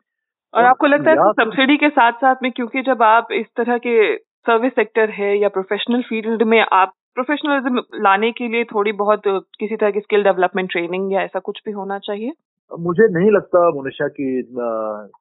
और 0.54 0.64
आपको 0.64 0.88
लगता 0.88 1.12
है 1.12 1.32
सब्सिडी 1.34 1.78
के 1.78 1.90
साथ 1.90 2.12
साथ 2.22 2.44
में 2.44 2.52
क्योंकि 2.52 2.82
जब 2.82 3.04
आप 3.04 3.32
इस 3.32 3.46
तरह 3.58 3.78
के 3.78 4.16
सर्विस 4.18 4.72
सेक्टर 4.72 5.10
है 5.10 5.38
या 5.40 5.50
प्रोफेशनल 5.50 6.02
फ़ील्ड 6.02 6.44
में 6.44 6.60
आप 6.74 6.94
प्रोफेशनलिज्म 7.16 7.82
लाने 8.04 8.32
के 8.32 8.48
लिए 8.48 8.64
थोड़ी 8.64 8.92
बहुत 9.00 9.22
किसी 9.28 9.76
तरह 9.76 9.92
की 9.92 10.00
स्किल 10.00 10.24
डेवलपमेंट 10.24 10.72
ट्रेनिंग 10.72 11.12
या 11.14 11.22
ऐसा 11.22 11.40
कुछ 11.40 11.62
भी 11.66 11.72
होना 11.72 11.98
चाहिए? 12.00 12.32
मुझे 12.72 13.08
नहीं 13.14 13.32
लगता 13.32 13.60
मनीषा 13.72 14.08
की 14.08 14.30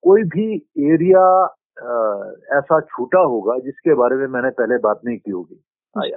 कोई 0.03 0.22
भी 0.34 0.47
एरिया 0.93 1.24
ऐसा 2.59 2.80
छूटा 2.80 3.20
होगा 3.32 3.59
जिसके 3.59 3.95
बारे 3.95 4.16
में 4.16 4.26
मैंने 4.26 4.51
पहले 4.61 4.78
बात 4.78 5.01
नहीं 5.05 5.18
की 5.18 5.30
होगी। 5.30 5.61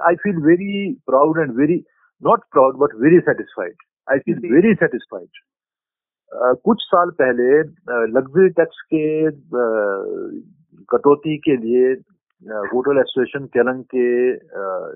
I 0.08 0.16
feel 0.16 0.38
very 0.44 0.94
proud 1.08 1.40
and 1.40 1.52
very 1.58 1.84
not 2.24 2.44
proud 2.52 2.78
but 2.80 2.96
very 3.02 3.20
satisfied 3.20 3.86
I 4.08 4.20
feel 4.20 4.40
very 4.54 4.74
satisfied 4.76 5.44
कुछ 6.66 6.82
साल 6.82 7.10
पहले 7.22 7.48
लग्जरी 8.14 8.50
टैक्स 8.60 8.82
के 8.94 9.06
कटौती 10.90 11.38
के 11.38 11.56
लिए 11.58 11.94
होटल 12.44 13.00
एसोसिएशन 13.00 13.46
केलंग 13.48 13.84
के 13.94 14.06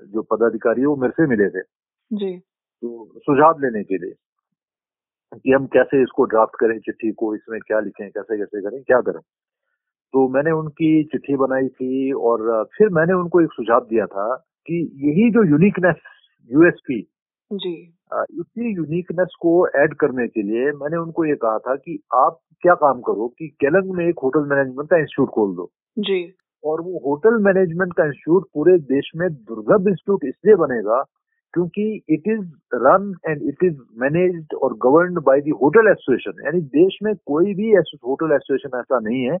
जो 0.08 0.22
पदाधिकारी 0.30 0.84
वो 0.84 0.96
मेरे 0.96 1.12
से 1.12 1.26
मिले 1.26 1.48
थे। 1.50 1.62
जी। 2.10 2.36
तो 2.36 2.88
सुझाव 3.18 3.60
लेने 3.60 3.82
के 3.84 3.98
लिए 3.98 4.14
कि 5.34 5.52
हम 5.52 5.66
कैसे 5.72 6.02
इसको 6.02 6.24
ड्राफ्ट 6.26 6.56
करें 6.60 6.78
चिट्ठी 6.78 7.10
को 7.12 7.34
इसमें 7.34 7.58
क्या 7.60 7.80
लिखें 7.80 8.08
कैसे 8.08 8.38
कैसे 8.38 8.62
करें 8.62 8.82
क्या 8.82 9.00
करें। 9.00 9.20
तो 10.14 10.28
मैंने 10.28 10.50
उनकी 10.50 11.02
चिट्ठी 11.04 11.36
बनाई 11.36 11.68
थी 11.68 12.12
और 12.28 12.64
फिर 12.76 12.88
मैंने 12.92 13.12
उनको 13.12 13.40
एक 13.40 13.52
सुझाव 13.52 13.86
दिया 13.90 14.06
था 14.06 14.34
कि 14.68 14.78
यही 15.04 15.30
जो 15.30 15.44
यूनिकनेस 15.50 16.00
यूएसपी 16.50 17.00
जी। 17.50 17.72
इसी 18.12 18.74
यूनिकनेस 18.74 19.34
को 19.40 19.52
ऐड 19.76 19.94
करने 19.94 20.26
के 20.28 20.42
लिए 20.42 20.72
मैंने 20.72 20.96
उनको 20.96 21.24
ये 21.24 21.34
कहा 21.36 21.58
था 21.58 21.74
कि 21.76 21.98
आप 22.14 22.38
क्या 22.62 22.74
काम 22.74 23.00
करो 23.00 23.28
कि 23.28 23.48
केलंग 23.60 23.94
में 23.96 24.06
एक 24.08 24.18
होटल 24.22 24.48
मैनेजमेंट 24.50 24.90
का 24.90 24.96
इंस्टीट्यूट 24.96 25.28
खोल 25.28 25.54
दो। 25.56 25.70
जी। 25.98 26.22
और 26.64 26.80
वो 26.80 26.98
होटल 26.98 27.38
मैनेजमेंट 27.42 27.92
का 27.92 28.04
इंस्टीट्यूट 28.04 28.46
पूरे 28.54 28.78
देश 28.78 29.10
में 29.16 29.28
दुर्लभ 29.32 29.88
इंस्टीट्यूट 29.88 30.24
इसलिए 30.24 30.54
बनेगा 30.54 31.02
क्योंकि 31.54 31.84
it 32.08 32.28
is 32.28 32.40
run 32.74 33.14
and 33.28 33.42
it 33.42 33.64
is 33.64 33.76
managed 33.98 34.54
और 34.54 34.74
govern 34.74 35.14
by 35.20 35.40
the 35.40 35.50
hotel 35.62 35.90
association 35.90 36.44
यानी 36.44 36.60
देश 36.60 36.98
में 37.02 37.14
कोई 37.26 37.54
भी 37.54 37.72
होटल 38.04 38.32
एसोसिएशन 38.32 38.78
ऐसा 38.78 38.98
नहीं 38.98 39.22
है 39.22 39.36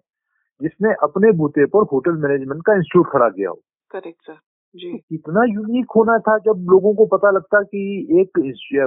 जिसने 0.60 0.92
अपने 1.02 1.32
बूते 1.32 1.66
पर 1.66 1.86
होटल 1.92 2.16
मैनेजमेंट 2.22 2.62
का 2.66 2.74
इंस्टीट्यूट 2.74 3.06
खड़ा 3.06 3.28
किया 3.28 3.50
हो। 3.50 3.60
करेक्ट 3.90 4.22
सर 4.22 4.38
जी। 4.74 4.90
तो 4.92 4.98
कितना 4.98 5.44
यूनिक 5.44 5.92
होना 5.96 6.18
था 6.18 6.38
जब 6.38 6.66
लोगों 6.70 6.94
को 6.94 7.06
पता 7.06 7.30
लगता 7.30 7.62
कि 7.62 7.80
एक 8.20 8.38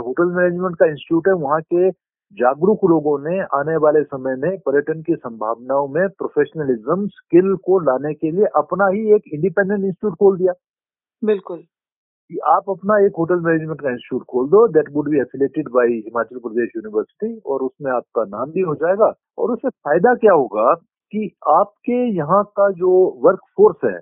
होटल 0.05 0.25
मैनेजमेंट 0.25 0.75
का 0.75 0.85
इंस्टीट्यूट 0.85 1.27
है 1.27 1.33
वहाँ 1.33 1.61
के 1.61 1.89
जागरूक 2.37 2.85
लोगों 2.89 3.17
ने 3.19 3.39
आने 3.53 3.75
वाले 3.77 4.01
समय 4.03 4.35
में 4.35 4.57
पर्यटन 4.59 5.01
की 5.01 5.15
संभावनाओं 5.15 5.87
में 5.87 6.07
प्रोफेशनलिज्म 6.09 7.07
स्किल 7.07 7.55
को 7.65 7.79
लाने 7.79 8.13
के 8.13 8.31
लिए 8.31 8.45
अपना 8.55 8.87
ही 8.87 9.13
एक 9.15 9.23
इंडिपेंडेंट 9.33 9.79
इंस्टीट्यूट 9.79 10.13
खोल 10.13 10.37
दिया। 10.37 10.53
बिल्कुल। 11.21 11.57
कि 11.57 12.37
आप 12.47 12.69
अपना 12.69 12.97
एक 13.05 13.11
होटल 13.17 13.39
मैनेजमेंट 13.39 13.81
का 13.81 13.89
इंस्टीट्यूट 13.89 14.23
खोल 14.23 14.47
दो 14.49 14.67
that 14.67 14.89
would 14.93 15.09
be 15.09 15.19
affiliated 15.19 15.69
by 15.69 15.87
Himachal 15.87 16.37
Pradesh 16.37 16.69
university 16.75 17.37
और 17.45 17.61
उसमें 17.61 17.91
आपका 17.91 18.23
नाम 18.27 18.51
भी 18.51 18.61
हो 18.61 18.75
जाएगा 18.75 19.13
और 19.37 19.51
उससे 19.51 19.69
फ़ायदा 19.69 20.13
क्या 20.15 20.33
होगा 20.33 20.73
कि 21.13 21.29
आपके 21.49 21.99
यहाँ 22.17 22.43
का 22.57 22.69
जो 22.79 22.93
वर्क 23.25 23.39
फोर्स 23.57 23.85
है 23.85 23.99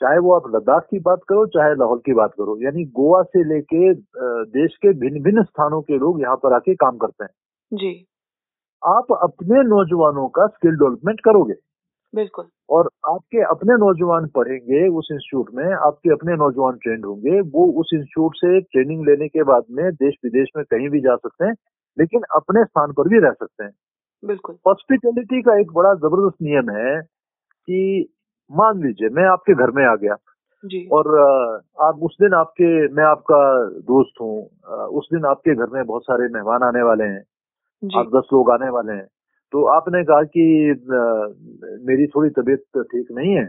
चाहे 0.00 0.18
वो 0.18 0.32
आप 0.34 0.46
लद्दाख 0.54 0.86
की 0.90 0.98
बात 1.00 1.20
करो 1.28 1.46
चाहे 1.46 1.74
लाहौल 1.74 1.98
की 2.06 2.14
बात 2.14 2.32
करो 2.32 2.56
यानी 2.62 2.84
गोवा 2.96 3.22
से 3.22 3.44
लेके 3.44 3.92
देश 4.52 4.76
के 4.76 4.92
भिन्न 4.98 5.22
भिन्न 5.22 5.42
स्थानों 5.42 5.80
के 5.82 5.98
लोग 5.98 6.20
यहाँ 6.20 6.36
पर 6.36 6.52
आके 6.52 6.74
काम 6.74 6.96
करते 6.96 7.24
हैं। 7.24 7.30
जी। 7.72 8.06
आप 8.82 9.12
अपने 9.22 9.62
नौजवानों 9.68 10.26
का 10.30 10.46
स्किल 10.48 10.74
डेवलपमेंट 10.74 11.20
करोगे। 11.20 11.54
बिल्कुल। 12.14 12.48
और 12.70 12.88
आपके 13.08 13.42
अपने 13.44 13.74
नौजवान 13.76 14.26
पढ़ेंगे 14.36 14.86
उस 14.90 15.08
इंस्टीट्यूट 15.12 15.50
में 15.54 15.64
आपके 15.76 16.10
अपने 16.12 16.36
नौजवान 16.36 16.76
ट्रेंड 16.82 17.04
होंगे 17.06 17.40
वो 17.50 17.66
उस 17.80 17.90
इंस्टीट्यूट 17.94 18.36
से 18.36 18.60
ट्रेनिंग 18.62 19.06
लेने 19.08 19.28
के 19.28 19.42
बाद 19.44 19.64
में 19.70 19.84
देश 19.94 20.14
विदेश 20.24 20.48
में 20.56 20.64
कहीं 20.66 20.88
भी 20.90 21.00
जा 21.00 21.16
सकते 21.16 21.46
हैं 21.46 21.54
लेकिन 21.96 22.22
अपने 22.36 22.64
स्थान 22.64 22.92
पर 22.92 23.08
भी 23.08 23.18
रह 23.20 23.32
सकते 23.32 23.64
हैं। 23.64 23.72
बिल्कुल। 24.22 24.56
हॉस्पिटलिटी 24.66 25.42
का 25.42 25.58
एक 25.60 25.72
बड़ा 25.74 25.94
ज़बरदस्त 25.96 26.42
नियम 26.42 26.70
है 26.72 27.00
कि 27.68 28.08
मान 28.50 28.82
लीजिए 28.82 29.08
मैं 29.12 29.26
आपके 29.30 29.54
घर 29.56 29.70
में 29.72 29.84
आ 29.86 29.94
गया। 29.96 30.16
जी। 30.64 30.86
और 30.92 31.08
आप 31.82 32.00
उस 32.04 32.16
दिन 32.22 32.34
आपके 32.34 32.70
मैं 32.94 33.04
आपका 33.04 33.40
दोस्त 33.86 34.20
हूँ 34.20 34.36
उस 34.98 35.08
दिन 35.14 35.24
आपके 35.26 35.54
घर 35.56 35.70
में 35.72 35.84
बहुत 35.86 36.02
सारे 36.04 36.28
मेहमान 36.34 36.62
आने 36.64 36.82
वाले 36.82 37.04
हैं। 37.06 37.22
आठ 37.82 38.06
दस 38.06 38.28
लोग 38.32 38.50
आने 38.50 38.68
वाले 38.70 38.92
हैं। 38.92 39.06
तो 39.52 39.64
आपने 39.66 40.02
कहा 40.04 40.22
कि 40.28 40.44
मेरी 41.86 42.06
थोड़ी 42.06 42.30
तबीयत 42.30 42.82
ठीक 42.84 43.12
नहीं 43.12 43.34
है 43.34 43.44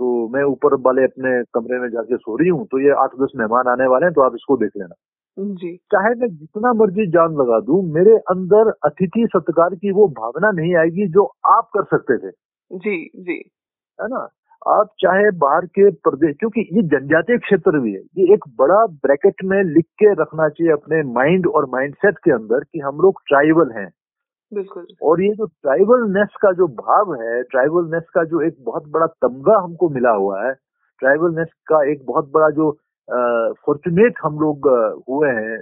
तो 0.00 0.28
मैं 0.28 0.42
ऊपर 0.44 0.74
वाले 0.80 1.04
अपने 1.04 1.30
कमरे 1.54 1.78
में 1.78 1.88
जाके 1.88 2.16
सो 2.16 2.36
रही 2.36 2.48
हूँ 2.48 2.66
तो 2.66 2.78
ये 2.78 2.90
आठ 2.98 3.16
दस 3.22 3.32
मेहमान 3.36 3.68
आने 3.68 3.86
वाले 3.86 4.06
हैं 4.06 4.14
तो 4.14 4.22
आप 4.22 4.34
इसको 4.34 4.56
देख 4.56 4.70
लेना। 4.76 4.94
जी। 5.38 5.76
चाहे 5.92 6.14
मैं 6.14 6.28
जितना 6.28 6.72
मर्ज़ी 6.72 7.06
जान 7.10 7.34
लगा 7.34 7.58
दू 7.60 7.80
मेरे 7.94 8.16
अंदर 8.30 8.70
अतिथि 8.84 9.26
सत्कार 9.26 9.74
की 9.74 9.92
वो 9.92 10.06
भावना 10.18 10.50
नहीं 10.50 10.74
आएगी 10.76 11.06
जो 11.08 11.24
आप 11.48 11.68
कर 11.76 11.84
सकते 11.86 12.16
थे। 12.18 12.30
जी 12.70 12.96
जी। 13.16 13.38
है 13.98 14.08
ना? 14.08 14.28
आप 14.68 14.88
चाहे 14.98 15.30
बाहर 15.30 15.66
के 15.66 15.90
प्रदेश 15.90 16.36
क्योंकि 16.38 16.60
ये 16.72 16.82
जनजातीय 16.82 17.38
क्षेत्र 17.38 17.78
भी 17.78 17.92
है 17.92 18.00
ये 18.18 18.32
एक 18.34 18.44
बड़ा 18.58 18.86
ब्रैकेट 18.86 19.44
में 19.44 19.62
लिख 19.64 19.84
के 19.84 20.12
रखना 20.12 20.48
चाहिए 20.48 20.72
अपने 20.72 21.02
माइंड 21.02 21.46
और 21.46 21.66
माइंडसेट 21.70 22.18
के 22.18 22.30
अंदर 22.30 22.60
कि 22.60 22.78
हम 22.78 22.96
लोग 22.96 23.20
ट्राइबल 23.28 23.72
हैं। 23.76 23.88
बिल्कुल। 24.54 24.86
और 25.02 25.22
ये 25.22 25.32
जो 25.34 25.46
ट्राइबलनेस 25.46 26.36
का 26.42 26.52
जो 26.52 26.66
भाव 26.66 27.14
है 27.14 27.42
ट्राइबलनेस 27.42 28.02
का 28.14 28.24
जो 28.24 28.40
एक 28.40 28.56
बहुत 28.64 28.88
बड़ा 28.88 29.06
तमगा 29.06 29.58
हमको 29.58 29.88
मिला 29.88 30.10
हुआ 30.10 30.46
है 30.46 30.52
ट्राइबलनेस 30.98 31.48
का 31.66 31.90
एक 31.90 32.04
बहुत 32.06 32.30
बड़ा 32.32 32.50
जो 32.50 32.70
फॉर्चुनेट 33.66 34.14
हम 34.22 34.38
लोग 34.40 34.68
हुए 35.08 35.28
हैं 35.28 35.58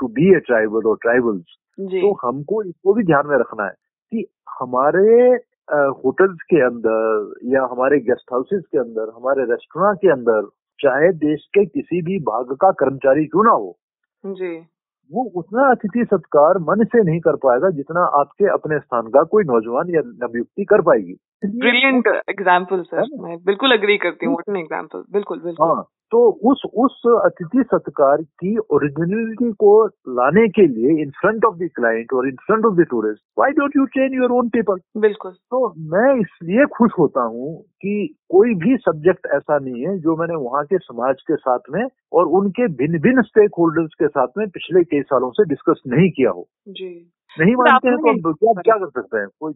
टू 0.00 0.08
बी 0.08 0.36
ए 0.36 0.38
ट्राइबल 0.38 0.88
और 0.88 0.96
ट्राइबल्स 1.02 1.56
तो 1.80 2.16
हमको 2.22 2.62
इसको 2.62 2.94
भी 2.94 3.02
ध्यान 3.04 3.26
में 3.26 3.36
रखना 3.38 3.64
है 3.64 3.74
कि 4.12 4.26
हमारे 4.60 5.36
होटल्स 5.74 6.42
के 6.42 6.60
अंदर 6.60 7.34
या 7.44 7.62
हमारे 7.64 7.98
गेस्ट 8.00 8.32
हाउसेस 8.32 8.62
के 8.72 8.78
अंदर 8.78 9.12
हमारे 9.16 9.44
रेस्टोरेंट 9.44 9.98
के 9.98 10.08
अंदर 10.08 10.48
चाहे 10.78 11.12
देश 11.12 11.46
के 11.54 11.66
किसी 11.66 12.02
भी 12.02 12.18
भाग 12.18 12.52
का 12.52 12.70
कर्मचारी 12.70 13.26
क्यों 13.26 13.44
ना 13.44 13.50
हो 13.50 13.78
जी। 14.24 14.66
वो 15.12 15.24
उतना 15.24 15.70
अतिथि 15.70 16.04
सत्कार 16.04 16.58
मन 16.58 16.84
से 16.84 17.02
नहीं 17.02 17.20
कर 17.20 17.36
पाएगा 17.36 17.70
जितना 17.70 18.00
आपके 18.00 18.44
अपने 18.44 18.78
स्थान 18.78 19.06
का 19.06 19.22
कोई 19.22 19.44
नौजवान 19.44 19.90
या 19.90 20.00
नवयुक्ति 20.00 20.64
कर 20.64 20.80
पाएगी। 20.80 21.16
ब्रिलियंट 21.42 22.06
एग्ज़ाम्पल 22.30 22.82
सर 22.82 23.06
मैं 23.22 23.36
बिल्कुल 23.44 23.72
अग्री 23.72 23.96
करती 23.98 24.26
हूँ 24.26 24.36
एग्ज़ाम्पल 24.58 25.04
बिल्कुल 25.12 25.38
बिल्कुल. 25.40 25.66
हाँ 25.66 25.84
तो 26.12 26.18
उस 26.50 26.62
उस 26.74 27.00
अतिथि 27.24 27.62
सत्कार 27.62 28.22
की 28.40 28.56
ओरिजिनलिटी 28.58 29.50
को 29.52 29.70
लाने 30.18 30.46
के 30.48 30.66
लिए 30.66 31.02
in 31.02 31.10
front 31.10 31.44
of 31.44 31.56
the 31.56 31.68
client 31.76 32.12
और 32.12 32.28
in 32.28 32.36
front 32.46 32.64
of 32.66 32.74
the 32.74 32.86
tourist 32.90 33.22
why 33.38 33.52
don't 33.52 33.76
you 33.76 33.84
train 33.86 34.14
your 34.14 34.30
own 34.30 34.48
people 34.48 34.80
बिल्कुल. 35.00 35.32
तो 35.32 35.68
मैं 35.94 36.14
इसलिए 36.20 36.66
खुश 36.76 36.92
होता 36.98 37.22
हूँ 37.22 37.54
कि 37.82 38.16
कोई 38.30 38.54
भी 38.54 38.76
सब्जेक्ट 38.76 39.26
ऐसा 39.34 39.58
नहीं 39.58 39.86
है 39.86 39.98
जो 39.98 40.16
मैंने 40.16 40.34
वहाँ 40.34 40.64
के 40.64 40.78
समाज 40.78 41.22
के 41.22 41.36
साथ 41.36 41.70
में 41.70 41.86
और 42.12 42.26
उनके 42.40 42.68
भिन्न 42.76 42.98
भिन्न 42.98 43.22
स्टेक 43.22 43.50
होल्डर्स 43.58 43.94
के 43.94 44.08
साथ 44.08 44.38
में 44.38 44.48
पिछले 44.48 44.84
कई 44.84 45.02
सालों 45.02 45.30
से 45.30 45.44
डिस्कस 45.44 45.82
नहीं 45.86 46.10
किया 46.10 46.30
हो। 46.30 46.46
जी। 46.68 47.12
नहीं 47.36 47.54
मानते 47.54 47.88
हैं 47.88 48.16
तो 48.20 48.32
क्या 48.32 48.52
क्या 48.62 48.76
कर 48.76 48.88
सकते 48.90 49.18
हैं? 49.18 49.26
कोई 49.40 49.52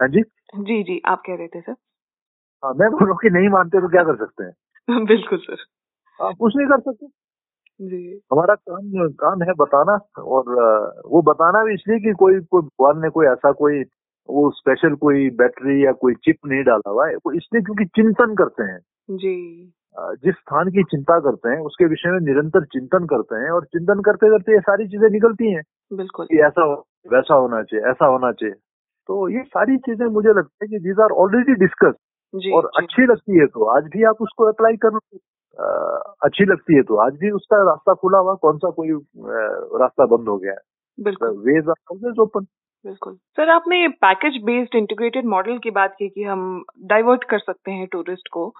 हाँ 0.00 0.08
जी? 0.08 0.22
जी 0.60 0.82
जी 0.82 1.00
आप 1.06 1.22
कह 1.26 1.34
रहे 1.34 1.48
थे 1.48 1.60
सर। 1.60 1.72
हाँ 2.62 2.72
मैं 2.74 2.90
बोल 2.90 3.00
रहा 3.00 3.10
हूँ 3.10 3.18
कि 3.22 3.30
नहीं 3.30 3.48
मानते 3.50 3.80
तो 3.80 3.88
क्या 3.88 4.02
कर 4.04 4.16
सकते 4.16 4.44
हैं? 4.44 4.52
बिल्कुल 5.06 5.38
सर। 5.38 5.64
आप 6.20 6.34
कुछ 6.40 6.56
नहीं 6.56 6.66
कर 6.68 6.80
सकते। 6.82 7.06
जी। 7.80 8.20
हमारा 8.32 8.54
काम 8.56 9.08
काम 9.20 9.42
है 9.42 9.54
बताना 9.58 9.94
और 10.24 10.54
वो 11.06 11.22
बताना 11.22 11.64
भी 11.64 11.74
इसलिए 11.74 11.98
कि 12.00 12.12
कोई 12.14 12.40
कोई 12.42 12.62
भगवान 12.62 13.02
ने 13.02 13.10
कोई 13.10 13.26
ऐसा 13.26 13.52
कोई 13.54 13.82
वो 14.28 14.50
स्पेशल 14.50 14.94
कोई 14.96 15.30
बैटरी 15.36 15.84
या 15.86 15.92
कोई 16.00 16.14
चिप 16.16 16.38
नहीं 16.46 16.64
डाला 16.64 16.90
हुआ 16.90 17.08
है। 17.08 17.16
वो 17.16 17.32
इसलिए 17.32 17.62
क्योंकि 17.62 17.84
चिंतन 17.96 18.34
करते 18.34 18.64
हैं। 18.64 18.78
जी। 19.16 19.72
जिस 20.24 20.34
स्थान 20.34 20.70
की 20.70 20.82
चिंता 20.84 21.18
करते 21.20 21.48
हैं 21.48 21.58
उसके 21.60 21.86
विषय 21.86 22.10
में 22.10 22.20
निरंतर 22.20 22.64
चिंतन 22.66 23.06
करते 23.06 23.36
हैं 23.36 23.50
और 23.50 23.64
चिंतन 23.66 24.00
करते 24.02 24.30
करते 24.30 24.52
ये 24.52 24.60
सारी 24.60 24.88
चीज़ें 24.88 25.08
निकलती 25.10 25.52
हैं। 25.52 25.62
बिल्कुल। 25.92 26.28
ऐसा 26.40 26.66
वैसा 27.12 27.34
होना 27.34 27.62
चाहिए 27.62 27.90
ऐसा 27.90 28.06
होना 28.06 28.32
चाहिए। 28.32 28.54
तो 29.08 29.28
ये 29.28 29.42
सारी 29.44 29.76
चीज़ें 29.78 30.06
मुझे 30.06 30.28
लगता 30.28 30.64
है 30.64 30.68
कि 30.68 30.78
दीज 30.78 31.00
आर 31.00 31.12
ऑलरेडी 31.24 31.54
डिस्कस 31.60 31.94
और 32.34 32.66
जी, 32.66 32.82
अच्छी 32.82 33.06
लगती 33.06 33.38
है 33.38 33.46
तो 33.46 33.64
आज 33.76 33.84
भी 33.92 34.04
आप 34.04 34.22
उसको 34.22 34.44
अप्लाई 34.44 34.76
कर 34.84 34.98
अच्छी 36.26 36.44
लगती 36.44 36.74
है 36.74 36.82
तो 36.82 36.96
आज 36.96 37.12
भी 37.16 37.30
उसका 37.30 37.62
रास्ता 37.70 37.94
खुला 37.94 38.18
हुआ 38.18 38.34
कौन 38.34 38.58
सा 38.58 38.70
कोई 38.70 38.90
रास्ता 39.80 40.06
बंद 40.06 40.28
हो 40.28 40.36
गया 40.38 40.52
है। 40.52 40.58
बिल्कुल। 40.98 41.36
वेज 41.46 41.68
आर 41.68 41.74
ऑलवेज 41.92 42.18
ओपन 42.18 42.46
बिल्कुल। 42.84 43.14
सर 43.36 43.50
आपने 43.50 43.86
पैकेज 44.02 44.36
बेस्ड 44.44 44.74
इंटीग्रेटेड 44.76 45.26
मॉडल 45.26 45.58
की 45.58 45.70
बात 45.70 45.94
की 45.98 46.08
कि 46.08 46.22
हम 46.22 46.64
डाइवर्ट 46.84 47.24
कर 47.24 47.38
सकते 47.38 47.70
हैं 47.70 47.86
टूरिस्ट 47.92 48.28
को। 48.32 48.52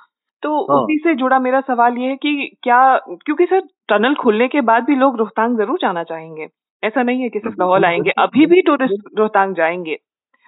तो 0.42 0.56
हाँ। 0.72 0.80
उसी 0.80 0.98
से 0.98 1.14
जुड़ा 1.14 1.38
मेरा 1.38 1.60
सवाल 1.60 1.98
ये 1.98 2.08
है 2.08 2.16
कि 2.16 2.56
क्या 2.62 2.80
क्योंकि 2.98 3.46
सर 3.46 3.60
टनल 3.88 4.14
खुलने 4.14 4.48
के 4.48 4.60
बाद 4.60 4.84
भी 4.84 4.94
लोग 4.94 5.16
रोहतांग 5.18 5.56
ज़रूर 5.58 5.78
जाना 5.82 6.02
चाहेंगे। 6.04 6.48
ऐसा 6.82 7.02
नहीं 7.02 7.22
है 7.22 7.28
कि 7.28 7.38
सिर्फ़ 7.38 7.56
लाहौल 7.58 7.84
आएँगे 7.84 8.10
अभी 8.18 8.46
भी 8.46 8.60
टूरिस्ट 8.62 9.18
रोहतांग 9.18 9.54
जाएँगे। 9.54 9.98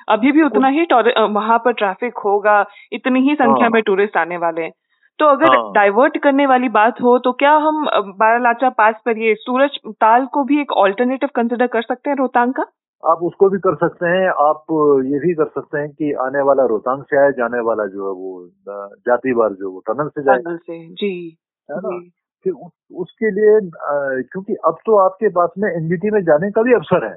अभी 0.09 0.33
भी 0.33 0.43
उतना 0.43 0.69
ही 0.69 0.87
वहाँ 1.33 1.59
पर 1.59 1.73
ट्रैफ़िक 1.73 2.19
होगा 2.19 2.65
इतनी 2.93 3.21
ही 3.21 3.35
संख्या 3.35 3.65
हाँ। 3.65 3.71
में 3.71 3.83
टूरिस्ट 3.83 4.17
आने 4.17 4.37
वाले 4.37 4.63
हैं। 4.63 4.73
तो 5.19 5.27
अगर 5.27 5.57
हाँ। 5.57 5.73
डाइवर्ट 5.75 6.19
करने 6.19 6.47
वाली 6.47 6.69
बात 6.69 7.01
हो 7.03 7.19
तो 7.19 7.33
क्या 7.33 7.53
हम 7.57 7.85
बारालाचा 8.19 8.69
पास 8.71 8.95
पर 9.07 9.19
ये 9.19 9.35
सूरज 9.35 9.79
ताल 9.89 10.27
को 10.27 10.45
भी 10.45 10.61
एक 10.61 10.73
ऑल्टरनेटिव 10.73 11.29
कंसिडर 11.35 11.67
कर 11.67 11.83
सकते 11.83 12.11
हैं 12.11 12.17
रोहतांग 12.17 12.53
का? 12.53 12.67
आप 13.03 13.19
उसको 13.23 13.49
भी 13.49 13.59
कर 13.59 13.75
सकते 13.75 14.07
हैं। 14.07 14.29
आप 14.29 14.63
ये 15.07 15.19
भी 15.19 15.35
कर 15.35 15.47
सकते 15.47 15.79
हैं 15.79 15.91
कि 15.91 16.13
आने 16.13 16.41
वाला 16.43 16.65
रोहतांग 16.67 17.03
से 17.03 17.19
आए 17.19 17.33
जाने 17.33 17.61
वाला 17.61 17.87
जो 17.87 18.07
है 18.07 18.13
वो 18.13 18.49
जाती 19.09 19.35
बार 19.35 19.53
जो 19.53 19.71
वो 19.73 19.83
टनल 19.89 20.09
से 20.09 20.23
जाए। 20.23 20.39
टनल 20.39 20.57
से 20.57 20.79
जी। 20.95 21.13
है 21.69 21.77
ना? 21.77 21.99
फिर 22.45 22.53
उस, 22.53 22.73
उसके 22.97 23.31
लिए 23.31 23.61
क्योंकि 24.23 24.55
अब 24.65 24.77
तो 24.87 24.97
आपके 24.97 25.29
पास 25.29 25.51
में 25.59 25.71
एनजीटी 25.71 26.11
में 26.11 26.21
जाने 26.23 26.51
का 26.51 26.63
भी 26.63 26.75
अवसर 26.75 27.07
है। 27.07 27.17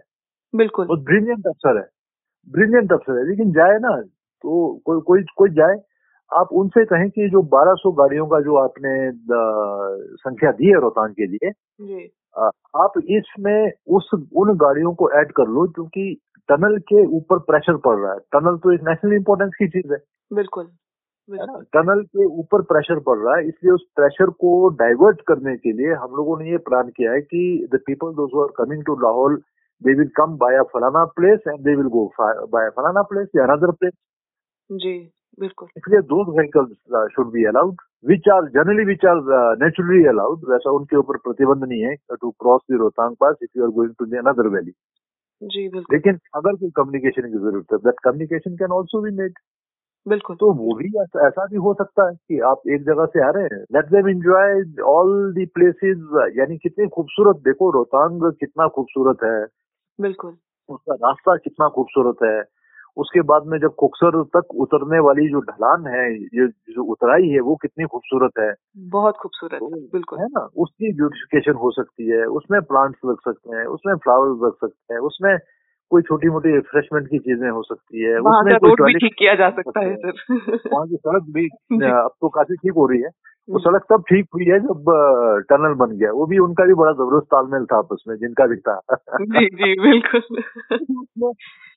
बिल्कुल। 0.54 0.88
बहुत 0.88 1.04
ब्रिलियंट 1.04 1.48
अवसर 1.48 1.78
है। 1.78 1.88
ब्रिलियंट 2.48 2.92
अवसर 2.92 3.18
है। 3.20 3.28
लेकिन 3.30 3.52
जाए 3.52 3.78
ना 3.80 3.96
तो 4.44 4.82
कोई 4.86 5.02
कोई 5.08 5.24
कोई 5.38 5.50
जाए 5.54 5.76
आप 6.32 6.50
उनसे 6.54 6.84
कहें 6.86 7.10
कि 7.10 7.30
जो 7.30 7.42
1200 7.54 7.92
गाड़ियों 7.92 8.26
का 8.28 8.40
जो 8.42 8.56
आपने 8.58 8.94
संख्या 10.18 10.52
दी 10.52 10.68
है 10.68 10.80
रोहतांग 10.82 11.14
के 11.14 11.26
लिए 11.28 11.50
जी। 11.50 12.10
आप 12.82 12.94
इसमें 13.10 13.72
उस 13.98 14.10
उन 14.14 14.54
गाड़ियों 14.58 14.94
को 14.94 15.10
ऐड 15.12 15.32
कर 15.32 15.48
लो 15.48 15.66
क्योंकि 15.68 16.06
टनल 16.50 16.78
के 16.88 17.06
ऊपर 17.18 17.40
प्रेशर 17.50 17.78
पड़ 17.78 17.98
रहा 17.98 18.12
है। 18.14 18.20
टनल 18.34 18.58
तो 18.58 18.74
एक 18.74 18.82
नेशनल 18.84 19.14
इंपॉर्टेंस 19.14 19.52
की 19.60 19.68
चीज़ 19.68 19.94
है। 19.94 20.00
बिल्कुल 20.32 20.70
टनल 21.76 22.02
के 22.04 22.26
ऊपर 22.26 22.62
प्रेशर 22.62 23.00
पड़ 23.00 23.18
रहा 23.18 23.36
है 23.36 23.48
इसलिए 23.48 23.74
उस 23.74 23.86
प्रेशर 23.96 24.30
को 24.44 24.70
डाइवर्ट 24.80 25.22
करने 25.28 25.56
के 25.58 25.72
लिए 25.72 25.94
हम 25.94 26.16
लोगों 26.16 26.40
ने 26.40 26.50
ये 26.52 26.58
प्लान 26.70 26.90
किया 26.90 27.12
है 27.12 27.22
कि 27.22 27.68
the 27.74 27.80
people 27.86 28.14
those 28.14 28.32
are 28.42 28.66
coming 28.66 28.84
to 28.86 28.96
Lahaul 28.96 29.42
they 29.82 29.94
will 29.94 30.10
come 30.16 30.38
by 30.38 30.56
a 30.56 30.64
फलाना 30.74 31.04
place 31.16 31.40
and 31.48 31.60
they 31.60 31.76
will 31.76 31.88
go 31.96 32.06
by 32.20 32.70
फलाना 32.78 33.02
प्लेस 33.12 33.28
या 33.36 33.44
अनदर 33.44 33.72
प्लेस 33.74 33.94
जी 34.70 34.94
बिल्कुल। 35.40 35.68
इसलिए 35.78 36.02
those 36.08 36.28
vehicles 36.38 37.12
should 37.14 37.32
be 37.32 37.44
allowed 37.46 37.82
which 38.06 38.28
are 38.30 38.48
generally 38.50 38.86
which 38.86 39.06
are 39.06 39.22
naturally 39.58 40.06
allowed 40.08 40.50
वैसा 40.50 40.72
उनके 40.72 40.96
ऊपर 40.98 41.18
प्रतिबंध 41.20 41.64
नहीं 41.64 41.82
है 41.82 41.96
to 42.14 42.30
cross 42.32 42.62
the 42.72 42.78
Rohtang 42.80 43.16
pass 43.20 43.36
if 43.44 43.58
you 43.58 43.64
are 43.64 43.70
going 43.78 43.94
to 44.00 44.06
the 44.06 44.18
another 44.18 44.48
valley 44.56 44.72
जी 45.42 45.68
बिल्कुल। 45.70 45.96
लेकिन 45.96 46.20
अगर 46.36 46.56
कोई 46.56 46.70
कम्युनिकेशन 46.76 47.32
की 47.32 47.38
ज़रूरत 47.38 47.74
है 47.74 47.78
that 47.86 48.00
communication 48.04 48.56
can 48.58 48.72
also 48.72 49.02
be 49.02 49.12
made 49.18 49.40
बिल्कुल। 50.06 50.36
तो 50.36 50.52
वो 50.54 50.76
भी 50.76 50.88
ऐसा, 51.02 51.28
ऐसा 51.28 51.46
भी 51.46 51.58
हो 51.58 51.74
सकता 51.74 52.08
है 52.10 52.16
कि 52.16 52.40
आप 52.50 52.62
एक 52.76 52.84
जगह 52.86 53.06
से 53.06 53.24
आ 53.26 53.30
रहे 53.30 53.44
हैं 53.54 53.62
let 53.76 53.90
them 53.92 54.08
enjoy 54.10 54.62
all 54.90 55.12
the 55.34 55.46
places 55.56 55.98
यानी 56.38 56.58
कितनी 56.58 56.88
खूबसूरत 56.96 57.42
देखो 57.46 57.70
रोहतांग 57.72 58.32
कितना 58.40 58.68
खूबसूरत 58.78 59.24
है 59.24 59.40
बिल्कुल। 60.00 60.36
उसका 60.70 60.94
रास्ता 60.94 61.36
कितना 61.36 61.68
खूबसूरत 61.68 62.24
है। 62.24 62.44
उसके 62.98 63.22
बाद 63.22 63.46
में 63.48 63.58
जब 63.60 63.74
कोक्सर 63.76 64.22
तक 64.36 64.54
उतरने 64.56 65.00
वाली 65.00 65.28
जो 65.30 65.40
ढलान 65.42 65.86
है 65.88 66.04
ये 66.14 66.48
जो 66.48 66.84
उतराई 66.84 67.28
है 67.30 67.40
वो 67.40 67.56
कितनी 67.56 67.86
खूबसूरत 67.86 68.32
है। 68.40 68.54
बहुत 68.90 69.18
खूबसूरत 69.18 69.60
तो 69.60 69.70
बिल्कुल। 69.94 70.20
है 70.20 70.26
ना 70.26 70.48
उसकी 70.58 70.92
ब्यूटिफिकेशन 70.94 71.54
हो 71.54 71.72
सकती 71.72 72.10
है 72.10 72.26
उसमें 72.40 72.62
प्लांट्स 72.62 73.00
लग 73.06 73.20
सकते 73.22 73.56
हैं 73.56 73.66
उसमें 73.68 73.96
फ्लावर्स 73.96 74.40
लग 74.44 74.54
सकते 74.62 74.94
हैं 74.94 75.00
उसमें 75.02 75.34
कोई 75.92 76.02
छोटी 76.02 76.30
मोटी 76.30 76.54
रिफ्रेशमेंट 76.56 77.08
की 77.08 77.20
चीज़ें 77.20 77.50
हो 77.50 77.62
सकती 77.64 78.04
है 78.04 78.20
उसमें 78.20 78.54
रोड 78.54 78.86
भी 78.86 78.94
ठीक 78.94 79.16
किया 79.20 79.34
जा 79.36 79.50
सकता 79.50 79.80
है 79.80 79.96
सर 79.96 80.14
वहाँ 80.74 80.88
की 80.88 80.96
सड़क 80.96 81.24
भी 81.30 81.46
अब 81.92 82.12
तो 82.22 82.30
काफ़ी 82.30 82.56
ठीक 82.56 82.74
हो 82.78 82.86
रही 82.86 83.02
है। 83.02 83.10
वो 83.50 83.60
जी। 83.60 83.64
सड़क 83.64 83.86
तब 83.90 84.04
ठीक 84.10 84.26
हुई 84.36 84.46
है 84.46 84.60
जब 84.60 84.90
टनल 85.50 85.74
बन 85.74 85.96
गया। 85.98 86.12
वो 86.12 86.26
भी 86.26 86.38
उनका 86.38 86.66
भी 86.66 86.74
बड़ा 86.74 86.92
ज़बरदस्त 86.92 87.26
तालमेल 87.26 87.66
था 87.66 87.78
आपस 87.78 88.04
में 88.08 88.16
जिनका 88.16 88.46
भी 88.46 88.56
था। 88.68 88.80
जी 89.22 89.46
जी 89.46 89.74
बिल्कुल। 89.82 91.32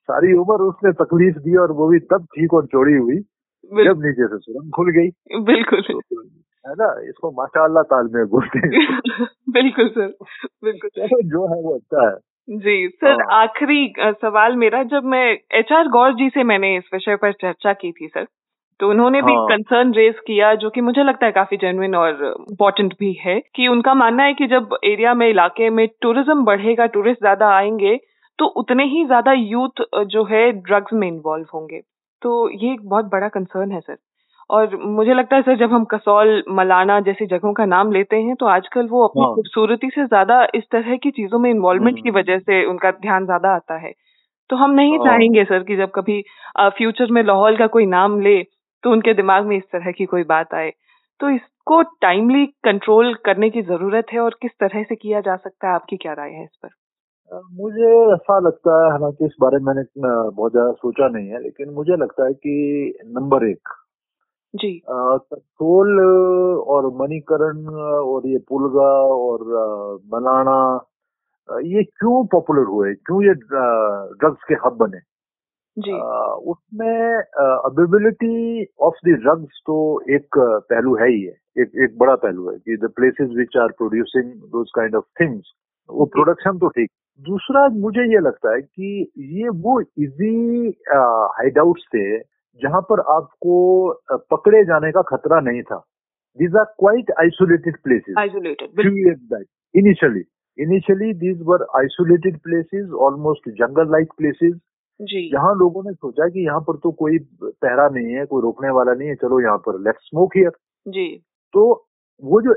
सारी 0.09 0.33
उम्र 0.35 0.63
उसने 0.63 0.93
तकलीफ़ 0.93 1.39
दी 1.39 1.57
और 1.57 1.73
वो 1.73 1.89
भी 1.89 1.99
तब 2.13 2.27
ठीक 2.37 2.55
और 2.55 2.67
चौड़ी 2.67 2.97
हुई 2.97 3.17
जब 3.85 4.05
नीचे 4.05 4.27
से 4.27 4.39
सुरंग 4.39 4.71
खुल 4.71 4.91
गई। 4.91 5.41
बिल्कुल। 5.45 5.83
तो 5.83 6.21
है 6.65 6.75
ना 6.75 6.93
इसको 7.09 7.31
माशाअल्लाह 7.31 7.83
तालमेल 7.83 8.25
बोलते 8.25 8.59
हैं। 8.59 8.71
बिल्कुल 9.51 9.89
सर 9.89 10.07
बिल्कुल। 10.65 11.23
जो 11.31 11.47
है 11.55 11.61
वो 11.63 11.75
अच्छा 11.75 12.07
है। 12.09 12.15
जी 12.49 12.89
सर 12.89 13.23
हाँ। 13.23 13.43
आखिरी 13.43 13.93
सवाल 13.99 14.57
मेरा 14.57 14.83
जब 14.83 15.05
मैं 15.05 15.25
एच 15.59 15.73
आर 15.73 15.89
गौर 15.89 16.15
जी 16.15 16.29
से 16.29 16.43
मैंने 16.43 16.77
इस 16.77 16.89
विषय 16.95 17.17
पर 17.17 17.33
चर्चा 17.33 17.73
की 17.73 17.93
थी 17.93 18.09
सर 18.09 18.27
तो 18.81 18.91
उन्होंने 18.91 19.23
भी 19.23 19.33
हाँ। 19.33 19.47
कंसर्न 19.47 19.93
रेज 19.95 20.15
किया 20.19 20.55
जो 20.55 20.71
कि 20.71 20.81
मुझे 20.81 21.03
लगता 21.03 21.27
है 21.27 21.33
काफ़ी 21.33 21.57
जेन्युइन 21.57 21.95
और 21.95 22.25
इम्पोर्टेंट 22.51 22.95
भी 22.99 23.13
है 23.21 23.39
कि 23.55 23.69
उनका 23.69 23.95
मानना 23.95 24.23
है 24.23 24.35
कि 24.35 24.47
जब 24.47 24.77
एरिया 24.85 25.15
में 25.15 25.29
इलाके 25.29 25.71
में 25.71 25.87
टूरिज़्म 26.03 26.45
बढ़ेगा 26.45 26.87
टूरिस्ट 26.87 27.21
ज़्यादा 27.21 27.49
आएँगे 27.49 27.97
तो 28.39 28.47
उतने 28.57 28.85
ही 28.85 29.05
ज़्यादा 29.05 29.33
यूथ 29.33 29.85
जो 30.07 30.25
है 30.25 30.51
ड्रग्स 30.53 30.93
में 30.93 31.09
इन्वॉल्व 31.09 31.47
होंगे 31.55 31.81
तो 32.23 32.51
ये 32.51 32.73
एक 32.73 32.89
बहुत 32.89 33.05
बड़ा 33.05 33.29
कंसर्न 33.29 33.73
है 33.73 33.81
सर 33.81 33.97
और 34.51 34.77
मुझे 34.77 35.15
लगता 35.15 35.37
है 35.37 35.43
सर 35.43 35.57
जब 35.57 35.73
हम 35.73 35.85
कसौल 35.85 36.43
मलाना 36.49 37.01
जैसी 37.01 37.27
जगहों 37.27 37.53
का 37.53 37.65
नाम 37.65 37.93
लेते 37.93 38.17
हैं 38.17 38.35
तो 38.37 38.47
आजकल 38.47 38.89
वो 38.89 39.05
अपनी 39.05 39.23
हाँ। 39.23 39.35
खूबसूरती 39.35 39.91
से 39.91 40.07
ज़्यादा 40.07 40.47
इस 40.55 40.65
तरह 40.73 40.97
की 40.97 41.11
चीज़ों 41.11 41.39
में 41.39 41.51
इन्वॉल्वमेंट 41.51 42.03
की 42.03 42.09
हम्म। 42.09 42.19
वजह 42.19 42.39
से 42.39 42.65
उनका 42.67 42.91
ध्यान 42.91 43.25
ज़्यादा 43.25 43.55
आता 43.55 43.79
है 43.79 43.93
तो 44.51 44.57
हम 44.57 44.71
नहीं 44.71 44.99
हाँ। 44.99 45.07
चाहेंगे 45.07 45.45
सर 45.45 45.63
कि 45.63 45.77
जब 45.77 45.91
कभी 45.95 46.23
फ्यूचर 46.61 47.11
में 47.11 47.23
लाहौल 47.23 47.57
का 47.57 47.67
कोई 47.67 47.87
नाम 47.87 48.21
ले 48.21 48.43
तो 48.85 48.91
उनके 48.91 49.15
दिमाग 49.15 49.47
में 49.47 49.57
इस 49.57 49.65
तरह 49.65 49.91
की 49.91 50.05
कोई 50.05 50.23
बात 50.25 50.55
आए 50.55 50.73
तो 51.21 51.31
इसको 51.31 51.83
टाइमली 51.83 52.47
कंट्रोल 52.65 53.15
करने 53.15 53.51
की 53.51 53.63
ज़रूरत 53.63 54.07
है 54.13 54.21
और 54.21 54.37
किस 54.43 54.51
तरह 54.61 54.83
से 54.83 54.95
किया 54.95 55.21
जा 55.21 55.37
सकता 55.37 55.69
है 55.69 55.75
आपकी 55.75 55.97
क्या 55.97 56.13
राय 56.13 56.31
है 56.31 56.45
इस 56.45 56.59
पर 56.63 56.69
मुझे 57.53 58.13
ऐसा 58.15 58.39
लगता 58.39 58.85
है 58.85 58.91
हालाँकि 58.91 59.25
इस 59.25 59.37
बारे 59.41 59.59
में 59.59 59.65
मैंने 59.65 59.83
बहुत 60.31 60.53
ज़्यादा 60.53 60.73
सोचा 60.73 61.09
नहीं 61.09 61.29
है 61.29 61.43
लेकिन 61.43 61.71
मुझे 61.71 61.97
लगता 61.97 62.27
है 62.27 62.33
कि 62.33 62.99
नंबर 63.07 63.49
एक 63.49 63.69
जी। 64.55 64.71
कसोल 64.89 66.01
और 66.75 66.87
मणिकरण 66.97 67.67
और 67.77 68.27
ये 68.27 68.39
पुलगा 68.49 68.91
और 69.15 69.41
मलाना 70.15 70.59
ये 71.49 71.83
क्यों 71.83 72.25
पॉपुलर 72.33 72.67
हुए? 72.67 72.93
क्यों 72.95 73.23
ये 73.23 73.33
ड्रग्स 73.35 74.45
के 74.49 74.55
हब 74.65 74.77
बने? 74.77 74.99
जी। 75.77 75.93
उसमें 76.51 77.15
अवेबिलिटी 77.45 78.67
ऑफ़ 78.83 79.09
द 79.09 79.15
ड्रग्स 79.23 79.61
तो 79.67 79.79
एक 80.15 80.39
पहलू 80.39 80.95
है 80.97 81.09
ही 81.09 81.21
है। 81.23 81.35
एक 81.63 81.73
एक 81.85 81.99
बड़ा 81.99 82.15
पहलू 82.15 82.51
है 82.51 82.57
कि 82.59 82.77
the 82.77 82.91
places 82.97 83.31
which 83.37 83.57
are 83.63 83.73
producing 83.79 84.33
those 84.55 84.71
kind 84.77 84.95
of 84.97 85.05
things 85.21 85.53
वो 85.91 86.05
प्रोडक्शन 86.15 86.59
तो 86.59 86.69
ठीक। 86.69 86.91
दूसरा 87.23 87.67
मुझे 87.69 88.05
ये 88.13 88.21
लगता 88.21 88.55
है 88.55 88.61
कि 88.61 89.13
ये 89.19 89.49
वो 89.49 89.81
इजी 89.81 90.69
हाइड 90.69 91.33
हाइडआउट्स 91.39 91.83
थे 91.95 92.07
जहाँ 92.61 92.81
पर 92.91 93.01
आपको 93.13 93.55
पकड़े 94.31 94.65
जाने 94.65 94.91
का 94.93 95.03
खतरा 95.09 95.41
नहीं 95.41 95.63
था। 95.63 95.79
These 96.39 96.57
are 96.57 96.65
quite 96.79 97.11
isolated 97.21 97.77
places 97.85 98.15
isolated 98.19 98.81
few 98.81 98.95
years 98.99 99.21
back. 99.33 99.47
Initially, 99.75 100.23
initially 100.59 101.11
these 101.23 101.41
were 101.43 101.63
isolated 101.79 102.37
places, 102.45 102.93
almost 103.07 103.51
jungle-like 103.61 104.15
places. 104.21 104.55
जी। 105.01 105.21
जहाँ 105.31 105.55
लोगों 105.55 105.83
ने 105.85 105.93
सोचा 105.93 106.29
कि 106.29 106.45
यहाँ 106.47 106.61
पर 106.61 106.77
तो 106.77 106.91
कोई 106.99 107.19
पहरा 107.43 107.89
नहीं 107.89 108.13
है 108.15 108.25
कोई 108.27 108.43
रोकने 108.43 108.71
वाला 108.71 108.93
नहीं 108.93 109.09
है 109.09 109.15
चलो 109.15 109.41
यहाँ 109.41 109.59
पर 109.59 109.79
लेट्स 109.81 110.05
स्मोक 110.05 110.37
हियर 110.37 110.51
जी। 110.89 111.07
तो 111.53 111.65
वो 112.23 112.41
जो 112.43 112.55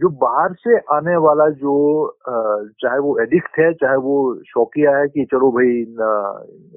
जो 0.00 0.08
बाहर 0.18 0.52
से 0.58 0.76
आने 0.96 1.16
वाला 1.16 1.48
जो 1.62 1.74
चाहे 2.82 2.98
वो 2.98 3.18
एडिक्ट 3.18 3.58
है 3.58 3.72
चाहे 3.74 3.96
वो 3.96 4.14
शौकिया 4.48 4.96
है 4.98 5.08
कि 5.08 5.24
चलो 5.24 5.50
भाई 5.52 5.82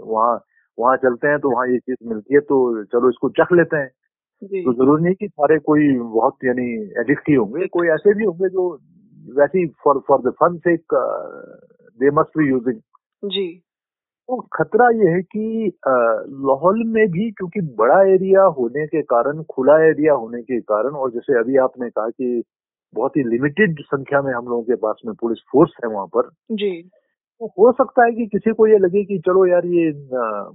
वहाँ 0.01 0.35
वहाँ 0.77 0.95
चलते 0.97 1.27
हैं 1.27 1.39
तो 1.39 1.51
वहाँ 1.51 1.67
ये 1.67 1.77
चीज़ 1.79 2.07
मिलती 2.09 2.33
है 2.33 2.39
तो 2.41 2.83
चलो 2.83 3.09
इसको 3.09 3.29
चख 3.29 3.53
लेते 3.53 3.77
हैं। 3.77 3.89
तो 4.41 4.73
ज़रूरी 4.73 5.03
नहीं 5.03 5.15
कि 5.15 5.27
सारे 5.27 5.57
कोई 5.59 5.91
बहुत 5.99 6.37
यानी 6.45 6.65
एडिक्ट 6.99 7.29
ही 7.29 7.35
होंगे 7.35 7.67
कोई 7.67 7.87
ऐसे 7.87 8.13
भी 8.13 8.23
होंगे 8.23 8.49
जो 8.49 8.69
वैसे 9.37 9.65
फॉर 9.83 9.99
फॉर 10.07 10.21
द 10.21 10.33
फन 10.41 10.57
से 10.57 10.75
दे 11.99 12.11
मस्ट 12.11 12.37
बी 12.37 12.47
यूजिंग 12.49 12.79
जी। 13.23 13.47
तो 14.29 14.37
खतरा 14.53 14.89
ये 14.89 15.09
है 15.09 15.21
कि 15.21 15.71
लाहौल 15.87 16.83
में 16.83 17.07
भी 17.11 17.29
क्योंकि 17.31 17.61
बड़ा 17.61 18.01
एरिया 18.13 18.43
होने 18.59 18.85
के 18.87 19.01
कारण 19.01 19.43
खुला 19.43 19.77
एरिया 19.85 20.13
होने 20.13 20.41
के 20.41 20.59
कारण 20.61 20.95
और 20.95 21.11
जैसे 21.11 21.39
अभी 21.39 21.57
आपने 21.57 21.89
कहा 21.89 22.09
कि 22.09 22.43
बहुत 22.93 23.17
ही 23.17 23.23
लिमिटेड 23.23 23.81
संख्या 23.81 24.21
में 24.21 24.33
हम 24.33 24.47
लोगों 24.47 24.63
के 24.63 24.75
पास 24.75 25.01
में 25.05 25.13
पुलिस 25.15 25.39
फोर्स 25.51 25.71
है 25.83 25.89
वहाँ 25.89 26.05
पर। 26.07 26.29
जी। 26.51 26.89
हो 27.41 27.71
सकता 27.71 28.03
है 28.05 28.11
कि 28.11 28.25
किसी 28.25 28.51
को 28.53 28.67
ये 28.67 28.77
लगे 28.77 29.03
कि 29.03 29.17
चलो 29.19 29.45
यार 29.45 29.65
ये 29.65 29.89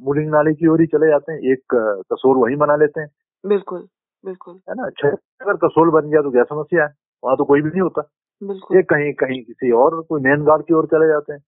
मुलिंग 0.05 0.31
नाले 0.31 0.55
की 0.55 0.66
ओर 0.66 0.81
ही 0.81 0.86
चले 0.86 1.07
जाते 1.09 1.32
हैं 1.32 1.52
एक 1.52 1.74
कसोर 2.12 2.36
वहीं 2.36 2.57
बना 2.57 2.77
लेते 2.77 3.01
हैं। 3.01 3.09
बिल्कुल 3.44 3.86
बिल्कुल। 4.24 4.55
है 4.70 4.74
ना? 4.77 4.86
अच्छा 4.86 5.09
अगर 5.09 5.57
कसोल 5.66 5.90
बन 5.90 6.09
गया 6.11 6.23
तो 6.23 6.31
क्या 6.31 6.43
समस्या 6.44 6.85
है? 6.85 6.94
वहाँ 7.23 7.36
तो 7.36 7.44
कोई 7.44 7.61
भी 7.62 7.70
नहीं 7.70 7.81
होता। 7.81 8.02
बिल्कुल। 8.43 8.77
ये 8.77 8.82
कहीं 8.82 9.12
कहीं 9.12 9.43
किसी 9.43 9.70
और 9.73 10.01
कोई 10.09 10.20
नैन 10.23 10.44
गार्ड 10.44 10.62
की 10.62 10.74
ओर 10.74 10.86
चले 10.86 11.09
जाते 11.09 11.32
हैं। 11.32 11.40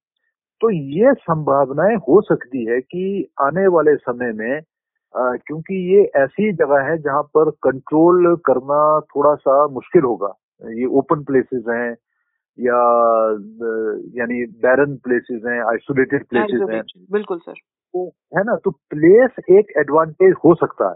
तो 0.60 0.70
ये 0.70 1.12
संभावनाएँ 1.14 1.96
हो 2.08 2.20
सकती 2.20 2.64
है 2.64 2.80
कि 2.80 3.26
आने 3.42 3.66
वाले 3.66 3.96
समय 3.96 4.32
में 4.32 4.60
क्योंकि 5.14 5.74
ये 5.94 6.02
ऐसी 6.16 6.52
जगह 6.52 6.82
है 6.90 6.96
जहाँ 6.98 7.22
पर 7.36 7.50
कंट्रोल 7.62 8.34
करना 8.46 8.78
थोड़ा 9.16 9.34
सा 9.34 9.66
मुश्किल 9.68 10.02
होगा। 10.02 10.32
ये 10.72 10.84
ओपन 10.98 11.22
प्लेसेस 11.24 11.64
हैं 11.68 11.94
या 12.58 12.80
यानी 14.16 14.44
बैरन 14.62 14.96
प्लेसेस 14.96 15.42
हैं 15.46 15.60
आइसोलेटेड 15.70 16.24
प्लेसेस 16.26 16.68
हैं। 16.70 16.82
बिल्कुल 17.12 17.38
सर। 17.38 17.52
तो 17.52 18.06
है 18.36 18.44
ना 18.44 18.56
तो 18.56 18.70
प्लेस 18.70 19.44
एक 19.50 19.72
एडवांटेज 19.78 20.34
हो 20.44 20.54
सकता 20.54 20.88
है। 20.88 20.94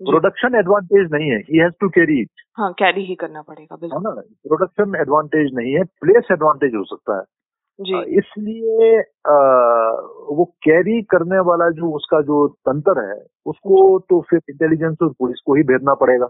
प्रोडक्शन 0.00 0.54
एडवांटेज 0.54 1.08
नहीं 1.12 1.30
है 1.30 1.38
he 1.38 1.58
has 1.58 1.72
to 1.80 1.88
carry 1.88 2.20
it 2.20 2.30
हाँ 2.56 2.72
कैरी 2.72 3.04
ही 3.04 3.14
करना 3.14 3.42
पड़ेगा 3.42 3.74
है 3.74 3.80
बिल्कुल। 3.80 4.02
ना 4.04 4.10
प्रोडक्शन 4.48 4.94
एडवांटेज 5.00 5.54
नहीं 5.54 5.72
है 5.72 5.84
प्लेस 5.84 6.28
एडवांटेज 6.32 6.74
हो 6.74 6.84
सकता 6.84 7.16
है। 7.18 7.24
जी। 7.80 8.18
इसलिए 8.18 8.98
वो 10.36 10.44
कैरी 10.62 11.02
करने 11.02 11.38
वाला 11.38 11.68
जो 11.70 11.90
उसका 11.92 12.20
जो 12.20 12.46
तंत्र 12.48 13.08
है 13.08 13.22
उसको 13.46 13.98
तो 13.98 14.20
फिर 14.20 14.40
इंटेलिजेंस 14.50 14.96
और 15.02 15.12
पुलिस 15.18 15.40
को 15.46 15.54
ही 15.54 15.62
भेजना 15.62 15.94
पड़ेगा। 15.94 16.28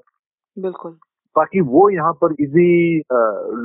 बिल्कुल। 0.59 0.99
ताकि 1.37 1.61
वो 1.69 1.89
यहाँ 1.91 2.13
पर 2.23 2.35
इजी 2.41 2.99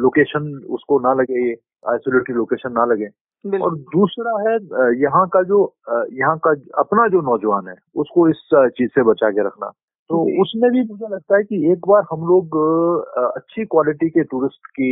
लोकेशन 0.01 0.47
उसको 0.69 0.99
ना 0.99 1.13
लगे 1.13 1.51
आइसोलेटेड 1.91 2.35
लोकेशन 2.35 2.71
ना 2.73 2.85
लगे। 2.85 3.07
और 3.45 3.75
दूसरा 3.93 4.31
है 4.41 4.55
यहाँ 5.01 5.27
का 5.29 5.41
जो 5.43 5.59
यहाँ 6.13 6.37
का 6.39 6.51
अपना 6.79 7.07
जो 7.09 7.21
नौजवान 7.23 7.67
है 7.67 7.75
उसको 7.97 8.27
इस 8.29 8.49
चीज़ 8.53 8.89
से 8.89 9.03
बचा 9.03 9.29
के 9.31 9.45
रखना। 9.47 9.69
तो 10.09 10.19
उसमें 10.41 10.69
भी 10.71 10.81
मुझे 10.83 11.07
लगता 11.07 11.37
है 11.37 11.43
कि 11.43 11.71
एक 11.71 11.87
बार 11.87 12.03
हम 12.11 12.27
लोग 12.27 12.57
अच्छी 13.17 13.65
क्वालिटी 13.65 14.09
के 14.09 14.23
टूरिस्ट 14.25 14.67
की 14.69 14.91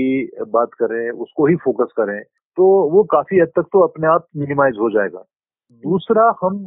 बात 0.52 0.74
करें 0.80 1.10
उसको 1.12 1.48
ही 1.48 1.56
फोकस 1.64 1.92
करें 1.98 2.22
तो 2.58 2.66
वो 2.92 3.04
काफ़ी 3.12 3.40
हद 3.40 3.52
तक 3.56 3.68
तो 3.74 3.82
अपने 3.82 4.08
आप 4.08 4.26
मिनिमाइज 4.38 4.78
हो 4.80 4.90
जाएगा। 4.92 5.24
दूसरा 5.84 6.24
हम 6.42 6.64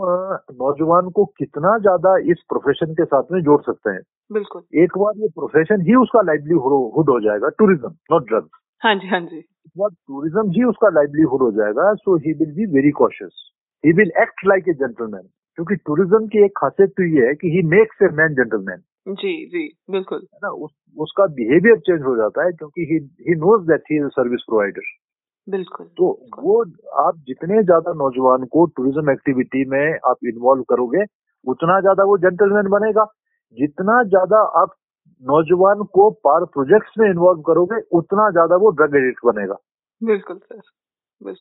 नौजवान 0.59 1.09
को 1.11 1.25
कितना 1.39 1.77
ज़्यादा 1.79 2.17
इस 2.33 2.43
प्रोफेशन 2.49 2.93
के 2.95 3.05
साथ 3.05 3.33
में 3.33 3.41
जोड़ 3.43 3.61
सकते 3.63 3.91
हैं। 3.91 4.01
बिल्कुल। 4.31 4.63
एक 4.83 4.97
बार 4.99 5.19
ये 5.19 5.29
प्रोफेशन 5.37 5.81
ही 5.87 5.95
उसका 5.97 6.21
लाइवलीहुड 6.23 7.11
हो 7.11 7.19
जाएगा 7.21 7.49
टूरिज़्म 7.59 7.95
नॉट 8.13 8.29
ड्रग्स 8.29 8.61
हाँ 8.83 8.95
जी 8.95 9.09
हाँ 9.09 9.21
जी। 9.23 9.39
इस 9.39 9.71
बार 9.77 9.91
टूरिज़्म 9.91 10.51
ही 10.51 10.65
उसका 10.65 10.89
लाइवलीहुड 10.91 11.43
हो 11.43 11.51
जाएगा 11.53 11.93
so 11.97 12.17
he 12.19 12.33
will 12.35 12.53
be 12.55 12.67
very 12.73 12.91
cautious 13.01 13.51
he 13.85 13.93
will 13.93 14.11
act 14.23 14.47
like 14.47 14.69
a 14.69 14.73
gentleman 14.75 15.29
क्योंकि 15.59 15.77
टूरिज़्म 15.87 16.27
की 16.27 16.45
एक 16.45 16.53
खासियत 16.57 16.91
तो 16.97 17.05
ये 17.09 17.27
है 17.27 17.35
कि 17.35 17.49
he 17.51 17.63
makes 17.69 18.03
a 18.03 18.09
man 18.17 18.35
gentleman 18.35 18.83
जी 19.15 19.33
जी 19.47 19.63
बिल्कुल। 19.91 20.19
है 20.19 20.39
ना? 20.43 20.49
उस, 20.49 20.71
उसका 20.97 21.27
बिहेवियर 21.37 21.79
चेंज 21.79 22.03
हो 22.03 22.17
जाता 22.17 22.45
है 22.45 22.53
क्योंकि 22.53 22.83
he 22.91 22.99
he 23.29 23.35
knows 23.39 23.67
that 23.69 23.91
he 23.93 23.97
is 23.97 24.07
service 24.17 24.45
provider 24.49 24.91
बिल्कुल 25.47 25.87
तो 25.97 26.11
बिल्कुल. 26.13 26.45
वो 26.45 26.61
आप 27.03 27.17
जितने 27.29 27.63
ज़्यादा 27.63 27.93
नौजवान 27.95 28.45
को 28.53 28.67
टूरिज़्म 28.77 29.11
एक्टिविटी 29.11 29.65
में 29.71 29.99
आप 30.11 30.17
इन्वॉल्व 30.27 30.63
करोगे 30.69 31.05
उतना 31.47 31.81
ज़्यादा 31.81 32.05
वो 32.05 32.17
जेंटलमैन 32.19 32.69
बनेगा। 32.71 33.05
जितना 33.59 34.03
ज़्यादा 34.05 34.39
आप 34.61 34.75
नौजवान 35.23 35.83
को 35.95 36.11
पार 36.27 36.45
प्रोजेक्ट्स 36.55 36.99
में 36.99 37.09
इन्वॉल्व 37.09 37.41
करोगे 37.43 37.81
उतना 37.99 38.31
ज़्यादा 38.31 38.57
वो 38.57 38.71
ड्रग 38.73 38.95
एडिक्ट 38.97 39.27
बनेगा। 39.27 39.57
बिल्कुल 40.01 40.39
सर 40.39 40.61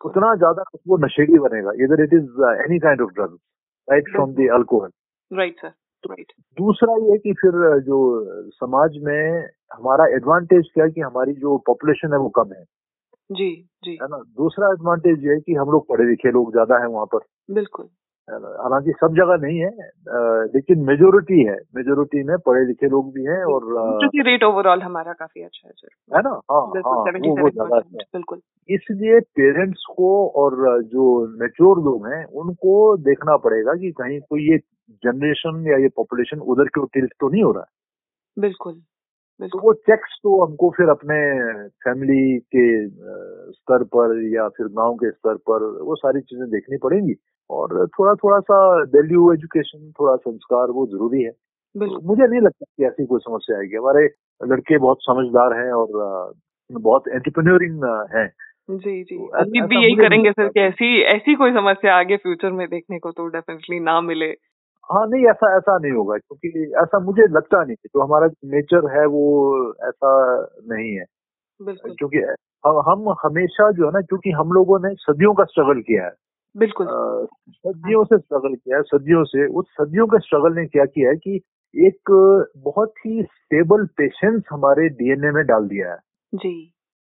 उतना 0.05 0.33
ज़्यादा 0.35 0.63
वो 0.87 0.97
नशेड़ी 0.97 1.39
बनेगा। 1.39 1.71
इधर 1.83 2.03
it 2.03 2.13
is 2.13 2.41
any 2.47 2.79
kind 2.79 3.01
of 3.01 3.11
drug 3.11 3.37
right 3.87 4.11
from 4.11 4.33
the 4.33 4.47
alcohol 4.55 4.89
right 5.31 5.59
sir 5.61 5.73
right 6.03 6.31
दूसरा 6.57 6.93
ये 7.05 7.17
कि 7.17 7.33
फिर 7.41 7.53
जो 7.81 7.97
समाज 8.55 8.97
में 9.03 9.47
हमारा 9.73 10.05
एडवांटेज 10.15 10.69
क्या 10.73 10.83
है 10.85 10.91
कि 10.91 11.01
हमारी 11.01 11.33
जो 11.41 11.57
पॉपुलेशन 11.67 12.13
है 12.13 12.19
वो 12.19 12.29
कम 12.37 12.53
है। 12.53 12.63
जी 13.29 13.49
जी। 13.83 13.91
है 14.01 14.07
ना? 14.07 14.17
दूसरा 14.17 14.71
एडवांटेज 14.71 15.25
ये 15.25 15.33
है 15.33 15.39
कि 15.39 15.53
हम 15.53 15.69
लोग 15.71 15.87
पढ़े 15.89 16.09
लिखे 16.09 16.31
लोग 16.31 16.51
ज़्यादा 16.51 16.77
है 16.81 16.87
वहाँ 16.87 17.05
पर। 17.05 17.19
बिल्कुल? 17.51 17.85
हालाँकि 18.29 18.91
सब 18.91 19.15
जगह 19.15 19.37
नहीं 19.41 19.59
है 19.59 19.69
लेकिन 20.55 20.79
मेजोरिटी 20.87 21.39
है। 21.45 21.55
मेजोरिटी 21.75 22.23
में 22.23 22.37
पढ़े 22.45 22.65
लिखे 22.67 22.87
लोग 22.89 23.13
भी 23.13 23.23
हैं 23.25 23.43
और 23.45 23.63
रेट 24.27 24.43
ओवरऑल 24.43 24.81
हमारा 24.81 25.13
काफ़ी 25.13 25.43
अच्छा 25.43 25.67
है 25.67 25.73
सर 25.73 26.15
है 26.15 26.21
ना? 26.21 26.29
हाँ 26.51 26.61
हाँ 26.85 26.97
वो 27.21 27.35
वो 27.35 27.65
है। 27.65 28.03
बिल्कुल। 28.13 28.41
इसलिए 28.69 29.19
पेरेंट्स 29.35 29.83
को 29.97 30.09
और 30.41 30.55
जो 30.83 31.05
मेच्योर 31.41 31.79
लोग 31.83 32.07
हैं 32.07 32.23
उनको 32.41 32.75
देखना 32.97 33.37
पड़ेगा 33.37 33.73
कि 33.73 33.91
कहीं 33.91 34.19
कोई 34.19 34.49
ये 34.51 34.57
जनरेशन 35.03 35.63
या 35.67 35.77
ये 35.77 35.87
पॉपुलेशन 35.95 36.39
उधर 36.53 36.67
की 36.67 36.81
ओर 36.81 36.87
टिल्ट 36.93 37.13
तो 37.19 37.29
नहीं 37.29 37.43
हो 37.43 37.51
रहा 37.51 37.61
है। 37.61 38.41
बिल्कुल 38.41 38.81
तो 39.51 39.59
वो 39.59 39.73
चेक्स 39.73 40.17
तो 40.23 40.43
हमको 40.45 40.69
फिर 40.69 40.89
अपने 40.89 41.15
फैमिली 41.85 42.37
के 42.55 42.65
स्तर 43.51 43.83
पर 43.95 44.15
या 44.35 44.47
फिर 44.49 44.67
गाँव 44.67 44.95
के 44.95 45.11
स्तर 45.11 45.35
पर 45.49 45.63
वो 45.81 45.95
सारी 45.95 46.21
चीज़ें 46.21 46.49
देखनी 46.49 46.77
पड़ेंगी। 46.77 47.13
और 47.49 47.87
थोड़ा 47.87 48.13
थोड़ा 48.13 48.39
सा 48.39 48.83
वैल्यू 48.83 49.33
एजुकेशन 49.33 49.91
थोड़ा 49.91 50.15
संस्कार 50.15 50.67
वो 50.67 50.87
ज़रूरी 50.87 51.21
है। 51.21 51.29
तो 51.29 52.07
मुझे 52.07 52.27
नहीं 52.27 52.41
लगता 52.41 52.65
कि 52.77 52.85
ऐसी 52.85 53.05
कोई 53.05 53.19
समस्या 53.19 53.57
आएगी। 53.57 53.75
हमारे 53.75 54.09
लड़के 54.45 54.77
बहुत 54.77 54.97
समझदार 55.01 55.53
हैं 55.53 55.71
और 55.71 55.87
बहुत 56.71 57.07
एंटरप्रेन्योरिंग 57.07 58.07
हैं। 58.15 58.33
जी 58.71 59.03
जी। 59.03 59.17
तो 59.17 59.67
भी 59.67 59.83
यही 59.83 59.95
करेंगे 59.95 60.31
सर 60.31 60.47
कि 60.47 60.59
ऐसी 60.59 61.01
ऐसी 61.01 61.35
कोई 61.35 61.51
समस्या 61.51 61.95
आगे 61.95 62.17
फ्यूचर 62.17 62.51
में 62.51 62.67
देखने 62.69 62.99
को 62.99 63.11
तो 63.11 63.27
डेफिनेटली 63.27 63.79
ना 63.79 64.01
मिले। 64.01 64.25
हाँ 64.91 65.07
नहीं 65.07 65.25
ऐसा 65.25 65.57
ऐसा 65.57 65.77
नहीं 65.77 65.91
होगा 65.91 66.17
क्योंकि 66.17 66.73
ऐसा 66.83 66.99
मुझे 66.99 67.21
लगता 67.21 67.63
नहीं 67.63 67.75
जो 67.75 68.01
हमारा 68.01 68.27
नेचर 68.27 68.99
है 68.99 69.05
वो 69.05 69.73
ऐसा 69.87 70.41
नहीं 70.65 70.97
है। 70.97 71.05
क्योंकि 71.61 72.17
हम 72.67 72.81
हम 72.89 73.15
हमेशा 73.23 73.71
जो 73.71 73.85
है 73.85 73.91
ना 73.91 74.01
क्योंकि 74.01 74.31
हम 74.31 74.51
लोगों 74.51 74.79
ने 74.79 74.95
सदियों 74.95 75.33
का 75.33 75.43
स्ट्रगल 75.43 75.81
किया 75.81 76.03
है। 76.03 76.11
बिल्कुल। 76.55 76.87
सदियों 77.55 78.03
से 78.05 78.17
स्ट्रगल 78.17 78.55
किया 78.55 78.77
है 78.77 78.83
सदियों 78.83 79.23
से 79.23 79.45
उस 79.49 79.65
सदियों 79.71 80.07
के 80.07 80.19
स्ट्रगल 80.19 80.55
ने 80.55 80.65
क्या 80.67 80.85
किया 80.85 81.09
है 81.09 81.15
कि 81.17 81.35
एक 81.75 82.11
बहुत 82.65 82.93
ही 83.05 83.21
स्टेबल 83.23 83.85
पेशेंस 83.97 84.41
हमारे 84.51 84.87
डीएनए 84.91 85.31
में 85.31 85.43
डाल 85.45 85.67
दिया 85.67 85.91
है। 85.91 85.97
जी। 86.33 86.53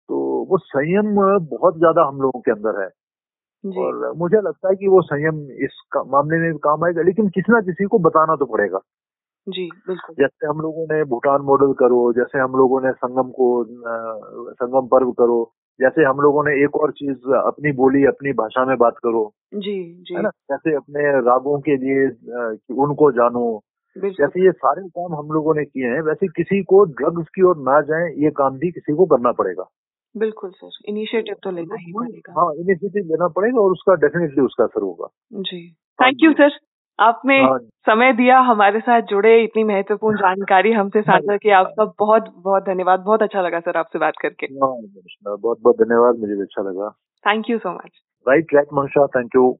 तो 0.09 0.16
वो 0.51 0.59
संयम 0.59 1.15
बहुत 1.47 1.79
ज़्यादा 1.79 2.07
हम 2.09 2.20
लोगों 2.23 2.41
के 2.41 2.51
अंदर 2.51 2.81
है। 2.83 2.89
और 3.65 4.12
मुझे 4.16 4.41
लगता 4.43 4.69
है 4.69 4.75
कि 4.77 4.89
वो 4.89 5.01
संयम 5.03 5.41
इस 5.65 5.81
मामले 6.09 6.39
में 6.39 6.53
भी 6.53 6.59
काम 6.59 6.85
आएगा 6.85 7.03
लेकिन 7.03 7.29
किसी 7.29 7.53
ना 7.53 7.61
किसी 7.62 7.85
को 7.87 7.99
बताना 8.01 8.37
तो 8.37 8.47
पड़ेगा। 8.47 8.81
जी 9.47 9.69
बिल्कुल। 9.89 10.15
जैसे 10.16 10.47
हम 10.47 10.61
लोगों 10.61 10.87
ने 10.93 11.03
भूटान 11.05 11.43
मॉडल 11.43 11.73
करो 11.75 12.01
जैसे 12.12 12.39
हम 12.39 12.53
लोगों 12.53 12.81
ने 12.83 12.93
संगम 12.95 13.31
को 13.41 13.49
संगम 14.55 14.89
पर्व 14.89 15.12
करो 15.12 15.43
जैसे 15.81 16.05
हम 16.05 16.21
लोगों 16.21 16.45
ने 16.45 16.65
एक 16.65 16.77
और 16.77 16.91
चीज़ 16.91 17.33
अपनी 17.35 17.73
बोली 17.73 18.05
अपनी 18.05 18.33
भाषा 18.33 18.65
में 18.65 18.77
बात 18.79 18.97
करो 18.99 19.33
जी 19.55 19.95
जी। 20.09 20.15
है 20.15 20.23
ना? 20.23 20.29
जैसे 20.29 20.75
अपने 20.75 21.01
रागों 21.21 21.59
के 21.61 21.77
लिए 21.77 22.07
उनको 22.75 23.11
जानो। 23.13 23.61
जैसे 23.99 24.45
ये 24.45 24.53
सारे 24.53 24.83
काम 24.89 25.15
हम 25.15 25.31
लोगों 25.33 25.55
ने 25.55 25.65
किए 25.65 25.87
हैं 25.87 26.01
वैसे 26.01 26.27
किसी 26.27 26.63
को 26.63 26.85
ड्रग्स 26.85 27.27
की 27.35 27.43
ओर 27.43 27.57
ना 27.59 27.81
जाए 27.81 28.11
ये 28.19 28.31
काम 28.31 28.59
भी 28.59 28.71
किसी 28.71 28.95
को 28.95 29.07
करना 29.07 29.33
पड़ेगा। 29.33 29.65
बिल्कुल 30.17 30.51
सर 30.51 30.71
इनिशिएटिव 30.89 31.37
तो 31.43 31.51
लेना 31.51 31.77
ही 31.81 31.93
पड़ेगा। 31.93 32.41
हाँ 32.41 32.55
इनिशिएटिव 32.55 33.05
लेना 33.05 33.29
पड़ेगा 33.29 33.61
और 33.61 33.73
उसका 33.73 33.95
डेफिनेटली 33.95 34.45
उसका 34.45 34.65
असर 34.65 34.83
होगा। 34.83 35.09
जी। 35.33 35.71
थैंक 35.99 36.17
यू 36.21 36.33
सर 36.33 36.51
आपने 37.01 37.43
हाँ। 37.43 37.59
समय 37.59 38.12
दिया 38.12 38.39
हमारे 38.39 38.81
साथ 38.81 39.03
जुड़े 39.03 39.45
इतनी 39.45 39.65
महत्वपूर्ण 39.65 40.16
जानकारी 40.16 40.73
हमसे 40.73 41.03
साझा 41.03 41.37
की 41.37 41.51
आपका 41.51 41.85
बहुत 41.99 42.35
बहुत 42.37 42.62
धन्यवाद। 42.62 43.01
बहुत 43.01 43.23
अच्छा 43.23 43.43
लगा 43.43 43.61
सर 43.61 43.77
आपसे 43.77 43.99
बात 43.99 44.15
करके। 44.23 44.47
हाँ, 44.47 44.77
बहुत 45.37 45.59
बहुत 45.61 45.77
धन्यवाद 45.77 46.19
मुझे 46.19 46.35
भी 46.35 46.43
अच्छा 46.43 46.62
लगा। 46.62 46.91
Thank 47.27 47.51
you 47.51 47.59
so 47.59 47.73
much 47.73 47.91
right 48.29 48.55
right 48.55 48.66
Manusha 48.73 49.07
thank 49.07 49.31
you 49.37 49.59